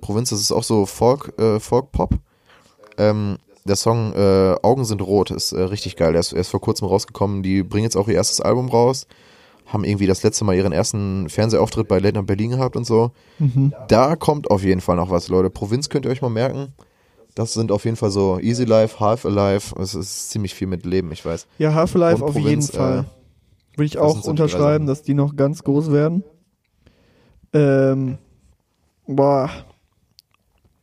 Provinz, 0.00 0.30
das 0.30 0.40
ist 0.40 0.52
auch 0.52 0.62
so 0.62 0.86
Folk, 0.86 1.32
äh, 1.38 1.58
Folk-Pop. 1.58 2.14
Ähm, 2.98 3.38
der 3.66 3.76
Song 3.76 4.12
äh, 4.14 4.54
Augen 4.62 4.84
sind 4.84 5.02
rot 5.02 5.30
ist 5.30 5.52
äh, 5.52 5.60
richtig 5.60 5.96
geil. 5.96 6.12
Der 6.12 6.20
ist, 6.20 6.32
er 6.32 6.40
ist 6.40 6.48
vor 6.50 6.60
kurzem 6.60 6.88
rausgekommen. 6.88 7.42
Die 7.42 7.62
bringen 7.62 7.84
jetzt 7.84 7.96
auch 7.96 8.08
ihr 8.08 8.14
erstes 8.14 8.40
Album 8.40 8.68
raus. 8.68 9.06
Haben 9.66 9.84
irgendwie 9.84 10.06
das 10.06 10.22
letzte 10.22 10.44
Mal 10.44 10.54
ihren 10.54 10.72
ersten 10.72 11.28
Fernsehauftritt 11.28 11.88
bei 11.88 11.98
Late 11.98 12.14
Night 12.16 12.26
Berlin 12.26 12.50
gehabt 12.50 12.76
und 12.76 12.86
so. 12.86 13.10
Mhm. 13.38 13.74
Da 13.88 14.14
kommt 14.16 14.50
auf 14.50 14.62
jeden 14.62 14.80
Fall 14.80 14.96
noch 14.96 15.10
was, 15.10 15.28
Leute. 15.28 15.50
Provinz 15.50 15.88
könnt 15.88 16.04
ihr 16.04 16.10
euch 16.12 16.22
mal 16.22 16.28
merken. 16.30 16.72
Das 17.34 17.52
sind 17.52 17.70
auf 17.72 17.84
jeden 17.84 17.96
Fall 17.96 18.10
so 18.10 18.38
Easy 18.38 18.64
Life, 18.64 18.98
Half 19.00 19.26
Alive. 19.26 19.74
Es 19.80 19.94
ist 19.94 20.30
ziemlich 20.30 20.54
viel 20.54 20.68
mit 20.68 20.86
Leben, 20.86 21.12
ich 21.12 21.24
weiß. 21.24 21.46
Ja, 21.58 21.74
Half-Life 21.74 22.22
Und 22.22 22.28
auf 22.30 22.34
Provinz, 22.34 22.68
jeden 22.68 22.78
Fall. 22.82 22.98
äh, 23.00 23.76
Würde 23.78 23.86
ich 23.86 23.98
auch 23.98 24.22
so 24.22 24.30
unterschreiben, 24.30 24.86
dass 24.86 25.02
die 25.02 25.12
noch 25.14 25.36
ganz 25.36 25.62
groß 25.62 25.92
werden. 25.92 26.24
Ähm, 27.52 28.18
boah, 29.06 29.50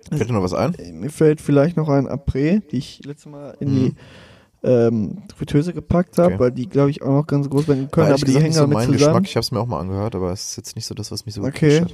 Fällt 0.10 0.30
dir 0.30 0.34
noch 0.34 0.44
was 0.44 0.54
ein? 0.54 0.76
mir 0.94 1.10
fällt 1.10 1.42
vielleicht 1.42 1.78
noch 1.78 1.90
ein 1.90 2.08
Après, 2.08 2.62
die 2.72 2.78
ich 2.78 3.02
letztes 3.06 3.32
Mal 3.32 3.56
in 3.60 3.74
die 3.76 3.94
ähm, 4.64 5.24
Fritteuse 5.36 5.74
gepackt 5.74 6.18
habe, 6.18 6.30
Mhm. 6.30 6.34
Okay. 6.36 6.44
weil 6.44 6.52
die, 6.52 6.68
glaube 6.70 6.90
ich, 6.90 7.02
auch 7.02 7.10
noch 7.10 7.28
ganz 7.28 7.50
groß 7.50 7.68
werden 7.68 7.90
können, 7.92 8.14
aber 8.14 8.18
die 8.26 8.34
hängen 8.34 8.44
nicht 8.46 8.54
so 8.56 8.62
damit 8.62 8.76
mein 8.76 8.86
zusammen. 8.92 8.98
Geschmack. 9.24 9.26
Ich 9.26 9.36
habe 9.36 9.42
es 9.44 9.52
mir 9.52 9.60
auch 9.60 9.68
mal 9.68 9.80
angehört, 9.80 10.16
aber 10.16 10.32
es 10.32 10.52
ist 10.52 10.58
jetzt 10.58 10.76
nicht 10.76 10.86
so 10.86 10.94
das, 10.96 11.12
was 11.12 11.26
mich 11.26 11.36
so 11.36 11.44
Okay. 11.44 11.82
hat. 11.82 11.94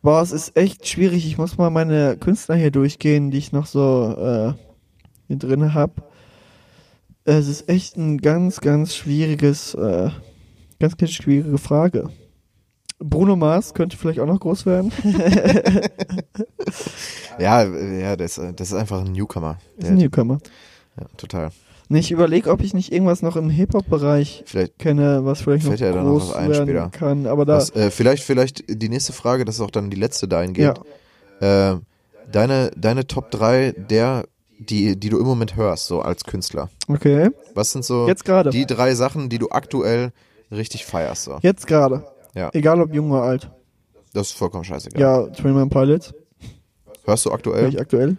Boah, 0.00 0.22
es 0.22 0.32
ist 0.32 0.56
echt 0.56 0.86
schwierig. 0.88 1.26
Ich 1.26 1.38
muss 1.38 1.58
mal 1.58 1.70
meine 1.70 2.16
Künstler 2.16 2.54
hier 2.54 2.70
durchgehen, 2.70 3.30
die 3.30 3.38
ich 3.38 3.52
noch 3.52 3.66
so 3.66 4.14
äh, 4.16 4.52
hier 5.26 5.36
drin 5.36 5.74
habe. 5.74 5.92
Es 7.24 7.48
ist 7.48 7.68
echt 7.68 7.96
ein 7.96 8.18
ganz, 8.18 8.60
ganz 8.60 8.94
schwieriges, 8.94 9.74
äh, 9.74 10.08
ganz, 10.80 10.96
ganz 10.96 11.10
schwierige 11.12 11.58
Frage. 11.58 12.10
Bruno 13.00 13.36
Mars 13.36 13.74
könnte 13.74 13.96
vielleicht 13.96 14.20
auch 14.20 14.26
noch 14.26 14.40
groß 14.40 14.66
werden. 14.66 14.92
Ja, 17.38 17.62
ja, 17.64 18.16
das, 18.16 18.40
das 18.56 18.68
ist 18.68 18.74
einfach 18.74 19.04
ein 19.04 19.12
Newcomer. 19.12 19.58
ist 19.76 19.88
ein 19.88 19.96
Newcomer. 19.96 20.38
Ja, 20.98 21.06
total. 21.16 21.50
Nee, 21.88 22.00
ich 22.00 22.10
überlege, 22.10 22.50
ob 22.50 22.60
ich 22.60 22.74
nicht 22.74 22.92
irgendwas 22.92 23.22
noch 23.22 23.36
im 23.36 23.48
Hip-Hop-Bereich 23.48 24.44
kenne, 24.78 25.20
was 25.24 25.42
vielleicht 25.42 25.64
noch 25.66 25.76
ja 25.78 25.92
noch 25.92 26.02
groß 26.02 26.32
ein 26.34 26.50
werden 26.50 26.68
später. 26.68 26.90
kann. 26.90 27.26
Aber 27.26 27.46
da, 27.46 27.56
Was, 27.56 27.70
äh, 27.74 27.90
vielleicht, 27.90 28.24
vielleicht 28.24 28.64
die 28.68 28.88
nächste 28.88 29.12
Frage, 29.12 29.44
das 29.44 29.54
ist 29.54 29.60
auch 29.60 29.70
dann 29.70 29.88
die 29.88 29.96
letzte 29.96 30.26
dahingehend. 30.28 30.80
Äh, 31.40 31.76
deine, 32.30 32.70
deine 32.76 33.06
Top 33.06 33.30
3 33.30 33.72
der, 33.72 34.24
die, 34.58 34.98
die 34.98 35.08
du 35.08 35.18
im 35.18 35.24
Moment 35.26 35.56
hörst, 35.56 35.86
so 35.86 36.02
als 36.02 36.24
Künstler. 36.24 36.68
okay. 36.88 37.30
Was 37.54 37.72
sind 37.72 37.84
so 37.84 38.06
Jetzt 38.08 38.24
gerade. 38.24 38.50
die 38.50 38.66
drei 38.66 38.94
Sachen, 38.94 39.28
die 39.28 39.38
du 39.38 39.48
aktuell 39.50 40.10
richtig 40.50 40.84
feierst? 40.84 41.24
So? 41.24 41.38
Jetzt 41.42 41.66
gerade. 41.68 42.04
Ja. 42.38 42.50
Egal 42.52 42.80
ob 42.80 42.94
jung 42.94 43.10
oder 43.10 43.22
alt. 43.22 43.50
Das 44.12 44.28
ist 44.28 44.36
vollkommen 44.36 44.62
scheißegal. 44.62 45.00
Ja, 45.00 45.24
21 45.24 45.68
Pilots, 45.70 46.14
Hörst 47.04 47.26
du 47.26 47.32
aktuell? 47.32 47.68
ich 47.68 47.80
aktuell. 47.80 48.16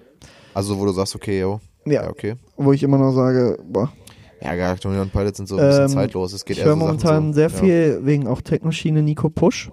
Also, 0.54 0.78
wo 0.78 0.86
du 0.86 0.92
sagst, 0.92 1.16
okay, 1.16 1.40
yo. 1.40 1.62
Ja. 1.86 2.10
okay. 2.10 2.36
Wo 2.58 2.74
ich 2.74 2.84
immer 2.84 2.98
noch 2.98 3.14
sage, 3.14 3.58
boah, 3.64 3.90
Ja, 4.42 4.56
Galactic 4.56 4.92
und 4.92 5.12
Pilots 5.12 5.38
sind 5.38 5.48
so 5.48 5.56
ein 5.58 5.66
bisschen 5.66 5.84
Ähm, 5.84 5.90
zeitlos. 5.90 6.34
Es 6.34 6.44
geht 6.44 6.58
ich 6.58 6.66
höre 6.66 6.74
so 6.74 6.80
momentan 6.80 7.28
so, 7.28 7.34
sehr 7.36 7.50
ja. 7.50 7.58
viel 7.58 8.00
wegen 8.04 8.28
auch 8.28 8.42
Techno-Schiene 8.42 9.02
Nico 9.02 9.30
Push. 9.30 9.72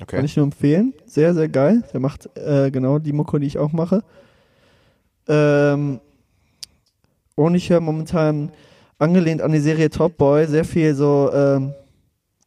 Okay. 0.00 0.16
Kann 0.16 0.24
ich 0.24 0.36
nur 0.36 0.44
empfehlen. 0.44 0.94
Sehr, 1.04 1.34
sehr 1.34 1.48
geil. 1.48 1.82
Der 1.92 2.00
macht 2.00 2.30
äh, 2.36 2.70
genau 2.70 2.98
die 2.98 3.12
Mucke, 3.12 3.40
die 3.40 3.46
ich 3.46 3.58
auch 3.58 3.72
mache. 3.72 4.02
Ähm, 5.28 6.00
und 7.34 7.54
ich 7.54 7.68
höre 7.68 7.80
momentan, 7.80 8.52
angelehnt 8.98 9.42
an 9.42 9.52
die 9.52 9.60
Serie 9.60 9.90
Top 9.90 10.16
Boy, 10.16 10.46
sehr 10.46 10.64
viel 10.64 10.94
so, 10.94 11.30
ähm, 11.32 11.74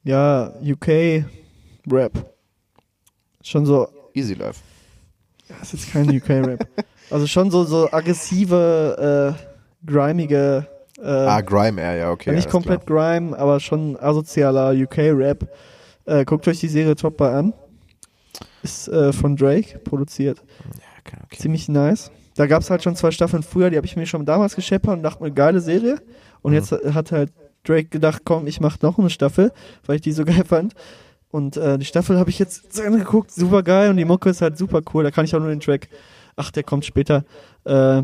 ja, 0.04 0.54
UK-Rap. 0.62 2.12
Schon 3.43 3.66
so, 3.66 3.88
Easy 4.14 4.34
Life. 4.34 4.62
das 5.47 5.74
ist 5.74 5.86
jetzt 5.86 5.93
kein 5.93 6.10
UK-Rap. 6.10 6.68
also 7.10 7.28
schon 7.28 7.52
so, 7.52 7.64
so 7.64 7.89
aggressive, 7.91 9.36
äh, 9.38 9.86
grimige, 9.89 10.68
äh, 11.02 11.08
ah, 11.08 11.41
Grime 11.41 11.82
Air, 11.82 11.95
ja, 11.95 12.12
okay. 12.12 12.32
ja, 12.32 12.36
nicht 12.36 12.50
komplett 12.50 12.86
Grime, 12.86 13.38
aber 13.38 13.60
schon 13.60 13.97
asozialer 13.97 14.72
UK-Rap. 14.74 15.47
Äh, 16.06 16.26
guckt 16.26 16.47
euch 16.47 16.60
die 16.60 16.68
Serie 16.68 16.95
Top 16.95 17.18
Boy 17.18 17.30
an. 17.30 17.54
Ist 18.64 18.89
äh, 18.89 19.14
von 19.14 19.38
Drake 19.38 19.80
produziert. 19.80 20.43
Klar. 21.06 21.22
Okay. 21.26 21.38
Ziemlich 21.38 21.70
nice. 21.70 22.12
Da 22.36 22.45
gab 22.45 22.62
es 22.62 22.70
halt 22.70 22.84
schon 22.84 22.95
zwei 22.95 23.12
Staffeln 23.12 23.43
früher, 23.43 23.70
die 23.70 23.78
habe 23.78 23.88
ich 23.88 23.95
mir 23.95 24.06
schon 24.06 24.26
damals 24.26 24.56
gescheppert 24.56 24.97
und 24.97 25.04
dachte 25.04 25.24
mir, 25.24 25.32
geile 25.32 25.62
Serie. 25.62 25.97
Und 26.41 26.52
Mhm. 26.52 26.58
jetzt 26.58 26.72
hat 26.72 27.12
halt 27.12 27.32
Drake 27.64 27.89
gedacht, 27.89 28.22
komm, 28.26 28.47
ich 28.47 28.60
mach 28.62 28.82
noch 28.82 28.97
eine 28.97 29.10
Staffel, 29.10 29.51
weil 29.86 29.97
ich 29.97 30.01
die 30.01 30.12
so 30.12 30.26
geil 30.26 30.43
fand. 30.45 30.74
Und 31.32 31.57
äh, 31.57 31.78
die 31.78 31.86
Staffel 31.86 32.18
habe 32.18 32.30
ich 32.30 32.39
jetzt 32.39 32.74
zu 32.74 32.84
Ende 32.84 32.99
geguckt, 32.99 33.32
super 33.32 33.62
geil 33.62 33.89
und 33.89 33.97
die 33.97 34.05
Mucke 34.05 34.30
ist 34.30 34.41
halt 34.41 34.57
super 34.57 34.82
cool. 34.93 35.03
Da 35.03 35.12
kann 35.12 35.26
ich 35.26 35.36
auch 35.36 35.39
nur 35.39 35.49
den 35.49 35.60
Track, 35.60 35.89
ach, 36.36 36.51
der 36.51 36.64
kommt 36.64 36.86
später 36.86 37.24
äh, 37.66 38.01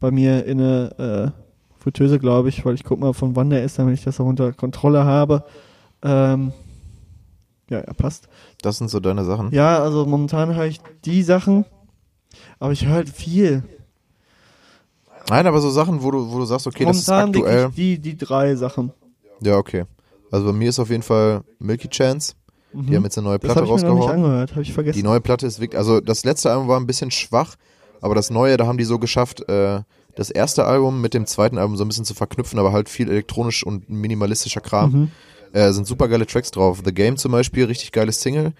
bei 0.00 0.10
mir 0.10 0.44
in 0.46 0.60
eine 0.60 1.32
äh, 1.36 1.42
Fritteuse, 1.82 2.18
glaube 2.18 2.48
ich, 2.48 2.64
weil 2.64 2.74
ich 2.74 2.84
guck 2.84 2.98
mal, 2.98 3.12
von 3.12 3.36
wann 3.36 3.50
der 3.50 3.62
ist, 3.62 3.78
damit 3.78 3.94
ich 3.94 4.04
das 4.04 4.20
auch 4.20 4.24
unter 4.24 4.52
Kontrolle 4.52 5.04
habe. 5.04 5.44
Ähm, 6.02 6.52
ja, 7.68 7.78
er 7.78 7.94
passt. 7.94 8.28
Das 8.62 8.78
sind 8.78 8.88
so 8.88 9.00
deine 9.00 9.24
Sachen. 9.24 9.52
Ja, 9.52 9.80
also 9.80 10.06
momentan 10.06 10.54
höre 10.54 10.66
ich 10.66 10.80
die 11.04 11.22
Sachen, 11.22 11.64
aber 12.58 12.72
ich 12.72 12.86
höre 12.86 12.94
halt 12.94 13.08
viel. 13.08 13.62
Nein, 15.28 15.46
aber 15.46 15.60
so 15.60 15.70
Sachen, 15.70 16.02
wo 16.02 16.10
du, 16.10 16.30
wo 16.32 16.38
du 16.38 16.44
sagst, 16.44 16.66
okay, 16.66 16.84
das 16.84 16.98
ist 16.98 17.08
momentan 17.08 17.34
aktuell. 17.34 17.70
die, 17.70 17.98
die 17.98 18.16
drei 18.16 18.54
Sachen. 18.54 18.92
Ja, 19.40 19.56
okay. 19.56 19.84
Also 20.30 20.46
bei 20.46 20.52
mir 20.52 20.68
ist 20.68 20.78
auf 20.78 20.90
jeden 20.90 21.02
Fall 21.02 21.42
Milky 21.58 21.88
Chance. 21.88 22.34
Die 22.72 22.94
haben 22.94 23.04
jetzt 23.04 23.16
eine 23.16 23.26
neue 23.26 23.36
Mhm. 23.36 23.40
Das 23.42 23.52
Platte 23.54 23.68
habe 23.68 23.76
ich 23.78 23.82
mir 23.82 23.88
noch 23.88 23.94
nicht 23.94 24.02
rausgehauen. 24.02 24.24
angehört, 24.24 24.50
habe 24.50 24.62
ich 24.62 24.72
vergessen. 24.72 24.98
Die 24.98 25.02
neue 25.02 25.20
Platte 25.20 25.46
ist 25.46 25.60
wirklich, 25.60 25.78
also 25.78 26.00
das 26.00 26.24
letzte 26.24 26.50
Album 26.50 26.68
war 26.68 26.78
ein 26.78 26.86
bisschen 26.86 27.10
schwach, 27.10 27.56
aber 28.02 28.14
das 28.14 28.28
neue, 28.28 28.56
da 28.58 28.66
haben 28.66 28.76
die 28.76 28.84
so 28.84 28.98
geschafft, 28.98 29.48
äh, 29.48 29.80
das 30.14 30.30
erste 30.30 30.66
Album 30.66 31.00
mit 31.00 31.14
dem 31.14 31.24
zweiten 31.26 31.56
Album 31.58 31.76
so 31.76 31.84
ein 31.84 31.88
bisschen 31.88 32.04
zu 32.04 32.14
verknüpfen, 32.14 32.58
aber 32.58 32.72
halt 32.72 32.88
viel 32.88 33.08
elektronisch 33.10 33.64
und 33.64 33.88
minimalistischer 33.88 34.60
Kram. 34.60 34.92
Mhm. 34.92 35.10
Äh, 35.52 35.72
sind 35.72 35.86
super 35.86 36.08
geile 36.08 36.26
Tracks 36.26 36.50
drauf. 36.50 36.82
The 36.84 36.92
Game 36.92 37.16
zum 37.16 37.32
Beispiel, 37.32 37.64
richtig 37.64 37.92
geiles 37.92 38.20
Single. 38.20 38.52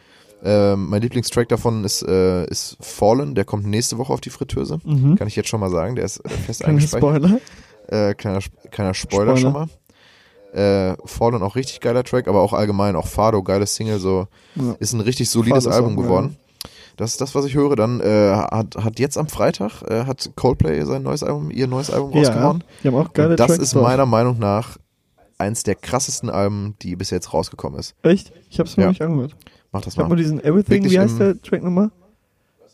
Ähm, 0.44 0.88
mein 0.90 1.00
Lieblingstrack 1.02 1.48
davon 1.48 1.82
ist, 1.84 2.02
äh, 2.02 2.44
ist 2.46 2.76
Fallen, 2.80 3.34
der 3.34 3.44
kommt 3.44 3.66
nächste 3.66 3.98
Woche 3.98 4.12
auf 4.12 4.20
die 4.20 4.30
Fritteuse. 4.30 4.78
Mhm. 4.84 5.16
Kann 5.16 5.28
ich 5.28 5.36
jetzt 5.36 5.48
schon 5.48 5.60
mal 5.60 5.70
sagen, 5.70 5.96
der 5.96 6.04
ist 6.04 6.18
äh, 6.24 6.28
fest 6.46 6.64
eingespeichert. 6.64 7.24
Spoiler. 7.24 7.40
Äh, 8.10 8.14
kleiner, 8.14 8.40
kleiner 8.70 8.94
Spoiler, 8.94 9.36
Spoiler. 9.36 9.36
schon 9.38 9.52
mal. 9.52 9.68
Äh, 10.52 10.96
Fallen 11.06 11.42
auch 11.42 11.56
richtig 11.56 11.80
geiler 11.80 12.04
Track, 12.04 12.28
aber 12.28 12.40
auch 12.40 12.52
allgemein, 12.52 12.96
auch 12.96 13.06
Fado, 13.06 13.42
geiles 13.42 13.74
Single, 13.74 13.98
so 13.98 14.26
Ja. 14.54 14.74
ist 14.78 14.92
ein 14.92 15.00
richtig 15.00 15.28
solides 15.30 15.64
Fado 15.64 15.76
Album 15.76 15.96
geworden. 15.96 16.36
Das 16.96 17.10
ist 17.10 17.20
das, 17.20 17.34
was 17.34 17.44
ich 17.44 17.54
höre. 17.54 17.76
Dann 17.76 18.00
äh, 18.00 18.32
hat, 18.34 18.76
hat 18.76 18.98
jetzt 18.98 19.18
am 19.18 19.28
Freitag 19.28 19.82
äh, 19.82 20.04
hat 20.06 20.30
Coldplay 20.34 20.82
sein 20.84 21.02
neues 21.02 21.22
Album, 21.22 21.50
ihr 21.50 21.66
neues 21.66 21.90
Album 21.90 22.12
Ja, 22.12 22.20
rausgehauen. 22.28 22.64
die 22.82 22.88
haben 22.88 22.94
auch 22.94 23.12
geile 23.12 23.30
Und 23.30 23.40
das 23.40 23.48
Tracks 23.48 23.62
ist 23.62 23.74
drauf. 23.74 23.82
meiner 23.82 24.06
Meinung 24.06 24.38
nach 24.38 24.78
eins 25.36 25.62
der 25.62 25.74
krassesten 25.74 26.30
Alben, 26.30 26.74
die 26.80 26.96
bis 26.96 27.10
jetzt 27.10 27.34
rausgekommen 27.34 27.78
ist. 27.78 27.94
Echt? 28.02 28.32
Ich 28.48 28.58
habe 28.58 28.66
es 28.68 28.76
mir 28.78 28.84
Ja. 28.84 28.86
noch 28.86 28.92
nicht 28.92 29.02
angehört. 29.02 29.36
Mach 29.76 29.82
das 29.84 29.94
Ich 29.94 29.98
mal. 29.98 30.08
nur 30.08 30.16
diesen 30.16 30.40
Everything, 30.40 30.82
Wirklich 30.82 30.92
wie 30.92 30.98
heißt 30.98 31.18
der 31.20 31.40
Track 31.40 31.62
nochmal? 31.62 31.90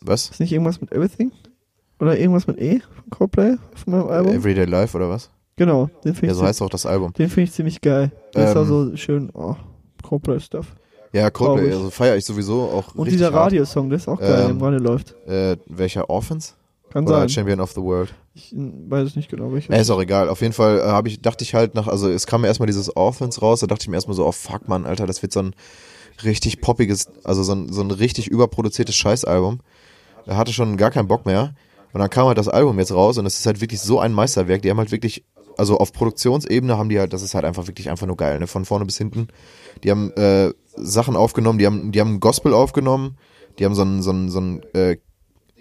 Was? 0.01 0.29
Ist 0.29 0.39
nicht 0.39 0.51
irgendwas 0.51 0.81
mit 0.81 0.91
Everything? 0.91 1.31
Oder 1.99 2.17
irgendwas 2.17 2.47
mit 2.47 2.59
E 2.59 2.79
von 2.79 3.09
Coldplay 3.09 3.55
von 3.75 3.93
meinem 3.93 4.07
Album? 4.07 4.33
Everyday 4.35 4.65
Life 4.65 4.95
oder 4.97 5.09
was? 5.09 5.29
genau, 5.55 5.89
den 6.03 6.13
finde 6.15 6.27
Ja, 6.27 6.31
ich, 6.33 6.37
so 6.39 6.45
heißt 6.45 6.61
auch 6.63 6.69
das 6.69 6.85
Album. 6.85 7.13
den 7.13 7.29
find 7.29 7.47
ich 7.47 7.53
ziemlich 7.53 7.79
geil. 7.81 8.11
Der 8.35 8.45
ist 8.49 8.55
Ähm, 8.55 8.61
auch 8.61 8.65
so 8.65 8.95
schön, 8.95 9.29
oh, 9.33 9.55
Coldplay-Stuff. 10.01 10.67
Ja, 11.13 11.29
Coldplay, 11.29 11.71
also 11.71 11.89
feiere 11.91 12.15
ich 12.17 12.25
sowieso 12.25 12.61
auch 12.63 12.95
Und 12.95 13.09
dieser. 13.11 13.31
Radiosong, 13.31 13.89
der 13.89 13.97
ist 13.97 14.07
auch 14.07 14.19
geil, 14.19 14.35
der 14.35 14.45
Ähm, 14.45 14.51
im 14.51 14.61
Radio 14.63 14.79
läuft. 14.79 15.15
Äh, 15.27 15.57
welcher 15.67 16.09
Orphans? 16.09 16.55
Kann 16.93 17.07
Oder 17.07 17.21
sein. 17.21 17.29
Champion 17.29 17.59
of 17.59 17.71
the 17.71 17.81
World? 17.81 18.13
Ich 18.35 18.53
äh, 18.53 18.57
weiß 18.59 19.07
es 19.07 19.15
nicht 19.15 19.27
genau, 19.27 19.51
welcher. 19.51 19.73
Ja, 19.73 19.81
ist 19.81 19.89
auch 19.89 19.99
egal. 19.99 20.29
Auf 20.29 20.41
jeden 20.41 20.53
Fall 20.53 20.77
äh, 20.77 20.83
hab 20.83 21.07
ich, 21.07 21.23
dachte 21.23 21.43
ich 21.43 21.55
halt 21.55 21.73
nach, 21.73 21.87
also 21.87 22.07
es 22.07 22.27
kam 22.27 22.41
mir 22.41 22.47
erstmal 22.47 22.67
dieses 22.67 22.95
Orphans 22.95 23.41
raus, 23.41 23.61
da 23.61 23.67
dachte 23.67 23.81
ich 23.81 23.87
mir 23.87 23.95
erstmal 23.95 24.15
so, 24.15 24.27
oh 24.27 24.31
fuck 24.31 24.67
man, 24.67 24.85
Alter, 24.85 25.07
das 25.07 25.23
wird 25.23 25.33
so 25.33 25.39
ein 25.39 25.55
richtig 26.23 26.61
poppiges, 26.61 27.07
also 27.23 27.41
so 27.41 27.53
ein, 27.55 27.73
so 27.73 27.81
ein 27.81 27.89
richtig 27.89 28.27
überproduziertes 28.27 28.95
Scheißalbum. 28.95 29.61
Da 30.27 30.37
hatte 30.37 30.53
schon 30.53 30.77
gar 30.77 30.91
keinen 30.91 31.07
Bock 31.07 31.25
mehr. 31.25 31.55
Und 31.93 31.99
dann 31.99 32.11
kam 32.11 32.27
halt 32.27 32.37
das 32.37 32.47
Album 32.47 32.77
jetzt 32.77 32.93
raus 32.93 33.17
und 33.17 33.25
es 33.25 33.39
ist 33.39 33.45
halt 33.47 33.59
wirklich 33.59 33.81
so 33.81 33.99
ein 33.99 34.13
Meisterwerk. 34.13 34.61
Die 34.61 34.69
haben 34.69 34.77
halt 34.77 34.91
wirklich, 34.91 35.25
also 35.57 35.79
auf 35.79 35.93
Produktionsebene 35.93 36.77
haben 36.77 36.89
die 36.89 36.99
halt, 36.99 37.11
das 37.11 37.23
ist 37.23 37.33
halt 37.33 37.45
einfach 37.45 37.65
wirklich 37.65 37.89
einfach 37.89 38.05
nur 38.05 38.17
geil, 38.17 38.37
ne? 38.37 38.45
Von 38.45 38.65
vorne 38.65 38.85
bis 38.85 38.99
hinten. 38.99 39.29
Die 39.83 39.89
haben 39.89 40.11
äh, 40.11 40.53
Sachen 40.75 41.15
aufgenommen, 41.15 41.57
die 41.57 41.65
haben, 41.65 41.91
die 41.91 41.99
haben 41.99 42.19
Gospel 42.19 42.53
aufgenommen, 42.53 43.17
die 43.57 43.65
haben 43.65 43.73
so 43.73 43.81
ein, 43.83 44.03
so 44.03 44.11
ein, 44.11 44.29
so 44.29 44.39
ein 44.39 44.63
äh, 44.73 44.97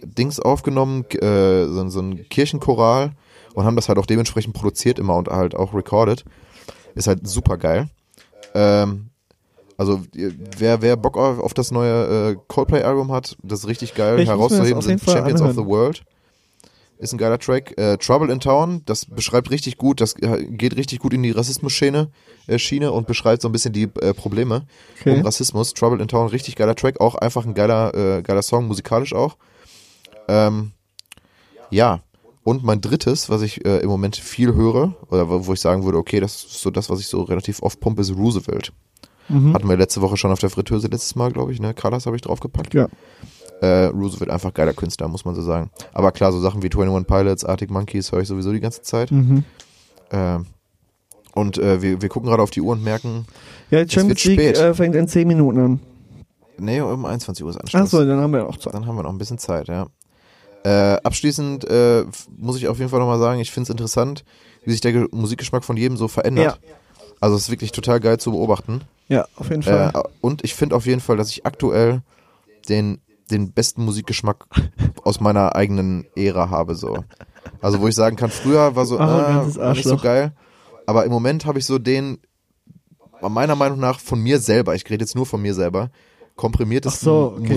Dings 0.05 0.41
aufgenommen, 0.41 1.05
äh, 1.11 1.67
so, 1.67 1.81
ein- 1.81 1.91
so 1.91 2.01
ein 2.01 2.29
Kirchenchoral 2.29 3.13
und 3.55 3.65
haben 3.65 3.77
das 3.77 3.89
halt 3.89 3.99
auch 3.99 4.07
dementsprechend 4.07 4.55
produziert 4.55 4.99
immer 4.99 5.17
und 5.17 5.29
halt 5.29 5.55
auch 5.55 5.75
recorded. 5.75 6.25
Ist 6.95 7.07
halt 7.07 7.27
super 7.27 7.57
geil. 7.59 7.89
Ähm, 8.55 9.09
Also 9.79 10.01
wer, 10.59 10.81
wer 10.83 10.97
Bock 10.97 11.17
auf, 11.17 11.39
auf 11.41 11.55
das 11.55 11.71
neue 11.73 12.31
äh, 12.33 12.37
Coldplay-Album 12.47 13.11
hat, 13.11 13.37
das 13.43 13.61
ist 13.61 13.67
richtig 13.69 13.95
geil. 13.95 14.21
Ich 14.21 14.29
Herauszuheben 14.29 14.81
sind 14.83 15.01
Champions 15.03 15.41
of 15.41 15.49
anhören. 15.49 15.65
the 15.65 15.71
World. 15.71 16.03
Ist 16.99 17.13
ein 17.13 17.19
geiler 17.19 17.39
Track. 17.39 17.77
Äh, 17.79 17.97
Trouble 17.97 18.31
in 18.31 18.39
Town, 18.39 18.83
das 18.87 19.07
beschreibt 19.07 19.51
richtig 19.51 19.77
gut, 19.79 20.01
das 20.01 20.15
äh, 20.23 20.45
geht 20.45 20.77
richtig 20.77 21.01
gut 21.01 21.13
in 21.13 21.23
die 21.25 21.33
Rassismus-Schiene 21.33 22.11
äh, 22.47 22.59
Schiene 22.61 22.93
und 22.93 23.09
beschreibt 23.09 23.43
so 23.43 23.49
ein 23.49 23.53
bisschen 23.53 23.73
die 23.73 23.89
äh, 24.01 24.15
Probleme 24.15 24.67
Okay. 25.01 25.17
um 25.17 25.23
Rassismus. 25.23 25.75
Trouble 25.75 26.01
in 26.01 26.07
Town, 26.07 26.29
richtig 26.29 26.55
geiler 26.55 26.77
Track, 26.77 27.01
auch 27.01 27.17
einfach 27.17 27.45
ein 27.45 27.55
geiler, 27.55 27.93
äh, 27.95 28.23
geiler 28.23 28.43
Song, 28.43 28.69
musikalisch 28.69 29.15
auch. 29.15 29.37
Ähm, 30.29 30.73
ja, 31.71 32.01
und 32.45 32.65
mein 32.65 32.81
drittes, 32.81 33.31
was 33.31 33.43
ich 33.43 33.65
äh, 33.65 33.79
im 33.79 33.89
Moment 33.89 34.17
viel 34.17 34.55
höre, 34.55 34.95
oder 35.11 35.47
wo 35.47 35.53
ich 35.53 35.61
sagen 35.61 35.85
würde, 35.85 35.99
okay, 35.99 36.21
das 36.21 36.45
ist 36.45 36.61
so 36.61 36.71
das, 36.71 36.91
was 36.91 37.01
ich 37.01 37.07
so 37.07 37.23
relativ 37.23 37.63
oft 37.63 37.79
pumpe, 37.81 38.03
ist 38.03 38.15
Roosevelt. 38.17 38.73
Mhm. 39.29 39.55
Hatten 39.55 39.69
wir 39.69 39.77
letzte 39.77 40.01
Woche 40.03 40.17
schon 40.17 40.33
auf 40.33 40.41
der 40.41 40.51
Fritteuse 40.51 40.89
letztes 40.89 41.15
Mal, 41.15 41.31
glaube 41.31 41.53
ich, 41.53 41.61
ne? 41.61 41.73
Colors 41.75 42.07
habe 42.07 42.17
ich 42.17 42.23
draufgepackt. 42.23 42.75
Ja. 42.75 42.89
Äh, 43.61 43.87
Roosevelt 43.87 44.29
einfach 44.31 44.53
geiler 44.53 44.73
Künstler, 44.73 45.07
muss 45.07 45.25
man 45.25 45.37
so 45.37 45.43
sagen. 45.43 45.71
Aber 45.93 46.11
klar, 46.11 46.33
so 46.33 46.41
Sachen 46.41 46.63
wie 46.63 46.67
21 46.67 47.07
Pilots, 47.07 47.45
Arctic 47.45 47.71
Monkeys 47.71 48.11
höre 48.11 48.21
ich 48.21 48.29
sowieso 48.29 48.53
die 48.53 48.59
ganze 48.61 48.83
Zeit. 48.83 49.13
Mhm. 49.13 49.45
Ähm, 50.11 50.47
und 51.35 51.59
äh, 51.59 51.81
wir, 51.81 52.03
wir 52.03 52.09
gucken 52.09 52.29
gerade 52.29 52.43
auf 52.43 52.51
die 52.51 52.61
Uhr 52.61 52.73
und 52.73 52.83
merken, 52.83 53.25
Ja, 53.71 53.79
es 53.79 53.83
wird 53.83 53.93
Champions 53.93 54.25
League 54.25 54.41
spät. 54.41 54.59
äh, 54.59 54.75
fängt 54.75 54.97
in 54.97 55.07
10 55.07 55.29
Minuten 55.29 55.59
an. 55.61 55.81
nee, 56.59 56.81
um 56.81 57.07
21 57.07 57.45
Uhr 57.45 57.51
ist 57.51 57.57
Anschluss. 57.59 57.83
Achso, 57.83 58.05
dann 58.05 58.21
haben 58.21 58.33
wir 58.33 58.49
auch 58.49 58.57
Zeit. 58.57 58.75
Dann 58.75 58.87
haben 58.87 58.97
wir 58.97 59.05
noch 59.05 59.13
ein 59.13 59.19
bisschen 59.19 59.39
Zeit, 59.39 59.69
ja. 59.69 59.87
Äh, 60.65 60.99
abschließend 61.03 61.69
äh, 61.69 62.05
muss 62.37 62.57
ich 62.57 62.69
auf 62.69 62.79
jeden 62.79 62.91
Fall 62.91 63.01
nochmal 63.01 63.19
sagen, 63.19 63.41
ich 63.41 63.51
finde 63.51 63.65
es 63.65 63.71
interessant, 63.71 64.25
wie 64.65 64.71
sich 64.71 64.81
der 64.81 64.93
Ge 64.93 65.09
Musikgeschmack 65.11 65.65
von 65.65 65.77
jedem 65.77 65.97
so 65.97 66.09
verändert. 66.09 66.61
Also 67.21 67.37
es 67.37 67.43
ist 67.43 67.51
wirklich 67.51 67.73
total 67.73 68.01
geil 68.01 68.19
zu 68.19 68.33
beobachten. 68.33 68.83
Ja, 69.09 69.27
auf 69.37 69.51
jeden 69.51 69.63
Fall. 69.63 69.93
Äh, 69.95 70.03
und 70.21 70.45
ich 70.45 70.55
finde 70.55 70.77
auf 70.77 70.87
jeden 70.87 71.01
Fall, 71.01 71.17
dass 71.17 71.31
ich 71.31 71.45
aktuell 71.47 72.03
den, 72.69 73.01
den 73.31 73.53
besten 73.53 73.85
Musikgeschmack 73.85 74.47
aus 75.05 75.21
meiner 75.21 75.55
eigenen 75.57 76.07
Ära 76.17 76.51
habe. 76.51 76.75
so. 76.75 77.05
Also 77.61 77.81
wo 77.81 77.89
ich 77.89 77.95
sagen 77.95 78.17
kann, 78.17 78.31
früher 78.31 78.77
war 78.77 78.87
so, 78.87 78.99
Arrogantes 78.99 79.57
äh, 79.57 79.71
nicht 79.73 79.85
so 79.85 79.97
geil. 79.97 80.33
Aber 80.87 81.05
im 81.05 81.13
Moment 81.13 81.47
habe 81.47 81.59
ich 81.59 81.67
so 81.67 81.79
den, 81.79 82.19
meiner 83.21 83.57
Meinung 83.57 83.79
nach, 83.79 84.01
von 84.01 84.21
mir 84.21 84.39
selber, 84.39 84.75
ich 84.75 84.89
rede 84.91 85.03
jetzt 85.03 85.15
nur 85.15 85.27
von 85.27 85.41
mir 85.41 85.55
selber, 85.55 85.91
komprimiertesten 86.37 87.05
so, 87.05 87.35
okay, 87.39 87.55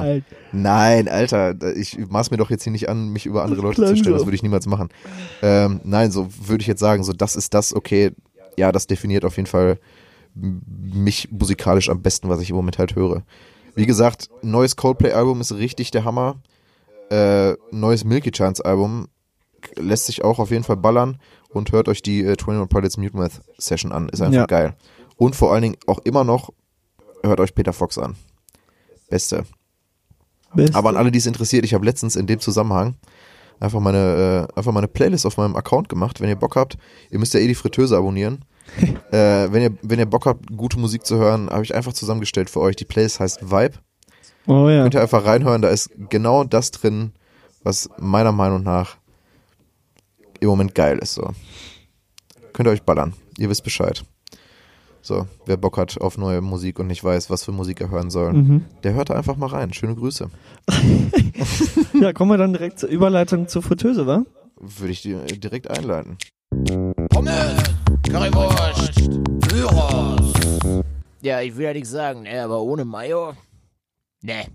alt. 0.00 0.24
Nein, 0.52 1.08
Alter, 1.08 1.76
ich 1.76 1.98
maß 2.08 2.30
mir 2.30 2.36
doch 2.36 2.50
jetzt 2.50 2.62
hier 2.64 2.72
nicht 2.72 2.88
an, 2.88 3.08
mich 3.08 3.26
über 3.26 3.42
andere 3.44 3.60
Leute 3.62 3.84
zu 3.84 3.96
stellen, 3.96 4.14
das 4.14 4.24
würde 4.26 4.36
ich 4.36 4.42
niemals 4.42 4.66
machen. 4.66 4.88
Ähm, 5.42 5.80
nein, 5.84 6.10
so 6.10 6.28
würde 6.46 6.62
ich 6.62 6.66
jetzt 6.68 6.80
sagen, 6.80 7.02
so 7.04 7.12
das 7.12 7.36
ist 7.36 7.52
das, 7.54 7.74
okay, 7.74 8.12
ja, 8.56 8.72
das 8.72 8.86
definiert 8.86 9.24
auf 9.24 9.36
jeden 9.36 9.46
Fall 9.48 9.78
mich 10.34 11.30
musikalisch 11.30 11.88
am 11.88 12.02
besten, 12.02 12.28
was 12.28 12.40
ich 12.40 12.50
im 12.50 12.56
Moment 12.56 12.78
halt 12.78 12.94
höre. 12.94 13.22
Wie 13.74 13.86
gesagt, 13.86 14.30
neues 14.42 14.76
Coldplay-Album 14.76 15.40
ist 15.40 15.52
richtig 15.52 15.90
der 15.90 16.04
Hammer. 16.04 16.36
Äh, 17.10 17.54
neues 17.70 18.04
Milky 18.04 18.30
Chance 18.30 18.64
Album 18.64 19.08
k- 19.60 19.80
lässt 19.80 20.06
sich 20.06 20.24
auch 20.24 20.38
auf 20.38 20.50
jeden 20.50 20.64
Fall 20.64 20.76
ballern 20.76 21.18
und 21.50 21.72
hört 21.72 21.88
euch 21.88 22.02
die 22.02 22.20
äh, 22.20 22.30
21 22.38 22.68
Pilots 22.68 22.96
Mute 22.96 23.16
Math 23.16 23.40
Session 23.58 23.92
an, 23.92 24.08
ist 24.08 24.20
einfach 24.20 24.40
Ja. 24.40 24.46
geil. 24.46 24.74
Und 25.16 25.36
vor 25.36 25.52
allen 25.52 25.62
Dingen 25.62 25.76
auch 25.86 25.98
immer 26.00 26.24
noch 26.24 26.50
hört 27.26 27.40
euch 27.40 27.54
Peter 27.54 27.72
Fox 27.72 27.98
an. 27.98 28.16
Beste. 29.08 29.44
Beste. 30.54 30.76
Aber 30.76 30.90
an 30.90 30.96
alle, 30.96 31.10
die 31.10 31.18
es 31.18 31.26
interessiert, 31.26 31.64
ich 31.64 31.74
habe 31.74 31.84
letztens 31.84 32.16
in 32.16 32.26
dem 32.26 32.40
Zusammenhang 32.40 32.96
einfach 33.60 33.80
meine, 33.80 34.48
äh, 34.52 34.58
einfach 34.58 34.72
meine 34.72 34.88
Playlist 34.88 35.26
auf 35.26 35.36
meinem 35.36 35.56
Account 35.56 35.88
gemacht. 35.88 36.20
Wenn 36.20 36.28
ihr 36.28 36.36
Bock 36.36 36.56
habt, 36.56 36.76
ihr 37.10 37.18
müsst 37.18 37.34
ja 37.34 37.40
eh 37.40 37.46
die 37.46 37.54
Fritteuse 37.54 37.96
abonnieren. 37.96 38.44
äh, 39.12 39.52
wenn, 39.52 39.62
ihr, 39.62 39.72
wenn 39.82 39.98
ihr 39.98 40.06
Bock 40.06 40.26
habt, 40.26 40.56
gute 40.56 40.78
Musik 40.78 41.06
zu 41.06 41.16
hören, 41.16 41.48
habe 41.50 41.62
ich 41.62 41.74
einfach 41.74 41.92
zusammengestellt 41.92 42.50
für 42.50 42.60
euch. 42.60 42.76
Die 42.76 42.84
Playlist 42.84 43.20
heißt 43.20 43.50
Vibe. 43.50 43.74
Oh 44.46 44.68
ja. 44.68 44.82
Könnt 44.82 44.94
ihr 44.94 45.02
einfach 45.02 45.24
reinhören, 45.24 45.62
da 45.62 45.68
ist 45.68 45.90
genau 46.08 46.44
das 46.44 46.70
drin, 46.70 47.12
was 47.62 47.88
meiner 47.98 48.32
Meinung 48.32 48.62
nach 48.62 48.96
im 50.40 50.48
Moment 50.48 50.74
geil 50.74 50.98
ist. 50.98 51.14
So. 51.14 51.30
Könnt 52.52 52.68
ihr 52.68 52.72
euch 52.72 52.82
ballern. 52.82 53.14
Ihr 53.38 53.50
wisst 53.50 53.64
Bescheid. 53.64 54.04
So, 55.06 55.24
wer 55.44 55.56
Bock 55.56 55.76
hat 55.78 56.00
auf 56.00 56.18
neue 56.18 56.40
Musik 56.40 56.80
und 56.80 56.88
nicht 56.88 57.04
weiß, 57.04 57.30
was 57.30 57.44
für 57.44 57.52
Musik 57.52 57.80
er 57.80 57.90
hören 57.90 58.10
soll, 58.10 58.32
Mhm. 58.32 58.64
der 58.82 58.94
hört 58.94 59.12
einfach 59.12 59.36
mal 59.36 59.46
rein. 59.46 59.72
Schöne 59.72 59.94
Grüße. 59.94 60.28
Ja, 62.00 62.12
kommen 62.12 62.32
wir 62.32 62.38
dann 62.38 62.52
direkt 62.52 62.80
zur 62.80 62.88
Überleitung 62.88 63.46
zur 63.46 63.62
Fritteuse, 63.62 64.04
wa? 64.06 64.24
Würde 64.60 64.90
ich 64.92 65.02
dir 65.02 65.20
direkt 65.26 65.70
einleiten. 65.70 66.16
Pommes, 67.10 67.62
Currywurst, 68.10 68.94
Gyros. 69.48 70.32
Ja, 71.22 71.40
ich 71.40 71.56
will 71.56 71.66
ja 71.66 71.72
nichts 71.72 71.90
sagen, 71.90 72.22
ne, 72.22 72.42
aber 72.42 72.60
ohne 72.62 72.84
Mayo? 72.84 73.32
Ne. 74.22 74.46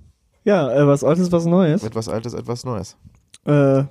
Ja, 0.43 0.69
äh, 0.71 0.85
was 0.85 1.03
Altes, 1.05 1.31
was 1.31 1.45
Neues. 1.45 1.83
Etwas 1.83 2.09
Altes, 2.09 2.33
etwas 2.33 2.65
Neues. 2.65 2.97
Äh, 3.45 3.83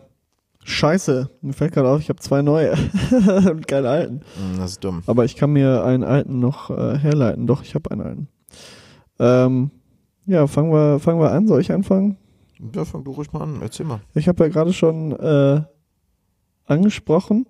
scheiße. 0.64 1.30
Mir 1.40 1.52
fällt 1.52 1.72
gerade 1.72 1.88
auf, 1.88 2.00
ich 2.00 2.08
habe 2.08 2.20
zwei 2.20 2.42
neue 2.42 2.72
und 3.50 3.66
keine 3.66 3.88
alten. 3.88 4.16
Mm, 4.16 4.58
Das 4.58 4.72
ist 4.72 4.84
dumm. 4.84 5.02
Aber 5.06 5.24
ich 5.24 5.36
kann 5.36 5.52
mir 5.52 5.84
einen 5.84 6.04
alten 6.04 6.38
noch 6.38 6.70
äh, 6.70 6.98
herleiten. 6.98 7.46
Doch, 7.46 7.62
ich 7.62 7.74
habe 7.74 7.90
einen 7.90 8.02
alten. 8.02 8.28
Ähm, 9.18 9.70
ja, 10.26 10.46
fangen 10.46 10.72
wir, 10.72 11.00
fangen 11.00 11.20
wir 11.20 11.32
an. 11.32 11.46
Soll 11.46 11.60
ich 11.60 11.72
anfangen? 11.72 12.16
Ja, 12.74 12.84
fang 12.84 13.04
du 13.04 13.12
ruhig 13.12 13.32
mal 13.32 13.42
an. 13.42 13.60
Erzähl 13.62 13.86
mal. 13.86 14.00
Ich 14.14 14.28
habe 14.28 14.44
ja 14.44 14.50
gerade 14.50 14.72
schon 14.72 15.12
äh, 15.12 15.62
angesprochen. 16.66 17.46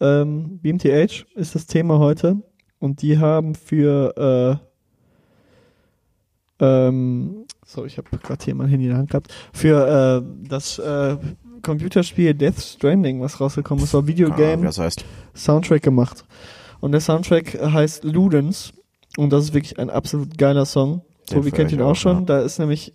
Ähm, 0.00 0.58
BMTH 0.58 1.26
ist 1.34 1.54
das 1.54 1.66
Thema 1.66 1.98
heute. 1.98 2.36
Und 2.78 3.02
die 3.02 3.18
haben 3.18 3.54
für 3.54 4.58
äh, 6.60 6.64
ähm, 6.64 7.46
so, 7.64 7.84
ich 7.84 7.98
habe 7.98 8.08
gerade 8.18 8.44
hier 8.44 8.54
mein 8.54 8.68
Handy 8.68 8.86
in 8.86 8.90
der 8.90 8.98
Hand 8.98 9.10
gehabt. 9.10 9.32
Für 9.52 10.22
äh, 10.24 10.48
das 10.48 10.78
äh, 10.78 11.16
Computerspiel 11.62 12.34
Death 12.34 12.60
Stranding, 12.60 13.20
was 13.20 13.40
rausgekommen 13.40 13.84
ist, 13.84 13.94
war 13.94 14.06
Videogame 14.06 14.62
wie 14.62 14.66
das 14.66 14.78
heißt. 14.78 15.04
Soundtrack 15.34 15.82
gemacht. 15.82 16.24
Und 16.80 16.92
der 16.92 17.00
Soundtrack 17.00 17.58
heißt 17.60 18.04
Ludens. 18.04 18.72
Und 19.16 19.30
das 19.32 19.44
ist 19.44 19.54
wirklich 19.54 19.78
ein 19.78 19.90
absolut 19.90 20.38
geiler 20.38 20.64
Song. 20.64 21.02
Den 21.30 21.36
Tobi 21.38 21.50
kennt 21.50 21.70
ihn 21.72 21.80
auch 21.82 21.90
auch, 21.90 21.96
schon. 21.96 22.18
ja. 22.20 22.24
Da 22.24 22.40
ist 22.40 22.58
nämlich 22.58 22.92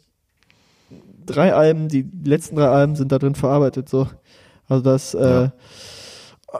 drei 1.25 1.53
Alben, 1.53 1.87
die 1.89 2.09
letzten 2.23 2.55
drei 2.55 2.67
Alben 2.67 2.95
sind 2.95 3.11
da 3.11 3.19
drin 3.19 3.35
verarbeitet. 3.35 3.87
So. 3.89 4.07
Also 4.67 4.83
da 4.83 4.95
ist 4.95 5.13
äh, 5.13 5.43
Ja. 5.43 5.53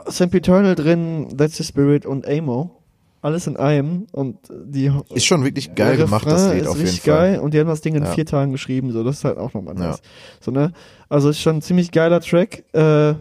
Sempiternal 0.06 0.74
drin, 0.74 1.34
That's 1.36 1.56
the 1.56 1.64
Spirit 1.64 2.06
und 2.06 2.26
Amo. 2.28 2.77
Alles 3.20 3.46
in 3.48 3.56
einem. 3.56 4.06
Und 4.12 4.38
die 4.50 4.92
Ist 5.12 5.26
schon 5.26 5.42
wirklich 5.44 5.74
geil 5.74 5.96
gemacht, 5.96 6.24
das 6.26 6.52
Lied 6.52 6.62
ist 6.62 6.68
auf 6.68 6.76
jeden 6.76 6.86
richtig 6.86 7.02
Fall. 7.04 7.32
geil 7.32 7.40
und 7.40 7.52
die 7.54 7.58
haben 7.60 7.66
das 7.66 7.80
Ding 7.80 7.94
in 7.96 8.04
Ja. 8.04 8.10
vier 8.12 8.24
Tagen 8.26 8.52
geschrieben, 8.52 8.92
so 8.92 9.02
das 9.02 9.16
ist 9.18 9.24
halt 9.24 9.38
auch 9.38 9.52
nochmal 9.54 9.74
Ja. 9.76 9.88
nice. 9.88 10.00
So, 10.40 10.50
ne? 10.52 10.72
Also 11.08 11.30
ist 11.30 11.40
schon 11.40 11.56
ein 11.56 11.62
ziemlich 11.62 11.90
geiler 11.90 12.20
Track. 12.20 12.64
Äh, 12.72 13.14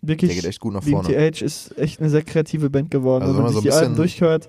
wirklich. 0.00 0.30
Der 0.32 0.40
geht 0.40 0.44
echt 0.46 0.60
gut 0.60 0.72
nach 0.74 0.82
vorne. 0.82 1.08
BMTH 1.08 1.42
ist 1.42 1.76
echt 1.78 2.00
eine 2.00 2.08
sehr 2.10 2.22
kreative 2.22 2.70
Band 2.70 2.90
geworden. 2.90 3.24
Also 3.24 3.34
wenn 3.36 3.42
man 3.42 3.52
sich 3.52 3.62
so 3.62 3.68
die 3.68 3.72
Alben 3.72 3.96
durchhört, 3.96 4.48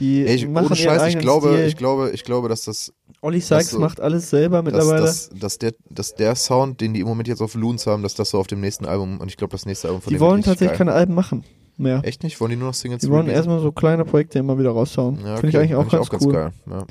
die 0.00 0.26
Ey, 0.26 0.34
ich, 0.34 0.48
machen 0.48 0.66
ohne 0.66 0.76
Scheiß, 0.76 1.06
ich 1.06 1.18
glaube, 1.20 1.48
Stil. 1.52 1.66
ich 1.66 1.76
glaube, 1.76 2.10
ich 2.10 2.24
glaube, 2.24 2.48
dass 2.48 2.64
das, 2.64 2.92
Olli 3.20 3.40
Sykes 3.40 3.70
so- 3.70 3.78
macht 3.78 4.00
alles 4.00 4.28
selber 4.28 4.56
dass, 4.62 4.64
mittlerweile. 4.64 5.02
dass, 5.02 5.30
dass, 5.30 5.58
der, 5.58 5.72
dass 5.88 6.14
der 6.14 6.34
Sound, 6.34 6.80
den 6.80 6.94
die 6.94 7.00
im 7.00 7.06
Moment 7.06 7.28
jetzt 7.28 7.40
auf 7.40 7.54
Loons 7.54 7.86
haben, 7.86 8.02
dass 8.02 8.14
das 8.14 8.30
so 8.30 8.38
auf 8.38 8.48
dem 8.48 8.60
nächsten 8.60 8.86
Album, 8.86 9.20
und 9.20 9.28
ich 9.28 9.36
glaube, 9.36 9.52
das 9.52 9.66
nächste 9.66 9.86
Album 9.88 10.02
von 10.02 10.12
die 10.12 10.18
wollen 10.20 10.42
tatsächlich 10.42 10.70
geil. 10.70 10.78
keine 10.78 10.92
Alben 10.92 11.14
machen 11.14 11.44
mehr. 11.78 12.00
Echt 12.04 12.22
nicht? 12.22 12.40
Wollen 12.40 12.50
die 12.50 12.56
nur 12.56 12.68
noch 12.68 12.74
Singles 12.74 13.02
Die 13.02 13.08
wollen 13.08 13.22
releasen? 13.22 13.36
erstmal 13.36 13.60
so 13.60 13.72
kleine 13.72 14.04
Projekte 14.04 14.38
immer 14.38 14.58
wieder 14.58 14.70
raushauen. 14.70 15.16
ja, 15.24 15.36
Finde 15.36 15.48
ich 15.48 15.56
okay. 15.56 15.74
eigentlich 15.74 15.76
auch, 16.00 16.08
ganz, 16.10 16.24
cool. 16.24 16.32
geil. 16.32 16.50
Ja. 16.70 16.84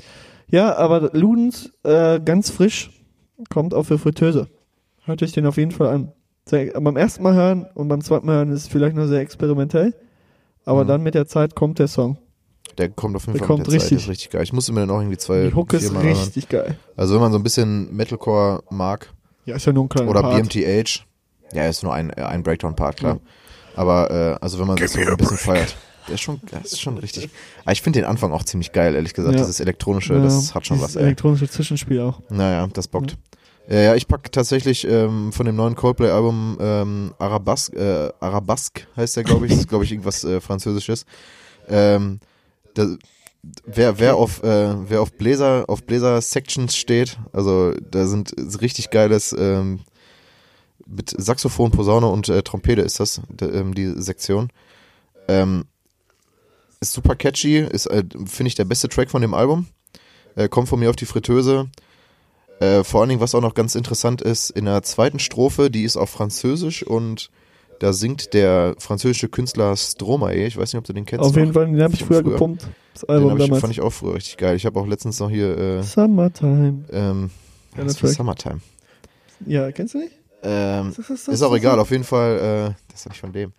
Ja, 0.48 0.76
aber 0.76 1.10
Ludens, 1.14 1.70
äh, 1.84 2.20
ganz 2.20 2.50
frisch, 2.50 2.90
kommt 3.50 3.74
auch 3.74 3.84
für 3.84 3.98
Fritteuse. 3.98 4.48
Hört 5.04 5.22
euch 5.22 5.32
den 5.32 5.46
auf 5.46 5.56
jeden 5.56 5.70
Fall 5.72 5.88
an. 5.88 6.12
Sehr, 6.46 6.78
beim 6.78 6.96
ersten 6.96 7.22
Mal 7.22 7.34
hören 7.34 7.66
und 7.74 7.88
beim 7.88 8.02
zweiten 8.02 8.26
Mal 8.26 8.36
hören 8.36 8.52
ist 8.52 8.62
es 8.62 8.68
vielleicht 8.68 8.94
noch 8.94 9.06
sehr 9.06 9.20
experimentell, 9.20 9.94
aber 10.66 10.84
Mhm. 10.84 10.88
dann 10.88 11.02
mit 11.02 11.14
der 11.14 11.26
Zeit 11.26 11.54
kommt 11.54 11.78
der 11.78 11.88
Song. 11.88 12.18
Der 12.78 12.90
kommt 12.90 13.16
auf 13.16 13.26
jeden 13.26 13.38
Der 13.38 13.46
Fall 13.46 13.56
mit 13.56 13.64
kommt 13.64 13.72
der 13.72 13.80
Zeit, 13.80 13.90
der 13.90 13.96
richtig. 13.96 13.98
ist 14.04 14.08
richtig 14.10 14.30
geil. 14.30 14.42
Ich 14.42 14.52
musste 14.52 14.72
mir 14.72 14.80
dann 14.80 14.90
auch 14.90 15.00
irgendwie 15.00 15.16
zwei, 15.16 15.46
Die 15.48 15.54
Hook 15.54 15.72
ist 15.72 15.94
richtig 15.94 16.48
geil. 16.48 16.76
Also 16.96 17.14
wenn 17.14 17.20
man 17.22 17.32
so 17.32 17.38
ein 17.38 17.42
bisschen 17.42 17.94
Metalcore 17.94 18.62
mag, 18.70 19.12
Ja, 19.46 19.56
ist 19.56 19.64
ja 19.66 19.72
nur 19.72 19.84
ein 19.84 19.88
kleiner 19.88 20.10
oder 20.10 20.22
Part. 20.22 20.34
BMTH, 20.42 21.04
ja, 21.54 21.66
ist 21.66 21.82
nur 21.82 21.94
ein, 21.94 22.10
äh, 22.10 22.22
ein 22.22 22.42
Breakdown-Part, 22.42 22.96
klar. 22.98 23.20
Aber, 23.76 24.10
äh, 24.10 24.44
also 24.44 24.58
wenn 24.58 24.66
man 24.66 24.76
das 24.76 24.92
so 24.92 25.00
ein 25.00 25.16
bisschen 25.16 25.38
feiert, 25.38 25.76
der 26.06 26.14
ist 26.14 26.20
schon, 26.20 26.40
das 26.50 26.72
ist 26.72 26.80
schon 26.80 26.98
richtig. 26.98 27.30
Aber 27.62 27.72
ich 27.72 27.82
finde 27.82 28.00
den 28.00 28.06
Anfang 28.06 28.32
auch 28.32 28.44
ziemlich 28.44 28.72
geil, 28.72 28.94
ehrlich 28.94 29.14
gesagt. 29.14 29.34
Ja. 29.34 29.40
Dieses 29.40 29.60
elektronische, 29.60 30.14
Ja, 30.14 30.22
das 30.22 30.54
hat 30.54 30.66
schon 30.66 30.76
dieses 30.76 30.90
was, 30.90 30.96
ey. 30.96 31.04
elektronische 31.04 31.48
Zwischenspiel 31.48 32.00
auch. 32.00 32.20
Naja, 32.28 32.66
das 32.72 32.88
bockt. 32.88 33.16
Ja, 33.68 33.80
ja 33.80 33.94
ich 33.94 34.06
pack 34.06 34.30
tatsächlich 34.30 34.86
ähm, 34.86 35.32
von 35.32 35.46
dem 35.46 35.56
neuen 35.56 35.74
Coldplay-Album 35.74 36.58
ähm, 36.60 37.14
Arabesque, 37.18 37.76
äh, 37.76 38.24
Arabesque 38.24 38.82
heißt 38.96 39.16
der, 39.16 39.24
glaube 39.24 39.46
ich. 39.46 39.52
Das 39.52 39.60
ist, 39.60 39.68
glaube 39.68 39.84
ich, 39.84 39.92
irgendwas 39.92 40.24
äh, 40.24 40.40
Französisches. 40.40 41.06
Ähm, 41.68 42.20
da, 42.74 42.86
wer, 43.64 43.98
wer 43.98 44.16
auf, 44.16 44.42
äh, 44.42 44.74
wer 44.88 45.00
auf 45.00 45.12
Bläser, 45.12 45.64
auf 45.68 45.84
Bläser-Sections 45.84 46.76
steht, 46.76 47.18
also 47.32 47.72
da 47.90 48.06
sind 48.06 48.34
richtig 48.60 48.90
geiles, 48.90 49.34
ähm, 49.38 49.80
mit 50.86 51.14
Saxophon, 51.16 51.70
Posaune 51.70 52.06
und 52.08 52.28
äh, 52.28 52.42
Trompete 52.42 52.82
ist 52.82 53.00
das, 53.00 53.20
ähm, 53.40 53.74
die 53.74 53.92
Sektion. 54.00 54.50
Ähm, 55.28 55.64
ist 56.80 56.92
super 56.92 57.16
catchy, 57.16 57.58
ist, 57.58 57.86
äh, 57.86 58.04
finde 58.26 58.48
ich, 58.48 58.54
der 58.54 58.64
beste 58.64 58.88
Track 58.88 59.10
von 59.10 59.22
dem 59.22 59.34
Album. 59.34 59.66
Äh, 60.36 60.48
kommt 60.48 60.68
von 60.68 60.80
mir 60.80 60.90
auf 60.90 60.96
die 60.96 61.06
Fritteuse. 61.06 61.68
Äh, 62.60 62.84
vor 62.84 63.00
allen 63.00 63.08
Dingen, 63.08 63.20
was 63.20 63.34
auch 63.34 63.40
noch 63.40 63.54
ganz 63.54 63.74
interessant 63.74 64.22
ist, 64.22 64.50
in 64.50 64.66
der 64.66 64.82
zweiten 64.82 65.18
Strophe, 65.18 65.70
die 65.70 65.84
ist 65.84 65.96
auf 65.96 66.10
Französisch 66.10 66.82
und 66.82 67.30
da 67.80 67.92
singt 67.92 68.34
der 68.34 68.76
französische 68.78 69.28
Künstler 69.28 69.76
Stromae. 69.76 70.46
Ich 70.46 70.56
weiß 70.56 70.72
nicht, 70.72 70.78
ob 70.78 70.84
du 70.84 70.92
den 70.92 71.06
kennst. 71.06 71.24
Auf 71.24 71.36
jeden 71.36 71.52
Fall, 71.52 71.66
den 71.66 71.82
habe 71.82 71.94
ich 71.94 72.00
von 72.00 72.08
früher 72.08 72.22
gepumpt. 72.22 72.66
Das 72.92 73.02
Den 73.02 73.10
Album 73.10 73.32
hab 73.32 73.40
ich, 73.40 73.58
fand 73.58 73.72
ich 73.72 73.80
auch 73.80 73.90
früher 73.90 74.14
richtig 74.14 74.36
geil. 74.36 74.56
Ich 74.56 74.64
habe 74.66 74.78
auch 74.78 74.86
letztens 74.86 75.18
noch 75.18 75.30
hier 75.30 75.58
äh, 75.58 75.82
Summertime. 75.82 76.84
ähm. 76.92 77.30
Summertime. 77.88 78.60
Ja, 79.46 79.72
kennst 79.72 79.94
du 79.94 79.98
nicht? 79.98 80.12
Ähm, 80.44 80.92
Das 80.96 81.08
ist- 81.10 81.28
das 81.28 81.34
ist 81.34 81.42
auch 81.42 81.54
egal, 81.56 81.78
auf 81.80 81.90
jeden 81.90 82.04
Fall, 82.04 82.36
äh, 82.38 82.74
das 82.88 83.00
ist 83.00 83.06
doch 83.06 83.10
nicht 83.10 83.20
von 83.20 83.32
dem. 83.32 83.52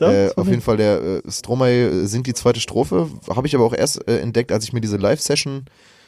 Äh, 0.00 0.30
auf 0.34 0.48
jeden 0.48 0.60
Fall, 0.62 0.76
der 0.78 1.00
äh, 1.00 1.22
Stromae 1.30 1.70
äh, 1.84 2.06
singt 2.06 2.26
die 2.26 2.34
zweite 2.34 2.58
Strophe. 2.58 3.08
Habe 3.34 3.46
ich 3.46 3.54
aber 3.54 3.64
auch 3.64 3.72
erst 3.74 4.08
äh, 4.08 4.18
entdeckt, 4.18 4.50
als 4.50 4.64
ich 4.64 4.72
mir 4.72 4.80
diese 4.80 4.96
Live-Session 4.96 5.66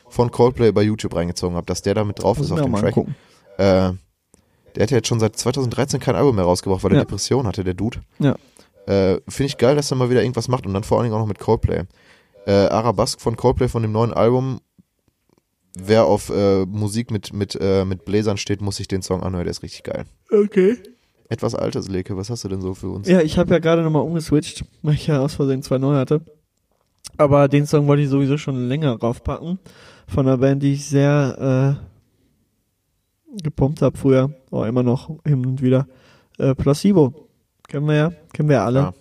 von 0.08 0.30
Coldplay 0.32 0.72
bei 0.72 0.82
YouTube 0.82 1.14
reingezogen 1.14 1.56
habe, 1.56 1.66
dass 1.66 1.80
der 1.82 1.94
da 1.94 2.02
mit 2.04 2.20
drauf 2.20 2.38
ist 2.40 2.46
ich 2.46 2.52
auf 2.52 2.60
dem 2.60 2.74
Track. 2.74 2.96
Äh, 2.96 3.92
der 4.74 4.82
hat 4.82 4.90
ja 4.90 4.96
jetzt 4.96 5.06
schon 5.06 5.20
seit 5.20 5.36
2013 5.36 6.00
kein 6.00 6.16
Album 6.16 6.34
mehr 6.34 6.44
rausgebracht, 6.44 6.82
weil 6.82 6.90
er 6.92 6.96
Ja. 6.98 7.04
Depression 7.04 7.46
hatte, 7.46 7.62
der 7.62 7.74
Dude. 7.74 8.00
Ja. 8.18 8.34
Äh, 8.86 9.20
Finde 9.28 9.46
ich 9.46 9.58
geil, 9.58 9.76
dass 9.76 9.92
er 9.92 9.96
mal 9.96 10.10
wieder 10.10 10.22
irgendwas 10.22 10.48
macht 10.48 10.66
und 10.66 10.74
dann 10.74 10.82
vor 10.82 10.98
allen 10.98 11.04
Dingen 11.04 11.14
auch 11.14 11.20
noch 11.20 11.28
mit 11.28 11.38
Coldplay. 11.38 11.84
Arabesque 12.46 13.20
von 13.22 13.36
Coldplay 13.36 13.68
von 13.68 13.80
dem 13.82 13.92
neuen 13.92 14.12
Album. 14.12 14.60
Wer 15.76 16.04
auf 16.04 16.30
äh, 16.30 16.64
Musik 16.66 17.10
mit, 17.10 17.32
mit, 17.32 17.58
äh, 17.60 17.84
mit 17.84 18.04
Bläsern 18.04 18.36
steht, 18.36 18.60
muss 18.60 18.76
sich 18.76 18.86
den 18.86 19.02
Song 19.02 19.22
anhören, 19.22 19.44
der 19.44 19.50
ist 19.50 19.62
richtig 19.62 19.82
geil. 19.82 20.04
Okay. 20.30 20.78
Etwas 21.28 21.54
altes, 21.54 21.88
Leke, 21.88 22.16
was 22.16 22.30
hast 22.30 22.44
du 22.44 22.48
denn 22.48 22.60
so 22.60 22.74
für 22.74 22.88
uns? 22.88 23.08
Ja, 23.08 23.20
ich 23.20 23.38
habe 23.38 23.50
ja 23.50 23.58
gerade 23.58 23.82
nochmal 23.82 24.02
umgeswitcht, 24.02 24.64
weil 24.82 24.94
ich 24.94 25.06
ja 25.06 25.20
aus 25.20 25.34
Versehen 25.34 25.62
zwei 25.62 25.78
neu 25.78 25.94
hatte. 25.96 26.20
Aber 27.16 27.48
den 27.48 27.66
Song 27.66 27.86
wollte 27.86 28.02
ich 28.02 28.08
sowieso 28.08 28.38
schon 28.38 28.68
länger 28.68 28.98
raufpacken. 28.98 29.58
Von 30.06 30.26
einer 30.26 30.38
Band, 30.38 30.62
die 30.62 30.74
ich 30.74 30.86
sehr 30.86 31.78
äh, 31.80 33.42
gepumpt 33.42 33.82
habe 33.82 33.96
früher. 33.96 34.34
Oder 34.50 34.68
immer 34.68 34.82
noch 34.82 35.08
hin 35.24 35.46
und 35.46 35.62
wieder. 35.62 35.86
Äh, 36.38 36.54
Placebo. 36.54 37.28
Kennen 37.68 37.86
wir 37.86 37.94
ja. 37.94 38.12
Kennen 38.32 38.48
wir 38.48 38.56
ja 38.56 38.64
alle. 38.64 38.78
Ja. 38.78 38.94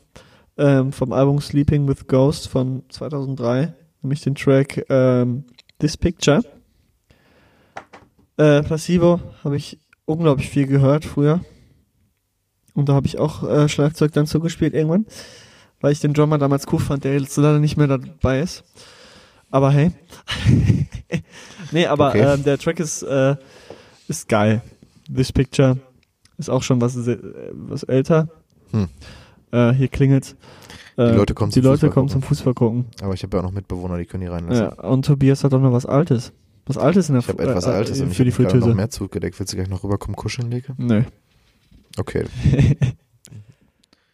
Ähm, 0.55 0.91
vom 0.91 1.11
Album 1.11 1.41
Sleeping 1.41 1.87
with 1.87 2.07
Ghost 2.07 2.47
von 2.47 2.83
2003. 2.89 3.73
Nämlich 4.01 4.21
den 4.21 4.35
Track 4.35 4.85
ähm, 4.89 5.45
This 5.79 5.97
Picture. 5.97 6.41
Äh, 8.37 8.63
Placebo 8.63 9.19
habe 9.43 9.55
ich 9.57 9.79
unglaublich 10.05 10.49
viel 10.49 10.67
gehört 10.67 11.05
früher. 11.05 11.41
Und 12.73 12.89
da 12.89 12.93
habe 12.93 13.05
ich 13.05 13.19
auch 13.19 13.43
äh, 13.47 13.69
Schlagzeug 13.69 14.11
dann 14.13 14.25
zugespielt 14.25 14.73
irgendwann, 14.73 15.05
weil 15.81 15.91
ich 15.91 15.99
den 15.99 16.13
Drummer 16.13 16.37
damals 16.39 16.65
cool 16.71 16.79
fand, 16.79 17.03
der 17.03 17.13
jetzt 17.19 17.37
leider 17.37 17.59
nicht 17.59 17.77
mehr 17.77 17.87
dabei 17.87 18.39
ist. 18.41 18.63
Aber 19.51 19.69
hey. 19.71 19.91
nee, 21.71 21.85
aber 21.85 22.09
Okay. 22.09 22.21
ähm, 22.33 22.43
der 22.43 22.57
Track 22.57 22.79
ist, 22.79 23.03
äh, 23.03 23.35
ist 24.07 24.27
geil. 24.27 24.61
This 25.13 25.31
Picture 25.31 25.77
ist 26.37 26.49
auch 26.49 26.63
schon 26.63 26.81
was, 26.81 26.95
äh, 27.07 27.17
was 27.51 27.83
älter. 27.83 28.29
Hm. 28.71 28.87
Äh, 29.51 29.71
hier 29.73 29.87
klingelt. 29.89 30.35
Äh, 30.97 31.11
Die 31.11 31.15
Leute 31.17 31.35
kommen 31.35 31.51
die 31.51 31.61
zum 31.61 31.63
Leute 31.65 31.81
Fußball 31.81 31.89
kommen 31.91 32.07
gucken. 32.07 32.21
zum 32.21 32.27
Fußball 32.27 32.53
gucken. 32.55 32.85
Aber 33.03 33.13
ich 33.13 33.21
habe 33.21 33.37
ja 33.37 33.41
auch 33.43 33.47
noch 33.47 33.53
Mitbewohner, 33.53 33.97
die 33.99 34.05
können 34.05 34.21
die 34.21 34.27
reinlassen. 34.27 34.63
Ja, 34.75 34.83
und 34.89 35.05
Tobias 35.05 35.43
hat 35.43 35.53
auch 35.53 35.59
noch 35.61 35.73
was 35.73 35.85
Altes. 35.85 36.33
Was 36.65 36.77
Altes 36.77 37.09
in 37.09 37.15
der 37.15 37.21
Ich 37.21 37.27
habe 37.27 37.43
etwas 37.43 37.65
äh, 37.65 37.69
Altes 37.69 37.99
und 37.99 38.11
ich 38.11 38.17
für 38.17 38.23
die 38.23 38.31
habe 38.31 38.57
noch 38.57 38.73
mehr 38.73 38.89
zugedeckt. 38.89 39.39
Willst 39.39 39.51
du 39.51 39.57
gleich 39.57 39.69
noch 39.69 39.83
rüberkommen, 39.83 40.15
kuscheln, 40.15 40.49
Leke? 40.49 40.73
Nö. 40.77 41.03
Okay. 41.97 42.25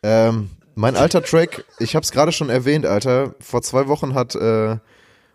ähm, 0.04 0.50
mein 0.76 0.95
alter 0.95 1.22
Track, 1.22 1.66
ich 1.80 1.95
habe 1.95 2.04
es 2.04 2.12
gerade 2.12 2.32
schon 2.32 2.50
erwähnt, 2.50 2.86
Alter. 2.86 3.36
Vor 3.39 3.62
zwei 3.62 3.88
Wochen 3.88 4.14
hat 4.16 4.36
äh, 4.36 4.78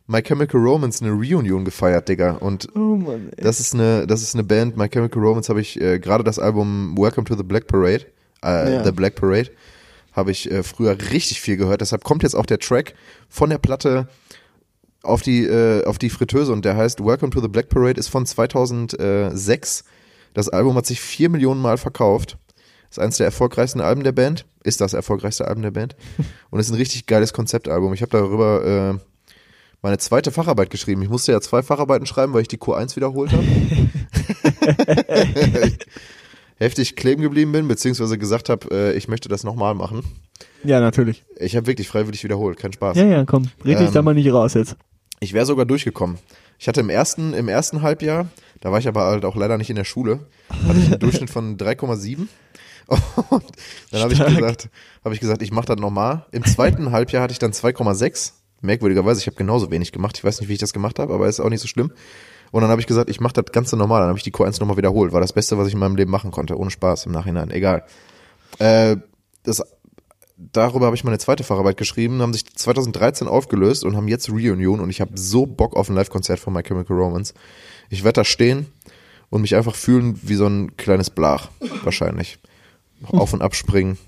My 0.06 0.22
Chemical 0.22 0.60
Romance 0.60 1.02
eine 1.02 1.12
Reunion 1.12 1.64
gefeiert, 1.64 2.08
Digga. 2.08 2.32
Und 2.32 2.68
Oh 2.74 2.96
Mann, 2.96 3.30
ey. 3.36 3.44
das 3.44 3.60
ist 3.60 3.74
eine, 3.74 4.06
das 4.06 4.22
ist 4.22 4.34
eine 4.34 4.44
Band. 4.44 4.76
My 4.76 4.88
Chemical 4.88 5.22
Romance 5.22 5.48
habe 5.48 5.60
ich 5.60 5.80
äh, 5.80 5.98
gerade 5.98 6.24
das 6.24 6.38
Album 6.38 6.96
Welcome 6.98 7.26
to 7.26 7.36
the 7.36 7.42
Black 7.42 7.66
Parade, 7.66 8.06
äh, 8.42 8.74
Ja. 8.74 8.84
The 8.84 8.92
Black 8.92 9.14
Parade, 9.14 9.50
habe 10.12 10.30
ich 10.30 10.50
äh, 10.50 10.62
früher 10.62 10.96
richtig 11.12 11.40
viel 11.40 11.56
gehört. 11.56 11.80
Deshalb 11.80 12.04
kommt 12.04 12.22
jetzt 12.22 12.34
auch 12.34 12.46
der 12.46 12.58
Track 12.58 12.94
von 13.28 13.50
der 13.50 13.58
Platte 13.58 14.08
auf 15.04 15.22
die 15.22 15.44
äh, 15.44 15.84
auf 15.84 15.98
die 15.98 16.10
Fritteuse 16.10 16.52
und 16.52 16.64
der 16.64 16.76
heißt 16.76 17.04
Welcome 17.04 17.30
to 17.30 17.40
the 17.40 17.48
Black 17.48 17.68
Parade 17.68 17.98
ist 17.98 18.08
von 18.08 18.26
2006. 18.26 19.84
Das 20.34 20.48
Album 20.48 20.74
hat 20.76 20.86
sich 20.86 21.00
vier 21.00 21.28
Millionen 21.28 21.62
Mal 21.62 21.78
verkauft. 21.78 22.38
Ist 22.90 22.98
eines 22.98 23.16
der 23.16 23.26
erfolgreichsten 23.26 23.80
Alben 23.80 24.04
der 24.04 24.12
Band. 24.12 24.46
Ist 24.62 24.80
das 24.80 24.94
erfolgreichste 24.94 25.46
Album 25.46 25.62
der 25.62 25.70
Band. 25.70 25.96
Und 26.50 26.60
ist 26.60 26.70
ein 26.70 26.76
richtig 26.76 27.06
geiles 27.06 27.32
Konzeptalbum. 27.32 27.92
Ich 27.94 28.02
habe 28.02 28.10
darüber 28.10 28.64
äh, 28.64 28.94
meine 29.82 29.98
zweite 29.98 30.32
Facharbeit 30.32 30.70
geschrieben. 30.70 31.02
Ich 31.02 31.08
musste 31.08 31.32
ja 31.32 31.40
zwei 31.40 31.62
Facharbeiten 31.62 32.06
schreiben, 32.06 32.32
weil 32.32 32.42
ich 32.42 32.48
die 32.48 32.58
Q1 32.58 32.96
wiederholt 32.96 33.32
habe. 33.32 33.44
heftig 36.56 36.96
kleben 36.96 37.22
geblieben 37.22 37.52
bin, 37.52 37.68
beziehungsweise 37.68 38.18
gesagt 38.18 38.48
habe, 38.48 38.68
äh, 38.70 38.96
ich 38.96 39.08
möchte 39.08 39.28
das 39.28 39.44
nochmal 39.44 39.74
machen. 39.74 40.02
Ja, 40.62 40.80
natürlich. 40.80 41.24
Ich 41.36 41.56
habe 41.56 41.66
wirklich 41.66 41.88
freiwillig 41.88 42.24
wiederholt, 42.24 42.58
kein 42.58 42.72
Spaß. 42.72 42.96
Ja, 42.96 43.04
ja, 43.04 43.24
komm. 43.24 43.50
Red 43.64 43.78
dich 43.78 43.88
Ähm, 43.88 43.92
da 43.92 44.02
mal 44.02 44.14
nicht 44.14 44.32
raus 44.32 44.54
jetzt. 44.54 44.76
Ich 45.20 45.32
wäre 45.32 45.46
sogar 45.46 45.64
durchgekommen. 45.64 46.18
Ich 46.58 46.68
hatte 46.68 46.80
im 46.80 46.90
ersten, 46.90 47.34
im 47.34 47.48
ersten 47.48 47.82
Halbjahr, 47.82 48.28
da 48.60 48.72
war 48.72 48.78
ich 48.78 48.88
aber 48.88 49.04
halt 49.04 49.24
auch 49.24 49.36
leider 49.36 49.58
nicht 49.58 49.70
in 49.70 49.76
der 49.76 49.84
Schule, 49.84 50.20
hatte 50.66 50.78
ich 50.78 50.86
einen 50.86 50.98
Durchschnitt 51.00 51.30
von 51.30 51.56
3,7. 51.56 52.28
Und 52.86 53.44
dann 53.90 54.02
habe 54.02 54.12
ich 54.12 54.24
gesagt, 54.24 54.68
habe 55.04 55.14
ich 55.14 55.20
gesagt, 55.20 55.42
ich 55.42 55.52
mache 55.52 55.66
das 55.66 55.78
nochmal. 55.78 56.26
Im 56.32 56.44
zweiten 56.44 56.92
Halbjahr 56.92 57.22
hatte 57.22 57.32
ich 57.32 57.38
dann 57.38 57.52
2,6. 57.52 58.32
Merkwürdigerweise, 58.60 59.20
ich 59.20 59.26
habe 59.26 59.36
genauso 59.36 59.70
wenig 59.70 59.92
gemacht. 59.92 60.16
Ich 60.18 60.24
weiß 60.24 60.40
nicht, 60.40 60.48
wie 60.48 60.54
ich 60.54 60.58
das 60.58 60.72
gemacht 60.72 60.98
habe, 60.98 61.12
aber 61.12 61.26
ist 61.26 61.40
auch 61.40 61.50
nicht 61.50 61.60
so 61.60 61.68
schlimm. 61.68 61.92
Und 62.50 62.60
dann 62.60 62.70
habe 62.70 62.80
ich 62.80 62.86
gesagt, 62.86 63.10
ich 63.10 63.20
mache 63.20 63.34
das 63.34 63.46
Ganze 63.52 63.76
normal. 63.76 64.00
Dann 64.00 64.08
habe 64.08 64.18
ich 64.18 64.22
die 64.22 64.32
Q1 64.32 64.60
nochmal 64.60 64.76
wiederholt. 64.76 65.12
War 65.12 65.20
das 65.20 65.32
Beste, 65.32 65.58
was 65.58 65.66
ich 65.66 65.74
in 65.74 65.80
meinem 65.80 65.96
Leben 65.96 66.10
machen 66.10 66.30
konnte. 66.30 66.56
Ohne 66.56 66.70
Spaß 66.70 67.06
im 67.06 67.12
Nachhinein. 67.12 67.50
Egal. 67.50 67.84
Äh, 68.58 68.96
das, 69.42 69.62
darüber 70.52 70.86
habe 70.86 70.96
ich 70.96 71.04
meine 71.04 71.18
zweite 71.18 71.44
Facharbeit 71.44 71.76
geschrieben, 71.76 72.22
haben 72.22 72.32
sich 72.32 72.46
2013 72.46 73.28
aufgelöst 73.28 73.84
und 73.84 73.96
haben 73.96 74.08
jetzt 74.08 74.30
Reunion 74.30 74.80
und 74.80 74.90
ich 74.90 75.00
habe 75.00 75.12
so 75.18 75.46
Bock 75.46 75.76
auf 75.76 75.88
ein 75.88 75.94
Live-Konzert 75.94 76.38
von 76.38 76.52
My 76.52 76.62
Chemical 76.62 76.96
Romance. 76.96 77.34
Ich 77.90 78.04
werde 78.04 78.20
da 78.20 78.24
stehen 78.24 78.66
und 79.30 79.42
mich 79.42 79.56
einfach 79.56 79.74
fühlen 79.74 80.18
wie 80.22 80.34
so 80.34 80.46
ein 80.46 80.76
kleines 80.76 81.10
Blach, 81.10 81.50
wahrscheinlich. 81.82 82.38
Auf 83.06 83.32
und 83.32 83.42
abspringen 83.42 83.98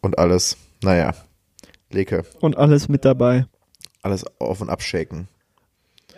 und 0.00 0.18
alles. 0.18 0.56
Naja, 0.82 1.14
Leke, 1.90 2.24
Und 2.40 2.56
alles 2.56 2.88
mit 2.88 3.04
dabei. 3.04 3.46
alles 4.02 4.24
auf 4.38 4.60
und 4.60 4.70
abshaken. 4.70 5.28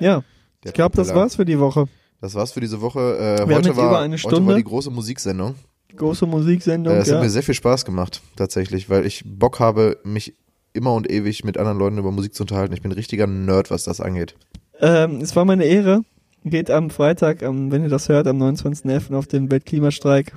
Ja. 0.01 0.22
Der 0.64 0.70
Ich 0.70 0.74
glaube, 0.74 0.97
das 0.97 1.14
war's 1.14 1.36
für 1.36 1.45
die 1.45 1.59
Woche. 1.59 1.86
Das 2.20 2.34
war's 2.34 2.53
für 2.53 2.61
diese 2.61 2.80
Woche. 2.80 3.01
Äh, 3.01 3.55
heute, 3.55 3.76
war, 3.76 4.03
heute 4.09 4.47
war 4.47 4.57
die 4.57 4.64
große 4.64 4.91
Musiksendung. 4.91 5.55
Große 5.97 6.26
Musiksendung. 6.26 6.95
Äh, 6.95 6.99
es 6.99 7.09
ja. 7.09 7.16
hat 7.16 7.22
mir 7.22 7.30
sehr 7.30 7.43
viel 7.43 7.55
Spaß 7.55 7.84
gemacht, 7.84 8.22
tatsächlich, 8.36 8.89
weil 8.91 9.07
ich 9.07 9.24
Bock 9.26 9.59
habe, 9.61 9.99
mich 10.05 10.34
immer 10.72 10.95
und 10.95 11.11
ewig 11.11 11.45
mit 11.45 11.57
anderen 11.59 11.78
Leuten 11.78 11.99
über 11.99 12.12
Musik 12.12 12.34
zu 12.34 12.43
unterhalten. 12.45 12.74
Ich 12.74 12.82
bin 12.82 12.91
ein 12.93 12.95
richtiger 12.95 13.26
Nerd, 13.26 13.70
was 13.70 13.84
das 13.84 14.01
angeht. 14.01 14.34
Ähm, 14.80 15.20
es 15.20 15.34
war 15.34 15.45
meine 15.45 15.64
Ehre. 15.64 16.03
Geht 16.45 16.70
am 16.70 16.91
Freitag, 16.91 17.43
am, 17.43 17.72
wenn 17.72 17.82
ihr 17.82 17.89
das 17.89 18.09
hört, 18.09 18.26
am 18.28 18.41
29.11. 18.41 19.14
auf 19.14 19.26
den 19.26 19.51
Weltklimastreik. 19.51 20.34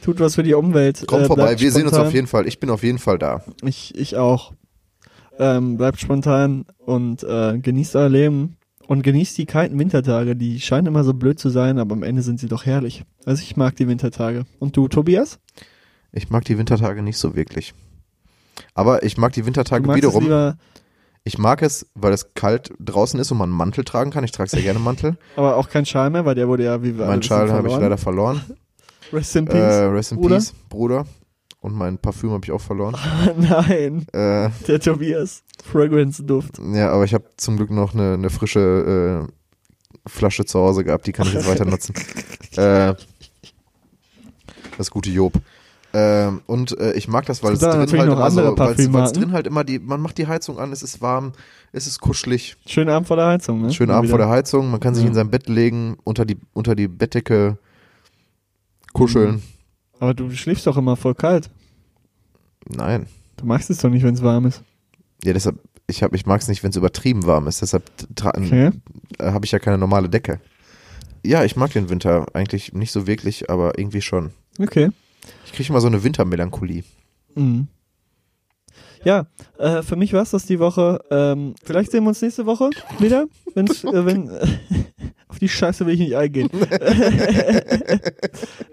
Tut 0.03 0.19
was 0.19 0.35
für 0.35 0.43
die 0.43 0.53
Umwelt. 0.53 1.05
Kommt 1.07 1.23
Äh, 1.23 1.27
vorbei, 1.27 1.59
wir 1.59 1.71
sehen 1.71 1.83
uns 1.83 1.91
spontan. 1.91 2.07
auf 2.07 2.13
jeden 2.13 2.27
Fall. 2.27 2.47
Ich 2.47 2.59
bin 2.59 2.69
auf 2.69 2.83
jeden 2.83 2.97
Fall 2.99 3.17
da. 3.19 3.43
Ich, 3.63 3.93
ich 3.95 4.17
auch. 4.17 4.51
Ähm, 5.39 5.77
bleibt 5.77 5.99
spontan 5.99 6.65
und 6.79 7.23
äh, 7.23 7.57
genießt 7.59 7.95
euer 7.95 8.09
Leben. 8.09 8.57
Und 8.91 9.03
genießt 9.03 9.37
die 9.37 9.45
kalten 9.45 9.79
Wintertage. 9.79 10.35
Die 10.35 10.59
scheinen 10.59 10.87
immer 10.87 11.05
so 11.05 11.13
blöd 11.13 11.39
zu 11.39 11.47
sein, 11.47 11.79
aber 11.79 11.93
am 11.93 12.03
Ende 12.03 12.23
sind 12.23 12.41
sie 12.41 12.49
doch 12.49 12.65
herrlich. 12.65 13.05
Also 13.25 13.41
ich 13.41 13.55
mag 13.55 13.73
die 13.77 13.87
Wintertage. 13.87 14.43
Und 14.59 14.75
du, 14.75 14.89
Tobias? 14.89 15.39
Ich 16.11 16.29
mag 16.29 16.43
die 16.43 16.57
Wintertage 16.57 17.01
nicht 17.01 17.17
so 17.17 17.33
wirklich. 17.33 17.73
Aber 18.73 19.03
ich 19.03 19.17
mag 19.17 19.31
die 19.31 19.45
Wintertage 19.45 19.87
wiederum. 19.95 20.57
Ich 21.23 21.37
mag 21.37 21.61
es, 21.61 21.87
weil 21.95 22.11
es 22.11 22.33
kalt 22.33 22.73
draußen 22.81 23.17
ist 23.17 23.31
und 23.31 23.37
man 23.37 23.47
einen 23.47 23.57
Mantel 23.57 23.85
tragen 23.85 24.11
kann. 24.11 24.25
Ich 24.25 24.33
trage 24.33 24.49
sehr 24.49 24.61
gerne 24.61 24.79
einen 24.79 24.83
Mantel. 24.83 25.15
aber 25.37 25.55
auch 25.55 25.69
kein 25.69 25.85
Schal 25.85 26.09
mehr, 26.09 26.25
weil 26.25 26.35
der 26.35 26.49
wurde 26.49 26.65
ja, 26.65 26.83
wie 26.83 26.97
wir 26.97 27.05
Mein 27.05 27.23
Schal 27.23 27.49
habe 27.49 27.69
ich 27.69 27.77
leider 27.77 27.97
verloren. 27.97 28.41
Rest 29.13 29.37
in 29.37 29.45
Peace. 29.45 29.55
Äh, 29.55 29.83
rest 29.85 30.11
in 30.11 30.17
Bruder. 30.17 30.35
Peace, 30.35 30.53
Bruder. 30.67 31.05
Und 31.61 31.75
mein 31.75 31.99
Parfüm 31.99 32.31
habe 32.31 32.41
ich 32.43 32.51
auch 32.51 32.59
verloren. 32.61 32.95
Nein, 33.37 34.05
Äh, 34.13 34.49
der 34.67 34.79
Tobias. 34.79 35.43
Fragrance-Duft. 35.63 36.59
ja, 36.73 36.91
aber 36.91 37.03
ich 37.05 37.13
habe 37.13 37.25
zum 37.37 37.55
Glück 37.57 37.69
noch 37.71 37.93
eine, 37.93 38.13
eine 38.15 38.29
frische 38.31 39.27
äh, 39.27 40.09
Flasche 40.09 40.43
zu 40.45 40.59
Hause 40.59 40.83
gehabt, 40.83 41.05
die 41.05 41.11
kann 41.11 41.27
ich 41.27 41.33
jetzt 41.33 41.47
weiter 41.47 41.65
nutzen. 41.65 41.93
äh, 42.57 42.95
das 44.77 44.89
gute 44.89 45.11
Job. 45.11 45.33
Ähm, 45.93 46.41
und 46.47 46.75
äh, 46.79 46.93
ich 46.93 47.07
mag 47.07 47.25
das, 47.27 47.43
weil 47.43 47.53
Es 47.53 47.59
drin 47.59 47.73
halt 47.73 47.91
immer 47.93 48.31
so, 48.31 48.55
drin 48.55 49.31
halt 49.33 49.45
immer 49.45 49.63
die, 49.63 49.77
man 49.77 50.01
macht 50.01 50.17
die 50.17 50.25
Heizung 50.25 50.57
an, 50.57 50.71
es 50.71 50.81
ist 50.81 51.01
warm, 51.01 51.33
es 51.73 51.85
ist 51.85 51.99
kuschelig. 51.99 52.55
Schönen 52.65 52.89
Abend 52.89 53.07
vor 53.07 53.17
der 53.17 53.27
Heizung, 53.27 53.61
ne? 53.61 53.71
Schönen 53.73 53.89
Mal 53.91 53.97
Abend 53.97 54.09
vor 54.09 54.17
der 54.17 54.29
Heizung, 54.29 54.71
man 54.71 54.79
kann 54.79 54.95
sich 54.95 55.03
Ja. 55.03 55.09
in 55.09 55.13
sein 55.15 55.29
Bett 55.29 55.47
legen, 55.49 55.97
unter 56.05 56.25
die, 56.25 56.37
unter 56.53 56.73
die 56.75 56.87
Bettdecke 56.87 57.57
kuscheln. 58.93 59.43
Aber 60.01 60.13
du 60.15 60.31
schläfst 60.31 60.65
doch 60.65 60.77
immer 60.77 60.95
voll 60.95 61.13
kalt. 61.15 61.49
Nein, 62.67 63.05
Du 63.37 63.45
magst 63.45 63.69
es 63.69 63.77
doch 63.79 63.89
nicht, 63.89 64.03
wenn 64.03 64.13
es 64.15 64.21
warm 64.23 64.45
ist. 64.47 64.61
Ja, 65.23 65.33
deshalb, 65.33 65.57
ich, 65.87 66.01
hab- 66.03 66.13
ich 66.15 66.25
mag 66.25 66.41
es 66.41 66.47
nicht, 66.47 66.61
wenn 66.63 66.69
es 66.71 66.75
übertrieben 66.75 67.25
warm 67.25 67.47
ist. 67.47 67.61
Deshalb 67.61 67.83
tra- 68.15 68.35
Okay. 68.37 68.71
äh, 69.19 69.31
habe 69.31 69.45
ich 69.45 69.51
ja 69.51 69.59
keine 69.59 69.77
normale 69.77 70.09
Decke. 70.09 70.39
Ja, 71.25 71.43
ich 71.43 71.55
mag 71.55 71.71
den 71.73 71.89
Winter 71.89 72.25
eigentlich 72.33 72.73
nicht 72.73 72.91
so 72.91 73.05
wirklich, 73.07 73.49
aber 73.49 73.77
irgendwie 73.79 74.01
schon. 74.01 74.31
Okay. 74.59 74.89
Ich 75.45 75.53
kriege 75.53 75.69
immer 75.69 75.81
so 75.81 75.87
eine 75.87 76.03
Wintermelancholie. 76.03 76.83
Mhm. 77.35 77.67
Ja, 79.03 79.25
äh, 79.57 79.81
für 79.83 79.95
mich 79.95 80.13
war 80.13 80.21
es 80.23 80.31
das 80.31 80.45
die 80.45 80.59
Woche. 80.59 80.99
Ähm, 81.09 81.55
vielleicht 81.63 81.91
sehen 81.91 82.03
wir 82.03 82.09
uns 82.09 82.21
nächste 82.21 82.45
Woche 82.47 82.69
wieder, 82.99 83.25
wenn's, 83.55 83.83
äh, 83.83 84.05
wenn 84.05 84.29
auf 85.27 85.39
die 85.39 85.49
Scheiße 85.49 85.85
will 85.87 85.93
ich 85.95 85.99
nicht 85.99 86.15
eingehen. 86.15 86.49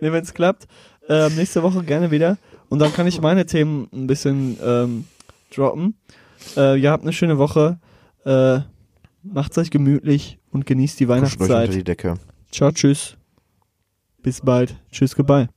nee, 0.00 0.12
wenn 0.12 0.22
es 0.24 0.34
klappt. 0.34 0.66
Ähm, 1.08 1.34
nächste 1.36 1.62
Woche 1.62 1.82
gerne 1.82 2.10
wieder. 2.10 2.38
Und 2.68 2.80
dann 2.80 2.92
kann 2.92 3.06
ich 3.06 3.20
meine 3.20 3.46
Themen 3.46 3.88
ein 3.92 4.06
bisschen 4.06 4.58
ähm, 4.62 5.04
droppen. 5.54 5.94
Äh, 6.56 6.80
ihr 6.80 6.90
habt 6.90 7.02
eine 7.02 7.12
schöne 7.12 7.38
Woche. 7.38 7.78
Äh, 8.24 8.60
macht's 9.22 9.56
euch 9.58 9.70
gemütlich 9.70 10.38
und 10.50 10.66
genießt 10.66 11.00
die 11.00 11.06
Kuschelt 11.06 11.24
euch 11.24 11.32
unter 11.32 11.54
Weihnachtszeit. 11.54 11.74
die 11.74 11.84
Decke. 11.84 12.14
Ciao, 12.52 12.70
tschüss. 12.70 13.16
Bis 14.22 14.40
bald. 14.40 14.76
Tschüss, 14.90 15.16
goodbye. 15.16 15.48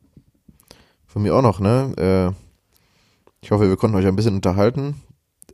Von 1.06 1.24
mir 1.24 1.36
auch 1.36 1.42
noch, 1.42 1.60
ne? 1.60 1.94
Äh, 1.98 2.42
ich 3.42 3.52
hoffe, 3.52 3.68
wir 3.68 3.76
konnten 3.76 3.98
euch 3.98 4.06
ein 4.06 4.16
bisschen 4.16 4.36
unterhalten. 4.36 4.96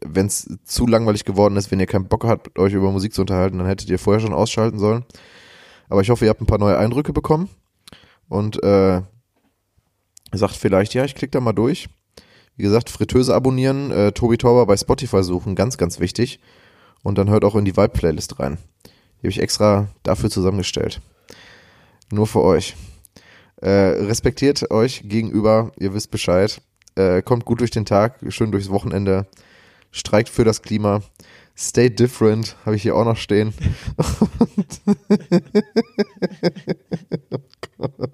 Wenn 0.05 0.27
es 0.27 0.47
zu 0.63 0.85
langweilig 0.85 1.25
geworden 1.25 1.55
ist, 1.57 1.71
wenn 1.71 1.79
ihr 1.79 1.87
keinen 1.87 2.07
Bock 2.07 2.25
habt, 2.25 2.59
euch 2.59 2.73
über 2.73 2.91
Musik 2.91 3.13
zu 3.13 3.21
unterhalten, 3.21 3.57
dann 3.57 3.67
hättet 3.67 3.89
ihr 3.89 3.97
vorher 3.97 4.19
schon 4.19 4.33
ausschalten 4.33 4.77
sollen. 4.77 5.05
Aber 5.89 6.01
ich 6.01 6.09
hoffe, 6.09 6.25
ihr 6.25 6.29
habt 6.29 6.41
ein 6.41 6.45
paar 6.45 6.59
neue 6.59 6.77
Eindrücke 6.77 7.13
bekommen 7.13 7.49
und 8.29 8.61
äh, 8.61 9.01
sagt 10.38 10.55
vielleicht, 10.55 10.93
ja, 10.93 11.03
ich 11.05 11.15
klicke 11.15 11.31
da 11.31 11.39
mal 11.39 11.53
durch. 11.53 11.89
Wie 12.55 12.63
gesagt, 12.63 12.89
Fritteuse 12.89 13.35
abonnieren, 13.35 13.91
äh, 13.91 14.11
Tobi 14.11 14.38
Tauber 14.38 14.65
bei 14.65 14.77
Spotify 14.77 15.23
suchen, 15.23 15.55
ganz, 15.55 15.77
ganz 15.77 15.99
wichtig. 15.99 16.39
Und 17.03 17.17
dann 17.17 17.29
hört 17.29 17.45
auch 17.45 17.55
in 17.55 17.65
die 17.65 17.77
Vibe-Playlist 17.77 18.39
rein. 18.39 18.57
Die 18.85 19.19
habe 19.19 19.29
ich 19.29 19.39
extra 19.39 19.88
dafür 20.03 20.29
zusammengestellt. 20.29 21.01
Nur 22.11 22.27
für 22.27 22.41
euch. 22.41 22.75
Äh, 23.61 23.69
respektiert 23.69 24.71
euch 24.71 25.03
gegenüber, 25.05 25.71
ihr 25.77 25.93
wisst 25.93 26.11
Bescheid. 26.11 26.61
Äh, 26.95 27.21
kommt 27.21 27.45
gut 27.45 27.59
durch 27.59 27.71
den 27.71 27.85
Tag, 27.85 28.19
schön 28.29 28.51
durchs 28.51 28.69
Wochenende. 28.69 29.27
Streikt 29.91 30.29
für 30.29 30.43
das 30.43 30.61
Klima. 30.61 31.01
Stay 31.55 31.89
different, 31.89 32.55
habe 32.65 32.75
ich 32.75 32.83
hier 32.83 32.95
auch 32.95 33.05
noch 33.05 33.17
stehen. 33.17 33.53
oh 37.31 37.39
Gott. 37.77 38.11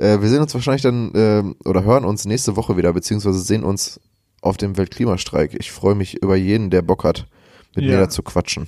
Äh, 0.00 0.20
wir 0.22 0.28
sehen 0.30 0.40
uns 0.40 0.54
wahrscheinlich 0.54 0.82
dann 0.82 1.12
ähm, 1.14 1.56
oder 1.64 1.84
hören 1.84 2.04
uns 2.04 2.24
nächste 2.24 2.56
Woche 2.56 2.76
wieder, 2.76 2.92
beziehungsweise 2.92 3.38
sehen 3.40 3.64
uns 3.64 4.00
auf 4.40 4.56
dem 4.56 4.76
Weltklimastreik. 4.78 5.54
Ich 5.60 5.70
freue 5.70 5.94
mich 5.94 6.22
über 6.22 6.36
jeden, 6.36 6.70
der 6.70 6.80
Bock 6.82 7.04
hat, 7.04 7.26
mit 7.76 7.84
mir 7.84 7.92
Ja. 7.92 8.00
da 8.00 8.08
zu 8.08 8.22
quatschen. 8.22 8.66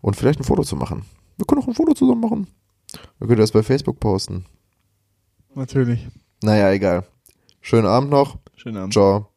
Und 0.00 0.16
vielleicht 0.16 0.40
ein 0.40 0.44
Foto 0.44 0.62
zu 0.62 0.76
machen. 0.76 1.04
Wir 1.36 1.44
können 1.46 1.62
auch 1.62 1.68
ein 1.68 1.74
Foto 1.74 1.92
zusammen 1.92 2.20
machen. 2.22 2.46
Wir 3.18 3.28
können 3.28 3.40
das 3.40 3.52
bei 3.52 3.62
Facebook 3.62 4.00
posten. 4.00 4.46
Natürlich. 5.54 6.06
Naja, 6.42 6.70
egal. 6.72 7.04
Schönen 7.60 7.86
Abend 7.86 8.10
noch. 8.10 8.38
Schönen 8.56 8.78
Abend. 8.78 8.92
Ciao. 8.94 9.28